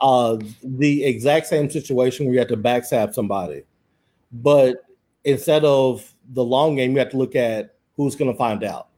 uh, 0.00 0.38
the 0.62 1.04
exact 1.04 1.46
same 1.46 1.70
situation 1.70 2.26
where 2.26 2.34
you 2.34 2.38
have 2.38 2.48
to 2.48 2.56
backstab 2.56 3.14
somebody, 3.14 3.62
but 4.32 4.76
instead 5.24 5.64
of 5.64 6.12
the 6.30 6.44
long 6.44 6.76
game, 6.76 6.92
you 6.92 6.98
have 6.98 7.10
to 7.10 7.16
look 7.16 7.36
at 7.36 7.74
who's 7.96 8.16
going 8.16 8.30
to 8.30 8.36
find 8.36 8.64
out, 8.64 8.88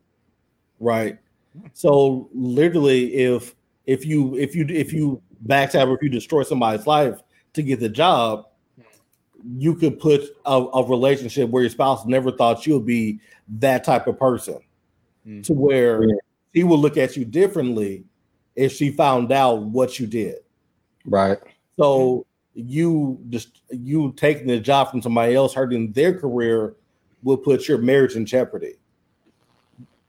right? 0.80 1.18
So, 1.72 2.28
literally, 2.34 3.14
if 3.14 3.54
if 3.86 4.04
you 4.04 4.36
if 4.36 4.54
you 4.54 4.66
if 4.68 4.92
you 4.92 5.22
backstab 5.46 5.88
or 5.88 5.94
if 5.94 6.02
you 6.02 6.08
destroy 6.08 6.42
somebody's 6.42 6.86
life 6.86 7.20
to 7.54 7.62
get 7.62 7.80
the 7.80 7.88
job, 7.88 8.46
you 9.58 9.74
could 9.74 9.98
put 10.00 10.22
a, 10.44 10.56
a 10.56 10.84
relationship 10.88 11.50
where 11.50 11.62
your 11.62 11.70
spouse 11.70 12.04
never 12.06 12.32
thought 12.32 12.66
you'll 12.66 12.80
be 12.80 13.20
that 13.58 13.84
type 13.84 14.06
of 14.06 14.18
person, 14.18 14.58
Mm. 15.26 15.42
to 15.44 15.52
where 15.52 16.02
Yeah. 16.04 16.14
he 16.52 16.64
will 16.64 16.78
look 16.78 16.96
at 16.96 17.16
you 17.16 17.24
differently 17.24 18.04
if 18.54 18.72
she 18.72 18.90
found 18.90 19.32
out 19.32 19.62
what 19.62 19.98
you 19.98 20.06
did. 20.06 20.36
Right. 21.04 21.38
So 21.78 22.24
you 22.54 23.18
just 23.28 23.60
you 23.70 24.12
taking 24.16 24.46
the 24.46 24.58
job 24.60 24.90
from 24.90 25.02
somebody 25.02 25.34
else, 25.34 25.52
hurting 25.52 25.92
their 25.92 26.18
career, 26.18 26.74
will 27.22 27.36
put 27.36 27.68
your 27.68 27.78
marriage 27.78 28.14
in 28.16 28.24
jeopardy. 28.24 28.74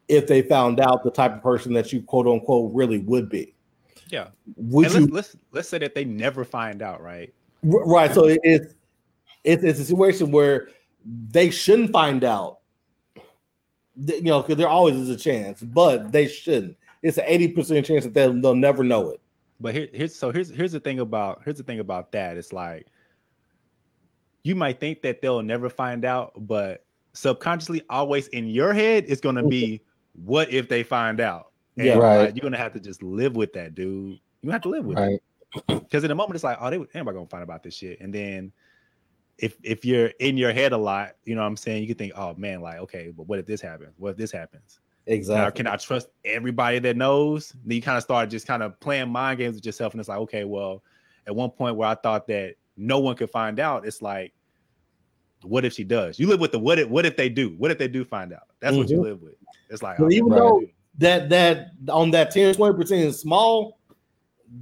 If 0.07 0.27
they 0.27 0.41
found 0.41 0.79
out 0.79 1.03
the 1.03 1.11
type 1.11 1.33
of 1.35 1.41
person 1.43 1.73
that 1.73 1.91
you 1.91 2.01
quote 2.01 2.27
unquote 2.27 2.71
really 2.73 2.99
would 2.99 3.27
be, 3.29 3.53
Yeah. 4.09 4.27
would 4.55 4.85
and 4.87 4.95
you 4.95 5.01
let's, 5.13 5.33
let's 5.33 5.37
let's 5.51 5.69
say 5.69 5.79
that 5.79 5.93
they 5.95 6.05
never 6.05 6.45
find 6.45 6.81
out, 6.81 7.01
right? 7.01 7.33
Right? 7.63 8.13
So 8.13 8.25
it's 8.43 8.73
it's 9.47 9.63
it's 9.63 9.79
a 9.79 9.85
situation 9.85 10.31
where 10.31 10.69
they 11.05 11.49
shouldn't 11.49 11.91
find 11.91 12.23
out. 12.23 12.59
You 13.95 14.21
know, 14.21 14.41
because 14.41 14.57
there 14.57 14.67
always 14.67 14.95
is 14.95 15.09
a 15.09 15.17
chance, 15.17 15.61
but 15.61 16.11
they 16.11 16.27
shouldn't. 16.27 16.77
It's 17.01 17.17
an 17.17 17.23
eighty 17.25 17.47
percent 17.47 17.85
chance 17.85 18.03
that 18.03 18.13
they'll, 18.13 18.33
they'll 18.33 18.55
never 18.55 18.83
know 18.83 19.09
it. 19.09 19.21
But 19.59 19.73
here, 19.73 19.87
here's 19.91 20.13
so 20.13 20.31
here's 20.31 20.49
here's 20.49 20.73
the 20.73 20.79
thing 20.79 20.99
about 20.99 21.41
here's 21.43 21.57
the 21.57 21.63
thing 21.63 21.79
about 21.79 22.11
that. 22.11 22.37
It's 22.37 22.53
like 22.53 22.87
you 24.43 24.53
might 24.53 24.79
think 24.79 25.01
that 25.01 25.21
they'll 25.21 25.41
never 25.41 25.69
find 25.69 26.05
out, 26.05 26.33
but 26.35 26.85
subconsciously, 27.13 27.81
always 27.89 28.27
in 28.27 28.47
your 28.47 28.73
head, 28.73 29.05
it's 29.07 29.21
gonna 29.21 29.47
be 29.47 29.81
what 30.23 30.51
if 30.51 30.69
they 30.69 30.83
find 30.83 31.19
out? 31.19 31.51
And 31.77 31.87
Yeah. 31.87 31.97
Right. 31.97 32.17
like, 32.17 32.35
you're 32.35 32.43
gonna 32.43 32.57
have 32.57 32.73
to 32.73 32.79
just 32.79 33.01
live 33.01 33.35
with 33.35 33.53
that, 33.53 33.73
dude. 33.73 34.19
You 34.41 34.51
have 34.51 34.61
to 34.61 34.69
live 34.69 34.85
with 34.85 34.99
it. 34.99 35.23
Because 35.67 36.03
in 36.03 36.09
the 36.09 36.15
moment 36.15 36.35
it's 36.35 36.43
like, 36.43 36.57
oh, 36.61 36.69
they 36.69 36.75
anybody 36.93 37.15
gonna 37.15 37.27
find 37.27 37.43
about 37.43 37.63
this 37.63 37.73
shit, 37.73 37.99
and 37.99 38.13
then 38.13 38.51
if 39.37 39.55
if 39.63 39.85
you're 39.85 40.07
in 40.19 40.37
your 40.37 40.51
head 40.51 40.71
a 40.73 40.77
lot, 40.77 41.15
you 41.25 41.35
know 41.35 41.41
what 41.41 41.47
I'm 41.47 41.57
saying, 41.57 41.81
you 41.81 41.87
could 41.87 41.97
think, 41.97 42.13
oh 42.15 42.33
man, 42.35 42.61
like 42.61 42.79
okay, 42.79 43.11
but 43.15 43.27
what 43.27 43.39
if 43.39 43.45
this 43.45 43.61
happens? 43.61 43.93
What 43.97 44.11
if 44.11 44.17
this 44.17 44.31
happens? 44.31 44.79
Now, 45.05 45.13
Exactly. 45.13 45.57
can 45.63 45.67
I 45.67 45.77
trust 45.77 46.09
everybody 46.25 46.79
that 46.79 46.97
knows? 46.97 47.53
Then 47.63 47.75
you 47.77 47.81
kind 47.81 47.97
of 47.97 48.03
start 48.03 48.29
just 48.29 48.45
kind 48.45 48.61
of 48.61 48.77
playing 48.81 49.09
mind 49.09 49.37
games 49.37 49.55
with 49.55 49.65
yourself, 49.65 49.93
and 49.93 49.99
it's 50.01 50.09
like, 50.09 50.17
okay, 50.19 50.43
well, 50.43 50.83
at 51.27 51.35
one 51.35 51.49
point 51.49 51.77
where 51.77 51.87
I 51.87 51.95
thought 51.95 52.27
that 52.27 52.55
no 52.75 52.99
one 52.99 53.15
could 53.15 53.29
find 53.29 53.59
out, 53.59 53.85
it's 53.85 54.01
like, 54.01 54.33
what 55.43 55.63
if 55.63 55.73
she 55.73 55.83
does? 55.85 56.19
You 56.19 56.27
live 56.27 56.39
with 56.41 56.51
the 56.51 56.59
what 56.59 56.79
if 56.79 56.89
what 56.89 57.05
if 57.05 57.15
they 57.15 57.29
do? 57.29 57.55
What 57.57 57.71
if 57.71 57.77
they 57.77 57.87
do 57.87 58.03
find 58.03 58.33
out? 58.33 58.43
That's 58.59 58.75
what 58.75 58.89
you 58.89 58.97
Mhm. 58.97 59.03
live 59.03 59.21
with. 59.21 59.35
It's 59.69 59.83
like, 59.83 59.99
oh, 59.99 60.09
even 60.09 60.33
I 60.33 60.35
though- 60.37 60.61
that 60.97 61.29
that 61.29 61.67
on 61.89 62.09
that 62.11 62.31
10 62.31 62.55
20 62.55 62.75
percent 62.75 63.01
is 63.01 63.19
small, 63.19 63.76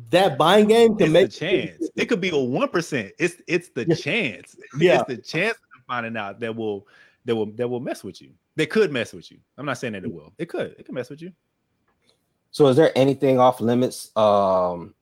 that 0.09 0.37
buying 0.37 0.67
game 0.67 0.95
can 0.95 1.07
it's 1.07 1.13
make 1.13 1.31
the 1.31 1.37
chance. 1.37 1.89
It 1.95 2.05
could 2.05 2.21
be 2.21 2.29
a 2.29 2.37
one 2.37 2.67
percent. 2.69 3.11
It's 3.19 3.41
it's 3.47 3.69
the 3.69 3.85
Yeah. 3.87 3.95
chance. 3.95 4.55
Yeah. 4.79 4.99
It's 5.01 5.07
the 5.07 5.17
chance 5.17 5.57
of 5.57 5.83
finding 5.87 6.17
out 6.17 6.39
that 6.39 6.55
will 6.55 6.87
that 7.25 7.35
will 7.35 7.47
that 7.53 7.67
will 7.67 7.79
mess 7.79 8.03
with 8.03 8.21
you. 8.21 8.31
They 8.55 8.65
could 8.65 8.91
mess 8.91 9.13
with 9.13 9.31
you. 9.31 9.37
I'm 9.57 9.65
not 9.65 9.77
saying 9.77 9.93
that 9.93 10.03
it 10.03 10.11
will. 10.11 10.33
It 10.37 10.47
could. 10.47 10.75
It 10.77 10.85
could 10.85 10.95
mess 10.95 11.09
with 11.09 11.21
you. 11.21 11.31
So 12.51 12.67
is 12.67 12.77
there 12.77 12.91
anything 12.95 13.39
off 13.39 13.59
limits 13.61 14.15
um 14.17 14.93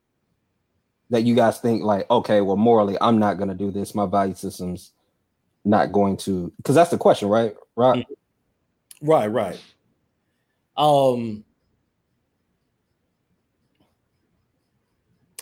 that 1.09 1.23
you 1.23 1.35
guys 1.35 1.59
think 1.59 1.83
like, 1.83 2.09
okay, 2.09 2.41
well, 2.41 2.57
morally, 2.57 2.97
I'm 2.99 3.19
not 3.19 3.37
gonna 3.37 3.53
do 3.55 3.71
this. 3.71 3.93
My 3.93 4.05
value 4.05 4.33
system's 4.35 4.91
not 5.65 5.91
going 5.91 6.17
to 6.17 6.51
because 6.57 6.75
that's 6.75 6.89
the 6.91 6.97
question, 6.97 7.29
right? 7.29 7.55
Right. 7.75 8.05
Right, 9.01 9.27
right. 9.27 9.61
Um 10.75 11.45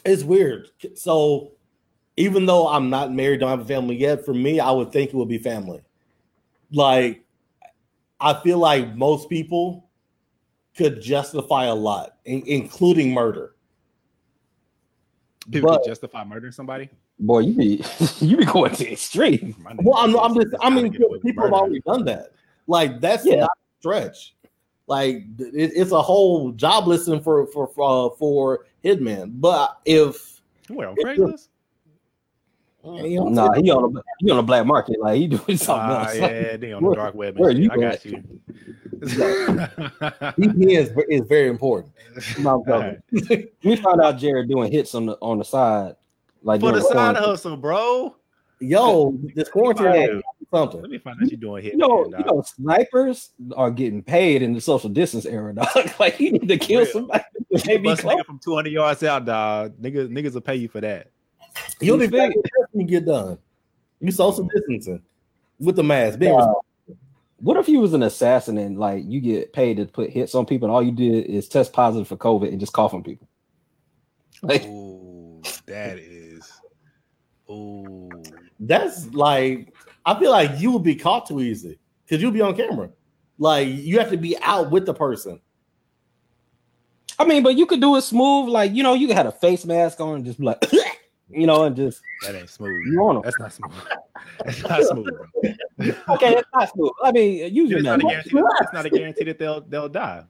it's 0.06 0.24
weird. 0.24 0.70
So 0.96 1.52
even 2.18 2.46
though 2.46 2.68
I'm 2.68 2.90
not 2.90 3.12
married, 3.14 3.40
don't 3.40 3.50
have 3.50 3.62
a 3.62 3.66
family 3.66 3.96
yet, 3.96 4.26
for 4.26 4.34
me, 4.34 4.60
I 4.60 4.72
would 4.72 4.92
think 4.92 5.10
it 5.10 5.16
would 5.16 5.28
be 5.30 5.38
family. 5.38 5.82
Like 6.72 7.24
I 8.20 8.34
feel 8.42 8.58
like 8.60 8.96
most 8.96 9.30
people 9.30 9.90
could 10.78 11.02
justify 11.02 11.66
a 11.66 11.76
lot, 11.76 12.18
in- 12.26 12.44
including 12.48 13.14
murder. 13.14 13.56
People 15.52 15.70
But- 15.72 15.80
could 15.84 15.88
justify 15.90 16.24
murdering 16.24 16.54
somebody. 16.54 16.90
Boy, 17.20 17.40
you 17.40 17.54
be 17.54 17.84
you 18.20 18.38
be 18.38 18.46
going 18.46 18.74
to 18.76 18.92
extreme. 18.92 19.56
My 19.62 19.76
Well, 19.84 19.98
I'm, 19.98 20.16
I'm 20.18 20.34
just 20.34 20.56
I 20.62 20.70
mean, 20.72 20.90
get 20.92 21.02
away 21.02 21.12
with 21.12 21.24
people 21.24 21.44
have 21.44 21.54
already 21.54 21.82
done 21.82 22.04
that. 22.06 22.32
Like 22.68 23.00
that's 23.00 23.26
Yeah. 23.26 23.42
not 23.42 23.52
a 23.52 23.80
stretch. 23.80 24.36
Like 24.92 25.24
it, 25.40 25.72
it's 25.74 25.94
a 25.94 26.02
whole 26.02 26.52
job 26.52 26.86
listing 26.86 27.22
for 27.22 27.48
for 27.48 27.66
for, 27.70 28.08
uh, 28.08 28.16
for 28.18 28.66
hitman. 28.84 29.40
But 29.40 29.80
if 29.86 30.42
Where 30.68 30.90
on 30.90 30.96
It's 30.98 31.18
Craigslist? 31.18 31.48
you 33.10 33.24
Nah, 33.30 33.54
he 33.54 33.72
on 33.72 33.96
a 33.96 34.02
he 34.20 34.30
on 34.32 34.40
a 34.40 34.44
black 34.44 34.66
market, 34.66 35.00
like 35.00 35.16
he 35.16 35.28
doing 35.30 35.56
something 35.58 35.70
Ah, 35.70 36.08
else. 36.08 36.16
yeah, 36.16 36.58
they 36.58 36.74
on 36.74 36.84
the 36.84 36.94
dark 36.94 37.16
web. 37.16 37.38
where 37.38 37.52
And 37.52 37.60
you 37.60 37.70
shit. 37.70 37.72
I 37.72 37.78
got 37.78 38.04
you. 38.06 38.24
VPN 39.00 40.72
is, 40.78 40.92
is 41.08 41.22
very 41.30 41.48
important. 41.48 41.94
No, 42.40 42.62
I'm 42.68 42.74
All 42.74 42.80
right. 42.82 43.00
joking. 43.10 43.48
we 43.64 43.78
found 43.78 44.02
out 44.02 44.18
Jared 44.18 44.50
doing 44.50 44.70
hits 44.74 44.94
on 44.94 45.06
the 45.06 45.18
on 45.22 45.38
the 45.38 45.46
side. 45.46 45.96
Like 46.44 46.60
For 46.60 46.74
the 46.74 46.80
during 46.80 46.84
side 46.84 46.94
quarantine. 46.96 47.24
hustle, 47.24 47.56
bro. 47.56 48.16
Yo, 48.60 49.18
this 49.36 49.48
quarantine 49.48 49.86
Hey, 49.94 50.08
is 50.08 50.24
something. 50.54 50.82
Let 50.82 50.90
me 50.92 50.98
find 50.98 51.18
out 51.22 51.30
you're 51.30 51.40
doing 51.40 51.64
here. 51.64 51.72
You 51.74 51.78
know, 51.80 52.06
man, 52.10 52.20
you 52.22 52.26
know, 52.26 52.42
snipers 52.42 53.30
are 53.56 53.72
getting 53.72 54.04
paid 54.04 54.42
in 54.42 54.54
the 54.54 54.62
social 54.62 54.90
distance 54.90 55.26
era, 55.26 55.54
dog. 55.56 55.68
like 56.00 56.20
you 56.20 56.32
need 56.34 56.48
to 56.48 56.58
kill 56.58 56.82
Real. 56.82 56.92
somebody. 56.92 57.24
You 57.50 57.60
Maybe 57.66 57.84
bust 57.84 58.00
a 58.00 58.04
close. 58.04 58.16
nigga 58.16 58.26
from 58.26 58.40
200 58.40 58.70
yards 58.72 59.04
out, 59.04 59.26
dog. 59.26 59.78
Niggas, 59.82 60.10
niggas 60.10 60.34
will 60.34 60.42
pay 60.42 60.56
you 60.56 60.68
for 60.70 60.82
that. 60.82 61.08
You 61.82 61.90
don't 61.92 62.00
You 62.00 62.06
even 62.06 62.32
think- 62.32 62.46
you 62.74 62.84
get 62.86 63.06
done. 63.06 63.38
You 64.00 64.12
social 64.12 64.48
distancing 64.56 65.02
with 65.60 65.76
the 65.76 65.84
mask. 65.84 66.18
Being 66.20 66.40
Uh, 66.40 66.54
What 67.40 67.58
if 67.58 67.68
you 67.68 67.80
was 67.80 67.94
an 67.94 68.04
assassin 68.04 68.58
and 68.58 68.78
like 68.78 69.04
you 69.06 69.20
get 69.20 69.52
paid 69.52 69.78
to 69.78 69.86
put 69.86 70.10
hits 70.12 70.34
on 70.36 70.46
people 70.46 70.68
and 70.68 70.74
all 70.76 70.82
you 70.84 70.92
did 70.92 71.26
is 71.26 71.48
test 71.48 71.74
positive 71.74 72.08
for 72.08 72.16
COVID 72.16 72.48
and 72.50 72.60
just 72.60 72.74
cough 72.74 72.94
on 72.94 73.04
people? 73.04 73.28
Like 74.44 74.64
Ooh, 74.66 75.42
that 75.68 76.00
is. 76.00 76.50
Ooh. 77.50 78.10
that's 78.62 79.08
like 79.14 79.71
I 80.06 80.20
feel 80.20 80.32
like 80.32 80.60
you 80.60 80.72
would 80.72 80.84
be 80.84 80.96
caught 80.96 81.28
too 81.28 81.42
easy 81.42 81.80
because 82.06 82.22
you'll 82.22 82.32
be 82.32 82.42
on 82.42 82.56
camera. 82.56 82.90
Like 83.38 83.68
you 83.68 84.00
have 84.00 84.10
to 84.12 84.18
be 84.18 84.38
out 84.42 84.72
with 84.72 84.86
the 84.86 84.94
person. 84.94 85.40
I 87.20 87.26
mean, 87.26 87.44
but 87.44 87.56
you 87.56 87.66
could 87.66 87.82
do 87.82 87.96
it 87.98 88.02
smooth, 88.02 88.50
like 88.50 88.74
you 88.74 88.84
know, 88.84 88.94
you 88.94 89.08
could 89.08 89.16
have 89.18 89.28
a 89.28 89.32
face 89.32 89.66
mask 89.66 90.00
on 90.00 90.16
and 90.18 90.26
just 90.26 90.40
be 90.40 90.46
like, 90.46 90.64
you 91.30 91.46
know, 91.46 91.64
and 91.66 91.76
just 91.76 92.02
That 92.26 92.36
ain't 92.36 92.50
smooth. 92.50 92.82
you 92.88 93.00
want 93.02 93.16
them. 93.18 93.24
That's 93.24 93.40
not 93.40 93.54
smooth. 93.54 93.88
That's 94.46 94.64
not 94.64 94.84
smooth. 94.84 95.08
Bro. 95.08 95.92
Okay, 96.16 96.34
it's 96.36 96.50
not 96.54 96.70
smooth. 96.72 96.92
I 97.04 97.12
mean, 97.12 97.54
usually 97.54 97.80
It's 97.80 97.84
not, 97.86 98.00
a 98.00 98.04
guarantee 98.04 98.30
that, 98.36 98.58
it's 98.62 98.74
not 98.74 98.86
a 98.86 98.90
guarantee 98.90 99.24
that 99.26 99.40
they'll 99.40 99.62
they'll 99.62 99.90
die. 99.90 100.24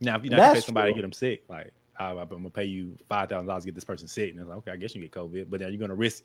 Now, 0.00 0.16
if 0.16 0.24
you 0.24 0.30
don't 0.30 0.38
pay 0.40 0.54
That's 0.54 0.66
somebody 0.66 0.90
to 0.90 0.92
true. 0.92 1.02
get 1.02 1.02
them 1.02 1.12
sick, 1.12 1.42
like 1.48 1.72
I, 1.98 2.10
I'm 2.10 2.28
gonna 2.28 2.50
pay 2.50 2.64
you 2.64 2.96
five 3.08 3.28
thousand 3.28 3.46
dollars 3.46 3.62
to 3.64 3.68
get 3.68 3.74
this 3.74 3.84
person 3.84 4.08
sick, 4.08 4.30
and 4.32 4.40
it's 4.40 4.48
like, 4.48 4.58
okay, 4.58 4.72
I 4.72 4.76
guess 4.76 4.94
you 4.94 5.00
get 5.00 5.12
COVID, 5.12 5.46
but 5.48 5.60
then 5.60 5.70
you're 5.70 5.80
gonna 5.80 5.94
risk 5.94 6.24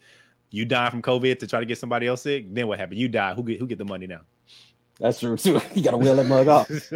you 0.51 0.65
dying 0.65 0.91
from 0.91 1.01
COVID 1.01 1.39
to 1.39 1.47
try 1.47 1.59
to 1.59 1.65
get 1.65 1.77
somebody 1.77 2.07
else 2.07 2.21
sick. 2.23 2.53
Then 2.53 2.67
what 2.67 2.79
happened? 2.79 2.99
You 2.99 3.07
die. 3.07 3.33
Who 3.33 3.43
get 3.43 3.59
who 3.59 3.67
get 3.67 3.77
the 3.77 3.85
money 3.85 4.07
now? 4.07 4.21
That's 4.99 5.19
true 5.19 5.37
too. 5.37 5.61
You 5.75 5.83
gotta 5.83 5.97
wheel 5.97 6.15
that 6.15 6.25
mug 6.25 6.47
off. 6.47 6.67
Just 6.69 6.91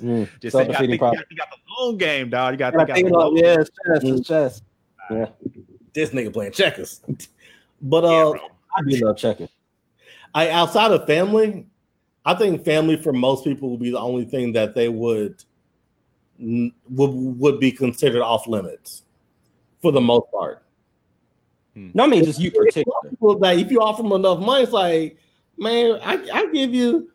Mm. 0.00 0.28
say, 0.40 0.44
you, 0.44 0.50
gotta 0.52 0.78
think, 0.78 0.92
you, 0.92 0.98
problem. 0.98 1.18
got, 1.22 1.30
you 1.30 1.36
got 1.36 1.48
the 1.50 1.56
long 1.82 1.96
game, 1.98 2.30
dog. 2.30 2.52
You 2.54 2.58
got 2.58 2.70
to 2.70 2.76
Gotta 2.78 2.94
think 2.94 3.06
think 3.08 3.16
out 3.16 3.32
about- 3.32 3.34
the 3.34 3.40
yeah, 3.40 3.56
long 3.56 3.64
chess, 3.66 4.04
it's 4.04 4.28
chess. 4.28 4.62
Yeah, 5.10 5.26
This 5.92 6.10
nigga 6.10 6.32
playing 6.32 6.52
checkers. 6.52 7.00
But 7.82 8.04
uh, 8.04 8.32
bro. 8.32 8.40
I 8.76 8.82
do 8.88 9.06
love 9.06 9.16
checking. 9.16 9.48
I 10.34 10.50
outside 10.50 10.90
of 10.92 11.06
family, 11.06 11.66
I 12.24 12.34
think 12.34 12.64
family 12.64 12.96
for 12.96 13.12
most 13.12 13.42
people 13.44 13.70
would 13.70 13.80
be 13.80 13.90
the 13.90 13.98
only 14.00 14.24
thing 14.24 14.52
that 14.54 14.74
they 14.74 14.88
would 14.88 15.42
would 16.40 16.70
would 17.40 17.58
be 17.60 17.70
considered 17.72 18.22
off 18.22 18.46
limits 18.48 19.02
for 19.80 19.90
the 19.92 20.00
most 20.00 20.30
part. 20.32 20.62
No, 21.94 22.04
I 22.04 22.06
mean 22.06 22.24
just 22.24 22.40
you 22.40 22.50
particular. 22.50 22.96
People 23.10 23.38
that 23.40 23.58
if 23.58 23.70
you 23.70 23.80
offer 23.80 24.02
them 24.02 24.12
enough 24.12 24.40
money, 24.40 24.64
it's 24.64 24.72
like, 24.72 25.18
man, 25.56 25.98
I 26.02 26.14
I 26.32 26.46
give 26.52 26.72
you 26.74 27.10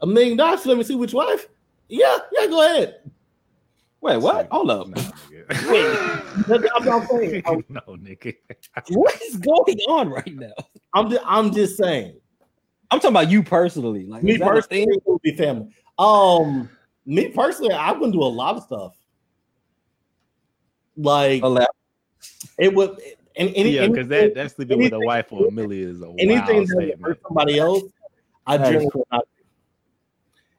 a 0.00 0.06
million 0.06 0.36
dollars. 0.36 0.64
Let 0.66 0.76
me 0.78 0.84
see 0.84 0.94
which 0.94 1.12
wife. 1.14 1.48
Yeah, 1.88 2.18
yeah, 2.32 2.46
go 2.46 2.62
ahead. 2.64 2.96
Wait, 4.00 4.18
what? 4.18 4.48
Hold 4.50 4.70
up. 4.70 4.88
No, 4.88 4.94
nigga. 4.94 6.46
That's- 6.46 6.70
I'm 6.76 6.84
not 6.84 7.08
saying. 7.08 7.42
I'm, 7.46 7.64
no, 7.70 7.80
nigga. 7.88 8.34
What 8.90 9.20
is 9.22 9.36
going 9.36 9.78
on 9.88 10.10
right 10.10 10.34
now? 10.34 10.52
I'm 10.92 11.08
just, 11.10 11.22
I'm 11.26 11.52
just 11.54 11.76
saying. 11.78 12.16
I'm 12.90 13.00
talking 13.00 13.10
about 13.16 13.30
you 13.30 13.42
personally. 13.42 14.04
Like 14.06 14.22
Me 14.22 14.32
is 14.32 14.38
that 14.40 14.46
a 14.46 14.50
personally, 14.50 14.84
thing? 14.84 14.94
it 14.94 15.02
would 15.06 15.22
be 15.22 15.34
family. 15.34 15.74
Um, 15.98 16.68
me 17.06 17.28
personally, 17.28 17.72
I 17.72 17.92
wouldn't 17.92 18.12
do 18.12 18.22
a 18.22 18.24
lot 18.24 18.56
of 18.56 18.62
stuff. 18.64 18.94
Like 20.96 21.42
Allow- 21.42 21.66
it 22.58 22.74
would, 22.74 22.98
and 23.36 23.52
any, 23.54 23.74
yeah, 23.74 23.86
because 23.88 24.08
that 24.08 24.34
that's 24.34 24.54
sleeping 24.54 24.80
with 24.80 24.92
a 24.92 25.00
wife 25.00 25.32
or 25.32 25.48
a 25.48 25.50
millie 25.50 25.82
is 25.82 26.02
a 26.02 26.08
anything 26.18 26.56
wild 26.56 26.68
that 26.68 26.98
hurt 27.02 27.20
somebody 27.22 27.58
else, 27.58 27.84
I 28.46 28.56
That 28.58 28.66
is 28.66 28.82
generally 28.82 29.04
not. 29.10 29.28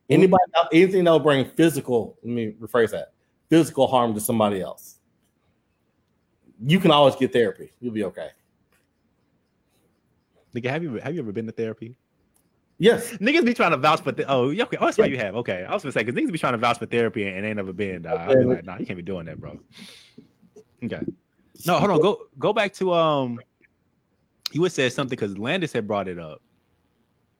Anybody, 0.09 0.43
anything 0.73 1.03
that 1.05 1.11
will 1.11 1.19
bring 1.19 1.45
physical. 1.45 2.17
Let 2.23 2.31
me 2.31 2.55
rephrase 2.59 2.91
that: 2.91 3.13
physical 3.49 3.87
harm 3.87 4.13
to 4.13 4.19
somebody 4.19 4.61
else. 4.61 4.97
You 6.63 6.79
can 6.79 6.91
always 6.91 7.15
get 7.15 7.33
therapy. 7.33 7.71
You'll 7.79 7.93
be 7.93 8.03
okay. 8.05 8.29
Nigga, 10.55 10.69
have 10.69 10.83
you 10.83 10.95
have 10.95 11.13
you 11.13 11.21
ever 11.21 11.31
been 11.31 11.47
to 11.47 11.51
therapy? 11.51 11.97
Yes, 12.77 13.13
Niggas 13.13 13.45
be 13.45 13.53
trying 13.53 13.71
to 13.71 13.77
vouch 13.77 14.01
for 14.01 14.11
the- 14.11 14.29
oh 14.29 14.49
yeah, 14.49 14.63
okay. 14.63 14.77
Oh, 14.79 14.85
that's 14.85 14.97
why 14.97 15.05
you 15.05 15.17
have. 15.17 15.35
Okay, 15.35 15.63
I 15.63 15.73
was 15.73 15.81
gonna 15.81 15.93
say 15.93 16.03
because 16.03 16.19
niggas 16.19 16.31
be 16.31 16.37
trying 16.37 16.53
to 16.53 16.57
vouch 16.57 16.77
for 16.77 16.85
therapy 16.85 17.25
and, 17.25 17.45
ain't 17.45 17.55
never 17.55 17.71
been. 17.71 18.01
Dog. 18.01 18.19
I'd 18.19 18.39
be 18.39 18.45
like, 18.45 18.65
nah, 18.65 18.77
you 18.77 18.85
can't 18.85 18.97
be 18.97 19.03
doing 19.03 19.25
that, 19.27 19.39
bro. 19.39 19.59
Okay. 20.83 21.01
No, 21.65 21.79
hold 21.79 21.91
on. 21.91 22.01
Go 22.01 22.21
go 22.37 22.53
back 22.53 22.73
to 22.75 22.93
um. 22.93 23.39
You 24.51 24.61
would 24.61 24.71
say 24.71 24.89
something 24.89 25.09
because 25.09 25.37
Landis 25.37 25.73
had 25.73 25.87
brought 25.87 26.07
it 26.07 26.19
up. 26.19 26.41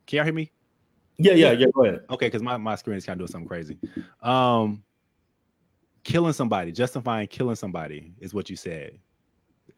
Can 0.08 0.18
y'all 0.18 0.26
hear 0.26 0.34
me? 0.34 0.52
yeah, 1.18 1.34
yeah, 1.34 1.52
yeah. 1.52 1.68
Go 1.74 1.86
ahead. 1.86 2.02
Okay, 2.10 2.28
because 2.28 2.42
my, 2.42 2.58
my 2.58 2.76
screen 2.76 2.98
is 2.98 3.06
kind 3.06 3.20
of 3.20 3.28
doing 3.28 3.32
something 3.32 3.48
crazy. 3.48 3.78
Um, 4.22 4.84
killing 6.04 6.34
somebody, 6.34 6.72
justifying 6.72 7.28
killing 7.28 7.56
somebody 7.56 8.14
is 8.20 8.34
what 8.34 8.50
you 8.50 8.56
said. 8.56 8.98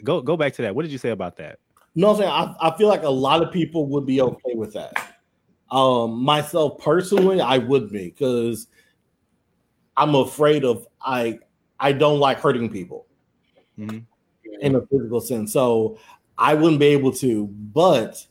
Go 0.04 0.22
go 0.22 0.38
back 0.38 0.54
to 0.54 0.62
that. 0.64 0.76
What 0.76 0.84
did 0.84 0.92
you 0.92 0.98
say 0.98 1.10
about 1.10 1.38
that? 1.38 1.60
No, 1.96 2.12
I'm 2.12 2.18
saying 2.18 2.30
I, 2.30 2.56
I 2.60 2.78
feel 2.78 2.88
like 2.88 3.04
a 3.04 3.10
lot 3.10 3.44
of 3.44 3.52
people 3.52 3.88
would 3.88 4.06
be 4.06 4.22
okay 4.22 4.54
with 4.54 4.74
that. 4.74 4.94
Um, 5.72 6.24
myself 6.24 6.80
personally, 6.80 7.42
I 7.42 7.58
would 7.58 7.92
be 7.92 8.06
because 8.06 8.68
I'm 9.96 10.16
afraid 10.16 10.64
of 10.64 10.88
I 11.02 11.40
I 11.80 11.92
don't 11.92 12.20
like 12.20 12.40
hurting 12.40 12.70
people 12.70 13.06
Mhm. 13.80 14.06
In 14.62 14.76
a 14.76 14.82
physical 14.88 15.22
sense. 15.22 15.54
So 15.54 15.98
I 16.38 16.54
wouldn't 16.54 16.80
be 16.80 16.88
able 16.88 17.12
to, 17.14 17.48
but 17.48 18.26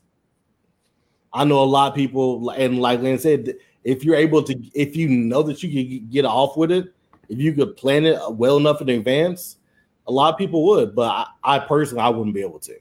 I 1.33 1.45
know 1.45 1.62
a 1.62 1.64
lot 1.64 1.89
of 1.89 1.95
people, 1.95 2.51
and 2.51 2.81
like 2.81 3.01
Lynn 3.01 3.18
said, 3.18 3.55
if 3.85 4.05
you're 4.05 4.16
able 4.16 4.43
to, 4.43 4.59
if 4.74 4.97
you 4.97 5.09
know 5.09 5.43
that 5.43 5.62
you 5.62 5.70
can 5.70 6.09
get 6.09 6.24
off 6.24 6.57
with 6.57 6.72
it, 6.72 6.93
if 7.29 7.39
you 7.39 7.53
could 7.53 7.77
plan 7.77 8.05
it 8.05 8.18
well 8.31 8.57
enough 8.57 8.81
in 8.81 8.89
advance, 8.89 9.57
a 10.07 10.12
lot 10.12 10.33
of 10.33 10.39
people 10.39 10.64
would. 10.66 10.95
But 10.95 11.11
I, 11.11 11.57
I 11.57 11.59
personally, 11.59 12.03
I 12.03 12.09
wouldn't 12.09 12.35
be 12.35 12.43
able 12.43 12.61
to 12.61 12.74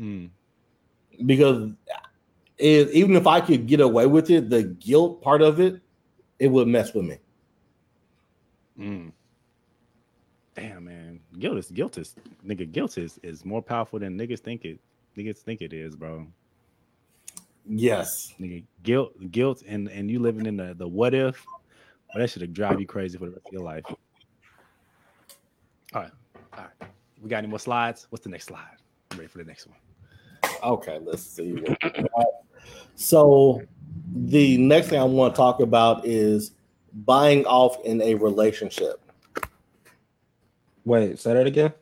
Mm. 0.00 0.30
because 1.26 1.72
it, 2.56 2.90
even 2.90 3.16
if 3.16 3.26
I 3.26 3.40
could 3.40 3.66
get 3.66 3.80
away 3.80 4.06
with 4.06 4.30
it, 4.30 4.48
the 4.48 4.62
guilt 4.62 5.20
part 5.22 5.42
of 5.42 5.58
it, 5.60 5.80
it 6.38 6.46
would 6.48 6.68
mess 6.68 6.94
with 6.94 7.04
me. 7.04 7.18
Mm. 8.78 9.12
Damn, 10.54 10.84
man. 10.84 11.07
Guilt 11.38 11.58
is 11.58 11.70
guilt 11.70 11.98
is 11.98 12.14
nigga. 12.46 12.70
Guilt 12.70 12.98
is 12.98 13.18
is 13.22 13.44
more 13.44 13.62
powerful 13.62 13.98
than 13.98 14.18
niggas 14.18 14.40
think 14.40 14.64
it. 14.64 14.80
Niggas 15.16 15.38
think 15.38 15.62
it 15.62 15.72
is, 15.72 15.96
bro. 15.96 16.26
Yes. 17.66 18.34
Nigga, 18.40 18.64
guilt, 18.82 19.12
guilt, 19.30 19.62
and 19.66 19.88
and 19.88 20.10
you 20.10 20.18
living 20.18 20.46
in 20.46 20.56
the 20.56 20.74
the 20.74 20.88
what 20.88 21.14
if. 21.14 21.44
Well, 22.14 22.22
that 22.22 22.30
should 22.30 22.52
drive 22.54 22.80
you 22.80 22.86
crazy 22.86 23.18
for 23.18 23.26
the 23.26 23.32
rest 23.32 23.46
of 23.46 23.52
your 23.52 23.62
life. 23.62 23.84
All 25.94 26.02
right, 26.02 26.10
all 26.54 26.64
right. 26.64 26.90
We 27.22 27.28
got 27.28 27.38
any 27.38 27.48
more 27.48 27.58
slides? 27.58 28.06
What's 28.10 28.24
the 28.24 28.30
next 28.30 28.46
slide? 28.46 28.76
I'm 29.10 29.18
ready 29.18 29.28
for 29.28 29.38
the 29.38 29.44
next 29.44 29.66
one. 29.66 29.76
Okay, 30.62 30.98
let's 31.02 31.22
see. 31.22 31.52
what 31.52 31.78
we 31.82 32.02
got. 32.02 32.26
so 32.94 33.62
the 34.14 34.56
next 34.58 34.88
thing 34.88 35.00
I 35.00 35.04
want 35.04 35.34
to 35.34 35.36
talk 35.36 35.60
about 35.60 36.06
is 36.06 36.52
buying 36.92 37.44
off 37.46 37.84
in 37.84 38.00
a 38.02 38.14
relationship. 38.14 39.00
Wait, 40.88 41.18
say 41.18 41.34
that 41.34 41.46
again. 41.46 41.72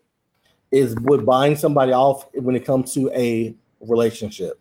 Is 0.72 0.96
would 1.02 1.24
buying 1.24 1.54
somebody 1.56 1.92
off 1.92 2.28
when 2.34 2.56
it 2.56 2.64
comes 2.64 2.92
to 2.94 3.08
a 3.14 3.54
relationship? 3.80 4.58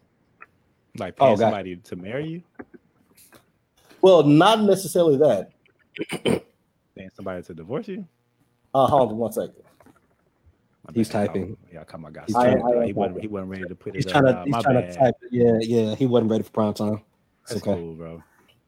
Like 0.98 1.16
Oh, 1.20 1.26
paying 1.26 1.38
got 1.38 1.48
it. 1.48 1.50
somebody 1.50 1.76
to 1.78 1.96
marry 1.96 2.28
you, 2.28 2.44
Well, 4.02 4.22
not 4.24 4.62
necessarily 4.62 5.18
that. 5.18 5.50
paying 6.96 7.10
somebody 7.16 7.42
to 7.44 7.54
divorce 7.56 7.88
you. 7.88 8.06
Uh, 8.74 8.86
hold 8.88 9.12
on 9.12 9.18
one 9.18 9.32
second. 9.32 9.56
My 10.86 10.92
He's 10.94 11.10
bad. 11.10 11.28
typing. 11.28 11.58
Oh, 11.60 11.68
yeah, 11.74 11.84
come 11.86 12.06
on, 12.06 12.14
guys. 12.14 12.26
He's 12.28 12.36
he, 12.36 12.44
wasn't- 12.44 12.64
I- 12.66 12.80
I- 12.82 12.86
he 12.86 12.94
wasn't. 12.94 13.22
He 13.22 13.28
wasn't 13.28 13.50
ready 13.50 13.64
to 13.66 13.76
put 13.76 13.96
He's 13.96 14.06
it. 14.06 14.10
trying 14.12 14.28
up. 14.28 14.36
to. 14.38 14.44
He's 14.44 14.52
my 14.52 14.62
trying 14.62 14.76
bad. 14.82 14.94
to 14.94 15.00
type. 15.00 15.16
Yeah, 15.32 15.58
yeah. 15.62 15.96
He 15.96 16.06
wasn't 16.06 16.30
ready 16.30 16.44
for 16.44 16.52
prime 16.52 16.74
time. 16.76 17.02
It's 17.44 17.54
That's 17.54 17.68
okay. 17.68 17.74
cool, 17.82 17.96
bro. 17.96 18.24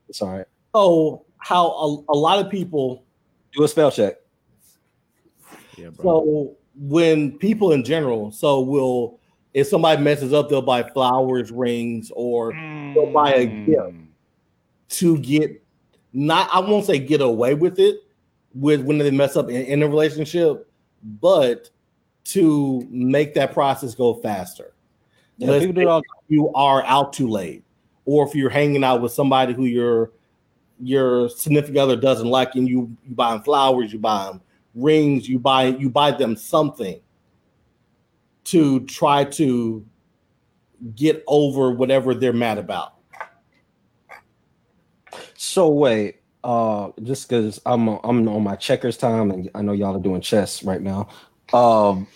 It's 0.10 0.22
all 0.24 0.30
right. 0.36 0.46
Oh, 0.74 1.24
how 1.38 1.68
a, 1.68 2.04
a 2.10 2.18
lot 2.18 2.44
of 2.44 2.50
people 2.52 3.04
Do 3.54 3.64
a 3.64 3.68
spell 3.68 3.92
check. 3.92 4.16
Yeah, 5.78 5.90
bro. 5.90 6.04
So 6.04 6.58
when 6.76 7.38
people 7.38 7.72
in 7.72 7.84
general, 7.84 8.32
so 8.32 8.60
will 8.62 9.20
if 9.54 9.68
somebody 9.68 10.02
messes 10.02 10.34
up, 10.34 10.50
they'll 10.50 10.62
buy 10.62 10.84
flowers, 10.84 11.52
rings, 11.52 12.12
or 12.16 12.54
they'll 12.94 13.12
buy 13.12 13.34
a 13.34 13.46
gift. 13.46 13.80
Mm. 13.80 14.08
to 14.90 15.18
get 15.20 15.64
not 16.14 16.50
I 16.54 16.60
won't 16.60 16.86
say 16.86 17.00
get 17.00 17.22
away 17.22 17.54
with 17.56 17.80
it 17.80 18.02
with 18.54 18.82
when 18.82 18.98
they 18.98 19.12
mess 19.12 19.36
up 19.36 19.50
in, 19.50 19.62
in 19.64 19.84
a 19.84 19.88
relationship, 19.88 20.70
but 21.04 21.70
to 22.26 22.86
make 22.90 23.34
that 23.36 23.54
process 23.54 23.96
go 23.96 24.16
faster. 24.16 24.74
Yeah, 25.38 25.52
Let's 25.52 25.66
people 25.66 25.82
do 25.82 25.90
all. 25.90 26.02
You 26.28 26.52
are 26.54 26.84
out 26.86 27.14
too 27.14 27.28
late, 27.28 27.64
or 28.06 28.28
if 28.28 28.36
you're 28.36 28.50
hanging 28.50 28.84
out 28.84 29.02
with 29.02 29.12
somebody 29.12 29.54
who 29.54 29.66
your 29.66 30.12
your 30.80 31.30
significant 31.30 31.78
other 31.78 31.96
doesn't 31.96 32.28
like, 32.28 32.56
and 32.56 32.68
you 32.68 32.96
you 33.08 33.16
buying 33.16 33.42
flowers, 33.42 33.94
you 33.94 34.00
buying 34.00 34.42
rings, 34.78 35.28
you 35.28 35.40
buy 35.40 35.66
you 35.66 35.90
buy 35.90 36.12
them 36.12 36.36
something 36.36 37.02
to 38.46 38.80
try 38.82 39.24
to 39.26 39.86
get 40.96 41.24
over 41.28 41.72
whatever 41.72 42.14
they're 42.14 42.32
mad 42.32 42.58
about. 42.58 42.94
So 45.36 45.68
wait, 45.70 46.22
uh, 46.44 46.92
just 47.04 47.28
because 47.28 47.60
I'm 47.66 47.88
I'm 47.88 48.28
on 48.28 48.44
my 48.44 48.56
checkers 48.56 48.98
time, 48.98 49.32
and 49.32 49.50
I 49.54 49.62
know 49.62 49.74
y'all 49.74 49.96
are 49.96 50.02
doing 50.02 50.22
chess 50.22 50.64
right 50.64 50.82
now. 50.82 51.10
Um, 51.54 52.08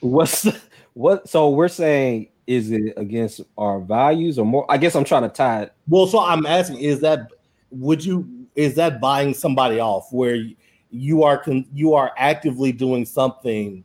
what's 0.00 0.46
what? 0.94 1.28
So 1.28 1.50
we're 1.50 1.68
saying 1.68 2.28
is 2.48 2.70
it 2.70 2.94
against 2.96 3.42
our 3.58 3.78
values 3.78 4.38
or 4.38 4.46
more? 4.46 4.64
I 4.70 4.78
guess 4.78 4.96
I'm 4.96 5.04
trying 5.04 5.22
to 5.22 5.28
tie 5.28 5.64
it. 5.64 5.72
Well, 5.86 6.06
so 6.06 6.18
I'm 6.18 6.46
asking, 6.46 6.78
is 6.78 7.00
that 7.00 7.30
would 7.70 8.04
you 8.04 8.26
is 8.56 8.74
that 8.74 9.00
buying 9.00 9.34
somebody 9.34 9.78
off 9.78 10.12
where 10.12 10.42
you 10.90 11.22
are 11.22 11.38
con, 11.38 11.66
you 11.72 11.94
are 11.94 12.12
actively 12.16 12.72
doing 12.72 13.04
something 13.04 13.84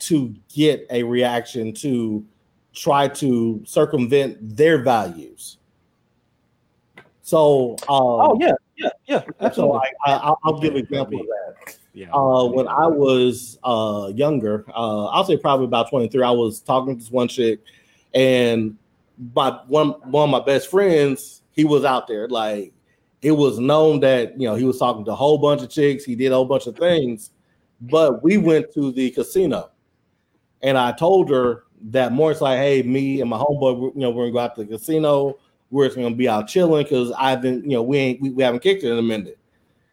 to 0.00 0.34
get 0.54 0.86
a 0.90 1.02
reaction 1.02 1.72
to 1.74 2.24
try 2.72 3.08
to 3.08 3.62
circumvent 3.66 4.56
their 4.56 4.78
values? 4.82 5.58
So, 7.22 7.72
um, 7.82 7.86
Oh 7.88 8.38
yeah, 8.40 8.52
yeah, 8.76 8.88
yeah, 9.06 9.20
so 9.20 9.34
absolutely. 9.40 9.80
I, 10.06 10.12
I, 10.12 10.34
I'll 10.44 10.60
give 10.60 10.74
an 10.74 10.80
example 10.80 11.20
of 11.20 11.26
that. 11.26 11.78
Yeah. 11.92 12.10
Uh, 12.12 12.46
when 12.46 12.68
I 12.68 12.86
was 12.86 13.58
uh, 13.64 14.10
younger, 14.14 14.64
uh, 14.74 15.06
I'll 15.06 15.24
say 15.24 15.36
probably 15.36 15.66
about 15.66 15.90
23, 15.90 16.22
I 16.22 16.30
was 16.30 16.60
talking 16.60 16.94
to 16.94 17.00
this 17.00 17.10
one 17.10 17.28
chick, 17.28 17.60
and 18.14 18.76
my 19.34 19.50
one 19.66 19.90
one 20.10 20.24
of 20.24 20.30
my 20.30 20.40
best 20.40 20.70
friends, 20.70 21.42
he 21.52 21.64
was 21.64 21.84
out 21.84 22.06
there. 22.06 22.28
Like 22.28 22.72
it 23.22 23.32
was 23.32 23.58
known 23.58 24.00
that 24.00 24.40
you 24.40 24.46
know 24.48 24.54
he 24.54 24.64
was 24.64 24.78
talking 24.78 25.04
to 25.04 25.12
a 25.12 25.16
whole 25.16 25.38
bunch 25.38 25.62
of 25.62 25.70
chicks, 25.70 26.04
he 26.04 26.14
did 26.14 26.32
a 26.32 26.34
whole 26.34 26.44
bunch 26.44 26.66
of 26.66 26.76
things, 26.76 27.30
but 27.80 28.22
we 28.22 28.38
went 28.38 28.72
to 28.74 28.92
the 28.92 29.10
casino, 29.10 29.70
and 30.62 30.78
I 30.78 30.92
told 30.92 31.30
her 31.30 31.64
that 31.90 32.12
more. 32.12 32.30
It's 32.30 32.40
like, 32.40 32.58
hey, 32.58 32.82
me 32.82 33.20
and 33.20 33.30
my 33.30 33.38
homeboy, 33.38 33.94
you 33.94 34.00
know, 34.00 34.10
we're 34.10 34.24
gonna 34.24 34.32
go 34.32 34.38
out 34.38 34.54
to 34.56 34.64
the 34.64 34.76
casino. 34.76 35.38
We're 35.70 35.86
just 35.86 35.96
gonna 35.96 36.14
be 36.14 36.28
out 36.28 36.48
chilling 36.48 36.82
because 36.82 37.12
I've 37.12 37.42
been, 37.42 37.62
you 37.62 37.76
know, 37.76 37.82
we 37.82 37.98
ain't 37.98 38.20
we, 38.20 38.30
we 38.30 38.42
haven't 38.42 38.60
kicked 38.60 38.84
it 38.84 38.90
in 38.90 38.98
a 38.98 39.02
minute. 39.02 39.38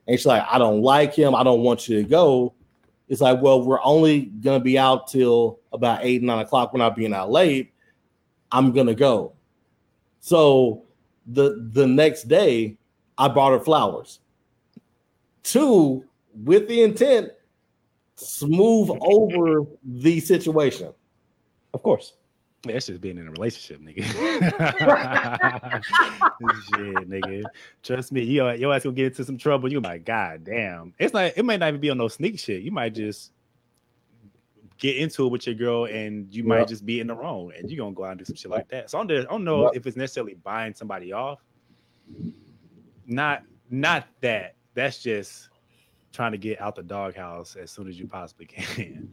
And 0.07 0.17
she's 0.17 0.25
like, 0.25 0.45
I 0.49 0.57
don't 0.57 0.81
like 0.81 1.13
him. 1.13 1.35
I 1.35 1.43
don't 1.43 1.61
want 1.61 1.87
you 1.87 2.01
to 2.01 2.07
go. 2.07 2.53
It's 3.09 3.21
like, 3.21 3.41
well, 3.41 3.61
we're 3.61 3.81
only 3.83 4.21
gonna 4.21 4.59
be 4.59 4.77
out 4.77 5.07
till 5.07 5.59
about 5.71 5.99
eight, 6.03 6.23
nine 6.23 6.39
o'clock. 6.39 6.73
We're 6.73 6.79
not 6.79 6.95
being 6.95 7.13
out 7.13 7.29
late. 7.29 7.73
I'm 8.51 8.71
gonna 8.71 8.95
go. 8.95 9.33
So 10.19 10.83
the 11.25 11.69
the 11.73 11.85
next 11.85 12.23
day, 12.23 12.76
I 13.17 13.27
brought 13.27 13.51
her 13.53 13.59
flowers. 13.59 14.19
Two, 15.43 16.03
with 16.33 16.67
the 16.67 16.83
intent, 16.83 17.31
to 18.17 18.25
smooth 18.25 18.89
over 19.01 19.65
the 19.83 20.19
situation. 20.19 20.93
of 21.73 21.83
course. 21.83 22.13
That's 22.63 22.87
just 22.87 23.01
being 23.01 23.17
in 23.17 23.27
a 23.27 23.31
relationship, 23.31 23.81
nigga. 23.81 24.03
Shit, 26.63 27.09
nigga. 27.09 27.45
Trust 27.83 28.11
me, 28.11 28.23
you 28.23 28.49
your 28.51 28.73
ass 28.73 28.83
gonna 28.83 28.95
get 28.95 29.05
into 29.07 29.23
some 29.23 29.37
trouble. 29.37 29.71
You 29.71 29.79
like, 29.79 30.05
God 30.05 30.43
damn. 30.43 30.93
It's 30.99 31.13
like 31.13 31.33
it 31.37 31.45
might 31.45 31.59
not 31.59 31.69
even 31.69 31.81
be 31.81 31.89
on 31.91 31.97
no 31.99 32.07
sneak 32.07 32.39
shit. 32.39 32.63
You 32.63 32.71
might 32.71 32.93
just 32.95 33.31
get 34.79 34.97
into 34.97 35.25
it 35.27 35.31
with 35.31 35.45
your 35.47 35.55
girl, 35.55 35.85
and 35.85 36.33
you 36.33 36.43
Yep. 36.43 36.47
might 36.47 36.67
just 36.67 36.85
be 36.85 36.99
in 36.99 37.07
the 37.07 37.15
wrong, 37.15 37.51
and 37.57 37.69
you're 37.69 37.83
gonna 37.83 37.95
go 37.95 38.05
out 38.05 38.11
and 38.11 38.19
do 38.19 38.25
some 38.25 38.35
shit 38.35 38.51
like 38.51 38.67
that. 38.69 38.89
So 38.89 38.99
I 38.99 39.05
don't, 39.05 39.25
I 39.25 39.29
don't 39.29 39.43
know 39.43 39.63
Yep. 39.65 39.75
if 39.75 39.87
it's 39.87 39.97
necessarily 39.97 40.33
buying 40.35 40.73
somebody 40.73 41.13
off. 41.13 41.39
Not, 43.07 43.43
not 43.69 44.07
that. 44.21 44.55
That's 44.75 45.01
just 45.01 45.49
trying 46.13 46.33
to 46.33 46.37
get 46.37 46.61
out 46.61 46.75
the 46.75 46.83
doghouse 46.83 47.55
as 47.55 47.71
soon 47.71 47.87
as 47.87 47.99
you 47.99 48.07
possibly 48.07 48.45
can. 48.45 49.09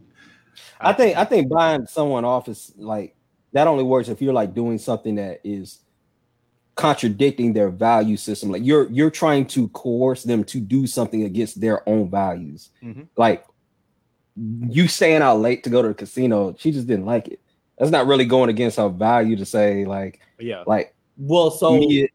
I 0.80 0.92
think 0.92 1.16
I 1.16 1.24
think 1.24 1.48
buying 1.48 1.86
someone 1.86 2.24
off 2.24 2.48
is 2.48 2.72
like 2.76 3.16
that 3.52 3.66
only 3.66 3.82
works 3.84 4.08
if 4.08 4.22
you're 4.22 4.32
like 4.32 4.54
doing 4.54 4.78
something 4.78 5.16
that 5.16 5.40
is 5.42 5.80
contradicting 6.76 7.52
their 7.52 7.70
value 7.70 8.16
system. 8.16 8.50
Like 8.50 8.64
you're 8.64 8.90
you're 8.90 9.10
trying 9.10 9.46
to 9.48 9.68
coerce 9.68 10.22
them 10.22 10.44
to 10.44 10.60
do 10.60 10.86
something 10.86 11.24
against 11.24 11.60
their 11.60 11.88
own 11.88 12.10
values. 12.10 12.70
Mhm. 12.82 13.08
Like 13.16 13.44
you 14.36 14.88
staying 14.88 15.22
out 15.22 15.40
late 15.40 15.64
to 15.64 15.70
go 15.70 15.82
to 15.82 15.88
the 15.88 15.94
casino, 15.94 16.54
she 16.58 16.72
just 16.72 16.86
didn't 16.86 17.06
like 17.06 17.28
it. 17.28 17.40
That's 17.78 17.90
not 17.90 18.06
really 18.06 18.24
going 18.24 18.50
against 18.50 18.76
her 18.76 18.88
value 18.88 19.36
to 19.36 19.44
say 19.44 19.84
like 19.84 20.20
yeah, 20.38 20.62
like 20.66 20.94
Well, 21.16 21.50
so 21.50 21.78
me- 21.78 22.08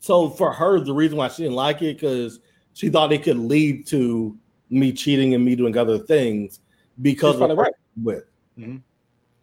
so 0.00 0.30
for 0.30 0.52
her, 0.52 0.80
the 0.80 0.92
reason 0.94 1.16
why 1.18 1.28
she 1.28 1.42
didn't 1.42 1.56
like 1.56 1.82
it 1.82 1.96
because 2.00 2.40
she 2.72 2.88
thought 2.88 3.12
it 3.12 3.22
could 3.22 3.38
lead 3.38 3.86
to 3.88 4.36
me 4.70 4.92
cheating 4.92 5.34
and 5.34 5.44
me 5.44 5.56
doing 5.56 5.76
other 5.76 5.98
things 5.98 6.60
because 7.02 7.32
She's 7.34 7.38
probably 7.38 7.52
of 7.52 7.58
right. 7.58 7.72
with. 8.02 8.24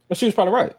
but 0.08 0.18
she 0.18 0.26
was 0.26 0.36
probably 0.36 0.54
right. 0.54 0.74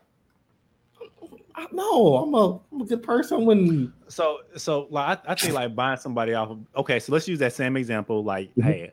I, 1.55 1.67
no, 1.73 2.17
I'm 2.17 2.35
a, 2.35 2.61
I'm 2.73 2.81
a 2.83 2.85
good 2.85 3.03
person 3.03 3.47
when 3.47 3.93
So 4.09 4.41
so 4.57 4.87
like 4.91 5.19
I, 5.27 5.33
I 5.33 5.35
think 5.35 5.55
like 5.55 5.75
buying 5.75 5.97
somebody 5.99 6.35
off. 6.35 6.51
of- 6.51 6.61
Okay, 6.77 6.99
so 7.01 7.13
let's 7.13 7.27
use 7.27 7.39
that 7.39 7.53
same 7.55 7.77
example. 7.77 8.23
Like, 8.23 8.55
Mhm. 8.57 8.63
hey, 8.65 8.93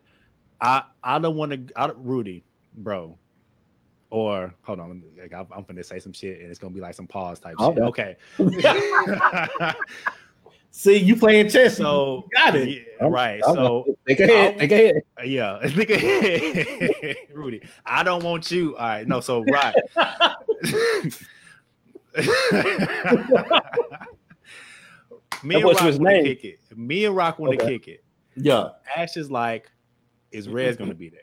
I 0.62 0.84
I 1.04 1.20
don't 1.20 1.36
want 1.36 1.52
to. 1.52 1.74
I 1.80 1.88
don't- 1.88 2.00
Rudy, 2.00 2.44
bro. 2.76 3.18
Or 4.10 4.54
hold 4.62 4.80
on, 4.80 5.04
like, 5.20 5.34
I'm, 5.34 5.48
I'm 5.54 5.64
gonna 5.64 5.84
say 5.84 6.00
some 6.00 6.14
shit 6.14 6.40
and 6.40 6.50
it's 6.50 6.60
gonna 6.60 6.74
be 6.74 6.80
like 6.80 6.94
some 6.96 7.08
pause 7.08 7.40
type 7.40 7.56
Okay. 7.60 8.16
shit. 8.38 8.40
Okay. 8.40 9.72
see 10.76 10.98
you 10.98 11.16
playing 11.16 11.50
chess. 11.50 11.78
so 11.78 12.28
got 12.34 12.56
it. 12.56 12.68
yeah, 13.00 13.08
right. 13.08 13.42
So 13.46 13.86
think 14.08 14.20
ahead, 14.20 14.54
I'll- 14.54 14.60
think 14.60 14.72
ahead. 14.72 14.96
yeah, 15.26 15.60
nigga, 15.64 17.16
Rudy, 17.34 17.62
I 17.86 18.02
don't 18.04 18.24
want 18.24 18.50
you. 18.52 18.76
All 18.76 18.86
right, 18.88 19.08
no. 19.08 19.20
So 19.20 19.44
right. 19.46 19.76
Me 25.44 25.56
and 25.56 25.64
Rock 25.66 25.82
want 25.82 26.00
to 26.00 26.24
kick 26.24 26.46
it. 26.46 26.60
Me 26.78 27.06
and 27.06 27.16
Rock 27.16 27.40
want 27.40 27.58
to 27.60 27.64
Okay. 27.66 27.78
kick 27.80 27.88
it. 27.88 28.04
yeah, 28.36 28.70
Ash 28.96 29.18
is 29.18 29.30
like, 29.30 29.70
is 30.32 30.48
Red's 30.48 30.78
gonna 30.78 30.94
be 30.94 31.10
there? 31.10 31.20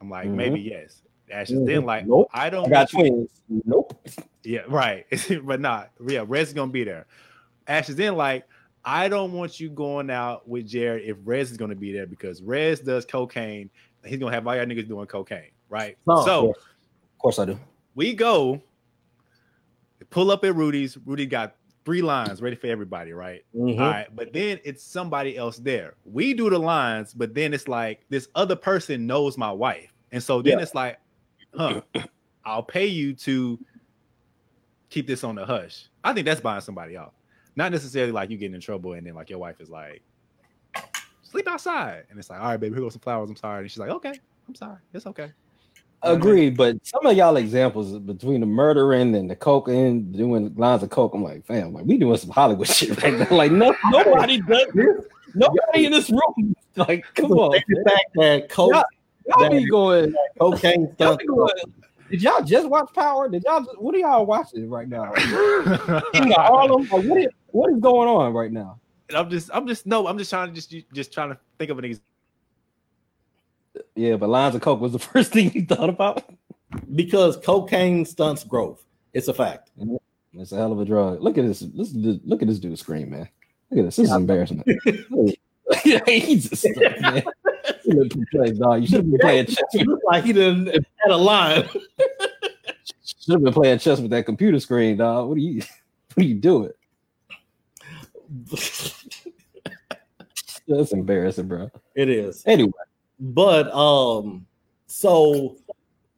I'm 0.00 0.08
like, 0.10 0.28
Mhm. 0.28 0.34
maybe 0.34 0.60
yes. 0.60 1.02
Ash 1.30 1.50
is 1.50 1.58
Mhm. 1.58 1.66
then 1.66 1.84
like, 1.84 2.06
Nope. 2.06 2.28
I 2.32 2.50
don't 2.50 2.66
I 2.66 2.70
got 2.70 2.92
want 2.92 3.06
you- 3.06 3.10
twins. 3.48 3.62
Nope. 3.66 4.08
Yeah, 4.42 4.62
right. 4.68 5.06
but 5.44 5.60
not. 5.60 5.90
Yeah, 6.06 6.24
Red's 6.26 6.52
gonna 6.52 6.72
be 6.72 6.84
there. 6.84 7.06
Ash 7.66 7.88
is 7.88 7.96
then 7.96 8.16
like, 8.16 8.46
I 8.84 9.08
don't 9.08 9.32
want 9.32 9.58
you 9.58 9.70
going 9.70 10.10
out 10.10 10.46
with 10.48 10.66
Jared 10.66 11.04
if 11.08 11.16
Rez 11.24 11.50
is 11.50 11.56
gonna 11.56 11.74
be 11.74 11.92
there 11.92 12.06
because 12.06 12.42
Rez 12.42 12.80
does 12.80 13.04
cocaine. 13.04 13.70
He's 14.04 14.18
gonna 14.18 14.34
have 14.34 14.46
all 14.46 14.54
y'all 14.54 14.66
niggas 14.66 14.86
doing 14.88 15.06
cocaine, 15.06 15.50
right? 15.70 15.96
Oh, 16.06 16.24
so 16.26 16.50
Of 16.50 16.56
course 17.18 17.38
I 17.38 17.46
do. 17.46 17.58
we 17.94 18.12
go 18.14 18.60
pull 20.10 20.30
up 20.30 20.44
at 20.44 20.54
Rudy's. 20.54 20.98
Rudy 21.06 21.24
got 21.26 21.56
three 21.86 22.02
lines 22.02 22.40
ready 22.42 22.56
for 22.56 22.66
everybody, 22.66 23.12
right? 23.12 23.42
Mhm. 23.54 23.78
All 23.80 23.90
right, 23.90 24.06
but 24.14 24.32
then 24.32 24.58
it's 24.64 24.82
somebody 24.82 25.36
else 25.36 25.58
there. 25.58 25.94
We 26.04 26.34
do 26.34 26.50
the 26.50 26.58
lines, 26.58 27.12
but 27.14 27.34
then 27.34 27.54
it's 27.54 27.68
like 27.68 28.04
this 28.10 28.28
other 28.34 28.56
person 28.56 29.06
knows 29.06 29.38
my 29.38 29.50
wife, 29.52 29.92
and 30.12 30.22
so 30.22 30.42
then 30.42 30.58
Yeah. 30.58 30.62
it's 30.62 30.74
like, 30.74 30.98
huh, 31.54 31.80
I'll 32.44 32.62
pay 32.62 32.86
you 32.86 33.14
to 33.14 33.58
keep 34.90 35.06
this 35.06 35.24
on 35.24 35.34
the 35.34 35.46
hush. 35.46 35.86
I 36.04 36.12
think 36.12 36.26
that's 36.26 36.40
buying 36.42 36.60
somebody 36.60 36.96
off, 36.96 37.12
not 37.56 37.72
necessarily 37.72 38.12
like 38.12 38.30
you 38.30 38.36
getting 38.36 38.54
in 38.54 38.60
trouble 38.60 38.94
and 38.94 39.06
then 39.06 39.14
like 39.14 39.30
your 39.30 39.38
wife 39.38 39.60
is 39.60 39.70
like, 39.70 40.02
sleep 41.22 41.48
outside, 41.48 42.04
and 42.10 42.18
it's 42.18 42.30
like, 42.30 42.40
all 42.40 42.46
right, 42.46 42.60
baby, 42.60 42.74
here 42.74 42.82
goes 42.82 42.92
some 42.92 43.00
flowers. 43.00 43.28
I'm 43.28 43.36
sorry, 43.36 43.62
and 43.62 43.70
she's 43.70 43.78
like, 43.78 43.90
okay, 43.90 44.12
I'm 44.48 44.54
sorry, 44.54 44.78
it's 44.92 45.06
okay. 45.06 45.32
Agreed, 46.02 46.56
but 46.56 46.76
some 46.86 47.06
of 47.06 47.16
y'all 47.16 47.36
examples 47.36 47.98
between 47.98 48.40
the 48.40 48.46
murdering 48.46 49.14
and 49.14 49.28
the 49.30 49.34
cocaine, 49.34 50.12
doing 50.12 50.54
lines 50.54 50.82
of 50.82 50.90
coke, 50.90 51.14
I'm 51.14 51.24
like, 51.24 51.46
fam, 51.46 51.72
like 51.72 51.86
we 51.86 51.96
doing 51.96 52.18
some 52.18 52.30
Hollywood 52.30 52.68
shit 52.76 53.02
right 53.02 53.18
now. 53.18 53.34
Like, 53.34 53.52
no, 53.52 53.74
nobody 53.90 54.40
does 54.42 54.66
this. 54.74 55.04
Nobody 55.34 55.86
in 55.86 55.92
this 55.92 56.10
room. 56.10 56.54
Like, 56.76 57.04
come 57.14 57.32
on, 57.32 57.58
the 57.68 57.84
fact 57.84 58.06
that 58.16 58.48
coke, 58.50 58.84
y'all 59.38 59.50
be 59.50 59.66
going. 59.68 60.14
cocaine 60.38 60.82
Y'all 60.82 61.14
stuff. 61.14 61.18
be 61.18 61.26
going. 61.26 61.52
Did 62.10 62.22
y'all 62.22 62.42
just 62.42 62.68
watch 62.68 62.92
Power? 62.94 63.28
Did 63.28 63.42
y'all? 63.44 63.60
Just, 63.64 63.80
what 63.80 63.94
are 63.94 63.98
y'all 63.98 64.26
watching 64.26 64.68
right 64.68 64.88
now? 64.88 65.12
King 66.12 66.32
of 66.32 66.36
Harlem? 66.36 66.82
Like, 66.82 67.04
what 67.04 67.20
is 67.20 67.28
what 67.46 67.72
is 67.72 67.80
going 67.80 68.08
on 68.08 68.32
right 68.32 68.52
now? 68.52 68.80
And 69.08 69.18
I'm 69.18 69.30
just, 69.30 69.50
I'm 69.52 69.66
just, 69.66 69.86
no, 69.86 70.06
I'm 70.06 70.18
just 70.18 70.30
trying 70.30 70.48
to 70.48 70.54
just, 70.54 70.74
just 70.92 71.12
trying 71.12 71.30
to 71.30 71.38
think 71.58 71.70
of 71.70 71.78
an 71.78 71.84
example. 71.84 72.06
Yeah, 73.94 74.16
but 74.16 74.28
lines 74.28 74.54
of 74.54 74.60
coke 74.60 74.80
was 74.80 74.92
the 74.92 74.98
first 75.12 75.32
thing 75.32 75.52
you 75.52 75.64
thought 75.64 75.88
about. 75.88 76.24
because 76.94 77.36
cocaine 77.36 78.04
stunts 78.04 78.44
growth. 78.44 78.84
It's 79.12 79.28
a 79.28 79.34
fact. 79.34 79.70
Mm-hmm. 79.78 80.40
It's 80.40 80.52
a 80.52 80.56
hell 80.56 80.72
of 80.72 80.80
a 80.80 80.84
drug. 80.84 81.22
Look 81.22 81.38
at 81.38 81.46
this. 81.46 81.60
This 81.60 81.92
look 81.94 82.42
at 82.42 82.48
this 82.48 82.58
dude 82.58 82.78
scream, 82.78 83.10
man. 83.10 83.28
Look 83.70 83.80
at 83.80 83.84
this. 83.84 83.96
This 83.96 84.08
is 84.08 84.12
embarrassment. 84.12 84.66
yeah, 85.84 86.00
he's 86.06 86.48
just 86.50 86.66
man. 86.76 87.22
You 87.94 88.08
should 88.10 88.18
have 88.18 88.28
playing, 88.30 88.58
dog. 88.58 88.80
You 88.80 88.86
should 88.86 88.96
have 88.96 89.10
been 89.10 89.18
playing 89.20 89.46
chess. 89.46 89.64
It 89.74 89.86
looks 89.86 90.04
like 90.04 90.24
he 90.24 90.32
didn't 90.32 90.66
had 90.66 91.10
a 91.10 91.16
line. 91.16 91.68
Should 93.04 93.32
have 93.34 93.42
been 93.42 93.52
playing 93.52 93.78
chess 93.78 94.00
with 94.00 94.10
that 94.10 94.26
computer 94.26 94.60
screen, 94.60 94.96
dog. 94.96 95.28
What 95.28 95.36
are 95.36 95.40
you? 95.40 95.62
What 96.14 96.24
are 96.24 96.28
you 96.28 96.34
doing? 96.34 96.70
That's 100.68 100.92
embarrassing, 100.92 101.48
bro. 101.48 101.70
it 101.94 102.08
is. 102.08 102.42
Anyway, 102.46 102.72
but 103.20 103.72
um, 103.74 104.46
so 104.86 105.56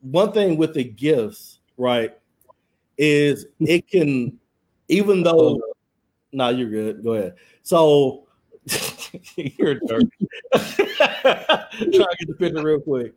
one 0.00 0.32
thing 0.32 0.56
with 0.56 0.74
the 0.74 0.84
gifts, 0.84 1.60
right, 1.76 2.16
is 2.96 3.46
it 3.60 3.88
can, 3.88 4.38
even 4.88 5.22
though, 5.22 5.60
no, 6.32 6.48
you're 6.50 6.70
good. 6.70 7.02
Go 7.02 7.14
ahead. 7.14 7.34
So 7.62 8.25
you're 9.36 9.72
a 9.72 9.86
jerk. 9.86 10.02
Try 10.54 10.62
to 11.78 12.16
get 12.18 12.28
the 12.28 12.34
picture 12.38 12.62
real 12.62 12.80
quick. 12.80 13.14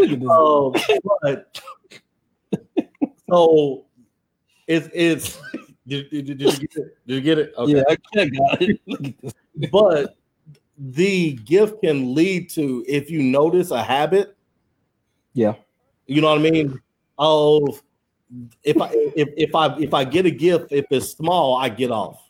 Um, 0.00 0.74
but 1.22 1.60
so 3.30 3.84
it's 4.66 4.88
it's 4.92 5.38
did, 5.86 6.10
did, 6.10 6.26
did, 6.26 6.40
you 6.40 6.50
get 6.50 6.76
it? 6.76 6.98
Did 7.06 7.14
you 7.14 7.20
get 7.20 7.38
it? 7.38 7.54
Okay. 7.56 7.72
Yeah, 7.72 7.82
I 7.88 8.26
got 8.26 8.62
it. 8.62 9.70
But 9.70 10.16
the 10.78 11.32
gift 11.32 11.82
can 11.82 12.14
lead 12.14 12.50
to 12.50 12.84
if 12.86 13.10
you 13.10 13.22
notice 13.22 13.70
a 13.70 13.82
habit, 13.82 14.36
yeah. 15.32 15.54
you 16.06 16.20
know 16.20 16.30
what 16.30 16.38
I 16.38 16.50
mean? 16.50 16.80
Oh, 17.18 17.78
if 18.62 18.80
I 18.80 18.90
if, 18.92 19.28
if 19.36 19.54
I 19.54 19.76
if 19.78 19.94
I 19.94 20.04
get 20.04 20.26
a 20.26 20.30
gift, 20.30 20.72
if 20.72 20.86
it's 20.90 21.10
small, 21.10 21.56
I 21.56 21.68
get 21.68 21.90
off. 21.90 22.22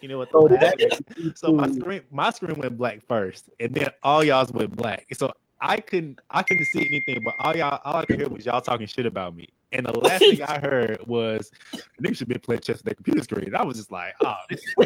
You 0.00 0.08
know 0.08 0.18
what? 0.18 0.30
So 0.32 0.48
the 0.48 0.56
that- 0.56 0.80
last 0.80 1.02
is? 1.16 1.32
so 1.38 1.52
my 1.52 1.70
screen 1.70 2.02
my 2.10 2.30
screen 2.30 2.58
went 2.58 2.76
black 2.76 3.00
first, 3.06 3.48
and 3.60 3.74
then 3.74 3.88
all 4.02 4.24
y'all's 4.24 4.52
went 4.52 4.74
black. 4.76 5.06
So 5.12 5.32
I 5.60 5.78
couldn't 5.78 6.20
I 6.30 6.42
couldn't 6.42 6.66
see 6.66 6.86
anything, 6.86 7.22
but 7.24 7.34
all 7.38 7.56
y'all 7.56 7.80
all 7.84 7.96
I 7.96 8.04
could 8.04 8.18
hear 8.18 8.28
was 8.28 8.44
y'all 8.44 8.60
talking 8.60 8.86
shit 8.86 9.06
about 9.06 9.36
me. 9.36 9.48
And 9.70 9.86
the 9.86 9.98
last 9.98 10.18
thing 10.20 10.42
I 10.42 10.58
heard 10.62 10.98
was 11.06 11.50
niggas 12.02 12.16
should 12.16 12.28
be 12.28 12.38
playing 12.38 12.60
chess 12.62 12.78
with 12.78 12.84
their 12.84 12.94
computer 12.94 13.22
screen. 13.22 13.46
And 13.46 13.56
I 13.56 13.62
was 13.62 13.76
just 13.76 13.92
like, 13.92 14.14
oh, 14.24 14.34
this. 14.50 14.62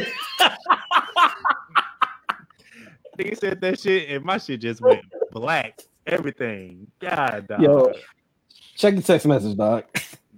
Nigga 3.19 3.39
said 3.39 3.61
that 3.63 3.81
shit, 3.81 4.11
and 4.11 4.25
my 4.25 4.37
shit 4.39 4.61
just 4.61 4.83
went 4.83 5.01
black. 5.33 5.81
Everything. 6.07 6.87
God, 7.01 7.47
dog. 7.49 7.63
Yo. 7.63 7.93
Check 8.77 8.95
the 8.95 9.03
text 9.03 9.27
message, 9.27 9.57
dog. 9.57 9.85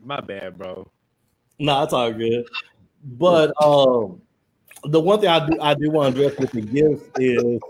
My 0.05 0.21
bad, 0.21 0.57
bro. 0.57 0.89
No, 1.59 1.83
it's 1.83 1.93
all 1.93 2.13
good. 2.13 2.47
But 3.05 3.53
um, 3.63 4.23
the 4.85 5.01
one 5.01 5.21
thing 5.21 5.29
I 5.29 5.47
do 5.47 5.61
I 5.61 5.75
do 5.75 5.91
want 5.91 6.15
to 6.15 6.25
address 6.27 6.39
with 6.39 6.53
the 6.53 6.63
gift 6.63 7.19
is 7.19 7.61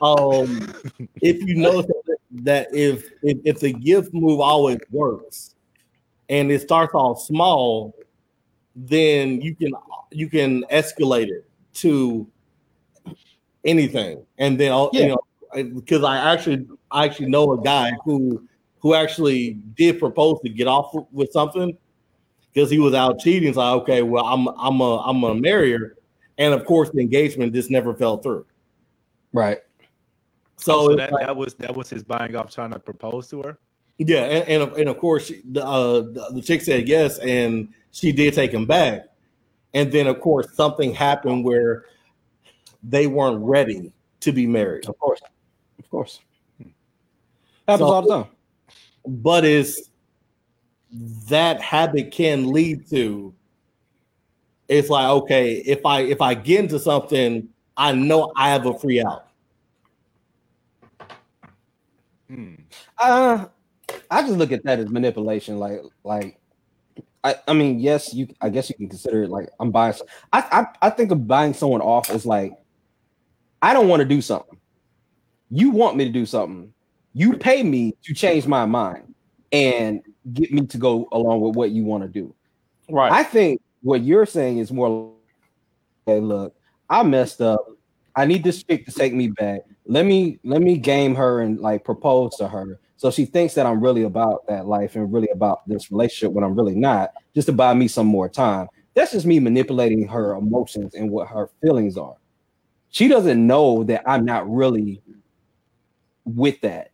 um 0.00 0.72
if 1.20 1.42
you 1.46 1.56
notice 1.56 1.90
that 2.30 2.68
if 2.72 3.10
if, 3.22 3.38
if 3.44 3.60
the 3.60 3.72
gift 3.72 4.14
move 4.14 4.40
always 4.40 4.78
works 4.90 5.54
and 6.28 6.50
it 6.52 6.60
starts 6.60 6.94
off 6.94 7.20
small, 7.20 7.94
then 8.76 9.40
you 9.40 9.54
can 9.54 9.72
you 10.10 10.28
can 10.28 10.64
escalate 10.70 11.28
it 11.28 11.48
to 11.74 12.26
anything, 13.64 14.24
and 14.38 14.58
then 14.58 14.72
I'll- 14.72 14.90
Yeah. 14.92 15.00
you 15.02 15.08
know 15.08 15.18
because 15.74 16.04
I 16.04 16.32
actually 16.32 16.66
I 16.90 17.06
actually 17.06 17.30
know 17.30 17.52
a 17.52 17.60
guy 17.62 17.92
who 18.04 18.46
who 18.80 18.94
actually 18.94 19.54
did 19.76 19.98
propose 19.98 20.38
to 20.42 20.48
get 20.50 20.68
off 20.68 20.94
with 21.10 21.32
something 21.32 21.76
because 22.58 22.70
he 22.72 22.80
was 22.80 22.92
out 22.92 23.20
cheating. 23.20 23.54
So 23.54 23.60
okay, 23.80 24.02
well 24.02 24.26
I'm 24.26 24.48
I'm 24.48 24.80
a 24.80 24.98
I'm 25.02 25.22
a 25.22 25.32
marry 25.34 25.70
her, 25.72 25.96
and 26.38 26.52
of 26.52 26.64
course 26.64 26.90
the 26.90 27.00
engagement 27.00 27.54
just 27.54 27.70
never 27.70 27.94
fell 27.94 28.16
through. 28.16 28.46
Right. 29.32 29.58
So, 30.56 30.88
So, 30.88 30.96
that, 30.96 31.12
like- 31.12 31.26
that 31.26 31.36
was 31.36 31.54
that 31.54 31.76
was 31.76 31.88
his 31.88 32.02
buying 32.02 32.34
off 32.34 32.52
trying 32.52 32.72
to 32.72 32.80
propose 32.80 33.28
to 33.28 33.42
her. 33.42 33.58
Yeah, 33.98 34.22
and, 34.24 34.48
and, 34.48 34.62
of- 34.62 34.72
and 34.76 34.88
of 34.88 34.98
course, 34.98 35.26
she- 35.26 35.42
the, 35.52 35.64
uh, 35.64 36.00
the 36.00 36.30
the 36.34 36.42
chick 36.42 36.62
said 36.62 36.88
yes, 36.88 37.18
and 37.20 37.68
she 37.92 38.10
did 38.10 38.34
take 38.34 38.50
him 38.52 38.66
back. 38.66 39.04
And 39.74 39.92
then, 39.92 40.06
of 40.08 40.20
course, 40.20 40.52
something 40.54 40.92
happened 40.94 41.44
where 41.44 41.84
they 42.82 43.06
weren't 43.06 43.44
ready 43.44 43.92
to 44.20 44.32
be 44.32 44.46
married. 44.46 44.88
Of 44.88 44.98
course. 44.98 45.20
Of 45.78 45.88
course. 45.90 46.20
Happens 47.68 47.88
So- 47.88 47.94
all 47.94 48.02
the 48.02 48.08
time. 48.08 48.26
But 49.06 49.44
is 49.44 49.87
that 51.28 51.60
habit 51.60 52.10
can 52.10 52.52
lead 52.52 52.88
to? 52.90 53.34
It's 54.68 54.90
like 54.90 55.08
okay, 55.08 55.54
if 55.54 55.84
I 55.86 56.00
if 56.00 56.20
I 56.20 56.34
get 56.34 56.60
into 56.60 56.78
something, 56.78 57.48
I 57.76 57.92
know 57.92 58.32
I 58.36 58.50
have 58.50 58.66
a 58.66 58.78
free 58.78 59.02
out. 59.02 59.28
Hmm. 62.28 62.54
Uh, 62.98 63.46
I 64.10 64.22
just 64.22 64.34
look 64.34 64.52
at 64.52 64.64
that 64.64 64.78
as 64.78 64.88
manipulation. 64.90 65.58
Like, 65.58 65.80
like, 66.04 66.38
I, 67.24 67.36
I 67.46 67.54
mean, 67.54 67.78
yes, 67.78 68.12
you. 68.12 68.28
I 68.40 68.50
guess 68.50 68.68
you 68.68 68.74
can 68.74 68.88
consider 68.88 69.22
it 69.22 69.30
like 69.30 69.48
I'm 69.60 69.70
buying. 69.70 69.94
I, 70.32 70.66
I, 70.80 70.86
I 70.88 70.90
think 70.90 71.10
of 71.10 71.26
buying 71.26 71.54
someone 71.54 71.80
off 71.80 72.10
as 72.10 72.26
like, 72.26 72.52
I 73.62 73.72
don't 73.72 73.88
want 73.88 74.00
to 74.00 74.06
do 74.06 74.20
something. 74.20 74.58
You 75.50 75.70
want 75.70 75.96
me 75.96 76.04
to 76.04 76.12
do 76.12 76.26
something. 76.26 76.72
You 77.14 77.36
pay 77.36 77.62
me 77.62 77.94
to 78.02 78.14
change 78.14 78.46
my 78.46 78.66
mind 78.66 79.14
and 79.52 80.02
get 80.32 80.52
me 80.52 80.66
to 80.66 80.78
go 80.78 81.08
along 81.12 81.40
with 81.40 81.56
what 81.56 81.70
you 81.70 81.84
want 81.84 82.02
to 82.02 82.08
do. 82.08 82.34
Right. 82.88 83.12
I 83.12 83.22
think 83.22 83.60
what 83.82 84.02
you're 84.02 84.26
saying 84.26 84.58
is 84.58 84.72
more. 84.72 85.12
Hey, 86.06 86.20
look, 86.20 86.54
I 86.88 87.02
messed 87.02 87.40
up. 87.40 87.66
I 88.16 88.24
need 88.24 88.42
this 88.42 88.62
chick 88.62 88.84
to 88.86 88.92
take 88.92 89.12
me 89.12 89.28
back. 89.28 89.60
Let 89.86 90.06
me 90.06 90.38
let 90.42 90.60
me 90.60 90.76
game 90.76 91.14
her 91.14 91.40
and 91.40 91.60
like 91.60 91.84
propose 91.84 92.36
to 92.36 92.48
her, 92.48 92.80
so 92.96 93.10
she 93.10 93.24
thinks 93.24 93.54
that 93.54 93.66
I'm 93.66 93.80
really 93.80 94.02
about 94.02 94.46
that 94.48 94.66
life 94.66 94.96
and 94.96 95.12
really 95.12 95.28
about 95.32 95.66
this 95.68 95.90
relationship 95.90 96.32
when 96.32 96.44
I'm 96.44 96.56
really 96.56 96.74
not. 96.74 97.12
Just 97.34 97.46
to 97.46 97.52
buy 97.52 97.74
me 97.74 97.88
some 97.88 98.06
more 98.06 98.28
time. 98.28 98.68
That's 98.94 99.12
just 99.12 99.26
me 99.26 99.38
manipulating 99.38 100.08
her 100.08 100.34
emotions 100.34 100.94
and 100.94 101.10
what 101.10 101.28
her 101.28 101.50
feelings 101.62 101.96
are. 101.96 102.16
She 102.90 103.06
doesn't 103.06 103.46
know 103.46 103.84
that 103.84 104.02
I'm 104.08 104.24
not 104.24 104.50
really 104.50 105.00
with 106.24 106.60
that. 106.62 106.90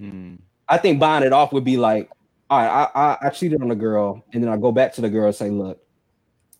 Hmm. 0.00 0.36
I 0.68 0.76
think 0.78 1.00
buying 1.00 1.24
it 1.24 1.32
off 1.32 1.52
would 1.52 1.64
be 1.64 1.76
like, 1.76 2.10
all 2.50 2.58
right, 2.58 2.90
I, 2.94 3.00
I, 3.00 3.26
I 3.26 3.30
cheated 3.30 3.62
on 3.62 3.70
a 3.70 3.76
girl, 3.76 4.24
and 4.32 4.42
then 4.42 4.50
I 4.50 4.56
go 4.56 4.72
back 4.72 4.92
to 4.94 5.00
the 5.00 5.10
girl 5.10 5.26
and 5.26 5.34
say, 5.34 5.50
look, 5.50 5.82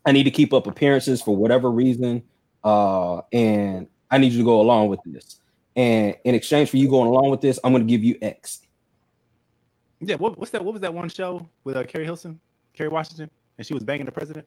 I 0.05 0.13
need 0.13 0.25
to 0.25 0.31
keep 0.31 0.53
up 0.53 0.67
appearances 0.67 1.23
for 1.23 1.37
whatever 1.37 1.71
reason, 1.71 2.23
uh, 2.65 3.21
and 3.33 3.87
I 4.11 4.19
need 4.19 4.33
you 4.33 4.39
to 4.39 4.45
go 4.45 4.61
along 4.61 4.89
with 4.89 5.01
this. 5.05 5.41
And 5.77 6.17
in 6.25 6.35
exchange 6.35 6.71
for 6.71 6.77
you 6.77 6.89
going 6.89 7.09
along 7.09 7.31
with 7.31 7.41
this, 7.41 7.59
I'm 7.63 7.73
going 7.73 7.87
to 7.87 7.91
give 7.91 8.03
you 8.03 8.19
X. 8.21 8.63
Yeah, 10.01 10.17
what, 10.17 10.39
what's 10.39 10.51
that? 10.53 10.65
What 10.65 10.73
was 10.73 10.81
that 10.83 10.95
one 10.95 11.09
show 11.09 11.49
with 11.65 11.77
uh, 11.77 11.85
Keri 11.85 12.05
Hilson, 12.05 12.41
Kerry 12.73 12.89
Washington, 12.89 13.31
and 13.57 13.67
she 13.67 13.75
was 13.75 13.85
banging 13.85 14.07
the 14.07 14.13
president? 14.13 14.47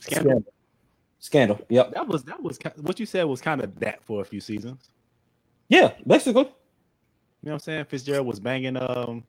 Scandal. 0.00 0.44
Scandal. 1.18 1.60
Yep. 1.68 1.94
That 1.94 2.08
was 2.08 2.24
that 2.24 2.42
was 2.42 2.58
what 2.80 2.98
you 2.98 3.06
said 3.06 3.24
was 3.24 3.40
kind 3.40 3.62
of 3.62 3.78
that 3.78 4.02
for 4.02 4.22
a 4.22 4.24
few 4.24 4.40
seasons. 4.40 4.90
Yeah, 5.68 5.92
basically. 6.06 6.50
You 7.42 7.48
know 7.48 7.52
what 7.52 7.54
I'm 7.54 7.58
saying? 7.60 7.84
Fitzgerald 7.86 8.26
was 8.26 8.38
banging 8.40 8.76
um 8.76 9.24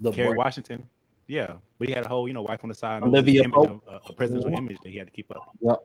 the 0.00 0.12
Kerry 0.12 0.30
boy- 0.30 0.36
Washington. 0.36 0.86
Yeah, 1.28 1.54
but 1.78 1.88
he 1.88 1.94
had 1.94 2.04
a 2.04 2.08
whole 2.08 2.28
you 2.28 2.34
know 2.34 2.42
wife 2.42 2.60
on 2.62 2.68
the 2.68 2.74
side. 2.74 3.02
and 3.02 3.06
Olivia 3.06 3.42
image 3.42 3.54
Pope. 3.54 3.82
of- 3.88 4.00
a 4.08 4.12
presidential 4.12 4.52
image 4.52 4.76
that 4.84 4.90
he 4.90 4.98
had 4.98 5.06
to 5.08 5.12
keep 5.12 5.30
up. 5.30 5.48
Yep. 5.60 5.78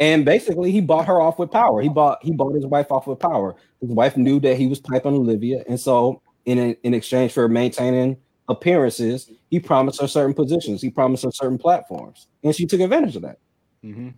And 0.00 0.24
basically, 0.24 0.72
he 0.72 0.80
bought 0.80 1.06
her 1.06 1.20
off 1.20 1.38
with 1.38 1.50
power. 1.50 1.80
He 1.82 1.88
bought 1.88 2.18
he 2.22 2.32
bought 2.32 2.54
his 2.54 2.66
wife 2.66 2.90
off 2.90 3.06
with 3.06 3.18
power. 3.20 3.54
His 3.80 3.90
wife 3.90 4.16
knew 4.16 4.40
that 4.40 4.56
he 4.56 4.66
was 4.66 4.80
piping 4.80 5.14
Olivia, 5.14 5.62
and 5.68 5.78
so 5.78 6.20
in 6.46 6.58
in 6.82 6.94
exchange 6.94 7.32
for 7.32 7.48
maintaining 7.48 8.16
appearances, 8.48 9.30
he 9.50 9.60
promised 9.60 10.00
her 10.00 10.08
certain 10.08 10.34
positions. 10.34 10.82
He 10.82 10.90
promised 10.90 11.22
her 11.24 11.30
certain 11.30 11.58
platforms, 11.58 12.26
and 12.42 12.54
she 12.54 12.66
took 12.66 12.80
advantage 12.80 13.14
of 13.16 13.22
that. 13.22 13.38
hmm 13.82 14.08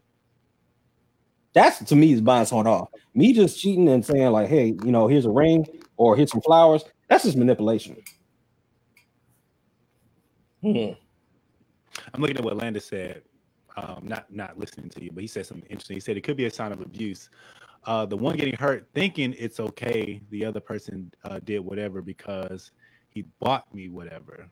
That's 1.52 1.85
to 1.85 1.94
me 1.97 2.12
is 2.12 2.20
buying 2.20 2.47
someone 2.47 2.66
off. 2.66 2.89
Me 3.14 3.32
just 3.32 3.60
cheating 3.60 3.89
and 3.89 4.05
saying 4.05 4.32
like, 4.32 4.48
"Hey, 4.48 4.68
you 4.85 4.90
know, 4.93 5.06
here's 5.09 5.26
a 5.26 5.31
ring 5.31 5.66
or 5.96 6.16
hit 6.16 6.30
some 6.30 6.40
flowers." 6.40 6.84
That's 7.08 7.24
just 7.24 7.36
manipulation. 7.36 7.96
Hmm. 10.62 10.92
I'm 12.12 12.20
looking 12.20 12.36
at 12.36 12.44
what 12.44 12.56
Landis 12.56 12.86
said. 12.86 13.22
Um, 13.76 14.00
not 14.04 14.32
not 14.32 14.58
listening 14.58 14.88
to 14.90 15.04
you, 15.04 15.10
but 15.12 15.22
he 15.22 15.26
said 15.26 15.46
something 15.46 15.68
interesting. 15.68 15.96
He 15.96 16.00
said 16.00 16.16
it 16.16 16.22
could 16.22 16.36
be 16.36 16.46
a 16.46 16.50
sign 16.50 16.72
of 16.72 16.80
abuse. 16.80 17.28
Uh, 17.86 18.06
the 18.06 18.16
one 18.16 18.36
getting 18.36 18.56
hurt 18.56 18.86
thinking 18.94 19.34
it's 19.38 19.60
okay. 19.60 20.20
The 20.30 20.44
other 20.44 20.60
person 20.60 21.12
uh, 21.24 21.40
did 21.44 21.58
whatever 21.58 22.00
because 22.00 22.70
he 23.10 23.26
bought 23.40 23.72
me 23.74 23.88
whatever. 23.88 24.36
And 24.36 24.48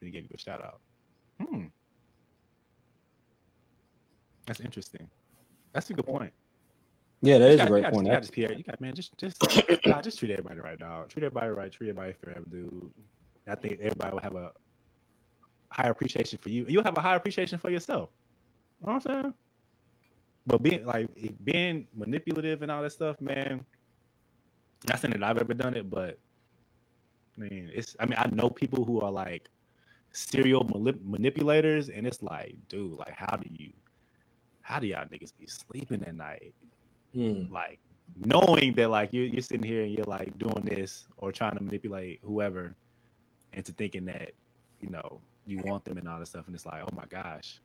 he 0.00 0.10
gave 0.10 0.24
you 0.24 0.30
a 0.34 0.38
shout 0.38 0.64
out. 0.64 0.80
Hmm. 1.40 1.66
That's 4.46 4.60
interesting. 4.60 5.08
That's 5.72 5.90
a 5.90 5.92
good 5.92 6.06
point. 6.06 6.32
Yeah, 7.22 7.38
that 7.38 7.48
You 7.48 7.54
is 7.54 7.60
a 7.60 7.66
great 7.66 7.78
you 7.78 7.82
got- 7.84 7.92
point. 7.92 8.06
You 8.06 8.12
got, 8.12 8.22
just, 8.22 8.36
you 8.38 8.62
got 8.64 8.80
man, 8.80 8.94
just 8.94 9.16
just 9.18 9.42
nah, 9.86 10.00
just 10.00 10.18
treat 10.18 10.30
everybody 10.30 10.60
right, 10.60 10.78
dog. 10.78 11.08
Treat 11.10 11.24
everybody 11.24 11.48
right. 11.50 11.70
Treat 11.72 11.90
everybody 11.90 12.14
fair, 12.14 12.42
dude. 12.50 12.90
I 13.48 13.54
think 13.56 13.78
everybody 13.80 14.12
will 14.12 14.20
have 14.20 14.36
a 14.36 14.52
higher 15.70 15.90
appreciation 15.90 16.38
for 16.40 16.48
you. 16.50 16.64
You'll 16.68 16.84
have 16.84 16.96
a 16.96 17.00
higher 17.00 17.16
appreciation 17.16 17.58
for 17.58 17.70
yourself. 17.70 18.10
You 18.80 18.86
know 18.88 18.94
what 18.94 19.06
I'm 19.06 19.22
saying? 19.22 19.34
But 20.46 20.62
being 20.62 20.86
like 20.86 21.08
being 21.44 21.86
manipulative 21.94 22.62
and 22.62 22.70
all 22.70 22.82
that 22.82 22.92
stuff, 22.92 23.20
man. 23.20 23.64
Not 24.88 24.98
saying 25.00 25.12
that 25.12 25.22
I've 25.22 25.36
ever 25.38 25.52
done 25.52 25.74
it, 25.76 25.90
but 25.90 26.18
man, 27.36 27.70
it's. 27.74 27.96
I 28.00 28.06
mean, 28.06 28.16
I 28.18 28.28
know 28.32 28.48
people 28.48 28.84
who 28.84 29.02
are 29.02 29.10
like 29.10 29.50
serial 30.12 30.64
manip- 30.64 31.04
manipulators, 31.04 31.90
and 31.90 32.06
it's 32.06 32.22
like, 32.22 32.56
dude, 32.68 32.92
like, 32.98 33.12
how 33.14 33.36
do 33.36 33.46
you, 33.52 33.72
how 34.62 34.78
do 34.80 34.86
y'all 34.86 35.04
niggas 35.04 35.32
be 35.38 35.46
sleeping 35.46 36.02
at 36.04 36.14
night? 36.14 36.54
Hmm. 37.14 37.52
like 37.52 37.80
knowing 38.24 38.72
that 38.74 38.90
like 38.90 39.12
you 39.12 39.22
you're 39.22 39.42
sitting 39.42 39.66
here 39.66 39.82
and 39.82 39.92
you're 39.92 40.04
like 40.04 40.36
doing 40.38 40.62
this 40.64 41.08
or 41.16 41.32
trying 41.32 41.56
to 41.56 41.62
manipulate 41.62 42.20
whoever 42.22 42.76
into 43.52 43.72
thinking 43.72 44.04
that 44.04 44.32
you 44.80 44.90
know 44.90 45.20
you 45.50 45.60
want 45.64 45.84
them 45.84 45.98
and 45.98 46.08
all 46.08 46.18
this 46.18 46.30
stuff, 46.30 46.46
and 46.46 46.54
it's 46.54 46.66
like, 46.66 46.82
oh 46.82 46.94
my 46.94 47.04
gosh. 47.08 47.60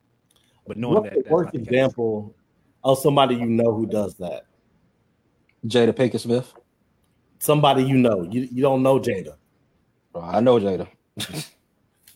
But 0.68 0.78
knowing 0.78 1.04
What's 1.04 1.16
that 1.16 1.26
the 1.26 1.30
worst 1.30 1.46
not 1.46 1.54
the 1.54 1.60
case. 1.60 1.68
example 1.68 2.36
of 2.84 3.00
somebody 3.00 3.36
you 3.36 3.46
know 3.46 3.74
who 3.74 3.86
does 3.86 4.16
that? 4.16 4.46
Jada 5.66 5.94
Pinkett 5.94 6.20
Smith. 6.20 6.54
Somebody 7.40 7.84
you 7.84 7.98
know. 7.98 8.24
You, 8.24 8.48
you 8.52 8.62
don't 8.62 8.82
know 8.82 9.00
Jada. 9.00 9.36
Bro, 10.12 10.24
I 10.24 10.40
know 10.40 10.60
Jada. 10.60 10.88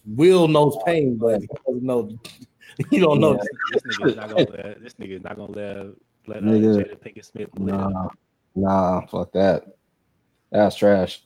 Will 0.06 0.47
knows 0.47 0.77
pain, 0.85 1.18
but 1.18 1.41
he 1.41 1.47
doesn't 1.47 1.84
know. 1.84 2.10
You 2.91 3.01
don't 3.01 3.19
know. 3.19 3.34
this 3.34 3.81
nigga's 3.84 4.15
not 4.15 4.30
gonna 4.30 4.49
let 4.51 4.81
this 4.81 4.93
nigga's 4.93 5.23
not 5.23 5.35
gonna 5.35 5.51
let 5.51 5.88
let 6.30 6.38
uh, 6.43 6.47
Nigga. 6.47 6.85
Jada 6.85 6.99
Pinkett 6.99 7.26
Smith 7.26 7.49
live. 7.56 7.76
Nah, 7.76 8.07
nah, 8.56 9.06
fuck 9.07 9.31
that. 9.34 9.65
That's 10.51 10.76
trash. 10.76 11.22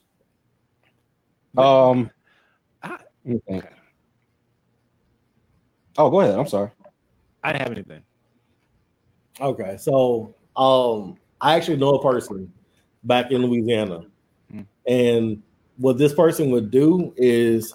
Um, 1.56 2.10
I- 2.82 2.98
let 3.24 3.34
me 3.34 3.40
think. 3.48 3.64
Oh, 5.96 6.10
go 6.10 6.20
ahead. 6.20 6.38
I'm 6.38 6.48
sorry. 6.48 6.70
I 7.42 7.52
didn't 7.52 7.62
have 7.62 7.72
anything. 7.72 8.02
Okay, 9.40 9.76
so 9.78 10.34
um, 10.56 11.16
I 11.40 11.54
actually 11.56 11.76
know 11.76 11.94
a 11.94 12.02
person 12.02 12.52
back 13.04 13.30
in 13.30 13.42
Louisiana, 13.42 14.02
Hmm. 14.50 14.60
and 14.86 15.42
what 15.76 15.98
this 15.98 16.14
person 16.14 16.50
would 16.50 16.70
do 16.70 17.12
is 17.16 17.74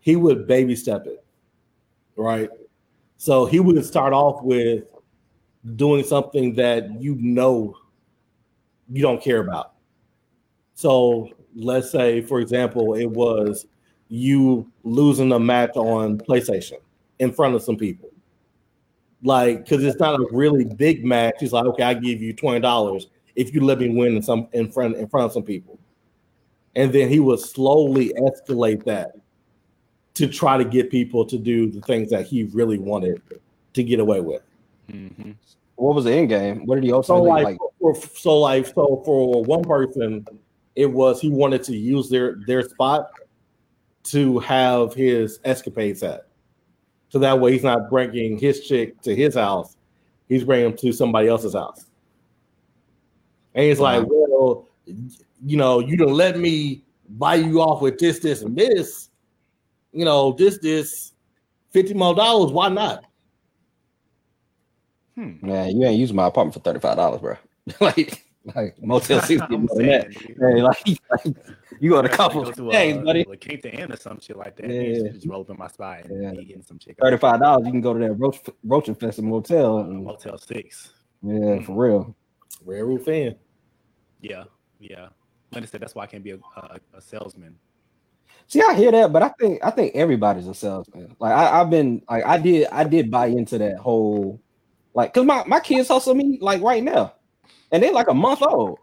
he 0.00 0.16
would 0.16 0.46
baby 0.46 0.76
step 0.76 1.06
it, 1.06 1.24
right? 2.16 2.50
So 3.16 3.46
he 3.46 3.60
would 3.60 3.84
start 3.84 4.12
off 4.12 4.42
with 4.42 4.84
doing 5.76 6.04
something 6.04 6.54
that 6.54 7.00
you 7.00 7.16
know 7.16 7.76
you 8.88 9.02
don't 9.02 9.22
care 9.22 9.40
about. 9.40 9.74
So 10.74 11.30
let's 11.54 11.90
say, 11.90 12.22
for 12.22 12.40
example, 12.40 12.94
it 12.94 13.06
was 13.10 13.66
you 14.08 14.70
losing 14.82 15.32
a 15.32 15.38
match 15.38 15.76
on 15.76 16.18
PlayStation 16.18 16.78
in 17.18 17.32
front 17.32 17.54
of 17.54 17.62
some 17.62 17.76
people 17.76 18.10
like 19.22 19.64
because 19.64 19.84
it's 19.84 20.00
not 20.00 20.18
a 20.18 20.26
really 20.30 20.64
big 20.64 21.04
match. 21.04 21.36
He's 21.40 21.52
like, 21.52 21.66
okay, 21.66 21.82
I 21.82 21.94
give 21.94 22.22
you 22.22 22.32
twenty 22.32 22.60
dollars 22.60 23.08
if 23.36 23.54
you 23.54 23.60
let 23.64 23.78
me 23.78 23.88
win 23.90 24.16
in 24.16 24.22
some 24.22 24.48
in 24.52 24.70
front 24.70 24.96
in 24.96 25.08
front 25.08 25.26
of 25.26 25.32
some 25.32 25.42
people, 25.42 25.78
and 26.76 26.92
then 26.92 27.08
he 27.08 27.20
would 27.20 27.40
slowly 27.40 28.12
escalate 28.18 28.84
that 28.84 29.12
to 30.14 30.26
try 30.26 30.56
to 30.56 30.64
get 30.64 30.90
people 30.90 31.24
to 31.24 31.38
do 31.38 31.70
the 31.70 31.80
things 31.82 32.10
that 32.10 32.26
he 32.26 32.44
really 32.44 32.78
wanted 32.78 33.22
to 33.74 33.82
get 33.82 34.00
away 34.00 34.20
with. 34.20 34.42
Mhm. 34.90 35.36
What 35.76 35.94
was 35.94 36.04
the 36.04 36.12
end 36.12 36.28
game? 36.28 36.66
What 36.66 36.74
did 36.76 36.84
he 36.84 36.90
So 36.90 36.96
ultimately 36.96 37.30
like, 37.30 37.44
like? 37.44 37.58
for, 37.80 37.94
so 37.94 38.38
like, 38.38 38.66
so 38.66 39.02
for 39.04 39.42
one 39.44 39.64
person, 39.64 40.26
it 40.76 40.86
was 40.86 41.20
he 41.20 41.30
wanted 41.30 41.62
to 41.64 41.76
use 41.76 42.08
their 42.08 42.36
their 42.46 42.68
spot 42.68 43.10
to 44.04 44.38
have 44.40 44.94
his 44.94 45.40
escapades 45.44 46.02
at. 46.02 46.26
So 47.08 47.18
that 47.18 47.40
way 47.40 47.52
he's 47.52 47.64
not 47.64 47.90
bringing 47.90 48.38
his 48.38 48.66
chick 48.66 49.00
to 49.02 49.14
his 49.14 49.34
house, 49.34 49.76
he's 50.28 50.44
bringing 50.44 50.66
him 50.66 50.76
to 50.78 50.92
somebody 50.92 51.28
else's 51.28 51.54
house. 51.54 51.86
And 53.54 53.64
he's 53.64 53.80
like, 53.80 54.06
well, 54.08 54.68
you 54.86 55.56
know, 55.56 55.80
you 55.80 55.96
don't 55.96 56.14
let 56.14 56.38
me 56.38 56.84
buy 57.08 57.34
you 57.34 57.60
off 57.60 57.82
with 57.82 57.98
this, 57.98 58.20
this, 58.20 58.42
and 58.42 58.56
this. 58.56 59.08
You 59.92 60.04
know, 60.04 60.32
this, 60.32 60.58
this, 60.58 61.12
fifty 61.70 61.94
more 61.94 62.14
dollars. 62.14 62.52
Why 62.52 62.68
not? 62.68 63.04
Hmm. 65.20 65.46
Man, 65.46 65.76
you 65.76 65.86
ain't 65.86 65.98
using 65.98 66.16
my 66.16 66.26
apartment 66.28 66.54
for 66.54 66.60
thirty 66.60 66.80
five 66.80 66.96
dollars, 66.96 67.20
bro. 67.20 67.36
like, 67.80 68.24
like 68.54 68.82
Motel 68.82 69.20
Six 69.20 69.42
I'm 69.42 69.66
more 69.66 69.76
than 69.76 69.86
that. 69.86 70.12
Hey, 70.14 70.62
like, 70.62 70.82
like, 71.10 71.36
you 71.78 71.90
got 71.90 72.06
a 72.06 72.08
Go 72.08 72.16
couple 72.16 72.50
to, 72.50 72.70
days, 72.70 72.96
uh, 72.96 73.00
buddy. 73.02 73.26
La 73.28 73.34
Quinta 73.36 73.70
Inn 73.70 73.92
or 73.92 73.96
some 73.96 74.18
shit 74.18 74.38
like 74.38 74.56
that. 74.56 74.70
Yeah. 74.70 74.80
Yeah. 74.80 75.08
Just 75.12 75.26
roll 75.26 75.42
up 75.42 75.50
in 75.50 75.58
my 75.58 75.68
spot 75.68 76.04
and 76.06 76.22
Yeah. 76.22 76.30
be 76.30 76.46
getting 76.46 76.62
some 76.62 76.78
chicken. 76.78 76.96
Thirty 77.02 77.18
five 77.18 77.40
dollars, 77.40 77.66
you 77.66 77.72
can 77.72 77.82
go 77.82 77.92
to 77.92 77.98
that 78.00 78.14
Roach 78.14 78.38
Roach 78.64 78.88
Infested 78.88 79.24
Motel. 79.24 79.76
Uh, 79.78 79.84
And, 79.84 80.04
Motel 80.04 80.38
Six. 80.38 80.94
yeah, 81.22 81.60
for 81.60 81.74
real. 81.74 82.16
Red 82.64 82.80
Roof 82.84 83.06
Inn. 83.08 83.36
Yeah, 84.22 84.44
yeah. 84.78 85.08
Like 85.52 85.64
I 85.64 85.66
said, 85.66 85.82
that's 85.82 85.94
why 85.94 86.04
I 86.04 86.06
can't 86.06 86.24
be 86.24 86.30
a, 86.30 86.38
a, 86.56 86.78
a 86.94 87.00
salesman. 87.02 87.56
See, 88.46 88.62
I 88.62 88.74
hear 88.74 88.90
that, 88.92 89.12
but 89.12 89.22
I 89.22 89.28
think 89.38 89.60
I 89.62 89.70
think 89.70 89.94
everybody's 89.94 90.48
a 90.48 90.54
salesman. 90.54 91.14
Like 91.18 91.32
I, 91.32 91.60
I've 91.60 91.68
been 91.68 92.02
like 92.08 92.24
I 92.24 92.38
did 92.38 92.68
I 92.72 92.84
did 92.84 93.10
buy 93.10 93.26
into 93.26 93.58
that 93.58 93.76
whole 93.78 94.40
like 94.94 95.12
because 95.12 95.26
my, 95.26 95.44
my 95.46 95.60
kids 95.60 95.88
hustle 95.88 96.14
me 96.14 96.38
like 96.40 96.62
right 96.62 96.82
now. 96.82 97.14
And 97.72 97.82
they're 97.82 97.92
like 97.92 98.08
a 98.08 98.14
month 98.14 98.42
old. 98.42 98.78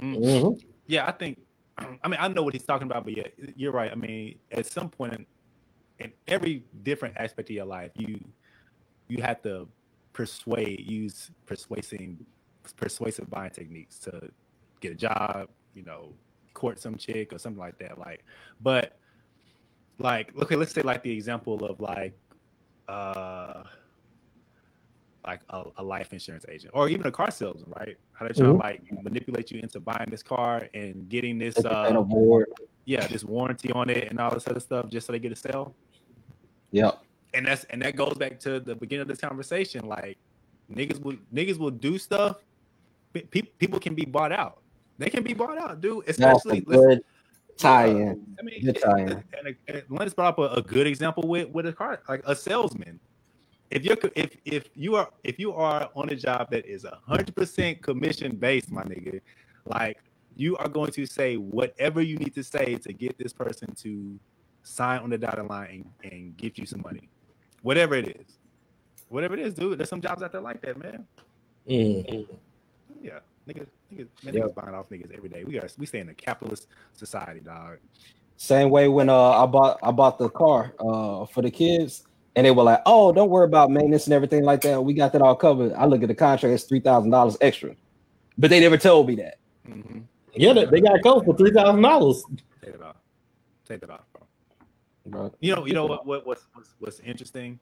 Mm. 0.00 0.16
Mhm. 0.18 0.60
Yeah, 0.86 1.06
I 1.06 1.12
think. 1.12 1.40
I 1.78 2.08
mean, 2.08 2.18
I 2.20 2.28
know 2.28 2.42
what 2.42 2.54
he's 2.54 2.64
talking 2.64 2.86
about, 2.86 3.04
but 3.04 3.16
yeah, 3.16 3.28
you're 3.56 3.72
right. 3.72 3.90
I 3.90 3.94
mean, 3.94 4.38
at 4.50 4.66
some 4.66 4.88
point 4.88 5.14
in, 5.14 5.26
in 5.98 6.12
every 6.26 6.64
different 6.82 7.16
aspect 7.16 7.50
of 7.50 7.56
your 7.56 7.66
life, 7.66 7.92
you 7.96 8.20
you 9.08 9.22
have 9.22 9.42
to 9.42 9.68
persuade, 10.12 10.80
use 10.88 11.30
persuasive 11.46 12.00
persuasive 12.76 13.30
buying 13.30 13.50
techniques 13.50 13.98
to 14.00 14.30
get 14.80 14.92
a 14.92 14.96
job. 14.96 15.48
You 15.74 15.84
know, 15.84 16.12
court 16.54 16.80
some 16.80 16.96
chick 16.96 17.32
or 17.32 17.38
something 17.38 17.60
like 17.60 17.78
that. 17.78 17.98
Like, 17.98 18.24
but 18.60 18.98
like, 19.98 20.36
okay, 20.36 20.56
let's 20.56 20.72
say 20.72 20.82
like 20.82 21.02
the 21.02 21.12
example 21.12 21.64
of 21.64 21.80
like, 21.80 22.18
uh, 22.88 23.64
like 25.26 25.40
a, 25.50 25.64
a 25.76 25.82
life 25.82 26.12
insurance 26.12 26.44
agent 26.48 26.72
or 26.74 26.88
even 26.88 27.06
a 27.06 27.10
car 27.10 27.30
salesman, 27.30 27.72
right? 27.76 27.96
How 28.12 28.26
they 28.26 28.32
try 28.32 28.46
to 28.46 28.52
like 28.52 28.82
manipulate 29.02 29.50
you 29.50 29.60
into 29.60 29.80
buying 29.80 30.08
this 30.10 30.22
car 30.22 30.68
and 30.74 31.08
getting 31.08 31.38
this, 31.38 31.56
uh, 31.64 31.92
award. 31.94 32.46
yeah, 32.84 33.06
this 33.06 33.24
warranty 33.24 33.70
on 33.72 33.90
it 33.90 34.08
and 34.08 34.18
all 34.18 34.32
this 34.32 34.46
other 34.48 34.60
stuff 34.60 34.88
just 34.88 35.06
so 35.06 35.12
they 35.12 35.18
get 35.18 35.32
a 35.32 35.36
sale. 35.36 35.74
Yep. 36.72 37.02
And 37.34 37.46
that's 37.46 37.64
and 37.64 37.82
that 37.82 37.96
goes 37.96 38.14
back 38.14 38.40
to 38.40 38.60
the 38.60 38.74
beginning 38.74 39.02
of 39.02 39.08
this 39.08 39.18
conversation. 39.20 39.86
Like 39.86 40.18
niggas 40.72 41.00
will 41.00 41.16
niggas 41.32 41.58
will 41.58 41.70
do 41.70 41.98
stuff. 41.98 42.36
Pe- 43.12 43.22
pe- 43.22 43.42
people 43.58 43.78
can 43.78 43.94
be 43.94 44.04
bought 44.04 44.32
out. 44.32 44.62
They 44.98 45.10
can 45.10 45.22
be 45.22 45.34
bought 45.34 45.58
out, 45.58 45.80
dude. 45.80 46.08
Especially 46.08 46.60
good 46.60 47.02
tie-in. 47.56 48.24
I 48.38 48.42
mean, 48.42 48.64
Good 48.64 48.80
tie-in. 48.82 49.08
and, 49.44 49.56
and 49.68 49.82
Lennox 49.88 50.14
brought 50.14 50.38
up 50.38 50.38
a, 50.38 50.54
a 50.58 50.62
good 50.62 50.86
example 50.86 51.28
with 51.28 51.48
with 51.50 51.66
a 51.66 51.72
car, 51.72 52.02
like 52.08 52.22
a 52.26 52.34
salesman. 52.34 52.98
If 53.70 53.84
you're 53.84 53.96
if 54.16 54.36
if 54.44 54.68
you 54.74 54.96
are 54.96 55.08
if 55.22 55.38
you 55.38 55.52
are 55.52 55.90
on 55.94 56.08
a 56.10 56.16
job 56.16 56.50
that 56.50 56.66
is 56.66 56.84
a 56.84 56.98
hundred 57.06 57.34
percent 57.36 57.80
commission 57.82 58.36
based, 58.36 58.70
my 58.70 58.82
nigga, 58.82 59.20
like 59.64 59.98
you 60.36 60.56
are 60.56 60.68
going 60.68 60.90
to 60.92 61.06
say 61.06 61.36
whatever 61.36 62.00
you 62.02 62.16
need 62.16 62.34
to 62.34 62.42
say 62.42 62.76
to 62.76 62.92
get 62.92 63.16
this 63.18 63.32
person 63.32 63.72
to 63.76 64.18
sign 64.62 65.00
on 65.00 65.10
the 65.10 65.18
dotted 65.18 65.48
line 65.48 65.92
and, 66.02 66.12
and 66.12 66.36
give 66.36 66.58
you 66.58 66.66
some 66.66 66.80
money, 66.82 67.08
whatever 67.62 67.94
it 67.94 68.08
is, 68.08 68.38
whatever 69.08 69.34
it 69.34 69.40
is, 69.40 69.54
dude. 69.54 69.78
There's 69.78 69.88
some 69.88 70.00
jobs 70.00 70.22
out 70.22 70.32
there 70.32 70.40
like 70.40 70.60
that, 70.62 70.76
man. 70.76 71.06
Mhm. 71.68 72.26
Yeah, 73.00 73.20
niggas, 73.48 73.68
niggas, 73.92 74.08
man, 74.24 74.34
Yep. 74.34 74.34
niggas 74.34 74.54
buying 74.54 74.74
off 74.74 74.88
niggas 74.88 75.16
every 75.16 75.28
day. 75.28 75.44
We 75.44 75.52
got 75.54 75.72
we 75.78 75.86
stay 75.86 76.00
in 76.00 76.08
a 76.08 76.14
capitalist 76.14 76.66
society, 76.92 77.40
dog. 77.40 77.78
Same 78.36 78.70
way 78.70 78.88
when 78.88 79.08
uh 79.08 79.14
I 79.30 79.46
bought 79.46 79.78
I 79.82 79.92
bought 79.92 80.18
the 80.18 80.28
car 80.28 80.74
uh 80.80 81.26
for 81.26 81.42
the 81.42 81.50
kids 81.50 82.04
and 82.36 82.46
they 82.46 82.50
were 82.50 82.62
like, 82.62 82.82
oh, 82.86 83.12
don't 83.12 83.30
worry 83.30 83.44
about 83.44 83.70
maintenance 83.70 84.06
and 84.06 84.14
everything 84.14 84.44
like 84.44 84.60
that. 84.62 84.84
We 84.84 84.94
got 84.94 85.12
that 85.12 85.22
all 85.22 85.34
covered. 85.34 85.72
I 85.74 85.86
look 85.86 86.02
at 86.02 86.08
the 86.08 86.14
contract, 86.14 86.54
it's 86.54 86.64
three 86.64 86.80
thousand 86.80 87.10
dollars 87.10 87.36
extra. 87.40 87.74
But 88.38 88.50
they 88.50 88.60
never 88.60 88.76
told 88.76 89.08
me 89.08 89.16
that. 89.16 89.38
Mm-hmm. 89.68 90.00
Yeah, 90.34 90.52
they, 90.52 90.64
they 90.66 90.80
got 90.80 90.96
a 90.96 91.00
coat 91.02 91.24
for 91.24 91.36
three 91.36 91.50
thousand 91.50 91.82
dollars. 91.82 92.22
Take 92.62 92.74
it 92.74 92.82
off. 92.82 92.96
Take 93.66 93.82
it 93.82 93.90
off, 93.90 94.04
bro. 94.12 94.26
Bro. 95.06 95.34
You 95.40 95.56
know, 95.56 95.66
you 95.66 95.72
know 95.72 95.86
what, 95.86 96.06
what 96.06 96.26
what's, 96.26 96.46
what's 96.54 96.74
what's 96.78 97.00
interesting 97.00 97.58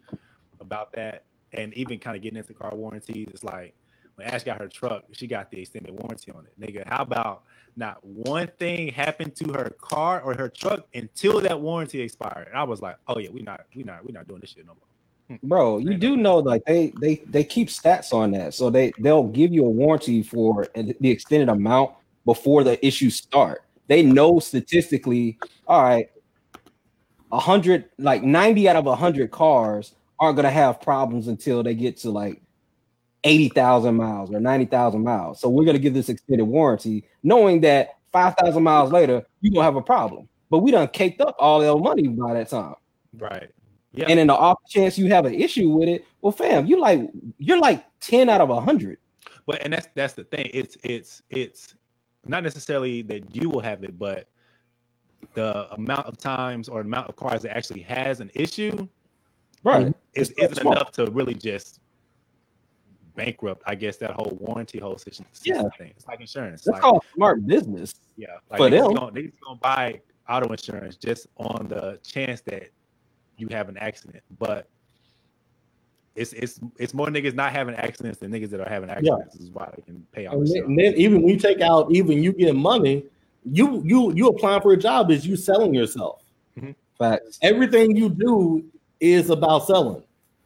about 0.61 0.93
that, 0.93 1.25
and 1.53 1.73
even 1.75 1.99
kind 1.99 2.17
of 2.17 2.23
getting 2.23 2.37
into 2.37 2.53
car 2.53 2.75
warranties, 2.75 3.29
it's 3.31 3.45
like 3.45 3.75
when 4.19 4.27
Ash 4.27 4.43
got 4.43 4.61
her 4.61 4.67
truck, 4.67 5.05
she 5.13 5.29
got 5.29 5.49
the 5.51 5.61
extended 5.61 5.93
warranty 5.93 6.33
on 6.33 6.45
it. 6.45 6.61
Nigga, 6.61 6.87
how 6.89 7.03
about 7.03 7.45
not 7.77 8.05
one 8.05 8.49
thing 8.59 8.89
happened 8.89 9.37
to 9.37 9.53
her 9.53 9.71
car 9.81 10.21
or 10.23 10.35
her 10.35 10.49
truck 10.49 10.87
until 10.93 11.41
that 11.41 11.61
warranty 11.61 12.01
expired? 12.01 12.49
And 12.49 12.57
I 12.57 12.65
was 12.65 12.83
like, 12.83 12.97
oh 13.07 13.21
yeah, 13.21 13.31
we 13.31 13.43
not 13.43 13.61
we 13.77 13.85
not 13.85 14.05
we 14.05 14.13
not 14.13 14.27
doing 14.27 14.41
this 14.41 14.51
shit 14.51 14.67
no 14.67 14.75
more. 14.75 15.39
Bro, 15.45 15.79
you 15.79 15.95
do 15.95 16.17
know 16.17 16.39
like 16.39 16.65
they 16.65 16.93
they 17.01 17.17
they 17.27 17.45
keep 17.45 17.69
stats 17.69 18.13
on 18.13 18.33
that. 18.33 18.55
So 18.55 18.71
they 18.71 18.93
they'll 18.99 19.29
give 19.29 19.53
you 19.53 19.65
a 19.65 19.71
warranty 19.71 20.25
for 20.25 20.67
the 20.75 21.11
extended 21.11 21.49
amount 21.49 21.93
before 22.25 22.65
the 22.65 22.85
issues 22.85 23.15
start. 23.15 23.63
They 23.87 24.03
know 24.03 24.41
statistically, 24.41 25.39
all 25.69 25.83
right, 25.85 26.11
a 27.31 27.39
hundred, 27.39 27.85
like 27.99 28.25
90 28.25 28.69
out 28.69 28.77
of 28.77 28.87
a 28.87 28.97
hundred 28.97 29.31
cars 29.31 29.95
aren't 30.19 30.35
gonna 30.35 30.51
have 30.51 30.81
problems 30.81 31.29
until 31.29 31.63
they 31.63 31.75
get 31.75 31.99
to 31.99 32.11
like 32.11 32.43
80,000 33.25 33.95
miles 33.95 34.31
or 34.33 34.41
90,000 34.41 35.03
miles. 35.03 35.41
So 35.41 35.49
we're 35.49 35.65
gonna 35.65 35.79
give 35.79 35.95
this 35.95 36.09
extended 36.09 36.45
warranty, 36.45 37.05
knowing 37.23 37.61
that 37.63 37.97
5,000 38.13 38.63
miles 38.63 38.93
later, 38.93 39.25
you're 39.41 39.53
gonna 39.53 39.65
have 39.65 39.77
a 39.77 39.83
problem. 39.83 40.29
But 40.51 40.59
we 40.61 40.71
done 40.71 40.89
caked 40.89 41.21
up 41.21 41.37
all 41.39 41.61
their 41.61 41.77
money 41.77 42.09
by 42.09 42.35
that 42.35 42.49
time. 42.49 42.75
Right. 43.19 43.51
Yeah. 43.93 44.07
And 44.09 44.21
in 44.21 44.27
the 44.29 44.35
off 44.37 44.59
chance 44.69 44.97
you 44.99 45.09
have 45.09 45.25
an 45.27 45.35
issue 45.35 45.69
with 45.71 45.89
it, 45.89 46.05
well, 46.23 46.33
fam, 46.33 46.67
you 46.67 46.81
like 46.81 47.01
you're 47.39 47.59
like 47.61 47.85
10 48.01 48.29
out 48.29 48.41
of 48.41 48.51
a 48.51 48.61
hundred. 48.61 48.99
but 49.47 49.61
and 49.63 49.73
that's 49.73 49.89
that's 49.95 50.15
the 50.15 50.25
thing. 50.25 50.51
It's 50.55 50.77
it's 50.85 51.23
it's 51.31 51.75
not 52.27 52.43
necessarily 52.43 53.03
that 53.03 53.35
you 53.35 53.49
will 53.51 53.61
have 53.61 53.83
it, 53.85 53.99
but 53.99 54.29
the 55.35 55.73
amount 55.75 56.07
of 56.07 56.17
times 56.19 56.69
or 56.69 56.81
amount 56.81 57.09
of 57.09 57.17
cars 57.17 57.43
that 57.43 57.57
actually 57.57 57.81
has 57.81 58.21
an 58.21 58.31
issue 58.35 58.87
Right. 59.65 59.93
is 60.15 60.31
isn't 60.39 60.57
small. 60.61 60.73
enough 60.75 60.93
to 60.93 61.07
really 61.11 61.35
just 61.35 61.81
bankrupt. 63.19 63.63
I 63.67 63.75
guess 63.75 63.97
that 63.99 64.13
whole 64.13 64.39
warranty 64.41 64.79
whole 64.79 64.97
system 64.97 65.27
Yeah. 65.43 65.65
thing. 65.77 65.93
It's 65.97 66.07
like 66.07 66.21
insurance. 66.21 66.63
That's 66.63 66.75
like, 66.75 66.83
called 66.83 67.05
smart 67.15 67.47
business. 67.47 67.95
yeah, 68.17 68.29
like 68.51 68.59
for 68.59 68.69
niggas 68.71 68.87
them. 68.87 68.95
Gonna, 68.95 69.13
niggas 69.13 69.41
gonna 69.45 69.59
buy 69.61 70.01
auto 70.29 70.49
insurance 70.53 70.97
just 70.97 71.27
on 71.37 71.67
the 71.69 71.99
chance 72.03 72.41
that 72.43 72.71
you 73.37 73.49
have 73.51 73.69
an 73.69 73.77
accident, 73.77 74.23
but. 74.39 74.67
It's, 76.17 76.33
it's 76.33 76.59
it's 76.81 76.95
more 76.95 77.07
niggas 77.07 77.35
not 77.35 77.53
having 77.53 77.77
accidents 77.77 78.19
than 78.19 78.33
niggas 78.33 78.51
that 78.51 78.59
are 78.59 78.69
having 78.69 78.91
accidents. 78.91 79.35
This 79.35 79.43
is 79.43 79.51
why 79.53 79.71
they 79.77 79.83
can 79.83 80.05
pay 80.11 80.27
off. 80.27 80.35
And 80.35 80.49
then, 80.49 80.65
and 80.65 80.77
then 80.77 80.95
even 80.95 81.23
when 81.23 81.33
you 81.33 81.39
take 81.39 81.61
out, 81.61 81.93
even 81.93 82.21
you 82.21 82.33
get 82.33 82.57
money, 82.57 83.05
you 83.45 83.81
you 83.85 84.13
you 84.13 84.27
applying 84.27 84.61
for 84.61 84.73
a 84.73 84.77
job 84.77 85.13
is 85.13 85.25
you 85.25 85.37
selling 85.37 85.73
yourself. 85.73 86.25
Mm-hmm. 86.59 86.73
Facts. 86.99 87.39
Everything 87.43 87.97
you 87.97 88.09
do 88.09 88.65
is 88.99 89.31
about 89.31 89.69
selling. 89.69 90.03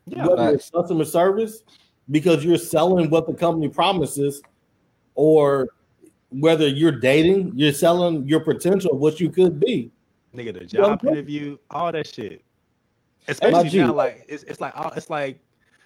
Yeah, 0.07 0.27
Whether 0.27 0.51
it's 0.51 0.69
customer 0.69 1.07
service, 1.07 1.63
because 2.11 2.45
you're 2.45 2.59
selling 2.59 3.11
what 3.11 3.27
the 3.27 3.35
company 3.35 3.69
promises, 3.69 4.43
or 5.15 5.69
whether 6.31 6.67
you're 6.67 6.99
dating, 6.99 7.53
you're 7.55 7.73
selling 7.73 8.27
your 8.27 8.41
potential, 8.41 8.97
what 8.97 9.21
you 9.21 9.31
could 9.31 9.61
be. 9.61 9.91
nigga, 10.35 10.59
the 10.59 10.65
job 10.65 11.05
interview, 11.05 11.59
all 11.71 11.93
that 11.93 12.07
shit. 12.07 12.43
Especially 13.29 13.79
now, 13.79 13.93
like 13.93 14.25
it's, 14.29 14.43
it's 14.45 14.61
like 14.61 14.73
it's 14.97 15.11
like 15.11 15.39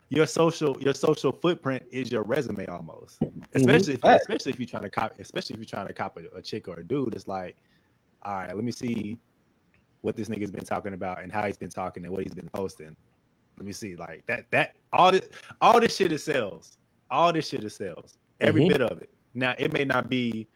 your 0.09 0.27
social 0.27 0.81
your 0.81 0.95
social 0.95 1.33
footprint 1.33 1.83
is 1.91 2.11
your 2.11 2.23
resume 2.23 2.67
almost. 2.67 3.21
Mm-hmm. 3.21 3.41
Especially 3.55 3.95
if, 3.95 4.01
Facts. 4.01 4.23
especially 4.23 4.53
if 4.53 4.61
you're 4.61 4.69
trying 4.69 4.85
to 4.85 4.91
cop, 4.91 5.19
especially 5.19 5.55
if 5.55 5.59
you're 5.59 5.67
trying 5.67 5.89
to 5.89 5.93
copy 5.93 6.23
a 6.35 6.41
chick 6.41 6.69
or 6.69 6.79
a 6.81 6.85
dude. 6.85 7.15
It's 7.15 7.29
like, 7.29 7.57
all 8.23 8.35
right, 8.35 8.55
let 8.55 8.65
me 8.65 8.73
see 8.73 9.19
what 10.01 10.17
this 10.17 10.29
nigga's 10.29 10.51
been 10.51 10.65
talking 10.65 10.95
about 10.95 11.23
and 11.23 11.33
how 11.33 11.45
he's 11.47 11.59
been 11.59 11.71
talking 11.71 12.05
and 12.05 12.13
what 12.13 12.23
he's 12.23 12.35
been 12.35 12.49
posting. 12.49 12.97
Let 13.57 13.67
me 13.67 13.73
see, 13.73 13.97
like 13.97 14.25
that 14.27 14.47
that 14.51 14.77
all 14.93 15.13
this 15.13 15.29
all 15.61 15.81
this 15.81 15.97
shit 15.97 16.13
is 16.13 16.23
sales. 16.25 16.79
All 17.11 17.33
this 17.33 17.49
shit 17.49 17.65
is 17.65 17.75
sales. 17.75 18.19
Every 18.41 18.63
Mhm. 18.63 18.69
bit 18.69 18.81
of 18.83 19.01
it. 19.01 19.11
Now 19.35 19.55
it 19.59 19.73
may 19.73 19.85
not 19.85 20.09
be 20.09 20.49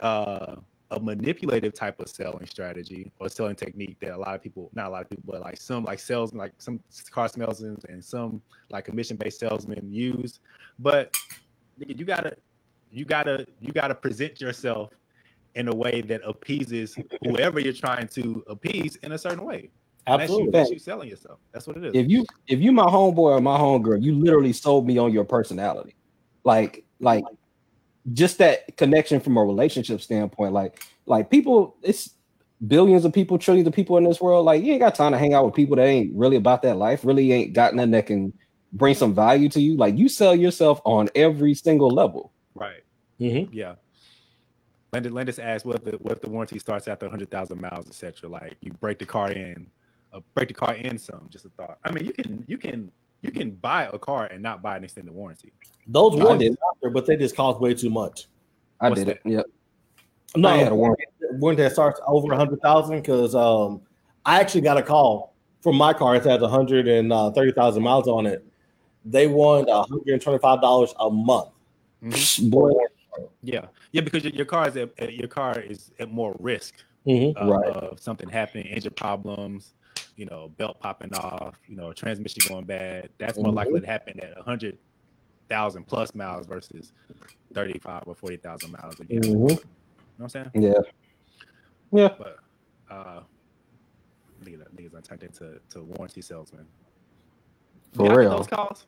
uh 0.00 0.56
a 0.90 1.00
manipulative 1.00 1.74
type 1.74 1.98
of 1.98 2.08
selling 2.08 2.46
strategy 2.46 3.10
or 3.18 3.28
selling 3.28 3.56
technique 3.56 3.96
that 4.00 4.12
a 4.12 4.16
lot 4.16 4.34
of 4.34 4.42
people, 4.42 4.70
not 4.74 4.86
a 4.86 4.90
lot 4.90 5.02
of 5.02 5.10
people, 5.10 5.24
but 5.26 5.40
like 5.40 5.56
some 5.56 5.82
like 5.84 5.98
sales, 5.98 6.32
like 6.34 6.52
some 6.58 6.78
car 7.10 7.28
salesmen 7.28 7.76
and 7.88 8.04
some 8.04 8.40
like 8.70 8.84
commission 8.84 9.16
based 9.16 9.40
salesmen 9.40 9.90
use. 9.90 10.40
But 10.78 11.12
you 11.78 12.04
gotta, 12.04 12.36
you 12.90 13.04
gotta, 13.04 13.46
you 13.60 13.72
gotta 13.72 13.94
present 13.94 14.40
yourself 14.40 14.92
in 15.54 15.68
a 15.68 15.74
way 15.74 16.00
that 16.02 16.20
appeases 16.24 16.96
whoever 17.22 17.58
you're 17.58 17.72
trying 17.72 18.06
to 18.08 18.44
appease 18.46 18.96
in 18.96 19.12
a 19.12 19.18
certain 19.18 19.44
way. 19.44 19.70
And 20.06 20.20
That's 20.20 20.30
you, 20.30 20.36
Absolutely. 20.36 20.52
that's 20.52 20.70
you 20.70 20.78
selling 20.78 21.08
yourself. 21.08 21.38
That's 21.52 21.66
what 21.66 21.76
it 21.78 21.84
is. 21.84 21.92
If 21.94 22.10
you 22.10 22.26
if 22.46 22.60
you 22.60 22.72
my 22.72 22.84
homeboy 22.84 23.18
or 23.18 23.40
my 23.40 23.58
homegirl, 23.58 24.02
you 24.02 24.14
literally 24.14 24.52
sold 24.52 24.86
me 24.86 24.98
on 24.98 25.12
your 25.12 25.24
personality. 25.24 25.94
Like 26.44 26.84
like 27.00 27.24
just 28.12 28.38
that 28.38 28.76
connection 28.76 29.20
from 29.20 29.36
a 29.36 29.44
relationship 29.44 30.02
standpoint. 30.02 30.52
Like 30.52 30.84
like 31.06 31.30
people, 31.30 31.76
it's 31.82 32.10
billions 32.66 33.04
of 33.04 33.12
people, 33.12 33.38
trillions 33.38 33.66
of 33.66 33.74
people 33.74 33.96
in 33.96 34.04
this 34.04 34.20
world. 34.20 34.44
Like 34.44 34.62
you 34.62 34.72
ain't 34.72 34.80
got 34.80 34.94
time 34.94 35.12
to 35.12 35.18
hang 35.18 35.32
out 35.32 35.46
with 35.46 35.54
people 35.54 35.76
that 35.76 35.86
ain't 35.86 36.14
really 36.14 36.36
about 36.36 36.62
that 36.62 36.76
life. 36.76 37.04
Really 37.04 37.32
ain't 37.32 37.54
got 37.54 37.74
nothing 37.74 37.92
that 37.92 38.06
can 38.06 38.32
bring 38.72 38.94
some 38.94 39.14
value 39.14 39.48
to 39.50 39.60
you. 39.60 39.76
Like 39.76 39.96
you 39.96 40.08
sell 40.08 40.36
yourself 40.36 40.80
on 40.84 41.08
every 41.14 41.54
single 41.54 41.88
level. 41.88 42.32
right. 42.54 42.82
Mhm. 43.20 43.48
Yeah. 43.52 43.76
Landis, 44.92 45.12
Landis 45.12 45.38
asked 45.38 45.64
what 45.64 45.84
the 45.84 45.92
what 46.02 46.20
the 46.20 46.28
warranty 46.30 46.58
starts 46.58 46.88
after 46.88 47.06
100,000 47.06 47.60
miles, 47.60 47.86
etc. 47.88 48.28
Like 48.28 48.56
you 48.60 48.72
break 48.74 48.98
the 48.98 49.06
car 49.06 49.30
in, 49.30 49.66
uh, 50.14 50.20
break 50.34 50.48
the 50.48 50.54
car 50.54 50.74
in 50.74 50.96
some. 50.98 51.26
Just 51.30 51.44
a 51.44 51.48
thought. 51.50 51.78
I 51.84 51.90
mean, 51.90 52.04
you 52.06 52.12
can 52.12 52.44
you 52.46 52.56
can 52.58 52.90
you 53.22 53.30
can 53.30 53.52
buy 53.52 53.88
a 53.92 53.98
car 53.98 54.26
and 54.26 54.42
not 54.42 54.62
buy 54.62 54.76
an 54.76 54.84
extended 54.84 55.12
warranty. 55.12 55.52
Those 55.86 56.14
I 56.18 56.22
warranties 56.24 56.50
did. 56.50 56.58
out 56.86 56.92
but 56.92 57.06
they 57.06 57.16
just 57.16 57.36
cost 57.36 57.60
way 57.60 57.74
too 57.74 57.90
much. 57.90 58.26
I 58.80 58.88
What's 58.88 59.00
did 59.00 59.08
it. 59.10 59.20
that? 59.24 59.30
Yep. 59.30 59.46
No, 60.36 60.48
I 60.48 60.56
had 60.58 60.72
a 60.72 60.74
warranty. 60.74 61.04
warranty 61.32 61.62
that 61.62 61.72
starts 61.72 62.00
over 62.06 62.32
a 62.32 62.36
hundred 62.36 62.60
thousand 62.60 62.96
because 62.96 63.34
um, 63.34 63.80
I 64.24 64.40
actually 64.40 64.62
got 64.62 64.76
a 64.76 64.82
call 64.82 65.34
from 65.62 65.76
my 65.76 65.92
car. 65.92 66.16
It 66.16 66.24
has 66.24 66.42
a 66.42 66.48
hundred 66.48 66.88
and 66.88 67.12
uh, 67.12 67.30
thirty 67.30 67.52
thousand 67.52 67.82
miles 67.82 68.08
on 68.08 68.26
it. 68.26 68.44
They 69.04 69.26
want 69.26 69.68
hundred 69.70 70.08
and 70.12 70.20
twenty-five 70.22 70.60
dollars 70.60 70.94
a 70.98 71.10
month. 71.10 71.48
Boy, 72.50 72.70
Yeah, 73.42 73.66
yeah, 73.92 74.00
because 74.02 74.24
your, 74.24 74.32
your 74.34 74.44
car 74.44 74.68
is 74.68 74.76
at, 74.76 74.90
at- 74.98 75.14
your 75.14 75.28
car 75.28 75.58
is 75.58 75.90
at 75.98 76.10
more 76.10 76.36
risk 76.38 76.74
Mhm. 77.06 77.34
of, 77.36 77.48
Right. 77.48 77.68
of 77.70 77.98
something 78.00 78.28
happening, 78.28 78.66
engine 78.66 78.92
problems, 78.94 79.74
you 80.16 80.26
know, 80.26 80.48
belt 80.56 80.78
popping 80.80 81.12
off, 81.14 81.58
you 81.66 81.76
know, 81.76 81.92
transmission 81.92 82.42
going 82.48 82.64
bad. 82.64 83.08
That's 83.18 83.38
more 83.38 83.52
Mhm. 83.52 83.56
likely 83.56 83.80
to 83.80 83.86
happen 83.86 84.20
at 84.20 84.36
100,000 84.36 85.84
plus 85.86 86.14
miles 86.14 86.46
versus 86.46 86.92
35 87.52 88.04
or 88.06 88.14
40,000 88.14 88.70
miles 88.72 89.00
a 89.00 89.06
year. 89.12 89.20
Mhm. 89.20 89.32
You 89.32 89.38
know 89.38 89.46
what 89.46 89.62
I'm 90.20 90.28
saying? 90.28 90.50
yeah. 90.54 90.72
Yeah. 91.92 92.14
But 92.18 92.38
uh, 92.90 93.20
niggas, 94.42 94.62
niggas 94.74 94.94
are 94.94 95.00
turned 95.00 95.22
into 95.22 95.60
to 95.70 95.82
warranty 95.82 96.20
salesman. 96.22 96.66
For 97.92 98.10
I 98.10 98.14
real. 98.14 98.30
Those 98.30 98.46
calls. 98.46 98.86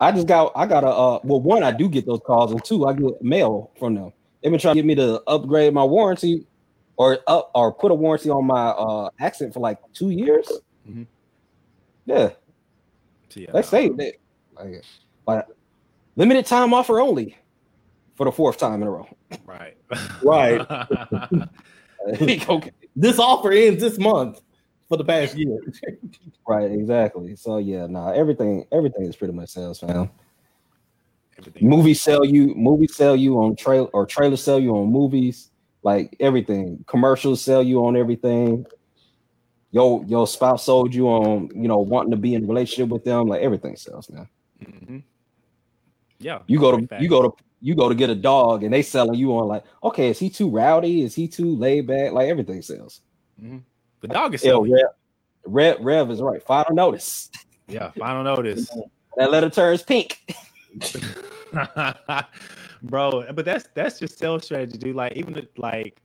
I 0.00 0.12
just 0.12 0.26
got 0.28 0.52
I 0.54 0.64
got 0.66 0.84
a 0.84 0.88
uh 0.88 1.18
well 1.24 1.40
one 1.40 1.62
I 1.64 1.72
do 1.72 1.88
get 1.88 2.06
those 2.06 2.20
calls 2.24 2.52
and 2.52 2.62
two 2.64 2.86
I 2.86 2.92
get 2.92 3.20
mail 3.22 3.72
from 3.78 3.94
them. 3.94 4.12
They've 4.42 4.52
been 4.52 4.60
trying 4.60 4.76
to 4.76 4.82
get 4.82 4.86
me 4.86 4.94
to 4.96 5.20
upgrade 5.26 5.74
my 5.74 5.82
warranty 5.82 6.46
or 6.98 7.20
up 7.26 7.50
or 7.54 7.72
put 7.72 7.90
a 7.90 7.94
warranty 7.94 8.28
on 8.28 8.44
my 8.44 8.66
uh 8.68 9.08
accident 9.18 9.54
for 9.54 9.60
like 9.60 9.78
two 9.94 10.10
years. 10.10 10.46
Mhm. 10.86 11.06
Yeah, 12.04 12.30
yeah, 13.34 13.52
they 13.52 13.60
nah, 13.60 13.62
say 13.62 13.88
that 13.88 14.14
like, 14.56 14.84
like 15.26 15.46
limited 16.16 16.44
time 16.44 16.74
offer 16.74 17.00
only 17.00 17.36
for 18.16 18.24
the 18.24 18.32
fourth 18.32 18.58
time 18.58 18.82
in 18.82 18.88
a 18.88 18.90
row. 18.90 19.08
right, 19.46 19.76
Right. 20.22 20.60
okay. 22.20 22.70
This 22.96 23.18
offer 23.18 23.52
ends 23.52 23.82
this 23.82 23.98
month 23.98 24.40
for 24.88 24.96
the 24.96 25.04
past 25.04 25.36
year. 25.36 25.58
Right, 26.48 26.70
exactly. 26.72 27.36
So 27.36 27.58
yeah, 27.58 27.86
nah, 27.86 28.10
everything 28.10 28.64
everything 28.72 29.04
is 29.04 29.14
pretty 29.14 29.34
much 29.34 29.50
sales, 29.50 29.78
fam. 29.78 30.10
Everything. 31.38 31.68
movies 31.68 32.00
sell 32.00 32.24
you 32.24 32.52
movie 32.56 32.88
sell 32.88 33.14
you 33.14 33.36
on 33.38 33.54
trail 33.54 33.88
or 33.92 34.04
trailer 34.06 34.36
sell 34.36 34.58
you 34.58 34.74
on 34.76 34.90
movies 34.90 35.52
like 35.88 36.14
everything. 36.20 36.84
Commercials 36.86 37.40
sell 37.40 37.62
you 37.62 37.84
on 37.86 37.96
everything. 37.96 38.66
Your 39.70 40.04
your 40.04 40.26
spouse 40.26 40.64
sold 40.64 40.94
you 40.94 41.08
on 41.08 41.48
you 41.54 41.68
know 41.68 41.78
wanting 41.78 42.10
to 42.10 42.16
be 42.18 42.34
in 42.34 42.44
a 42.44 42.46
relationship 42.46 42.90
with 42.90 43.04
them. 43.04 43.26
Like 43.28 43.40
everything 43.40 43.74
sells 43.76 44.10
man. 44.10 44.28
Mhm. 44.62 45.02
Yeah, 46.18 46.40
you 46.46 46.58
go 46.58 46.76
to 46.76 47.00
you 47.00 47.08
go 47.08 47.22
to 47.22 47.32
you 47.60 47.74
go 47.74 47.88
to 47.88 47.94
get 47.94 48.10
a 48.10 48.14
dog 48.14 48.64
and 48.64 48.72
they 48.72 48.82
selling 48.82 49.18
you 49.18 49.30
on 49.36 49.48
like 49.48 49.64
okay 49.82 50.08
is 50.08 50.18
he 50.18 50.28
too 50.28 50.50
rowdy? 50.50 51.02
Is 51.02 51.14
he 51.14 51.26
too 51.26 51.56
laid 51.56 51.86
back? 51.86 52.12
Like 52.12 52.28
everything 52.28 52.60
sells. 52.60 53.00
The 54.00 54.08
dog 54.08 54.34
is 54.34 54.42
selling. 54.42 54.70
rev, 54.70 54.90
rev 55.46 55.76
rev 55.80 56.10
is 56.10 56.20
right. 56.20 56.42
Final 56.42 56.74
notice. 56.74 57.30
Yeah, 57.66 57.92
final 57.92 58.24
notice. 58.24 58.68
that 59.16 59.30
letter 59.30 59.50
turns 59.50 59.82
pink 59.82 60.20
bro 62.82 63.24
but 63.32 63.44
that's 63.44 63.68
that's 63.74 63.98
just 63.98 64.18
sales 64.18 64.44
strategy 64.44 64.78
dude 64.78 64.94
like 64.96 65.12
even 65.16 65.32
the- 65.34 65.48
like 65.56 66.00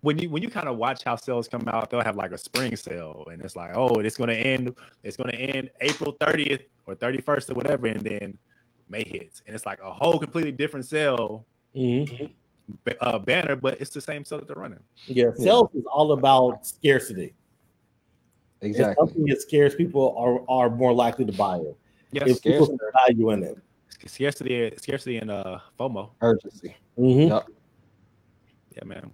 when 0.00 0.18
you 0.18 0.28
when 0.30 0.42
you 0.42 0.48
kind 0.48 0.68
of 0.68 0.76
watch 0.76 1.02
how 1.04 1.16
sales 1.16 1.48
come 1.48 1.66
out 1.68 1.90
they'll 1.90 2.02
have 2.02 2.16
like 2.16 2.32
a 2.32 2.38
spring 2.38 2.76
sale 2.76 3.26
and 3.30 3.40
it's 3.42 3.56
like 3.56 3.70
oh 3.74 3.94
it's 4.00 4.16
going 4.16 4.28
to 4.28 4.36
end 4.36 4.74
it's 5.02 5.16
going 5.16 5.30
to 5.30 5.36
end 5.36 5.70
april 5.80 6.16
30th 6.20 6.62
or 6.86 6.94
31st 6.94 7.50
or 7.50 7.54
whatever 7.54 7.86
and 7.86 8.00
then 8.02 8.38
may 8.88 9.02
hits 9.04 9.42
and 9.46 9.54
it's 9.54 9.66
like 9.66 9.80
a 9.82 9.92
whole 9.92 10.18
completely 10.18 10.52
different 10.52 10.86
sale 10.86 11.46
Mhm. 11.74 12.30
uh, 13.00 13.18
banner 13.18 13.56
but 13.56 13.80
it's 13.80 13.90
the 13.90 14.00
same 14.00 14.24
sale 14.24 14.38
that 14.38 14.48
they're 14.48 14.56
running 14.56 14.82
Yeah, 15.06 15.30
sales 15.34 15.70
is 15.74 15.84
all 15.92 16.12
about 16.12 16.66
scarcity. 16.66 17.34
If 18.60 18.66
exactly 18.66 18.94
something 18.98 19.28
is 19.28 19.42
scarce, 19.42 19.74
people 19.74 20.14
are, 20.18 20.42
are 20.48 20.70
more 20.70 20.92
likely 20.92 21.24
to 21.26 21.32
buy 21.32 21.58
it. 21.58 21.76
yes 22.12 22.28
If 22.28 22.42
people 22.42 22.66
see 22.66 22.76
value 23.06 23.30
in 23.30 23.42
it. 23.44 23.58
Scarcity 24.06 24.72
scarcity 24.76 25.16
and 25.18 25.30
uh 25.30 25.58
fomo 25.78 26.10
urgency 26.20 26.76
Mhm. 26.98 27.28
Yep. 27.28 27.46
yeah 28.76 28.84
man 28.84 29.10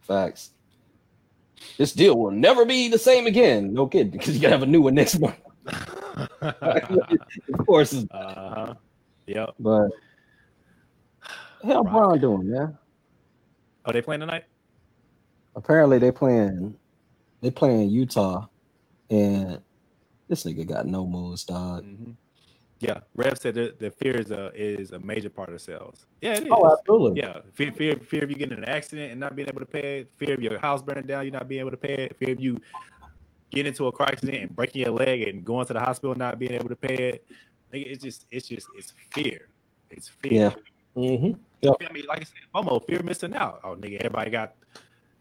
Facts. 0.00 0.50
This 1.78 1.92
deal 1.92 2.18
will 2.18 2.32
never 2.32 2.64
be 2.64 2.88
the 2.88 2.98
same 2.98 3.28
again. 3.28 3.72
No 3.72 3.86
kidding, 3.86 4.10
because 4.10 4.34
you 4.34 4.40
gotta 4.42 4.54
have 4.54 4.64
a 4.64 4.66
new 4.66 4.82
one 4.82 4.94
next 4.96 5.16
month. 5.20 5.36
of 6.42 7.66
course, 7.66 7.94
uh-huh 8.10 8.74
yep 9.26 9.50
but 9.60 9.88
hell, 11.62 11.84
Right. 11.84 11.92
Brown 11.92 12.18
doing, 12.20 12.50
man. 12.50 12.76
Are 13.84 13.92
they 13.92 14.02
playing 14.02 14.20
tonight 14.20 14.44
Apparently, 15.54 15.98
they 15.98 16.10
playing. 16.10 16.74
They 17.42 17.50
playing 17.50 17.90
Utah, 17.90 18.46
and 19.10 19.60
this 20.28 20.44
nigga 20.44 20.66
got 20.66 20.86
no 20.86 21.06
moves, 21.06 21.44
dog. 21.44 21.84
Mhm. 21.84 22.16
Yeah, 22.82 22.98
Rev 23.14 23.38
said 23.38 23.54
that 23.54 23.78
the 23.78 23.92
fear 23.92 24.16
is 24.16 24.32
a 24.32 24.50
is 24.54 24.90
a 24.90 24.98
major 24.98 25.30
part 25.30 25.50
of 25.50 25.60
sales. 25.60 26.04
Yeah, 26.20 26.32
it 26.32 26.46
is. 26.46 26.48
Oh, 26.50 26.72
absolutely. 26.72 27.20
Yeah, 27.20 27.38
fear, 27.52 27.70
fear, 27.70 27.96
fear 27.96 28.24
of 28.24 28.30
you 28.30 28.34
getting 28.34 28.58
in 28.58 28.64
an 28.64 28.68
accident 28.68 29.12
and 29.12 29.20
not 29.20 29.36
being 29.36 29.46
able 29.46 29.60
to 29.60 29.66
pay 29.66 30.00
it. 30.00 30.10
Fear 30.16 30.34
of 30.34 30.42
your 30.42 30.58
house 30.58 30.82
burning 30.82 31.06
down, 31.06 31.24
you 31.24 31.30
not 31.30 31.46
being 31.46 31.60
able 31.60 31.70
to 31.70 31.76
pay 31.76 31.94
it. 31.94 32.16
Fear 32.18 32.32
of 32.32 32.40
you 32.40 32.58
getting 33.52 33.68
into 33.68 33.86
a 33.86 33.92
car 33.92 34.08
accident 34.10 34.38
and 34.38 34.56
breaking 34.56 34.82
your 34.82 34.90
leg 34.90 35.22
and 35.28 35.44
going 35.44 35.64
to 35.66 35.72
the 35.72 35.78
hospital 35.78 36.10
and 36.10 36.18
not 36.18 36.40
being 36.40 36.54
able 36.54 36.68
to 36.70 36.74
pay 36.74 36.96
it. 37.10 37.26
Like, 37.72 37.86
it's 37.86 38.02
just, 38.02 38.26
it's 38.32 38.48
just, 38.48 38.66
it's 38.76 38.92
fear. 39.12 39.46
It's 39.88 40.08
fear. 40.08 40.32
Yeah. 40.32 40.54
Mm-hmm. 40.96 41.68
I 41.88 41.92
mean, 41.92 42.04
like 42.08 42.22
I 42.22 42.24
said, 42.24 42.34
FOMO, 42.52 42.84
fear 42.84 42.98
of 42.98 43.04
missing 43.04 43.32
out. 43.36 43.60
Oh, 43.62 43.76
nigga, 43.76 43.98
everybody 43.98 44.32
got. 44.32 44.54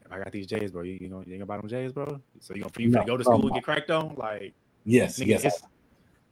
I 0.09 0.17
got 0.17 0.31
these 0.31 0.47
J's, 0.47 0.71
bro. 0.71 0.81
You, 0.81 0.97
you 0.99 1.09
know, 1.09 1.23
you 1.25 1.33
ain't 1.33 1.41
gonna 1.41 1.45
buy 1.45 1.57
them 1.57 1.69
J's, 1.69 1.93
bro. 1.93 2.19
So 2.39 2.55
you 2.55 2.63
gonna, 2.63 2.73
you 2.79 2.89
No, 2.89 3.01
finna 3.01 3.05
go 3.05 3.17
to 3.17 3.23
school 3.23 3.45
and 3.45 3.53
get 3.53 3.63
cracked 3.63 3.91
on? 3.91 4.15
Like, 4.15 4.53
Yes, 4.83 5.19
nigga, 5.19 5.43
yes. 5.43 5.63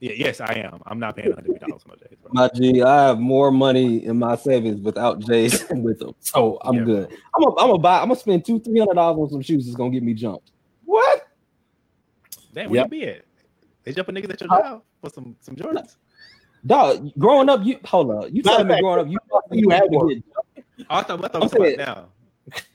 It's, 0.01 0.17
yeah, 0.19 0.25
yes, 0.27 0.41
I 0.41 0.53
am. 0.53 0.81
I'm 0.85 0.99
not 0.99 1.15
paying 1.15 1.31
hundred 1.33 1.59
dollars 1.59 1.83
for 1.83 1.89
no 1.89 1.95
J's, 1.95 2.17
bro. 2.21 2.31
My 2.33 2.49
G, 2.55 2.81
I 2.81 3.07
have 3.07 3.19
more 3.19 3.51
money 3.51 4.05
in 4.05 4.17
my 4.19 4.35
savings 4.35 4.79
without 4.81 5.19
J's 5.19 5.65
with 5.71 5.99
them, 5.99 6.13
so 6.19 6.57
I'm 6.61 6.75
Yeah, 6.75 6.83
good. 6.83 7.11
I'm 7.35 7.43
gonna, 7.43 7.55
I'm 7.59 7.67
gonna 7.69 7.79
buy. 7.79 7.99
I'm 8.01 8.07
gonna 8.09 8.19
spend 8.19 8.45
two, 8.45 8.59
three 8.59 8.79
hundred 8.79 8.95
dollars 8.95 9.19
on 9.19 9.29
some 9.29 9.41
shoes. 9.41 9.65
that's 9.65 9.75
gonna 9.75 9.89
get 9.91 10.03
me 10.03 10.13
jumped. 10.13 10.51
What? 10.85 11.27
Damn, 12.53 12.69
where 12.69 12.81
Yep. 12.81 12.85
you 12.93 12.99
be 12.99 13.07
at? 13.07 13.25
They 13.83 13.93
jumping 13.93 14.15
niggas 14.15 14.31
at 14.31 14.41
your 14.41 14.49
job 14.49 14.83
for 15.01 15.09
some 15.09 15.35
some 15.39 15.55
Jordans. 15.55 15.95
Dog, 16.65 17.11
growing 17.17 17.47
up, 17.49 17.61
you 17.63 17.79
hold 17.85 18.11
up. 18.11 18.25
You 18.31 18.41
Matter 18.43 18.57
telling 18.63 18.67
me 18.67 18.81
growing 18.81 18.99
up, 18.99 19.07
you 19.07 19.17
you 19.51 19.69
had 19.69 19.83
to 19.91 20.13
get 20.15 20.23
Oh, 20.89 20.95
I 20.97 21.03
thought, 21.03 21.23
I 21.23 21.27
thought 21.27 21.41
we 21.41 21.41
I'm 21.41 21.49
saying- 21.49 21.77
now. 21.77 22.07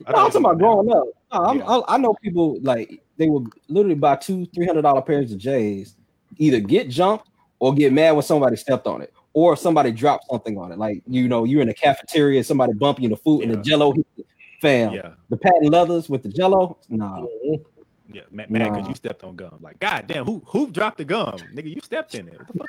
I 0.07 0.13
no, 0.13 0.19
I'm 0.19 0.31
talking 0.31 0.43
were 0.43 0.51
about 0.53 0.59
now. 0.59 0.83
growing 0.83 0.91
up. 0.93 1.05
No, 1.33 1.45
I'm, 1.45 1.59
Yeah. 1.59 1.65
I, 1.65 1.95
I 1.95 1.99
know 1.99 2.15
people 2.23 2.59
like 2.63 3.03
they 3.17 3.29
would 3.29 3.49
literally 3.69 3.97
buy 3.97 4.15
two, 4.17 4.47
three 4.55 4.67
hundred 4.67 4.83
dollar 4.83 5.03
pairs 5.03 5.33
of 5.33 5.39
J's, 5.39 5.97
either 6.39 6.61
get 6.61 6.89
jumped 6.89 7.29
or 7.59 7.75
get 7.75 7.93
mad 7.93 8.13
when 8.13 8.23
somebody 8.23 8.57
stepped 8.57 8.87
on 8.87 9.01
it, 9.03 9.13
or 9.33 9.53
if 9.55 9.59
somebody 9.59 9.91
dropped 9.93 10.27
something 10.31 10.59
on 10.59 10.73
it. 10.73 10.79
Like 10.79 11.03
you 11.07 11.29
know, 11.29 11.45
you're 11.45 11.63
in 11.63 11.69
the 11.69 11.75
cafeteria, 11.75 12.39
and 12.39 12.47
somebody 12.47 12.73
bump 12.75 12.99
you 13.01 13.05
in 13.07 13.11
the 13.11 13.17
food, 13.17 13.43
and 13.43 13.53
the 13.53 13.59
Jello 13.63 13.93
hit 13.93 14.07
the 14.17 14.25
fam. 14.61 14.93
Yeah, 14.93 15.13
The 15.31 15.37
patent 15.37 15.71
leathers 15.71 16.09
with 16.09 16.23
the 16.23 16.29
Jello, 16.29 16.79
nah. 16.89 17.21
Mhm. 17.47 17.65
yeah, 18.13 18.23
man, 18.31 18.47
man, 18.51 18.65
because 18.71 18.83
Nah. 18.85 18.89
you 18.89 18.95
stepped 18.95 19.25
on 19.25 19.37
gum. 19.37 19.59
Like, 19.61 19.79
god 19.79 20.07
damn, 20.07 20.25
who 20.25 20.43
who 20.47 20.71
dropped 20.71 20.99
the 20.99 21.05
gum, 21.05 21.37
nigga? 21.55 21.75
You 21.75 21.81
stepped 21.83 22.15
in 22.15 22.29
it. 22.29 22.39
What 22.39 22.49
the 22.49 22.59
fuck 22.59 22.69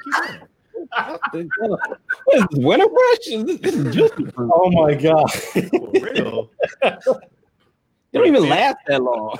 you 1.34 1.50
doing? 1.60 1.70
what 2.26 2.36
is 2.38 2.46
this 2.52 2.60
winter 2.66 2.86
fresh? 2.88 3.46
This, 3.46 3.60
this 3.60 3.74
is 3.76 3.96
juicy 3.96 4.26
fruit. 4.32 4.52
Oh 4.54 4.70
my 4.72 4.94
god. 4.94 5.32
For 5.32 5.60
real, 5.92 6.52
It 6.82 7.00
don't 8.14 8.28
even 8.28 8.48
last 8.50 8.78
that 8.88 9.02
long. 9.02 9.38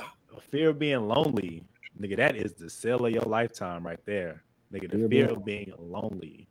fear 0.50 0.70
of 0.70 0.78
being 0.78 1.06
lonely, 1.08 1.62
nigga. 2.00 2.16
That 2.16 2.36
is 2.36 2.54
the 2.54 2.70
sale 2.70 3.06
of 3.06 3.12
your 3.12 3.22
lifetime 3.22 3.86
right 3.86 4.04
there, 4.06 4.42
nigga. 4.72 4.90
The 4.90 4.98
Fear 4.98 5.08
fear 5.08 5.26
of 5.30 5.44
being 5.44 5.72
lonely. 5.78 6.48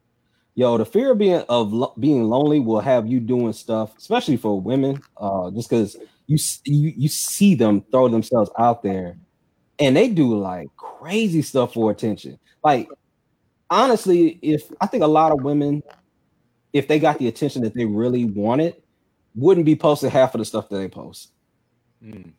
Yo, 0.55 0.77
the 0.77 0.85
fear 0.85 1.11
of 1.11 1.17
being 1.17 1.43
of 1.49 1.73
lo- 1.73 1.93
being 1.99 2.23
lonely 2.23 2.59
will 2.59 2.79
have 2.79 3.07
you 3.07 3.19
doing 3.19 3.53
stuff, 3.53 3.97
especially 3.97 4.37
for 4.37 4.59
women, 4.59 5.01
uh, 5.17 5.51
just 5.51 5.69
because 5.69 5.97
you, 6.27 6.37
you 6.63 6.93
you 6.95 7.07
see 7.09 7.55
them 7.55 7.83
throw 7.91 8.07
themselves 8.07 8.49
out 8.57 8.81
there, 8.81 9.17
and 9.79 9.95
they 9.95 10.09
do 10.09 10.37
like 10.37 10.67
crazy 10.77 11.41
stuff 11.41 11.73
for 11.73 11.91
attention. 11.91 12.39
Like 12.63 12.87
honestly, 13.69 14.39
if 14.41 14.63
I 14.79 14.87
think 14.87 15.03
a 15.03 15.07
lot 15.07 15.31
of 15.31 15.43
women, 15.43 15.83
if 16.73 16.87
they 16.87 16.99
got 16.99 17.19
the 17.19 17.27
attention 17.27 17.61
that 17.63 17.73
they 17.73 17.85
really 17.85 18.25
wanted, 18.25 18.75
wouldn't 19.35 19.65
be 19.65 19.75
posting 19.75 20.09
half 20.09 20.33
of 20.35 20.39
the 20.39 20.45
stuff 20.45 20.69
that 20.69 20.77
they 20.77 20.87
post. 20.87 21.31
Mm. 22.03 22.33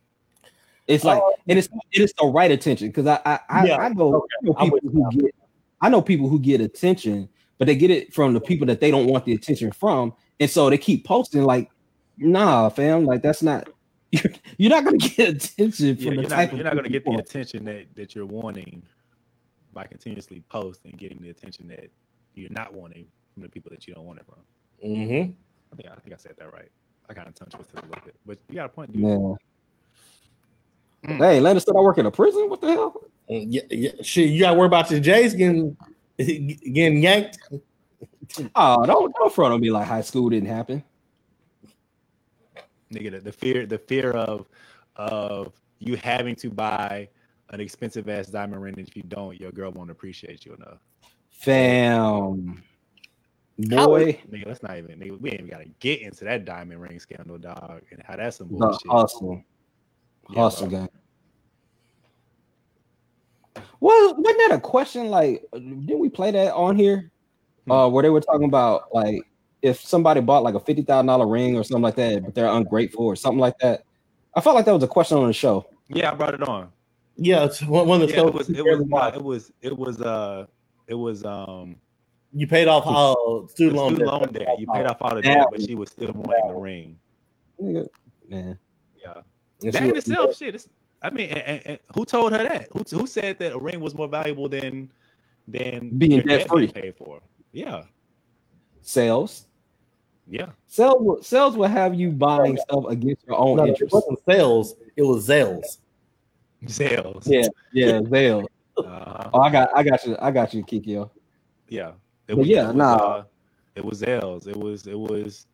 It's 0.87 1.05
like, 1.05 1.21
Uh, 1.23 1.31
and 1.49 1.59
it's 1.59 1.69
it 1.93 2.03
is 2.03 2.13
the 2.19 2.27
right 2.27 2.51
attention 2.51 2.89
because 2.89 3.07
I 3.07 3.21
I 3.25 3.41
I, 3.49 3.67
Yeah, 3.67 3.77
I 3.77 3.89
know, 3.89 4.27
I 4.43 4.45
know 4.45 4.55
people 4.55 4.79
with 4.83 4.93
who 4.93 5.11
get 5.11 5.35
I 5.81 5.89
know 5.89 6.03
people 6.03 6.29
who 6.29 6.39
get 6.39 6.61
attention, 6.61 7.29
but 7.59 7.67
they 7.67 7.77
get 7.77 7.91
it 7.91 8.15
from 8.15 8.33
the 8.33 8.41
people 8.41 8.67
that 8.69 8.81
they 8.81 8.91
don't 8.91 9.07
want 9.07 9.25
the 9.25 9.33
attention 9.35 9.73
from, 9.73 10.15
and 10.41 10.51
so 10.51 10.71
they 10.71 10.79
keep 10.79 11.05
posting 11.05 11.43
like, 11.43 11.71
nah, 12.17 12.69
fam, 12.69 13.05
like 13.05 13.23
that's 13.23 13.43
not 13.43 13.69
you're, 14.13 14.33
you're 14.59 14.71
not 14.71 14.85
gonna 14.85 14.97
get 14.99 15.29
attention 15.29 15.89
Yeah, 15.89 15.95
from 15.95 16.05
you're 16.05 16.15
the 16.17 16.23
not, 16.23 16.31
type 16.31 16.53
you're 16.53 16.65
not 16.65 16.77
gonna 16.77 16.89
get 16.89 17.05
the 17.05 17.15
attention 17.17 17.65
that 17.65 17.87
that 17.97 18.15
you're 18.15 18.27
wanting 18.27 18.83
by 19.73 19.85
continuously 19.85 20.43
posting, 20.49 20.93
and 20.93 21.01
getting 21.01 21.21
the 21.21 21.31
attention 21.31 21.69
that 21.69 21.91
you're 22.35 22.51
not 22.51 22.73
wanting 22.73 23.07
from 23.35 23.43
the 23.43 23.49
people 23.49 23.71
that 23.71 23.87
you 23.87 23.95
don't 23.95 24.05
want 24.05 24.21
it 24.21 24.27
from. 24.27 24.89
Mm-hmm. 24.89 25.33
I 25.73 25.77
think 25.77 25.89
I 25.91 26.01
think 26.01 26.15
I 26.15 26.17
said 26.17 26.35
that 26.39 26.53
right. 26.53 26.71
I 27.09 27.15
kind 27.15 27.29
of 27.29 27.35
tongue 27.35 27.49
twisted 27.51 27.79
a 27.79 27.87
little 27.87 28.05
bit, 28.05 28.17
but 28.25 28.39
you 28.49 28.55
got 28.55 28.67
a 28.67 28.69
point, 28.69 28.93
dude. 28.93 29.03
Man. 29.03 29.37
Mm. 31.07 31.19
Hey, 31.19 31.41
Landon 31.41 31.61
said 31.61 31.75
I 31.77 31.81
work 31.81 31.99
in 31.99 32.07
a 32.07 32.11
prison. 32.11 32.51
What 32.51 32.61
the 32.61 32.69
hell? 32.69 33.01
Yeah, 33.29 33.63
yeah. 33.71 33.91
Shit, 34.03 34.31
you 34.31 34.41
gotta 34.41 34.59
worry 34.59 34.67
about 34.67 34.91
your 34.91 35.01
J's 35.01 35.35
getting 35.35 35.77
getting 36.19 37.03
yanked. 37.03 37.39
Oh, 38.55 38.85
don't 38.85 39.15
don't 39.15 39.33
front 39.33 39.55
on 39.55 39.61
me 39.61 39.71
like 39.71 39.87
high 39.87 40.01
school 40.01 40.29
didn't 40.29 40.49
happen. 40.49 40.83
nigga 42.93 43.13
the, 43.13 43.21
the 43.21 43.33
fear 43.33 43.67
the 43.67 43.79
fear 43.79 44.11
of 44.13 44.49
of 44.97 45.53
you 45.79 45.97
having 45.97 46.35
to 46.37 46.51
buy 46.51 47.09
an 47.51 47.61
expensive 47.61 48.09
ass 48.09 48.29
diamond 48.29 48.63
ring 48.63 48.75
and 48.79 48.89
if 48.89 48.97
you 48.97 49.03
don't 49.03 49.39
your 49.41 49.53
girl 49.53 49.71
won't 49.73 49.91
appreciate 49.91 50.45
you 50.45 50.55
enough 50.55 50.79
Fam, 51.31 52.63
boy, 53.59 54.19
nigga 54.31 54.47
let's 54.47 54.63
not 54.63 54.79
even 54.79 54.99
nigga, 54.99 55.21
we 55.21 55.31
ain't 55.31 55.41
even 55.41 55.51
gotta 55.51 55.69
get 55.81 56.01
into 56.01 56.25
that 56.25 56.45
diamond 56.45 56.81
ring 56.81 56.99
scandal 56.99 57.39
dog 57.39 57.83
and 57.91 58.03
how 58.05 58.17
that's 58.17 58.39
some 58.39 58.49
the 58.49 58.55
bullshit 58.55 58.91
hustle, 60.29 60.35
Yeah, 60.35 60.41
hustle 60.43 60.67
bro. 60.69 60.79
game. 60.81 60.89
Well, 63.81 64.15
wasn't 64.17 64.39
that 64.49 64.57
a 64.57 64.61
question? 64.61 65.09
Like, 65.09 65.45
didn't 65.53 65.99
we 65.99 66.09
play 66.09 66.31
that 66.31 66.55
on 66.55 66.77
here? 66.77 67.11
Hmm. 67.67 67.73
Uh, 67.73 67.89
where 67.89 68.03
they 68.03 68.11
were 68.11 68.21
talking 68.21 68.45
about 68.47 68.85
like 68.95 69.23
if 69.63 69.81
somebody 69.81 70.21
bought 70.21 70.43
like 70.43 70.55
a 70.55 70.61
fifty 70.61 70.83
thousand 70.83 71.07
dollar 71.07 71.27
ring 71.27 71.57
or 71.57 71.65
something 71.65 71.83
like 71.83 71.97
that, 71.97 72.25
but 72.25 72.35
they're 72.35 72.47
ungrateful 72.51 73.05
or 73.05 73.17
something 73.17 73.41
like 73.41 73.59
that. 73.59 73.83
I 74.35 74.41
felt 74.41 74.55
like 74.57 74.65
that 74.67 74.75
was 74.75 74.83
a 74.83 74.89
question 74.89 75.19
on 75.19 75.27
the 75.27 75.33
show. 75.33 75.67
yeah 75.89 76.11
i 76.13 76.15
brought 76.15 76.35
it 76.35 76.43
on 76.47 76.71
Yeah, 77.17 77.45
it's 77.45 77.63
one, 77.63 77.89
one 77.89 78.03
of 78.03 78.09
the 78.09 78.15
yeah, 78.15 78.21
it 78.21 78.25
shows 78.27 78.35
was 78.35 78.49
it 78.51 78.57
was 78.57 78.65
barely 78.65 78.85
no, 78.85 79.07
it 79.09 79.23
was 79.23 79.53
it 79.63 79.77
was 79.77 80.03
uh 80.03 80.47
it 80.87 80.95
was 80.95 81.25
um 81.25 81.77
you 82.33 82.47
paid 82.47 82.69
off 82.69 82.85
all 82.87 83.43
the 83.43 83.49
student 83.49 83.77
loan 83.77 83.95
student 83.95 84.11
debt. 84.11 84.21
loan 84.21 84.33
debt 84.33 84.61
you 84.61 84.67
paid 84.67 84.87
off 84.87 84.99
all 85.01 85.15
the 85.15 85.23
That 85.23 85.35
debt 85.35 85.47
but 85.51 85.63
she 85.63 85.75
was 85.75 85.91
still 85.91 86.13
wanting 86.13 86.49
the 86.49 86.55
ring 86.55 86.99
Nigga, 87.61 87.87
Man, 88.29 88.59
yeah 89.03 89.23
And 89.63 89.73
that 89.73 89.83
she 89.83 89.89
in 89.89 89.95
was- 89.95 90.09
itself 90.09 90.37
shit 90.37 90.55
it's, 90.55 90.69
i 91.03 91.11
mean 91.11 91.29
and, 91.31 91.39
and- 91.47 91.63
and 91.67 91.79
who 91.95 92.05
told 92.05 92.33
her 92.33 92.39
that 92.39 92.69
who, 92.73 92.83
who 92.99 93.07
said 93.07 93.39
that 93.39 93.53
a 93.53 93.59
ring 93.59 93.81
was 93.81 93.95
more 93.95 94.09
valuable 94.09 94.49
than 94.49 94.91
than 95.49 95.91
Being 95.97 96.21
debt 96.27 96.41
debt-free. 96.41 96.69
paid 96.69 96.95
for 96.97 97.21
yeah 97.53 97.85
sales, 98.83 99.47
yeah 100.29 100.51
sales, 100.67 100.97
will- 101.01 101.23
sales 101.23 101.57
will 101.57 101.69
have 101.69 101.95
you 101.95 102.11
buying 102.11 102.57
stuff 102.57 102.85
against 102.89 103.27
your 103.27 103.39
own 103.39 103.57
No, 103.57 103.65
it 103.65 103.93
wasn't 103.93 104.19
sales, 104.29 104.75
it 104.97 105.03
was 105.03 105.27
Zales. 105.29 105.79
sales 106.67 107.27
Yeah, 107.27 107.47
yeah, 107.73 108.01
sales. 108.11 108.47
uh, 108.79 109.31
Oh, 109.33 109.41
I 109.41 109.51
got, 109.51 109.71
I 109.75 109.83
got 109.83 110.05
you, 110.07 110.17
I 110.21 110.31
got 110.31 110.53
you, 110.55 110.63
Kikio. 110.65 111.11
yeah 111.69 111.93
But 112.27 112.47
yeah, 112.47 112.73
nah. 112.73 112.95
uh, 112.97 113.25
it 113.75 113.85
was 113.85 114.01
Zales. 114.03 114.47
It 114.47 114.57
was 114.57 114.87
it 114.87 114.99
was 114.99 115.47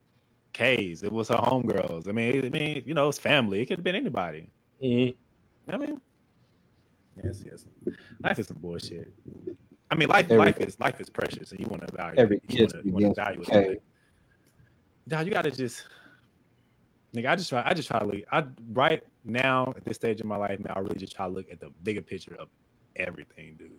Kay's. 0.52 1.02
It 1.02 1.12
was 1.12 1.28
her 1.28 1.36
homegirls. 1.36 2.08
I 2.08 2.12
mean, 2.12 2.44
I 2.44 2.48
mean, 2.48 2.82
you 2.86 2.94
know, 2.94 3.08
it's 3.08 3.18
family. 3.18 3.60
It 3.60 3.66
could 3.66 3.78
have 3.78 3.84
been 3.84 3.94
anybody. 3.94 4.50
Mhm. 4.82 5.14
I 5.68 5.76
mean, 5.76 6.00
yes, 7.22 7.42
yes. 7.44 7.64
Life 8.22 8.38
is 8.38 8.48
some 8.48 8.58
bullshit. 8.58 9.12
I 9.90 9.94
mean, 9.94 10.08
life 10.08 10.26
Every- 10.30 10.38
life 10.38 10.58
is 10.60 10.78
life 10.80 11.00
is 11.00 11.08
precious, 11.10 11.50
and 11.52 11.60
you 11.60 11.66
want 11.66 11.86
to 11.86 11.94
value. 11.96 12.18
Every. 12.18 12.40
You 12.48 12.56
kiss 12.66 12.72
wanna- 12.74 12.86
you 12.86 12.92
want 12.92 13.14
to 13.16 13.22
value 13.22 13.42
it. 13.46 13.82
Dog, 15.08 15.26
you 15.26 15.32
gotta 15.32 15.50
just, 15.50 15.84
nigga. 17.14 17.28
I 17.30 17.36
just 17.36 17.48
try. 17.50 17.62
I 17.66 17.74
just 17.74 17.88
try 17.88 17.98
to 17.98 18.06
look. 18.06 18.22
I 18.30 18.44
right 18.72 19.02
now 19.24 19.72
at 19.76 19.84
this 19.84 19.96
stage 19.96 20.20
of 20.20 20.26
my 20.26 20.36
life, 20.36 20.58
man. 20.60 20.72
I 20.74 20.80
really 20.80 20.98
just 20.98 21.14
try 21.14 21.26
to 21.26 21.32
look 21.32 21.50
at 21.50 21.60
the 21.60 21.70
bigger 21.82 22.02
picture 22.02 22.36
of 22.38 22.48
everything, 22.96 23.56
dude. 23.58 23.72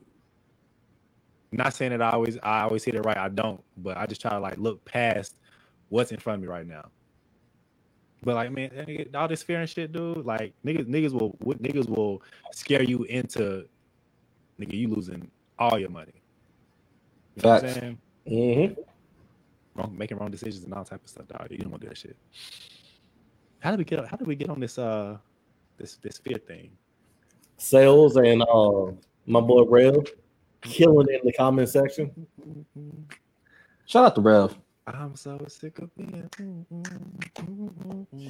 Not 1.51 1.73
saying 1.73 1.91
that 1.91 2.01
I 2.01 2.09
always 2.11 2.37
I 2.43 2.61
always 2.61 2.83
hit 2.83 2.95
it 2.95 3.01
right. 3.01 3.17
I 3.17 3.29
don't, 3.29 3.63
but 3.77 3.97
I 3.97 4.05
just 4.05 4.21
try 4.21 4.31
to 4.31 4.39
like 4.39 4.57
look 4.57 4.83
past 4.85 5.37
what's 5.93 6.11
in 6.11 6.17
front 6.17 6.37
of 6.37 6.41
me 6.41 6.47
right 6.47 6.65
now. 6.65 6.89
But 8.23 8.33
like, 8.35 8.51
man, 8.51 8.71
all 9.13 9.27
this 9.27 9.43
fear 9.43 9.59
and 9.59 9.69
shit, 9.69 9.91
dude. 9.91 10.25
Like, 10.25 10.53
niggas, 10.65 10.87
niggas 10.87 11.11
will, 11.11 11.37
niggas 11.43 11.87
will 11.87 12.23
scare 12.51 12.81
you 12.81 13.03
into, 13.03 13.67
nigga, 14.59 14.73
you 14.73 14.87
losing 14.87 15.29
all 15.59 15.77
your 15.77 15.89
money. 15.89 16.13
You 17.35 17.43
know 17.43 17.49
what 17.49 17.63
I'm 17.63 17.69
Facts. 17.69 17.79
saying? 17.79 17.97
Mhm. 18.27 18.77
Wrong, 19.75 19.95
making 19.95 20.17
wrong 20.17 20.31
decisions 20.31 20.63
and 20.63 20.73
all 20.73 20.83
type 20.83 21.03
of 21.03 21.09
stuff, 21.09 21.27
dog. 21.27 21.47
You 21.51 21.57
don't 21.57 21.71
want 21.71 21.81
to 21.81 21.87
do 21.87 21.89
that 21.89 21.97
shit. 21.97 22.17
How 23.59 23.69
did 23.71 23.79
we 23.79 23.85
get? 23.85 24.07
How 24.07 24.17
did 24.17 24.27
we 24.27 24.35
get 24.35 24.49
on 24.49 24.59
this? 24.59 24.77
Uh, 24.77 25.17
this 25.77 25.97
this 25.97 26.17
fear 26.17 26.37
thing. 26.37 26.71
Sales 27.57 28.15
and 28.17 28.41
uh, 28.43 28.91
my 29.25 29.41
boy 29.41 29.63
Rev 29.63 29.95
killing 30.61 31.07
it 31.09 31.21
in 31.21 31.25
the 31.25 31.33
comment 31.33 31.69
section. 31.69 32.27
Shout 33.85 34.05
out 34.05 34.15
to 34.15 34.21
Rev. 34.21 34.55
I'm 34.85 35.15
so 35.15 35.39
sick 35.47 35.79
of 35.79 35.95
being. 35.95 36.29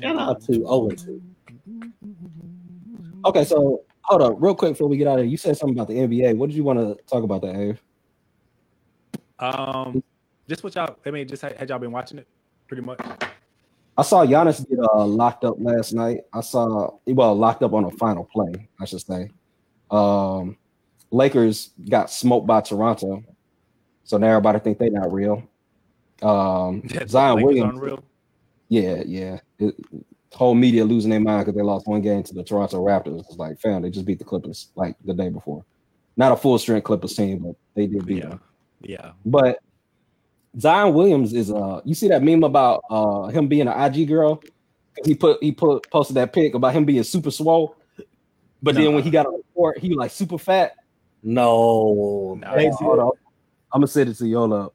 Shout 0.01 0.17
out 0.17 0.41
to 0.45 0.63
Owen. 0.67 1.35
Okay, 3.25 3.43
so 3.43 3.81
hold 4.01 4.21
up, 4.21 4.35
real 4.37 4.53
quick 4.53 4.73
before 4.73 4.87
we 4.87 4.97
get 4.97 5.07
out 5.07 5.17
of 5.17 5.25
here. 5.25 5.31
You 5.31 5.37
said 5.37 5.57
something 5.57 5.75
about 5.75 5.87
the 5.87 5.95
NBA. 5.95 6.37
What 6.37 6.49
did 6.49 6.55
you 6.55 6.63
want 6.63 6.79
to 6.79 7.03
talk 7.05 7.23
about 7.23 7.41
that, 7.41 7.55
Ave? 7.55 7.77
Um, 9.39 10.03
just 10.47 10.63
what 10.63 10.75
y'all. 10.75 10.95
I 11.05 11.11
mean, 11.11 11.27
just 11.27 11.41
had, 11.41 11.57
had 11.57 11.69
y'all 11.69 11.79
been 11.79 11.91
watching 11.91 12.19
it, 12.19 12.27
pretty 12.67 12.83
much. 12.83 12.99
I 13.97 14.01
saw 14.03 14.25
Giannis 14.25 14.67
get 14.67 14.79
uh, 14.79 15.05
locked 15.05 15.43
up 15.45 15.55
last 15.59 15.93
night. 15.93 16.21
I 16.33 16.41
saw 16.41 16.91
well 17.07 17.35
locked 17.35 17.63
up 17.63 17.73
on 17.73 17.85
a 17.85 17.91
final 17.91 18.25
play, 18.25 18.67
I 18.79 18.85
should 18.85 19.01
say. 19.01 19.29
Um, 19.89 20.57
Lakers 21.09 21.71
got 21.89 22.11
smoked 22.11 22.45
by 22.45 22.61
Toronto, 22.61 23.23
so 24.03 24.17
now 24.17 24.27
everybody 24.27 24.59
think 24.59 24.77
they're 24.77 24.91
not 24.91 25.11
real. 25.11 25.47
Um, 26.23 26.83
Zion 27.07 27.43
Williams, 27.43 28.01
yeah, 28.69 29.03
yeah. 29.05 29.39
It, 29.59 29.75
whole 30.31 30.55
media 30.55 30.83
losing 30.83 31.11
their 31.11 31.19
mind 31.19 31.45
because 31.45 31.55
they 31.55 31.61
lost 31.63 31.87
one 31.87 32.01
game 32.01 32.23
to 32.23 32.33
the 32.33 32.43
Toronto 32.43 32.83
Raptors. 32.83 33.19
It's 33.19 33.37
like, 33.37 33.59
fam, 33.59 33.81
they 33.83 33.89
just 33.91 34.05
beat 34.05 34.17
the 34.19 34.25
Clippers 34.25 34.69
like 34.75 34.95
the 35.05 35.13
day 35.13 35.29
before. 35.29 35.63
Not 36.17 36.31
a 36.31 36.35
full 36.35 36.57
strength 36.57 36.85
Clippers 36.85 37.15
team, 37.15 37.39
but 37.39 37.55
they 37.75 37.87
did 37.87 38.05
beat 38.05 38.17
Yeah, 38.23 38.29
them. 38.29 38.41
yeah. 38.81 39.11
But 39.25 39.59
Zion 40.59 40.93
Williams 40.93 41.33
is 41.33 41.51
uh 41.51 41.81
you 41.83 41.95
see 41.95 42.07
that 42.09 42.23
meme 42.23 42.43
about 42.43 42.83
uh 42.89 43.23
him 43.27 43.47
being 43.47 43.67
an 43.67 43.79
IG 43.93 44.07
girl? 44.07 44.41
He 45.05 45.15
put 45.15 45.41
he 45.41 45.51
put 45.51 45.89
posted 45.91 46.15
that 46.17 46.33
pic 46.33 46.53
about 46.53 46.73
him 46.73 46.85
being 46.85 47.03
super 47.03 47.31
swole. 47.31 47.75
But 48.61 48.75
then 48.75 48.93
when 48.93 49.03
he 49.03 49.09
got 49.09 49.25
on 49.25 49.33
the 49.33 49.43
court, 49.55 49.79
he 49.79 49.93
like 49.95 50.11
super 50.11 50.37
fat. 50.37 50.75
No, 51.23 52.37
No. 52.39 52.47
Hey, 52.51 52.69
Hold 52.79 52.99
up. 52.99 53.13
I'm 53.73 53.81
gonna 53.81 53.87
send 53.87 54.09
it 54.09 54.15
to 54.17 54.27
you. 54.27 54.71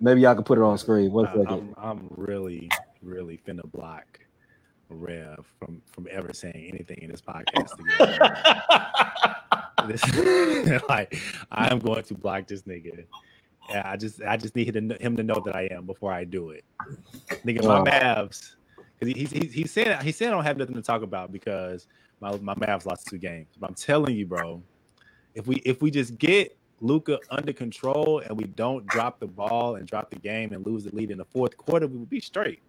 Maybe 0.00 0.20
y'all 0.20 0.34
can 0.34 0.44
put 0.44 0.58
it 0.58 0.62
on 0.62 0.78
screen. 0.78 1.12
One 1.12 1.26
second. 1.26 1.48
I'm, 1.48 1.74
I'm 1.76 2.08
really, 2.16 2.70
really 3.02 3.40
finna 3.46 3.70
block 3.70 4.20
Rev 4.90 5.44
from 5.58 5.82
from 5.92 6.06
ever 6.10 6.32
saying 6.32 6.70
anything 6.72 6.98
in 7.02 7.10
this 7.10 7.20
podcast 7.20 7.78
again. 7.78 8.18
this, 9.88 10.82
like 10.88 11.20
I'm 11.50 11.78
going 11.78 12.04
to 12.04 12.14
block 12.14 12.46
this 12.46 12.62
nigga. 12.62 13.04
Yeah, 13.68 13.82
I 13.84 13.96
just 13.96 14.22
I 14.22 14.36
just 14.36 14.56
need 14.56 14.74
him 14.74 14.88
to, 14.88 14.94
him 14.96 15.16
to 15.16 15.22
know 15.22 15.42
that 15.44 15.54
I 15.54 15.68
am 15.70 15.84
before 15.84 16.12
I 16.12 16.24
do 16.24 16.50
it. 16.50 16.64
Nigga, 17.44 17.64
my 17.64 17.90
Mavs, 17.90 18.54
because 18.98 19.14
he, 19.14 19.24
he, 19.24 19.46
he 19.46 19.66
said 19.66 20.02
he 20.02 20.12
said 20.12 20.28
I 20.28 20.30
don't 20.30 20.44
have 20.44 20.56
nothing 20.56 20.74
to 20.74 20.82
talk 20.82 21.02
about 21.02 21.32
because 21.32 21.86
my 22.20 22.36
my 22.38 22.54
Mavs 22.54 22.86
lost 22.86 23.06
two 23.06 23.18
games. 23.18 23.48
But 23.58 23.68
I'm 23.68 23.74
telling 23.74 24.16
you, 24.16 24.26
bro, 24.26 24.62
if 25.34 25.46
we 25.46 25.56
if 25.56 25.82
we 25.82 25.90
just 25.90 26.16
get 26.18 26.57
Luka 26.80 27.18
under 27.30 27.52
control 27.52 28.20
and 28.20 28.36
we 28.36 28.44
don't 28.44 28.86
drop 28.88 29.18
the 29.20 29.26
ball 29.26 29.76
and 29.76 29.86
drop 29.86 30.10
the 30.10 30.16
game 30.16 30.52
and 30.52 30.64
lose 30.66 30.84
the 30.84 30.94
lead 30.94 31.10
in 31.10 31.18
the 31.18 31.24
fourth 31.24 31.56
quarter, 31.56 31.86
we 31.86 31.96
would 31.98 32.10
be 32.10 32.20
straight. 32.20 32.60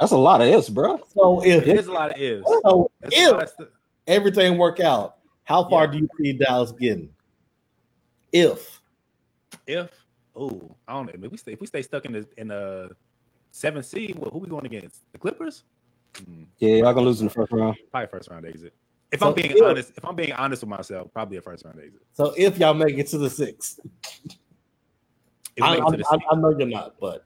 That's 0.00 0.12
a 0.12 0.16
lot 0.16 0.40
of 0.40 0.48
ifs, 0.48 0.68
bro. 0.68 1.00
so 1.14 1.40
if 1.44 1.66
It 1.66 1.78
is 1.78 1.86
a 1.86 1.92
lot 1.92 2.10
of 2.12 2.20
ifs. 2.20 2.48
so 2.64 2.90
That's 3.00 3.16
a 3.16 3.30
lot 3.30 3.42
if 3.60 3.68
everything 4.06 4.58
work 4.58 4.80
out, 4.80 5.16
how 5.44 5.68
far 5.68 5.84
Yeah. 5.84 5.92
do 5.92 5.98
you 5.98 6.08
see 6.20 6.32
Dallas 6.32 6.72
getting? 6.72 7.10
If 8.32 8.80
if 9.66 9.90
oh 10.34 10.74
I 10.88 10.94
don't 10.94 11.06
know 11.06 11.24
if 11.26 11.30
we 11.30 11.38
stay 11.38 11.52
if 11.52 11.60
we 11.60 11.66
stay 11.68 11.82
stuck 11.82 12.04
in 12.06 12.12
the 12.12 12.26
in 12.36 12.48
the 12.48 12.90
seven 13.52 13.82
seed, 13.84 14.18
well, 14.18 14.30
who 14.32 14.38
we 14.40 14.48
going 14.48 14.66
against? 14.66 15.02
The 15.12 15.18
Clippers? 15.18 15.62
Hmm, 16.24 16.42
Yeah, 16.58 16.76
y'all 16.76 16.92
gonna 16.94 17.06
lose 17.06 17.20
in 17.20 17.28
the 17.28 17.32
first 17.32 17.52
round. 17.52 17.76
probably 17.92 18.08
first 18.08 18.28
round 18.30 18.44
exit. 18.46 18.74
If 19.14 19.20
So 19.20 19.28
I'm 19.28 19.34
being 19.34 19.52
if- 19.52 19.62
honest, 19.62 19.92
if 19.96 20.04
I'm 20.04 20.16
being 20.16 20.32
honest 20.32 20.62
with 20.62 20.70
myself, 20.70 21.12
probably 21.12 21.36
a 21.36 21.40
first 21.40 21.64
round 21.64 21.78
exit. 21.78 22.02
so, 22.12 22.34
if 22.36 22.58
y'all 22.58 22.74
make 22.74 22.98
it 22.98 23.06
to 23.08 23.18
the 23.18 23.30
six, 23.30 23.78
I, 25.62 25.74
I, 25.74 25.76
to 25.76 25.96
the 25.96 26.04
I, 26.10 26.16
seed- 26.16 26.26
I 26.32 26.34
know 26.34 26.50
you're 26.58 26.66
not, 26.66 26.96
but 27.00 27.24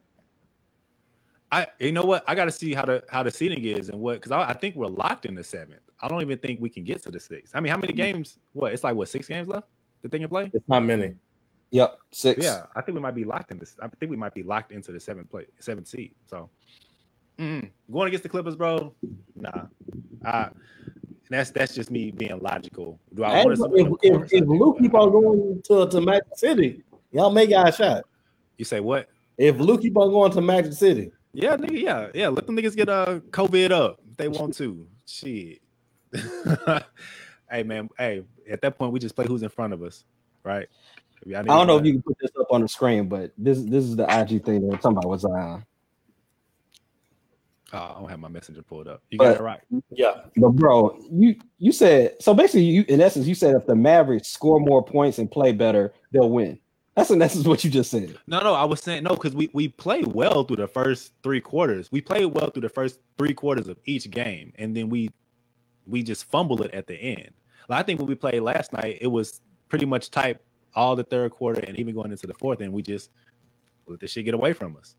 I 1.50 1.66
you 1.80 1.92
know 1.92 2.02
what? 2.04 2.24
I 2.28 2.34
got 2.34 2.44
to 2.44 2.50
see 2.52 2.74
how 2.74 2.84
the 2.84 3.02
how 3.08 3.22
the 3.22 3.30
seating 3.30 3.64
is 3.64 3.88
and 3.88 3.98
what 3.98 4.16
because 4.16 4.32
I, 4.32 4.50
I 4.50 4.52
think 4.52 4.76
we're 4.76 4.86
locked 4.88 5.24
in 5.24 5.34
the 5.34 5.42
seventh. 5.42 5.80
I 6.02 6.08
don't 6.08 6.20
even 6.20 6.36
think 6.38 6.60
we 6.60 6.68
can 6.68 6.84
get 6.84 7.02
to 7.04 7.10
the 7.10 7.18
sixth. 7.18 7.56
I 7.56 7.60
mean, 7.60 7.70
how 7.72 7.78
many 7.78 7.94
games? 7.94 8.38
What? 8.52 8.74
It's 8.74 8.84
like 8.84 8.94
what 8.94 9.08
six 9.08 9.26
games 9.28 9.48
left? 9.48 9.66
The 10.02 10.10
thing 10.10 10.20
you 10.20 10.28
play? 10.28 10.50
it's 10.52 10.68
not 10.68 10.84
many. 10.84 11.14
Yep, 11.70 11.98
six. 12.12 12.44
Yeah, 12.44 12.66
I 12.76 12.82
think 12.82 12.96
we 12.96 13.00
might 13.00 13.14
be 13.14 13.24
locked 13.24 13.50
in 13.50 13.58
this. 13.58 13.74
I 13.80 13.88
think 13.88 14.10
we 14.10 14.16
might 14.16 14.34
be 14.34 14.42
locked 14.42 14.72
into 14.72 14.92
the 14.92 15.00
seventh 15.00 15.30
play, 15.30 15.46
seventh 15.58 15.88
seed. 15.88 16.14
So 16.26 16.50
mm, 17.38 17.70
going 17.90 18.08
against 18.08 18.24
the 18.24 18.28
Clippers, 18.28 18.54
bro. 18.56 18.94
Nah, 19.34 20.48
uh, 21.30 21.36
that's 21.36 21.50
that's 21.50 21.74
just 21.74 21.90
me 21.90 22.10
being 22.10 22.38
logical. 22.40 22.98
Do 23.14 23.24
I 23.24 23.44
want 23.44 23.52
if, 23.52 23.58
to? 23.58 23.98
if, 24.02 24.22
if, 24.22 24.32
if 24.32 24.48
Luke 24.48 24.78
keep 24.80 24.94
on 24.94 25.10
going 25.10 25.62
to, 25.66 25.88
to 25.88 26.00
Magic 26.00 26.26
City, 26.34 26.82
y'all 27.10 27.30
may 27.30 27.46
got 27.46 27.68
a 27.68 27.72
shot. 27.72 28.04
You 28.56 28.64
say 28.64 28.80
what? 28.80 29.08
If 29.36 29.56
Luke 29.58 29.82
keep 29.82 29.96
on 29.96 30.10
going 30.10 30.32
to 30.32 30.40
Magic 30.40 30.72
City, 30.72 31.12
Yeah, 31.32 31.56
nigga, 31.56 31.80
yeah, 31.80 32.08
yeah. 32.14 32.28
Let 32.28 32.46
them 32.46 32.56
niggas 32.56 32.76
get 32.76 32.88
uh 32.88 33.20
COVID 33.30 33.70
up 33.70 34.00
if 34.10 34.16
they 34.16 34.28
want 34.28 34.56
to. 34.56 34.86
Shit. 35.06 35.60
hey 37.50 37.62
man, 37.62 37.88
hey. 37.98 38.24
At 38.50 38.62
that 38.62 38.78
point, 38.78 38.92
we 38.92 38.98
just 38.98 39.14
play 39.14 39.26
who's 39.26 39.42
in 39.42 39.50
front 39.50 39.74
of 39.74 39.82
us, 39.82 40.04
right? 40.42 40.68
I 41.34 41.40
I 41.40 41.42
don't 41.42 41.66
know 41.66 41.76
if 41.76 41.84
you 41.84 41.92
can 41.92 42.02
put 42.02 42.16
this 42.20 42.30
up 42.40 42.46
on 42.50 42.62
the 42.62 42.68
screen, 42.68 43.08
but 43.08 43.32
this 43.36 43.62
this 43.62 43.84
is 43.84 43.96
the 43.96 44.04
IG 44.04 44.44
thing 44.44 44.66
that 44.66 44.74
I'm 44.74 44.78
talking 44.78 44.98
about 44.98 45.10
with 45.10 45.20
Zion. 45.20 45.64
Oh, 47.72 47.76
I 47.96 48.00
don't 48.00 48.08
have 48.08 48.18
my 48.20 48.28
messenger 48.28 48.62
pulled 48.62 48.88
up. 48.88 49.02
You 49.10 49.18
But- 49.18 49.24
got 49.32 49.40
it 49.40 49.42
right. 49.42 49.60
yeah, 49.90 50.22
But 50.36 50.50
bro, 50.50 50.98
you 51.10 51.36
you 51.58 51.72
said 51.72 52.16
so 52.20 52.32
basically 52.34 52.62
you 52.64 52.84
in 52.88 53.00
essence 53.00 53.26
you 53.26 53.34
said 53.34 53.54
if 53.54 53.66
the 53.66 53.74
Mavericks 53.76 54.28
score 54.28 54.58
more 54.60 54.82
points 54.82 55.18
and 55.18 55.30
play 55.30 55.52
better, 55.52 55.92
they'll 56.12 56.30
win. 56.30 56.58
That's 56.96 57.10
in 57.10 57.20
essence 57.20 57.46
what 57.48 57.62
you 57.64 57.70
just 57.70 57.90
said. 57.90 58.18
No, 58.26 58.40
no, 58.40 58.54
I 58.54 58.64
was 58.64 58.80
saying 58.80 59.04
no 59.04 59.10
because 59.10 59.34
we 59.34 59.50
we 59.52 59.68
played 59.68 60.06
well 60.06 60.44
through 60.44 60.56
the 60.56 60.66
first 60.68 61.12
three 61.22 61.40
quarters. 61.40 61.92
We 61.92 62.00
played 62.00 62.26
well 62.26 62.50
through 62.50 62.62
the 62.62 62.68
first 62.70 63.00
three 63.18 63.34
quarters 63.34 63.68
of 63.68 63.78
each 63.84 64.10
game, 64.10 64.52
and 64.58 64.74
then 64.76 64.88
we 64.88 65.10
we 65.86 66.02
just 66.02 66.24
fumble 66.24 66.62
it 66.62 66.72
at 66.74 66.86
the 66.86 66.94
end. 66.96 67.30
Like, 67.68 67.80
I 67.80 67.82
think 67.82 67.98
when 67.98 68.08
we 68.08 68.14
played 68.14 68.40
last 68.40 68.72
night, 68.72 68.98
it 69.00 69.06
was 69.08 69.40
pretty 69.68 69.84
much 69.86 70.10
tight 70.10 70.38
all 70.74 70.96
the 70.96 71.04
third 71.04 71.30
quarter 71.32 71.60
and 71.60 71.78
even 71.78 71.94
going 71.94 72.10
into 72.12 72.26
the 72.26 72.34
fourth, 72.34 72.60
and 72.60 72.72
we 72.72 72.82
just 72.82 73.10
let 73.86 74.00
this 74.00 74.10
shit 74.12 74.24
get 74.24 74.34
away 74.34 74.52
from 74.54 74.76
us. 74.76 74.94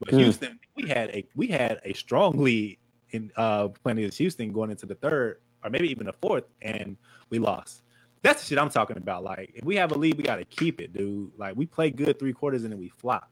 But 0.00 0.10
Hmm. 0.10 0.18
Houston, 0.18 0.58
we 0.76 0.88
had 0.88 1.10
a 1.10 1.26
we 1.34 1.48
had 1.48 1.80
a 1.84 1.92
strong 1.92 2.38
lead 2.38 2.78
in 3.10 3.30
uh 3.36 3.68
playing 3.68 3.98
against 3.98 4.18
Houston 4.18 4.52
going 4.52 4.70
into 4.70 4.86
the 4.86 4.94
third 4.94 5.40
or 5.64 5.70
maybe 5.70 5.88
even 5.90 6.06
the 6.06 6.12
fourth, 6.12 6.44
and 6.62 6.96
we 7.30 7.38
lost. 7.38 7.82
That's 8.22 8.42
the 8.42 8.48
shit 8.48 8.58
I'm 8.58 8.70
talking 8.70 8.96
about. 8.96 9.24
Like, 9.24 9.52
if 9.54 9.64
we 9.64 9.76
have 9.76 9.92
a 9.92 9.98
lead, 9.98 10.16
we 10.16 10.22
got 10.22 10.36
to 10.36 10.44
keep 10.44 10.80
it, 10.80 10.92
dude. 10.92 11.30
Like, 11.36 11.56
we 11.56 11.66
play 11.66 11.90
good 11.90 12.18
three 12.18 12.32
quarters 12.32 12.64
and 12.64 12.72
then 12.72 12.78
we 12.78 12.88
flop. 12.88 13.30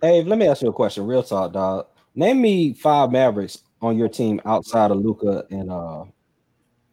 Hey, 0.00 0.22
let 0.22 0.38
me 0.38 0.46
ask 0.46 0.62
you 0.62 0.68
a 0.68 0.72
question, 0.72 1.06
real 1.06 1.22
talk, 1.22 1.52
dog. 1.52 1.86
Name 2.14 2.40
me 2.40 2.72
five 2.74 3.10
Mavericks 3.10 3.58
on 3.80 3.96
your 3.96 4.08
team 4.08 4.40
outside 4.44 4.90
of 4.90 4.98
Luka 4.98 5.44
and 5.50 5.70
uh 5.70 6.04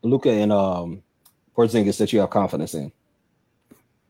Luka 0.02 0.30
and 0.30 0.52
um 0.52 1.04
Porzingis 1.56 1.98
that 1.98 2.14
you 2.14 2.20
have 2.20 2.30
confidence 2.30 2.74
in. 2.74 2.92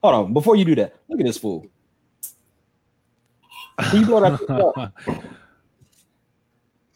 Hold 0.04 0.16
on, 0.16 0.34
before 0.34 0.56
you 0.56 0.66
do 0.66 0.76
that, 0.76 0.96
look 1.08 1.20
at 1.20 1.26
this 1.26 1.38
fool. 1.38 1.66
Can 3.84 4.00
you 4.02 4.06
blow 4.06 4.20
that 4.22 4.50
up? 4.50 4.94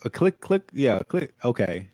A 0.05 0.09
click, 0.09 0.39
click, 0.41 0.63
yeah, 0.73 0.99
click. 1.07 1.33
Okay. 1.45 1.87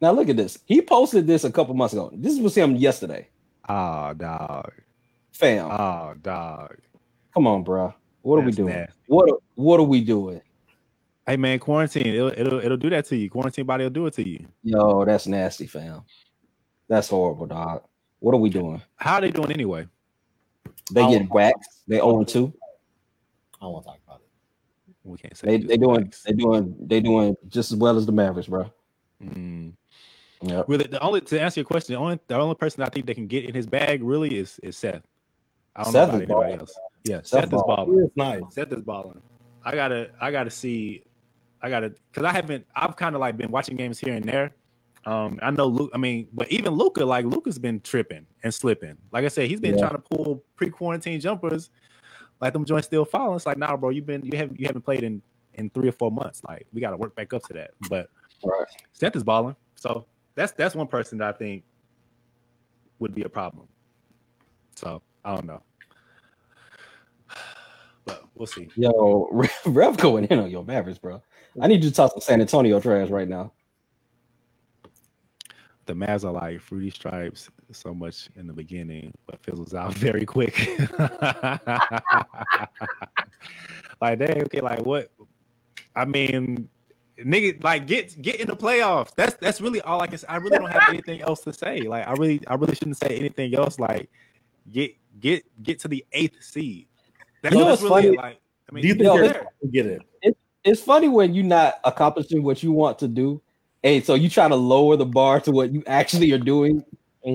Now 0.00 0.12
look 0.12 0.28
at 0.28 0.36
this. 0.36 0.58
He 0.66 0.80
posted 0.80 1.26
this 1.26 1.42
a 1.44 1.50
couple 1.50 1.74
months 1.74 1.92
ago. 1.92 2.10
This 2.14 2.38
was 2.38 2.54
him 2.54 2.76
yesterday. 2.76 3.28
Oh, 3.68 4.12
dog. 4.14 4.72
Fam, 5.32 5.66
Oh, 5.70 6.14
dog. 6.22 6.76
come 7.34 7.46
on, 7.48 7.64
bro. 7.64 7.92
What 8.22 8.36
are 8.38 8.42
we 8.42 8.52
doing? 8.52 8.74
nasty. 8.74 8.92
What 9.06 9.28
are- 9.30 9.38
what 9.56 9.80
are 9.80 9.84
we 9.84 10.02
doing? 10.04 10.40
Hey, 11.26 11.36
man, 11.36 11.58
quarantine. 11.58 12.06
It'll, 12.06 12.28
it'll 12.28 12.58
it'll 12.60 12.76
do 12.76 12.90
that 12.90 13.04
to 13.06 13.16
you. 13.16 13.28
Quarantine 13.30 13.64
body 13.66 13.84
will 13.84 13.90
do 13.90 14.06
it 14.06 14.14
to 14.14 14.28
you. 14.28 14.44
Yo, 14.62 15.04
that's 15.04 15.26
nasty, 15.26 15.66
fam. 15.66 16.02
That's 16.88 17.08
horrible, 17.08 17.46
dog. 17.46 17.82
What 18.20 18.34
are 18.34 18.38
we 18.38 18.50
doing? 18.50 18.80
How 18.96 19.14
are 19.14 19.20
they 19.20 19.30
doing 19.30 19.50
anyway? 19.52 19.86
They 20.92 21.02
Oh. 21.02 21.10
get 21.10 21.28
whacked. 21.30 21.66
They 21.88 22.00
own 22.00 22.24
two. 22.24 22.52
I 23.60 23.64
don't 23.64 23.72
want 23.72 23.84
to 23.84 23.90
talk 23.90 23.98
about 23.98 23.98
it. 23.98 24.01
We 25.04 25.18
can't 25.18 25.36
say 25.36 25.46
They 25.48 25.56
this 25.58 25.68
they 25.68 25.76
doing 25.76 26.00
flex. 26.02 26.22
they 26.22 26.32
doing 26.32 26.76
they 26.80 27.00
doing 27.00 27.36
just 27.48 27.72
as 27.72 27.78
well 27.78 27.96
as 27.96 28.06
the 28.06 28.12
Mavericks, 28.12 28.48
bro. 28.48 28.70
Mm. 29.22 29.72
Yep. 30.42 30.64
Really, 30.68 30.86
the 30.86 31.00
only 31.00 31.20
to 31.20 31.40
answer 31.40 31.60
your 31.60 31.64
question, 31.64 31.94
the 31.94 32.00
only 32.00 32.18
the 32.26 32.34
only 32.36 32.54
person 32.56 32.82
I 32.82 32.88
think 32.88 33.06
they 33.06 33.14
can 33.14 33.26
get 33.26 33.44
in 33.44 33.54
his 33.54 33.66
bag 33.66 34.02
really 34.02 34.36
is 34.38 34.58
is 34.62 34.76
Seth. 34.76 35.02
I 35.76 35.84
don't 35.84 35.92
Seth 35.92 36.08
know 36.08 36.14
about 36.14 36.14
anybody 36.16 36.26
balling. 36.34 36.60
else. 36.60 36.74
Yeah, 37.04 37.16
Seth 37.18 37.26
Seth, 37.28 37.44
is 37.44 37.50
balling. 37.50 37.66
balling. 37.76 38.04
It's 38.04 38.16
nice. 38.16 38.42
Seth 38.50 38.72
is 38.72 38.82
balling. 38.82 39.22
I 39.64 39.74
gotta 39.74 40.10
I 40.20 40.30
gotta 40.30 40.50
see. 40.50 41.04
I 41.62 41.70
gotta 41.70 41.90
because 42.10 42.24
I 42.24 42.32
haven't. 42.32 42.66
I've 42.74 42.96
kind 42.96 43.14
of 43.14 43.20
like 43.20 43.36
been 43.36 43.50
watching 43.50 43.76
games 43.76 43.98
here 44.00 44.14
and 44.14 44.24
there. 44.24 44.54
Um, 45.04 45.38
I 45.42 45.50
know 45.52 45.66
Luke. 45.66 45.90
I 45.94 45.98
mean, 45.98 46.28
but 46.32 46.50
even 46.50 46.74
Luka, 46.74 47.04
like 47.04 47.24
Luka's 47.24 47.58
been 47.58 47.80
tripping 47.80 48.26
and 48.42 48.52
slipping. 48.52 48.96
Like 49.12 49.24
I 49.24 49.28
said, 49.28 49.48
he's 49.48 49.60
been 49.60 49.74
Yeah. 49.76 49.88
trying 49.88 49.92
to 49.94 49.98
pull 50.10 50.44
pre-quarantine 50.56 51.20
jumpers. 51.20 51.70
Like 52.42 52.52
them 52.52 52.66
joints 52.66 52.88
still 52.88 53.06
falling. 53.06 53.36
It's 53.36 53.46
like, 53.46 53.56
nah, 53.56 53.76
bro, 53.76 53.88
you've 53.90 54.04
been 54.04 54.22
you 54.24 54.36
haven't 54.36 54.60
you 54.60 54.66
haven't 54.66 54.82
played 54.82 55.04
in 55.04 55.22
in 55.54 55.70
three 55.70 55.88
or 55.88 55.92
four 55.92 56.10
months. 56.10 56.42
Like 56.46 56.66
we 56.74 56.82
got 56.82 56.90
to 56.90 56.96
work 56.98 57.14
back 57.14 57.32
up 57.32 57.42
to 57.44 57.54
that. 57.54 57.70
But 57.88 58.10
Right. 58.44 58.66
Seth 58.92 59.16
is 59.16 59.22
balling. 59.22 59.56
So 59.76 60.06
that's 60.34 60.52
that's 60.52 60.74
one 60.74 60.88
person 60.88 61.18
that 61.18 61.34
I 61.34 61.38
think 61.38 61.64
would 62.98 63.14
be 63.14 63.22
a 63.22 63.28
problem. 63.28 63.68
So 64.74 65.02
I 65.24 65.34
don't 65.34 65.46
know. 65.46 65.62
But 68.04 68.24
we'll 68.34 68.48
see. 68.48 68.68
Yo, 68.74 69.28
Rev 69.64 69.96
going 69.96 70.24
in 70.24 70.40
on 70.40 70.50
your 70.50 70.64
Mavericks, 70.64 70.98
bro. 70.98 71.22
I 71.60 71.68
need 71.68 71.84
you 71.84 71.90
to 71.90 71.94
talk 71.94 72.10
some 72.10 72.20
San 72.20 72.40
Antonio 72.40 72.80
trash 72.80 73.10
right 73.10 73.28
now. 73.28 73.52
The 75.86 75.92
Mavs 75.92 76.24
are 76.24 76.32
like 76.32 76.60
fruity 76.60 76.90
stripes, 76.90 77.48
so 77.74 77.94
much 77.94 78.28
in 78.36 78.46
the 78.46 78.52
beginning, 78.52 79.12
but 79.26 79.42
fizzles 79.42 79.74
out 79.74 79.94
very 80.06 80.24
quick. 80.24 80.56
like, 84.00 84.18
dang, 84.18 84.42
okay, 84.42 84.60
like 84.60 84.84
what? 84.84 85.10
I 85.94 86.04
mean, 86.04 86.68
nigga, 87.18 87.62
like 87.62 87.86
get 87.86 88.20
get 88.20 88.36
in 88.40 88.48
the 88.48 88.56
playoffs. 88.56 89.14
That's 89.14 89.34
that's 89.34 89.60
really 89.60 89.80
all 89.82 90.00
I 90.00 90.06
can 90.06 90.18
say. 90.18 90.26
I 90.28 90.36
really 90.36 90.58
don't 90.58 90.70
have 90.70 90.84
anything 90.88 91.20
else 91.22 91.40
to 91.42 91.52
say. 91.52 91.80
Like, 91.82 92.06
I 92.06 92.12
really 92.12 92.40
I 92.46 92.54
really 92.54 92.74
shouldn't 92.74 92.96
say 92.98 93.16
anything 93.18 93.54
else. 93.54 93.78
Like, 93.78 94.08
get 94.70 94.94
get 95.20 95.44
get 95.62 95.78
to 95.80 95.88
the 95.88 96.04
eighth 96.12 96.42
seed. 96.42 96.86
That's, 97.42 97.54
You 97.54 97.60
know 97.60 97.68
that's 97.68 97.82
really 97.82 98.02
funny? 98.02 98.16
like. 98.16 98.38
I 98.70 98.74
mean, 98.74 98.82
Do 98.82 98.88
you 98.88 98.94
think 98.94 99.04
Yo, 99.04 99.16
it's- 99.16 99.44
get 99.70 99.86
it? 99.86 100.02
It's 100.64 100.80
funny 100.80 101.08
when 101.08 101.34
you're 101.34 101.44
not 101.44 101.74
accomplishing 101.84 102.44
what 102.44 102.62
you 102.62 102.70
want 102.70 103.00
to 103.00 103.08
do. 103.08 103.42
Hey, 103.82 104.00
so 104.00 104.14
you 104.14 104.30
try 104.30 104.46
to 104.48 104.54
lower 104.54 104.96
the 104.96 105.04
bar 105.04 105.40
to 105.40 105.50
what 105.50 105.72
you 105.72 105.82
actually 105.88 106.30
are 106.32 106.38
doing 106.38 106.84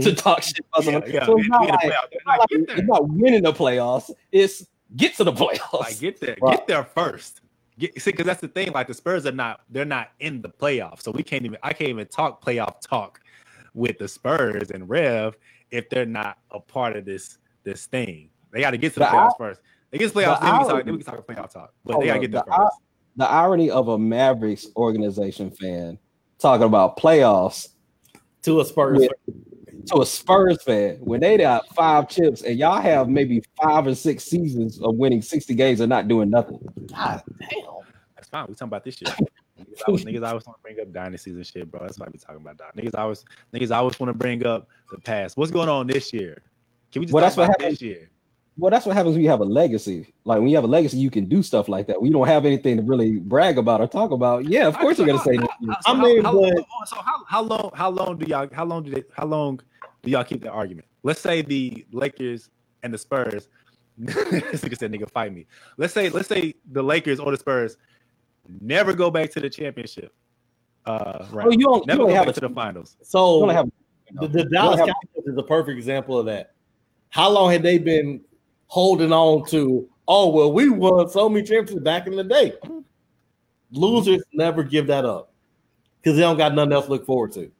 to 0.02 0.14
talk 0.14 0.44
shit 0.44 0.60
about 0.74 0.86
yeah, 0.86 0.92
someone. 1.02 1.12
yeah, 1.12 1.26
so 1.26 1.38
it's 1.38 1.48
not, 1.50 1.62
be 1.62 1.68
in 1.68 1.72
the 1.72 1.78
like, 1.78 1.94
it's 2.12 2.26
not 2.26 2.40
Like, 2.40 2.40
like- 2.40 2.50
get 2.50 2.68
there. 2.68 2.78
it's 2.78 2.88
not 2.88 3.10
winning 3.10 3.44
the 3.44 3.54
playoffs. 3.54 4.12
It's 4.32 4.66
get 4.96 5.16
to 5.16 5.24
the 5.24 5.32
playoffs. 5.34 5.80
Like 5.80 6.00
get 6.00 6.20
there, 6.20 6.38
Right. 6.42 6.58
get 6.58 6.68
there 6.68 6.84
first. 6.84 7.42
Get, 7.80 8.02
see, 8.02 8.12
because 8.12 8.26
that's 8.26 8.42
the 8.42 8.48
thing. 8.48 8.72
Like 8.74 8.88
the 8.88 8.94
Spurs 8.94 9.26
are 9.26 9.32
not, 9.32 9.62
they're 9.70 9.86
not 9.86 10.10
in 10.20 10.42
the 10.42 10.50
playoffs, 10.50 11.04
so 11.04 11.12
we 11.12 11.24
can't 11.24 11.46
even. 11.46 11.58
I 11.64 11.74
can't 11.74 11.90
even 11.92 12.08
talk 12.08 12.44
playoff 12.44 12.82
talk 12.82 13.20
with 13.74 13.98
the 14.00 14.08
Spurs 14.08 14.72
and 14.72 14.90
Rev 14.90 15.38
if 15.72 15.88
they're 15.90 16.06
not 16.06 16.38
a 16.52 16.60
part 16.60 16.96
of 16.98 17.06
this 17.06 17.38
this 17.64 17.86
thing. 17.86 18.30
They 18.52 18.62
got 18.62 18.72
to 18.72 18.78
get 18.78 18.94
to 18.94 19.00
the 19.00 19.06
The 19.06 19.12
playoffs 19.12 19.38
first. 19.38 19.62
They 19.92 20.00
get 20.00 20.12
to 20.12 20.18
playoffs, 20.18 20.40
the 20.40 20.46
then 20.46 20.54
we 20.54 20.58
can 20.58 20.66
talk. 20.66 20.70
irony- 20.70 20.84
Then 20.84 20.94
we 20.98 21.04
can 21.04 21.14
talk 21.16 21.28
playoff 21.28 21.54
talk. 21.54 21.74
But 21.86 21.94
Hold 21.94 22.04
they 22.04 22.08
got 22.08 22.14
to 22.16 22.20
get 22.22 22.32
there 22.32 22.44
the 22.48 22.56
first. 22.56 22.78
the 23.18 23.30
irony 23.30 23.70
of 23.70 23.88
a 23.90 23.98
Mavericks 24.00 24.68
organization 24.76 25.52
fan 25.52 26.00
talking 26.40 26.66
about 26.66 26.98
playoffs 26.98 27.70
To 28.44 28.60
a 28.62 28.66
Spurs. 28.66 29.04
Yeah. 29.04 29.34
To 29.88 30.02
a 30.02 30.06
Spurs 30.06 30.62
fan 30.64 30.96
when 31.02 31.20
they 31.20 31.38
got 31.38 31.68
five 31.76 32.08
chips 32.10 32.42
and 32.42 32.58
y'all 32.58 32.82
have 32.82 33.10
maybe 33.10 33.42
five 33.62 33.88
or 33.88 33.96
six 33.96 34.24
seasons 34.24 34.80
of 34.82 34.96
winning 34.96 35.22
60 35.22 35.54
games 35.56 35.80
and 35.80 35.90
not 35.90 36.08
doing 36.08 36.30
nothing. 36.30 36.60
God 36.90 37.22
damn. 37.40 37.60
That's 38.16 38.30
fine. 38.30 38.46
We 38.48 38.54
talking 38.54 38.68
about 38.68 38.84
this 38.84 38.96
shit. 38.96 39.08
niggas, 39.60 39.82
always, 39.88 40.06
niggas 40.06 40.28
always 40.28 40.46
want 40.46 40.58
to 40.58 40.62
bring 40.64 40.80
up 40.80 40.92
dynasties 40.92 41.36
and 41.36 41.46
shit, 41.46 41.70
bro. 41.70 41.82
That's 41.82 42.00
why 42.00 42.08
we 42.12 42.18
talking 42.20 42.38
about 42.42 42.58
that. 42.60 42.76
Niggas 42.76 42.98
always 42.98 43.26
niggas 43.54 43.76
always 43.76 44.00
want 44.00 44.10
to 44.10 44.18
bring 44.18 44.46
up 44.46 44.68
the 44.92 45.00
past. 45.00 45.38
What's 45.38 45.52
going 45.52 45.70
on 45.70 45.88
this 45.88 46.12
year? 46.14 46.42
Can 46.92 47.02
we 47.02 47.06
just 47.06 47.14
Well, 47.14 47.22
talk 47.24 47.36
that's 47.36 47.38
what 47.38 47.48
happened- 47.50 47.72
this 47.74 47.82
year? 47.82 48.10
Well, 48.58 48.72
that's 48.72 48.86
what 48.88 48.96
happens 48.96 49.14
when 49.16 49.24
you 49.24 49.30
have 49.30 49.40
a 49.42 49.46
legacy. 49.46 50.14
Like 50.24 50.40
when 50.40 50.48
you 50.50 50.56
have 50.56 50.64
a 50.64 50.68
legacy, 50.68 50.98
you 50.98 51.12
can 51.12 51.26
do 51.26 51.44
stuff 51.44 51.70
like 51.70 51.86
that. 51.88 52.02
When 52.02 52.08
you 52.12 52.14
don't 52.18 52.28
have 52.28 52.46
anything 52.46 52.78
to 52.78 52.84
really 52.84 53.18
brag 53.20 53.58
about 53.60 53.82
or 53.82 53.88
talk 53.88 54.12
about, 54.12 54.46
yeah, 54.46 54.66
of 54.68 54.78
course 54.80 54.98
you're 54.98 55.06
gonna 55.08 55.20
say 55.20 55.38
that. 55.38 55.50
So 55.62 55.92
I 55.92 55.96
how- 55.96 56.02
mean, 56.04 56.24
how, 56.24 56.34
but- 56.34 56.66
so 56.88 56.96
how, 56.98 57.24
how 57.28 57.42
long 57.44 57.72
how 57.76 57.90
long 57.90 58.18
do 58.18 58.26
y'all 58.26 58.48
how 58.52 58.66
long 58.66 58.84
do 58.84 58.90
they 58.92 59.04
how 59.16 59.26
long 59.26 59.60
do 60.02 60.10
y'all 60.12 60.24
keep 60.24 60.42
the 60.42 60.50
argument? 60.50 60.88
Let's 61.04 61.22
say 61.22 61.42
the 61.44 61.86
Lakers 61.92 62.50
and 62.84 62.94
the 62.94 62.98
Spurs. 62.98 63.48
this 63.98 64.16
nigga 64.62 64.78
said 64.78 64.92
nigga 64.92 65.10
fight 65.10 65.34
me. 65.34 65.46
Let's 65.78 65.94
say 65.94 66.10
let's 66.10 66.28
say 66.28 66.56
the 66.72 66.84
Lakers 66.84 67.20
or 67.20 67.32
the 67.32 67.38
Spurs 67.38 67.78
never 68.62 68.94
go 68.94 69.12
back 69.12 69.30
to 69.32 69.40
the 69.40 69.50
championship. 69.50 70.14
Uh 70.86 71.26
right. 71.32 71.46
Well, 71.46 71.54
you 71.54 71.66
don't, 71.66 71.80
you 71.82 71.86
never 71.88 71.98
don't 72.00 72.08
go 72.10 72.16
have 72.16 72.26
back 72.26 72.38
a, 72.38 72.40
to 72.42 72.48
the 72.48 72.54
finals. 72.56 72.96
you 73.00 73.06
So 73.06 73.40
don't 73.46 73.50
have 73.56 73.70
the, 74.14 74.28
the 74.28 74.46
Dallas 74.46 74.80
have- 74.80 74.88
Cowboys 74.88 75.28
is 75.28 75.38
a 75.38 75.44
perfect 75.44 75.78
example 75.78 76.18
of 76.18 76.26
that. 76.28 76.54
How 77.10 77.30
long 77.30 77.52
had 77.52 77.62
they 77.64 77.78
been 77.78 78.22
holding 78.68 79.12
on 79.12 79.46
to? 79.50 79.90
Oh 80.08 80.30
well, 80.30 80.52
we 80.54 80.70
won 80.70 81.10
so 81.10 81.28
many 81.28 81.46
championships 81.46 81.84
back 81.84 82.08
in 82.08 82.16
the 82.16 82.24
day. 82.24 82.54
Losers 83.72 84.24
never 84.34 84.64
give 84.64 84.88
that 84.88 85.04
up 85.06 85.34
because 86.02 86.16
they 86.16 86.22
don't 86.22 86.38
got 86.38 86.56
nothing 86.56 86.72
else 86.74 86.86
to 86.86 86.92
look 86.92 87.06
forward 87.06 87.34
to. 87.34 87.52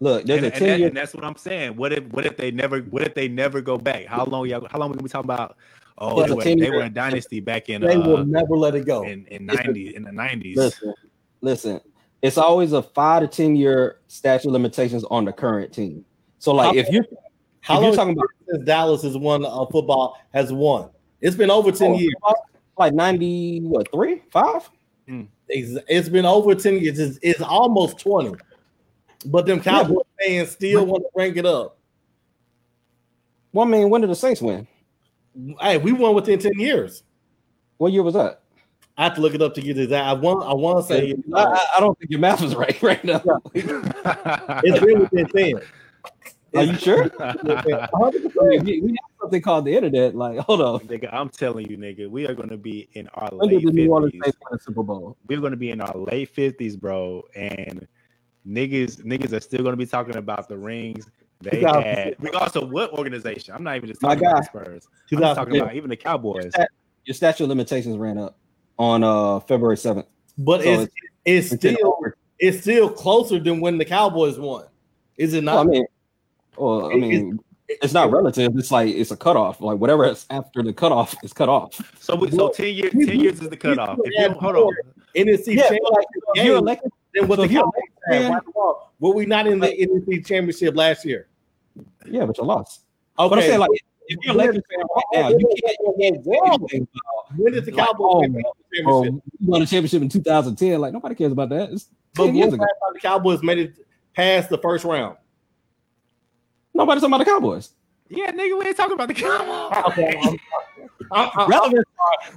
look. 0.00 0.24
There's 0.24 0.42
And, 0.42 0.52
a 0.52 0.56
and, 0.56 0.66
that- 0.66 0.80
and 0.88 0.96
that's 0.96 1.14
what 1.14 1.24
I'm 1.24 1.36
saying. 1.36 1.76
What 1.76 1.92
if 1.92 2.04
what 2.08 2.26
if 2.26 2.36
they 2.36 2.50
never 2.50 2.80
what 2.80 3.02
if 3.02 3.14
they 3.14 3.28
never 3.28 3.60
go 3.60 3.78
back? 3.78 4.06
How 4.06 4.24
long 4.24 4.48
y'all 4.48 4.66
how 4.70 4.78
long 4.78 4.88
are 4.88 4.92
we 4.92 4.96
gonna 4.96 5.04
be 5.04 5.08
talking 5.10 5.30
about? 5.30 5.56
Oh, 5.98 6.24
they 6.26 6.32
were, 6.34 6.42
they 6.42 6.70
were 6.70 6.82
a 6.82 6.88
dynasty 6.90 7.38
back 7.38 7.68
in 7.68 7.82
They 7.82 7.96
will 7.98 8.16
uh, 8.16 8.24
never 8.24 8.56
let 8.56 8.74
it 8.74 8.86
go. 8.86 9.04
in, 9.04 9.26
in 9.26 9.44
90 9.46 9.94
in 9.94 10.02
the 10.02 10.10
90s. 10.10 10.56
listen, 10.56 10.94
listen. 11.42 11.80
It's 12.22 12.38
always 12.38 12.72
a 12.72 12.82
five 12.82 13.22
to 13.22 13.28
ten 13.28 13.54
year 13.54 13.98
statute 14.08 14.48
of 14.48 14.52
limitations 14.52 15.04
on 15.04 15.24
the 15.26 15.32
current 15.32 15.72
team. 15.72 16.04
So 16.38 16.52
like 16.54 16.74
if 16.76 16.88
you're 16.88 17.04
How 17.62 17.74
long 17.74 17.84
you're 17.84 17.94
talking 17.96 18.12
about 18.12 18.26
since 18.50 18.64
Dallas 18.64 19.02
has 19.02 19.16
won 19.16 19.44
uh, 19.44 19.64
football 19.66 20.18
has 20.34 20.52
won? 20.52 20.90
It's 21.20 21.36
been 21.36 21.50
over 21.50 21.72
ten 21.72 21.92
Oh, 21.92 21.98
years. 21.98 22.14
like 22.76 22.92
ninety 22.92 23.60
what 23.60 23.90
three 23.92 24.22
five? 24.30 24.68
It's, 25.48 25.78
it's 25.88 26.08
been 26.08 26.24
over 26.24 26.54
10 26.54 26.78
years. 26.78 26.98
It's, 26.98 27.18
it's 27.20 27.42
almost 27.42 27.98
20. 27.98 28.34
But 29.26 29.44
them 29.44 29.60
Cowboy 29.60 30.00
fans 30.18 30.52
still 30.52 30.86
want 30.86 31.02
to 31.02 31.08
rank 31.14 31.36
it 31.36 31.44
up. 31.44 31.76
Well, 33.52 33.66
I 33.66 33.70
mean, 33.70 33.90
when 33.90 34.00
did 34.00 34.08
the 34.08 34.14
Saints 34.14 34.40
win? 34.40 34.66
Hey, 35.60 35.76
we 35.76 35.92
won 35.92 36.14
within 36.14 36.38
10 36.38 36.52
years. 36.58 37.02
What 37.76 37.92
year 37.92 38.02
was 38.02 38.14
that? 38.14 38.40
I 38.96 39.04
have 39.04 39.14
to 39.16 39.20
look 39.20 39.34
it 39.34 39.42
up 39.42 39.52
to 39.54 39.60
get 39.60 39.78
exact. 39.78 40.06
I 40.06 40.14
want 40.14 40.42
I 40.48 40.54
want 40.54 40.86
to 40.86 40.90
say 40.94 41.14
I, 41.34 41.42
I- 41.44 41.66
I 41.76 41.80
don't 41.80 41.98
think 41.98 42.10
your 42.10 42.20
math 42.20 42.42
is 42.42 42.54
right 42.54 42.80
right 42.82 43.04
now. 43.04 43.22
it's 43.54 44.84
been 44.84 45.00
within 45.00 45.26
10. 45.26 45.60
Are 46.54 46.62
you 46.64 46.74
sure? 46.76 47.04
It's- 47.04 47.20
I 47.20 48.42
mean, 48.42 48.64
we, 48.64 48.80
we 48.80 48.90
have 48.90 49.10
something 49.20 49.40
called 49.42 49.64
the 49.64 49.74
internet. 49.74 50.14
Like, 50.14 50.38
hold 50.40 50.60
on. 50.60 50.80
nigga, 50.80 51.08
I'm 51.12 51.28
telling 51.28 51.70
you, 51.70 51.76
nigga, 51.78 52.08
we 52.10 52.26
are 52.26 52.34
gonna 52.34 52.56
be 52.56 52.88
in 52.92 53.08
our 53.14 53.28
When 53.32 53.48
late 53.50 53.64
the 53.64 53.72
New 53.72 53.90
Orleans 53.90 54.12
50s. 54.14 54.24
Saints 54.24 54.38
win 54.40 54.48
the 54.52 54.58
Super 54.58 54.82
Bowl? 54.82 55.16
We're 55.28 55.40
gonna 55.40 55.56
be 55.56 55.70
in 55.70 55.80
our 55.80 55.96
late 55.96 56.34
50s, 56.34 56.78
bro, 56.78 57.22
and 57.34 57.86
niggas 58.46 59.02
niggas 59.04 59.32
are 59.32 59.40
still 59.40 59.62
gonna 59.62 59.76
be 59.76 59.86
talking 59.86 60.16
about 60.16 60.48
the 60.48 60.58
rings 60.58 61.08
they 61.40 61.60
had, 61.62 62.16
regardless 62.20 62.56
of 62.56 62.70
what 62.70 62.92
organization. 62.92 63.54
I'm 63.54 63.62
not 63.64 63.76
even 63.76 63.88
just 63.88 64.00
talking 64.00 64.18
about 64.26 64.36
the 64.38 64.44
Spurs. 64.44 64.88
I'm 65.12 65.18
just 65.18 65.34
talking 65.36 65.56
about 65.60 65.74
even 65.74 65.90
the 65.90 65.96
Cowboys. 65.96 66.52
Your 67.04 67.14
statute 67.14 67.44
of 67.44 67.48
limitations 67.48 67.96
ran 67.98 68.18
up 68.18 68.38
on 68.78 69.02
uh 69.02 69.40
February 69.40 69.76
seventh. 69.76 70.06
But 70.38 70.62
So 70.62 70.80
it's 70.80 70.92
it's 71.24 71.54
still 71.56 71.98
it's 72.38 72.60
still 72.60 72.90
closer 72.90 73.38
than 73.38 73.60
when 73.60 73.78
the 73.78 73.84
Cowboys 73.84 74.38
won. 74.38 74.66
Is 75.16 75.34
it 75.34 75.44
Well, 75.44 75.58
I 75.58 75.62
not? 75.64 75.70
mean, 75.70 75.84
well, 76.62 76.92
I 76.92 76.94
mean, 76.96 77.38
it's 77.68 77.92
not 77.94 78.10
relative. 78.10 78.52
It's 78.56 78.70
like 78.70 78.88
it's 78.94 79.10
a 79.10 79.16
cutoff. 79.16 79.60
Like 79.60 79.78
whatever 79.78 80.04
is 80.04 80.26
after 80.30 80.62
the 80.62 80.72
cutoff 80.72 81.14
is 81.22 81.32
cut 81.32 81.48
off. 81.48 81.80
So 82.00 82.14
we, 82.16 82.30
so 82.30 82.50
10 82.50 82.74
years 82.74 82.92
10 82.92 83.20
years 83.20 83.40
is 83.40 83.48
the 83.48 83.56
cutoff. 83.56 83.98
If 84.04 84.12
you 84.14 84.20
don't, 84.28 84.38
hold 84.40 84.56
on. 84.56 84.62
more 84.62 84.76
NFC 85.14 85.54
Yeah, 85.56 85.62
championship 85.62 85.80
like, 85.92 86.06
if 86.34 86.44
you're 86.44 86.44
game 86.44 86.56
elected, 86.56 86.92
than 87.14 87.28
what 87.28 87.36
so 87.36 87.42
the 87.42 87.46
if 87.46 87.52
you're 87.52 87.62
Cowboys 87.62 87.82
had. 88.08 88.22
fan- 88.22 88.32
Right 88.32 88.42
or 88.54 88.62
wrong. 88.74 88.80
Were 89.00 89.14
we 89.14 89.26
not 89.26 89.46
in 89.46 89.58
the 89.60 89.68
NFC 89.68 90.24
championship 90.26 90.76
last 90.76 91.04
year? 91.04 91.28
yeah, 92.06 92.24
but 92.26 92.36
you 92.38 92.44
lost. 92.44 92.84
Okay. 93.18 93.28
But 93.28 93.38
I'm 93.38 93.44
saying 93.44 93.58
like 93.60 93.70
if 94.08 94.18
you're 94.24 94.34
elected 94.34 94.62
fan 94.68 94.86
right 94.94 95.04
now, 95.14 95.28
you 95.30 95.54
can't, 95.64 95.76
you 95.98 96.42
anything 96.44 96.88
when 97.36 97.52
did 97.54 97.64
the 97.64 97.72
like, 97.72 97.86
Cowboys 97.86 97.98
oh, 98.14 98.20
win 98.20 98.32
the 98.32 98.42
Oh, 98.86 99.02
championship? 99.04 99.22
you 99.40 99.48
won 99.48 99.62
a 99.62 99.66
championship 99.66 100.02
in 100.02 100.08
2010. 100.08 100.80
Like 100.80 100.92
nobody 100.92 101.14
cares 101.14 101.32
about 101.32 101.48
that. 101.50 101.70
It's 101.70 101.88
But 102.14 102.24
10 102.26 102.26
when 102.26 102.34
years 102.36 102.52
ago. 102.54 102.66
the 102.94 103.00
Cowboys 103.00 103.42
made 103.42 103.58
it 103.58 103.74
past 104.14 104.50
the 104.50 104.58
first 104.58 104.84
round? 104.84 105.16
Nobody's 106.74 107.02
talking 107.02 107.14
about 107.14 107.24
the 107.24 107.30
Cowboys. 107.30 107.70
Yeah, 108.08 108.30
nigga, 108.30 108.58
we 108.58 108.66
ain't 108.66 108.76
talking 108.76 108.94
about 108.94 109.08
the 109.08 109.14
Cowboys. 109.14 109.84
Okay, 109.88 110.16
I'm- 110.18 110.38
I'm- 111.12 111.30
I'm- 111.34 111.50
Relevance, 111.50 111.84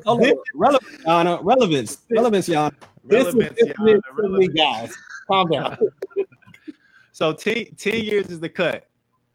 hold 0.05 0.23
relevance, 0.53 1.03
Yana. 1.05 1.39
Relevance, 1.43 1.97
relevance, 2.09 2.47
Yana. 2.49 2.73
This 3.03 3.27
is 3.27 3.33
Relevance, 3.35 3.59
this 3.59 3.73
yeah, 3.79 3.93
is 3.95 4.01
for 4.15 4.29
me, 4.29 4.47
guys. 4.47 4.95
Calm 5.27 5.49
down. 5.49 5.77
So 7.11 7.31
10, 7.31 7.67
10 7.77 8.03
years 8.03 8.27
is 8.29 8.41
the 8.41 8.49
cut. 8.49 8.89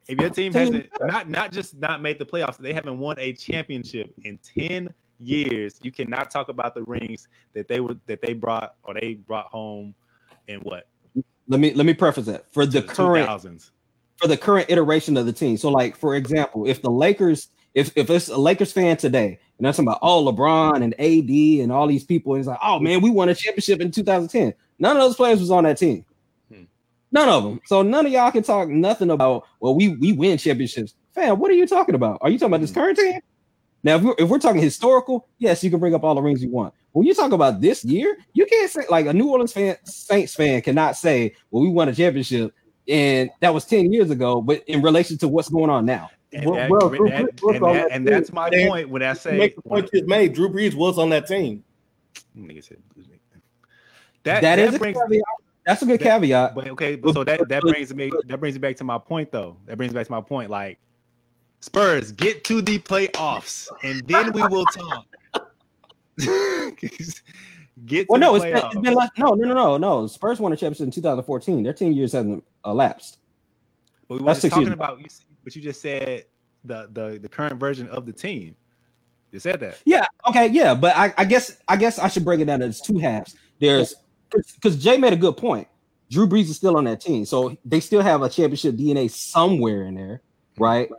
If 0.06 0.20
your 0.20 0.28
team 0.28 0.52
hasn't 0.52 0.90
not 1.00 1.30
not 1.30 1.50
just 1.50 1.78
not 1.78 2.02
made 2.02 2.18
the 2.18 2.26
playoffs, 2.26 2.58
they 2.58 2.74
haven't 2.74 2.98
won 2.98 3.18
a 3.18 3.32
championship 3.32 4.12
in 4.24 4.38
10 4.54 4.92
years. 5.18 5.78
You 5.80 5.90
cannot 5.90 6.30
talk 6.30 6.50
about 6.50 6.74
the 6.74 6.82
rings 6.82 7.28
that 7.54 7.68
they 7.68 7.80
were 7.80 7.96
that 8.04 8.20
they 8.20 8.34
brought 8.34 8.74
or 8.82 8.92
they 8.92 9.14
brought 9.14 9.46
home 9.46 9.94
in 10.46 10.60
what 10.60 10.88
Let 11.48 11.58
me 11.58 11.72
let 11.72 11.86
me 11.86 11.94
preface 11.94 12.26
that 12.26 12.52
for 12.52 12.66
the 12.66 12.82
the 12.82 12.86
current 12.86 13.26
2000s. 13.26 13.70
For 14.20 14.28
the 14.28 14.36
current 14.36 14.70
iteration 14.70 15.16
of 15.16 15.26
the 15.26 15.32
team. 15.32 15.56
So, 15.56 15.70
like 15.70 15.96
for 15.96 16.14
example, 16.14 16.66
if 16.68 16.82
the 16.82 16.90
Lakers, 16.90 17.48
if 17.74 17.96
if 17.96 18.10
it's 18.10 18.28
a 18.28 18.36
Lakers 18.36 18.72
fan 18.72 18.96
today, 18.96 19.38
and 19.58 19.66
that's 19.66 19.78
about 19.78 19.98
oh 20.02 20.24
LeBron 20.24 20.82
and 20.82 20.94
AD 21.00 21.62
and 21.62 21.72
all 21.72 21.86
these 21.86 22.04
people, 22.04 22.34
and 22.34 22.40
it's 22.40 22.48
like, 22.48 22.58
oh 22.62 22.78
man, 22.78 23.00
we 23.00 23.10
won 23.10 23.28
a 23.28 23.34
championship 23.34 23.80
in 23.80 23.90
2010. 23.90 24.52
None 24.78 24.96
of 24.96 25.02
those 25.02 25.16
players 25.16 25.40
was 25.40 25.50
on 25.50 25.64
that 25.64 25.78
team. 25.78 26.04
Hmm. 26.52 26.64
None 27.12 27.28
of 27.28 27.44
them. 27.44 27.60
So 27.66 27.82
none 27.82 28.06
of 28.06 28.12
y'all 28.12 28.30
can 28.30 28.42
talk 28.42 28.68
nothing 28.68 29.10
about 29.10 29.46
well, 29.60 29.74
we 29.74 29.88
we 29.96 30.12
win 30.12 30.38
championships. 30.38 30.94
Fam, 31.14 31.38
what 31.38 31.50
are 31.50 31.54
you 31.54 31.66
talking 31.66 31.94
about? 31.94 32.18
Are 32.20 32.30
you 32.30 32.38
talking 32.38 32.52
about 32.52 32.60
this 32.60 32.70
Hmm. 32.70 32.80
current 32.80 32.98
team? 32.98 33.20
Now, 33.82 33.96
if 33.96 34.02
we're, 34.02 34.14
if 34.18 34.28
we're 34.28 34.38
talking 34.38 34.60
historical, 34.60 35.26
yes, 35.38 35.64
you 35.64 35.70
can 35.70 35.80
bring 35.80 35.94
up 35.94 36.04
all 36.04 36.14
the 36.14 36.20
rings 36.20 36.42
you 36.42 36.50
want. 36.50 36.74
When 36.92 37.06
you 37.06 37.14
talk 37.14 37.32
about 37.32 37.62
this 37.62 37.82
year, 37.82 38.14
you 38.34 38.44
can't 38.44 38.70
say 38.70 38.82
like 38.90 39.06
a 39.06 39.12
New 39.14 39.30
Orleans 39.30 39.54
fan, 39.54 39.76
Saints 39.84 40.34
fan 40.34 40.60
cannot 40.60 40.96
say, 40.96 41.34
"Well, 41.50 41.62
we 41.62 41.70
won 41.70 41.88
a 41.88 41.94
championship," 41.94 42.52
and 42.90 43.30
that 43.40 43.54
was 43.54 43.64
ten 43.64 43.92
years 43.92 44.10
ago. 44.10 44.42
But 44.42 44.62
in 44.66 44.82
relation 44.82 45.16
to 45.18 45.28
what's 45.28 45.48
going 45.48 45.70
on 45.70 45.86
now, 45.86 46.10
And, 46.32 46.44
Well, 46.46 46.54
that- 46.54 46.70
well, 46.70 46.86
and 46.88 46.96
Drew 46.96 47.08
that- 47.08 47.36
Brees 47.36 47.54
and 47.54 47.64
that- 47.64 47.72
that 47.72 47.92
and 47.92 48.06
team. 48.06 48.14
that's 48.14 48.32
my 48.32 48.50
They- 48.50 48.68
point 48.68 48.88
when 48.88 49.02
I 49.02 49.14
say 49.14 49.36
Make 49.36 49.56
the 49.56 49.62
point 49.62 49.90
you 49.92 50.06
made. 50.06 50.32
Drew 50.34 50.48
Brees 50.48 50.74
was 50.74 50.96
on 50.98 51.10
that 51.10 51.26
team. 51.26 51.64
Nigga 52.38 52.76
that 54.22 54.42
that 54.42 54.58
is 54.58 54.74
a 54.74 54.78
caveat. 54.78 55.22
That's 55.66 55.82
a 55.82 55.86
good 55.86 55.98
That- 56.00 56.04
caveat. 56.20 56.54
But 56.54 56.68
okay, 56.68 56.94
but 56.96 57.14
so 57.14 57.24
that 57.24 57.48
that 57.48 57.62
brings 57.62 57.92
me 57.94 58.10
that 58.26 58.38
brings 58.38 58.54
me 58.54 58.60
back 58.60 58.76
to 58.76 58.84
my 58.84 58.98
point 58.98 59.32
though. 59.32 59.56
That 59.66 59.76
brings 59.76 59.92
me 59.92 59.98
back 59.98 60.06
to 60.06 60.12
my 60.12 60.20
point. 60.20 60.50
Like 60.50 60.78
Spurs 61.60 62.12
get 62.12 62.44
to 62.44 62.62
the 62.62 62.78
playoffs, 62.78 63.66
and 63.82 64.06
then 64.06 64.32
we 64.32 64.42
will 64.46 64.66
talk. 64.66 65.06
get 67.86 68.08
Well, 68.08 68.20
no, 68.20 68.34
it's 68.34 68.44
been, 68.44 68.56
it's 68.56 68.76
been 68.76 68.94
like, 68.94 69.10
no, 69.18 69.34
no, 69.34 69.48
no, 69.48 69.54
no, 69.54 69.76
no. 69.76 70.06
Spurs 70.06 70.40
won 70.40 70.52
a 70.52 70.56
championship 70.56 70.84
in 70.84 70.90
2014. 70.90 71.62
Their 71.62 71.72
10 71.72 71.92
years 71.92 72.12
hasn't 72.12 72.44
elapsed. 72.64 73.18
But 74.08 74.18
we 74.18 74.24
were 74.24 74.34
talking 74.34 74.62
years. 74.62 74.72
about, 74.72 74.98
you 74.98 75.06
but 75.44 75.54
you 75.54 75.62
just 75.62 75.80
said 75.80 76.24
the 76.64 76.88
the 76.92 77.18
the 77.20 77.28
current 77.28 77.58
version 77.58 77.88
of 77.88 78.06
the 78.06 78.12
team. 78.12 78.56
You 79.32 79.38
said 79.38 79.60
that. 79.60 79.78
Yeah, 79.84 80.06
okay, 80.28 80.48
yeah, 80.48 80.74
but 80.74 80.96
I, 80.96 81.14
I 81.16 81.24
guess 81.24 81.58
I 81.68 81.76
guess 81.76 81.98
I 81.98 82.08
should 82.08 82.24
break 82.24 82.40
it 82.40 82.46
down 82.46 82.62
as 82.62 82.80
two 82.80 82.98
halves. 82.98 83.36
There's 83.60 83.94
because 84.30 84.76
Jay 84.82 84.96
made 84.96 85.12
a 85.12 85.16
good 85.16 85.36
point. 85.36 85.68
Drew 86.10 86.26
Brees 86.26 86.48
is 86.48 86.56
still 86.56 86.76
on 86.76 86.84
that 86.84 87.00
team, 87.00 87.24
so 87.24 87.56
they 87.64 87.78
still 87.78 88.02
have 88.02 88.22
a 88.22 88.28
championship 88.28 88.74
DNA 88.74 89.08
somewhere 89.08 89.84
in 89.84 89.94
there, 89.94 90.22
mm-hmm. 90.54 90.64
right? 90.64 90.90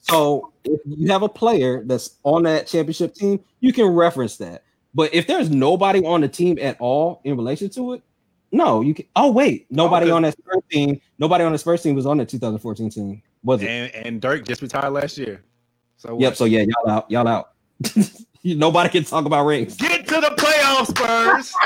So 0.00 0.52
if 0.64 0.80
you 0.84 1.10
have 1.12 1.22
a 1.22 1.28
player 1.28 1.84
that's 1.84 2.18
on 2.24 2.42
that 2.44 2.66
championship 2.66 3.14
team, 3.14 3.40
you 3.60 3.72
can 3.72 3.86
reference 3.86 4.36
that. 4.38 4.62
But 4.96 5.14
if 5.14 5.26
there's 5.26 5.50
nobody 5.50 6.02
on 6.06 6.22
the 6.22 6.28
team 6.28 6.58
at 6.58 6.78
all 6.80 7.20
in 7.22 7.36
relation 7.36 7.68
to 7.70 7.92
it, 7.92 8.02
no, 8.50 8.80
you 8.80 8.94
can. 8.94 9.04
Oh 9.14 9.30
wait, 9.30 9.66
nobody 9.70 10.06
Okay. 10.06 10.12
on 10.12 10.22
that 10.22 10.32
Spurs 10.38 10.62
team, 10.70 10.98
nobody 11.18 11.44
on 11.44 11.52
the 11.52 11.58
Spurs 11.58 11.82
team 11.82 11.94
was 11.94 12.06
on 12.06 12.16
the 12.16 12.24
2014 12.24 12.88
team, 12.88 13.22
was 13.42 13.62
it? 13.62 13.68
And 13.68 13.94
and 13.94 14.20
Dirk 14.22 14.46
just 14.46 14.62
retired 14.62 14.90
last 14.92 15.18
year. 15.18 15.44
So 15.98 16.18
Yep. 16.18 16.30
what? 16.30 16.36
So 16.38 16.46
yeah, 16.46 16.62
y'all 16.62 16.90
out, 16.90 17.10
y'all 17.10 17.28
out. 17.28 17.50
nobody 18.44 18.88
can 18.88 19.04
talk 19.04 19.26
about 19.26 19.44
rings. 19.44 19.76
get 19.76 20.08
to 20.08 20.14
the 20.14 20.34
playoffs, 20.38 20.88
Spurs. 20.88 21.52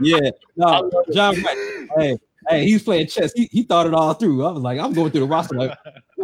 Yeah, 0.00 0.30
no, 0.56 0.90
John. 1.12 1.40
Wright, 1.42 1.56
hey, 1.96 2.18
hey, 2.48 2.64
he's 2.64 2.82
playing 2.82 3.06
chess. 3.06 3.32
He, 3.36 3.48
he 3.52 3.62
thought 3.62 3.86
it 3.86 3.94
all 3.94 4.14
through. 4.14 4.44
I 4.44 4.50
was 4.50 4.62
like, 4.62 4.80
I'm 4.80 4.94
going 4.94 5.12
through 5.12 5.20
the 5.20 5.26
roster. 5.26 5.54
Like, 5.54 5.76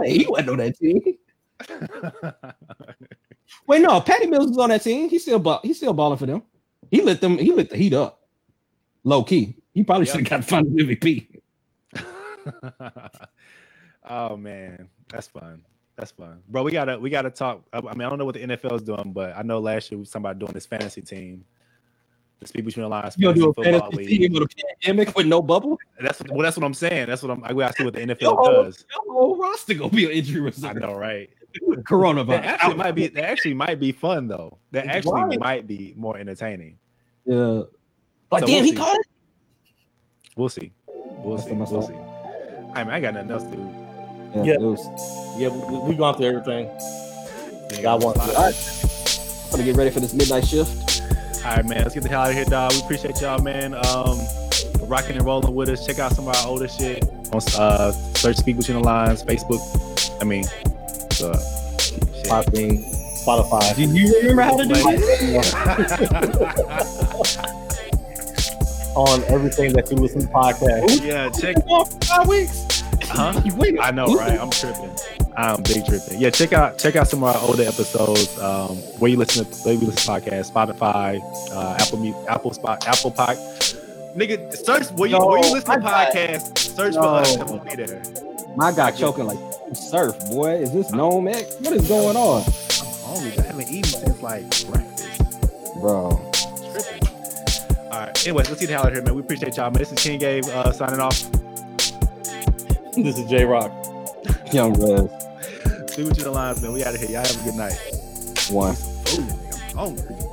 hey, 0.03 0.19
he 0.19 0.27
wasn't 0.27 0.49
on 0.51 0.57
that 0.57 0.77
team. 0.77 1.01
Wait, 3.66 3.81
no, 3.83 4.01
Patty 4.01 4.27
Mills 4.27 4.49
was 4.49 4.59
on 4.59 4.69
that 4.70 4.83
team. 4.83 5.09
He's 5.09 5.23
still 5.23 5.39
ball, 5.39 5.61
he's 5.62 5.77
still 5.79 5.93
balling 5.93 6.19
for 6.19 6.27
them. 6.27 6.43
He 6.91 7.03
lit 7.03 7.20
them. 7.20 7.39
He 7.39 7.53
lit 7.53 7.70
the 7.70 7.77
heat 7.77 7.93
up, 7.93 8.27
low 9.05 9.23
key. 9.25 9.57
He 9.75 9.83
probably 9.85 10.07
Yep. 10.07 10.16
should 10.16 10.29
have 10.29 10.43
got 10.43 10.49
final 10.49 10.70
MVP. 10.70 11.29
oh 14.09 14.37
man, 14.37 14.89
that's 15.09 15.29
fun. 15.29 15.62
That's 15.97 16.12
fun, 16.12 16.41
bro. 16.49 16.62
We 16.62 16.70
gotta 16.73 16.99
we 16.99 17.11
gotta 17.11 17.31
talk. 17.31 17.62
I 17.73 17.79
I 17.79 17.81
mean, 17.95 18.03
I 18.03 18.09
don't 18.09 18.19
know 18.19 18.25
what 18.25 18.35
the 18.35 18.47
NFL 18.47 18.77
is 18.77 18.83
doing, 18.83 19.12
but 19.12 19.37
I 19.37 19.43
know 19.43 19.59
last 19.59 19.91
year 19.91 19.99
we 19.99 20.03
was 20.03 20.11
talking 20.11 20.27
about 20.27 20.39
doing 20.39 20.53
this 20.53 20.65
fantasy 20.66 21.03
team, 21.03 21.45
the 22.39 22.47
speed 22.47 22.65
between 22.65 22.85
the 22.85 22.89
lines. 22.89 23.15
You 23.19 23.33
do 23.35 23.51
a 23.51 23.55
fantasy 23.55 23.81
football 23.81 23.99
team 24.05 24.33
with 24.33 24.43
a 24.45 24.49
pandemic 24.83 25.16
with 25.16 25.27
no 25.27 25.43
bubble? 25.43 25.77
That's 26.01 26.23
well, 26.31 26.43
that's 26.43 26.57
what 26.57 26.65
I'm 26.65 26.75
saying. 26.75 27.09
That's 27.09 27.23
what 27.23 27.33
I'm. 27.33 27.43
I 27.45 27.53
gotta 27.53 27.75
see 27.75 27.85
what 27.85 27.95
the 27.95 28.01
NFL 28.01 28.20
Yo, 28.20 28.37
does. 28.65 28.85
Your 29.07 29.12
whole 29.12 29.37
roster 29.37 29.75
gonna 29.75 29.91
be 29.91 30.05
an 30.05 30.12
injury 30.12 30.41
I 30.41 30.45
reserve. 30.45 30.77
know, 30.77 30.95
right? 30.95 31.29
Coronavirus. 31.57 32.27
That 32.29 32.45
actually 32.45 32.75
might 32.75 32.93
be. 32.95 33.07
That 33.09 33.25
actually 33.25 33.55
might 33.55 33.81
be 33.81 33.93
fun 33.93 34.29
though. 34.29 34.59
That 34.73 34.87
actually 34.87 35.23
Right. 35.23 35.39
might 35.41 35.66
be 35.66 35.95
more 35.97 36.16
entertaining. 36.19 36.79
Yeah. 37.25 37.62
But 38.31 38.41
So 38.41 38.47
damn, 38.47 38.55
we'll 38.57 38.65
he 38.65 38.70
see. 38.70 38.77
caught 38.77 38.97
it. 38.99 39.07
We'll 40.37 40.49
see. 40.49 40.73
We'll 40.87 41.37
That's 41.37 41.49
see. 41.49 41.55
I 41.55 41.57
We'll 41.57 41.66
saw. 41.66 41.81
see. 41.89 41.95
I 42.75 42.85
mean, 42.85 42.93
I 42.93 43.01
got 43.01 43.15
nothing 43.15 43.31
else 43.31 43.43
to 43.45 43.51
do. 43.57 43.70
Yeah, 44.35 44.43
Yeah. 44.45 44.57
was. 44.59 44.87
Yeah, 45.39 45.49
we, 45.49 45.79
we 45.91 45.95
gone 45.97 46.15
through 46.16 46.27
everything. 46.27 46.66
Yeah, 47.73 47.83
Got 47.83 48.03
one. 48.05 48.15
slide. 48.15 48.31
All 48.35 48.45
right. 48.45 49.45
I'm 49.47 49.51
gonna 49.53 49.65
get 49.65 49.77
ready 49.77 49.91
for 49.91 50.01
this 50.01 50.12
midnight 50.15 50.47
shift. 50.47 51.03
All 51.45 51.57
right, 51.57 51.65
man. 51.65 51.83
Let's 51.83 51.95
get 51.95 52.03
the 52.03 52.09
hell 52.11 52.23
out 52.23 52.31
of 52.31 52.35
here, 52.37 52.45
dog. 52.45 52.73
We 52.75 52.81
appreciate 52.81 53.20
y'all, 53.23 53.41
man. 53.43 53.75
Um, 53.75 54.19
rocking 54.87 55.16
and 55.16 55.25
rolling 55.25 55.55
with 55.55 55.70
us. 55.70 55.87
Check 55.87 55.99
out 55.99 56.12
some 56.12 56.29
of 56.29 56.37
our 56.37 56.47
older 56.47 56.69
shit 56.69 57.03
on 57.33 57.41
uh, 57.59 57.93
search 58.15 58.37
Speak 58.37 58.59
Between 58.59 58.79
the 58.79 58.85
Lines, 58.85 59.23
Facebook. 59.25 59.61
I 60.20 60.25
mean, 60.25 60.45
uh, 61.23 61.39
shit. 61.78 62.01
Podbean, 62.27 62.82
Spotify. 63.24 63.74
Do 63.77 63.82
you 63.82 64.19
remember 64.20 64.43
how 64.43 64.57
to 64.57 64.65
do 64.65 64.74
Like- 64.74 64.99
that? 64.99 66.59
on 68.97 69.23
everything 69.24 69.73
that 69.74 69.90
you 69.90 69.97
listen 69.97 70.23
to 70.23 70.27
podcast. 70.28 71.05
yeah, 71.05 71.28
check. 71.31 71.57
For 71.66 71.85
five 72.07 72.27
weeks. 72.28 72.82
Huh? 73.05 73.40
You 73.45 73.55
wait. 73.57 73.78
I 73.81 73.90
know, 73.93 74.07
right? 74.15 74.39
I'm 74.40 74.51
tripping. 74.51 74.90
I'm 75.36 75.62
big 75.62 75.85
tripping. 75.86 76.20
Yeah, 76.20 76.31
check 76.31 76.53
out 76.53 76.78
check 76.78 76.97
out 76.97 77.07
some 77.09 77.23
of 77.23 77.35
our 77.36 77.43
older 77.49 77.62
episodes. 77.62 78.36
Um, 78.40 78.77
where 78.99 79.11
you 79.11 79.16
listen 79.16 79.45
to 79.45 79.51
where 79.65 79.74
you 79.74 79.81
listen 79.86 80.15
to 80.15 80.20
podcasts, 80.20 80.51
Spotify, 80.51 81.20
uh, 81.53 81.77
Apple 81.81 81.99
Mu- 81.99 82.27
Apple 82.27 82.53
Spot, 82.53 82.85
Apple 82.89 83.11
Pod. 83.12 83.36
Nigga, 84.16 84.53
search 84.57 84.90
where 84.99 85.09
you 85.09 85.19
No, 85.19 85.27
where 85.27 85.45
you 85.45 85.53
listen 85.53 85.66
to 85.66 85.73
I 85.73 85.78
got- 85.78 86.12
podcasts. 86.12 86.59
Search 86.59 86.95
No. 86.95 87.03
for 87.03 87.09
us. 87.09 87.36
and 87.36 87.49
We'll 87.51 87.59
be 87.61 87.77
there. 87.77 88.03
My 88.59 88.72
guy 88.72 88.90
choking 88.90 89.24
like 89.24 89.39
surf, 89.72 90.18
boy. 90.30 90.56
Is 90.56 90.72
this 90.72 90.90
Gnome 90.90 91.28
X? 91.28 91.55
What 91.60 91.74
is 91.74 91.86
going 91.86 92.16
on, 92.16 92.43
I'm 92.43 93.14
hungry. 93.14 93.39
I 93.39 93.43
haven't 93.47 93.68
eaten 93.70 93.85
since 93.85 94.20
like 94.20 94.43
breakfast. 94.66 95.74
bro? 95.80 96.09
All 96.10 98.01
right. 98.01 98.26
Anyways, 98.26 98.48
let's 98.48 98.60
get 98.60 98.66
the 98.66 98.72
hell 98.72 98.80
out 98.82 98.89
of 98.89 98.94
here, 98.94 99.02
man. 99.05 99.14
We 99.14 99.20
appreciate 99.20 99.56
y'all, 99.56 99.70
man. 99.70 99.78
This 99.78 99.93
is 99.93 100.02
King 100.02 100.18
Gabe 100.18 100.44
uh, 100.47 100.72
signing 100.72 100.98
off. 100.98 101.22
This 102.97 103.16
is 103.16 103.30
J 103.30 103.44
Rock. 103.44 103.70
Young 104.52 104.72
Rez, 104.72 105.09
See 105.94 106.02
what 106.02 106.18
you 106.18 106.24
the 106.24 106.32
lines, 106.32 106.60
man. 106.60 106.72
We 106.72 106.82
out 106.82 106.97
of 106.97 107.01
here. 107.01 107.10
Y'all 107.10 107.24
have 107.24 107.40
a 107.40 107.44
good 107.44 107.55
night. 107.55 107.78
one. 108.51 108.74
Oh, 108.74 109.14
nigga, 109.14 109.70
I'm 109.70 109.76
hungry. 109.78 110.27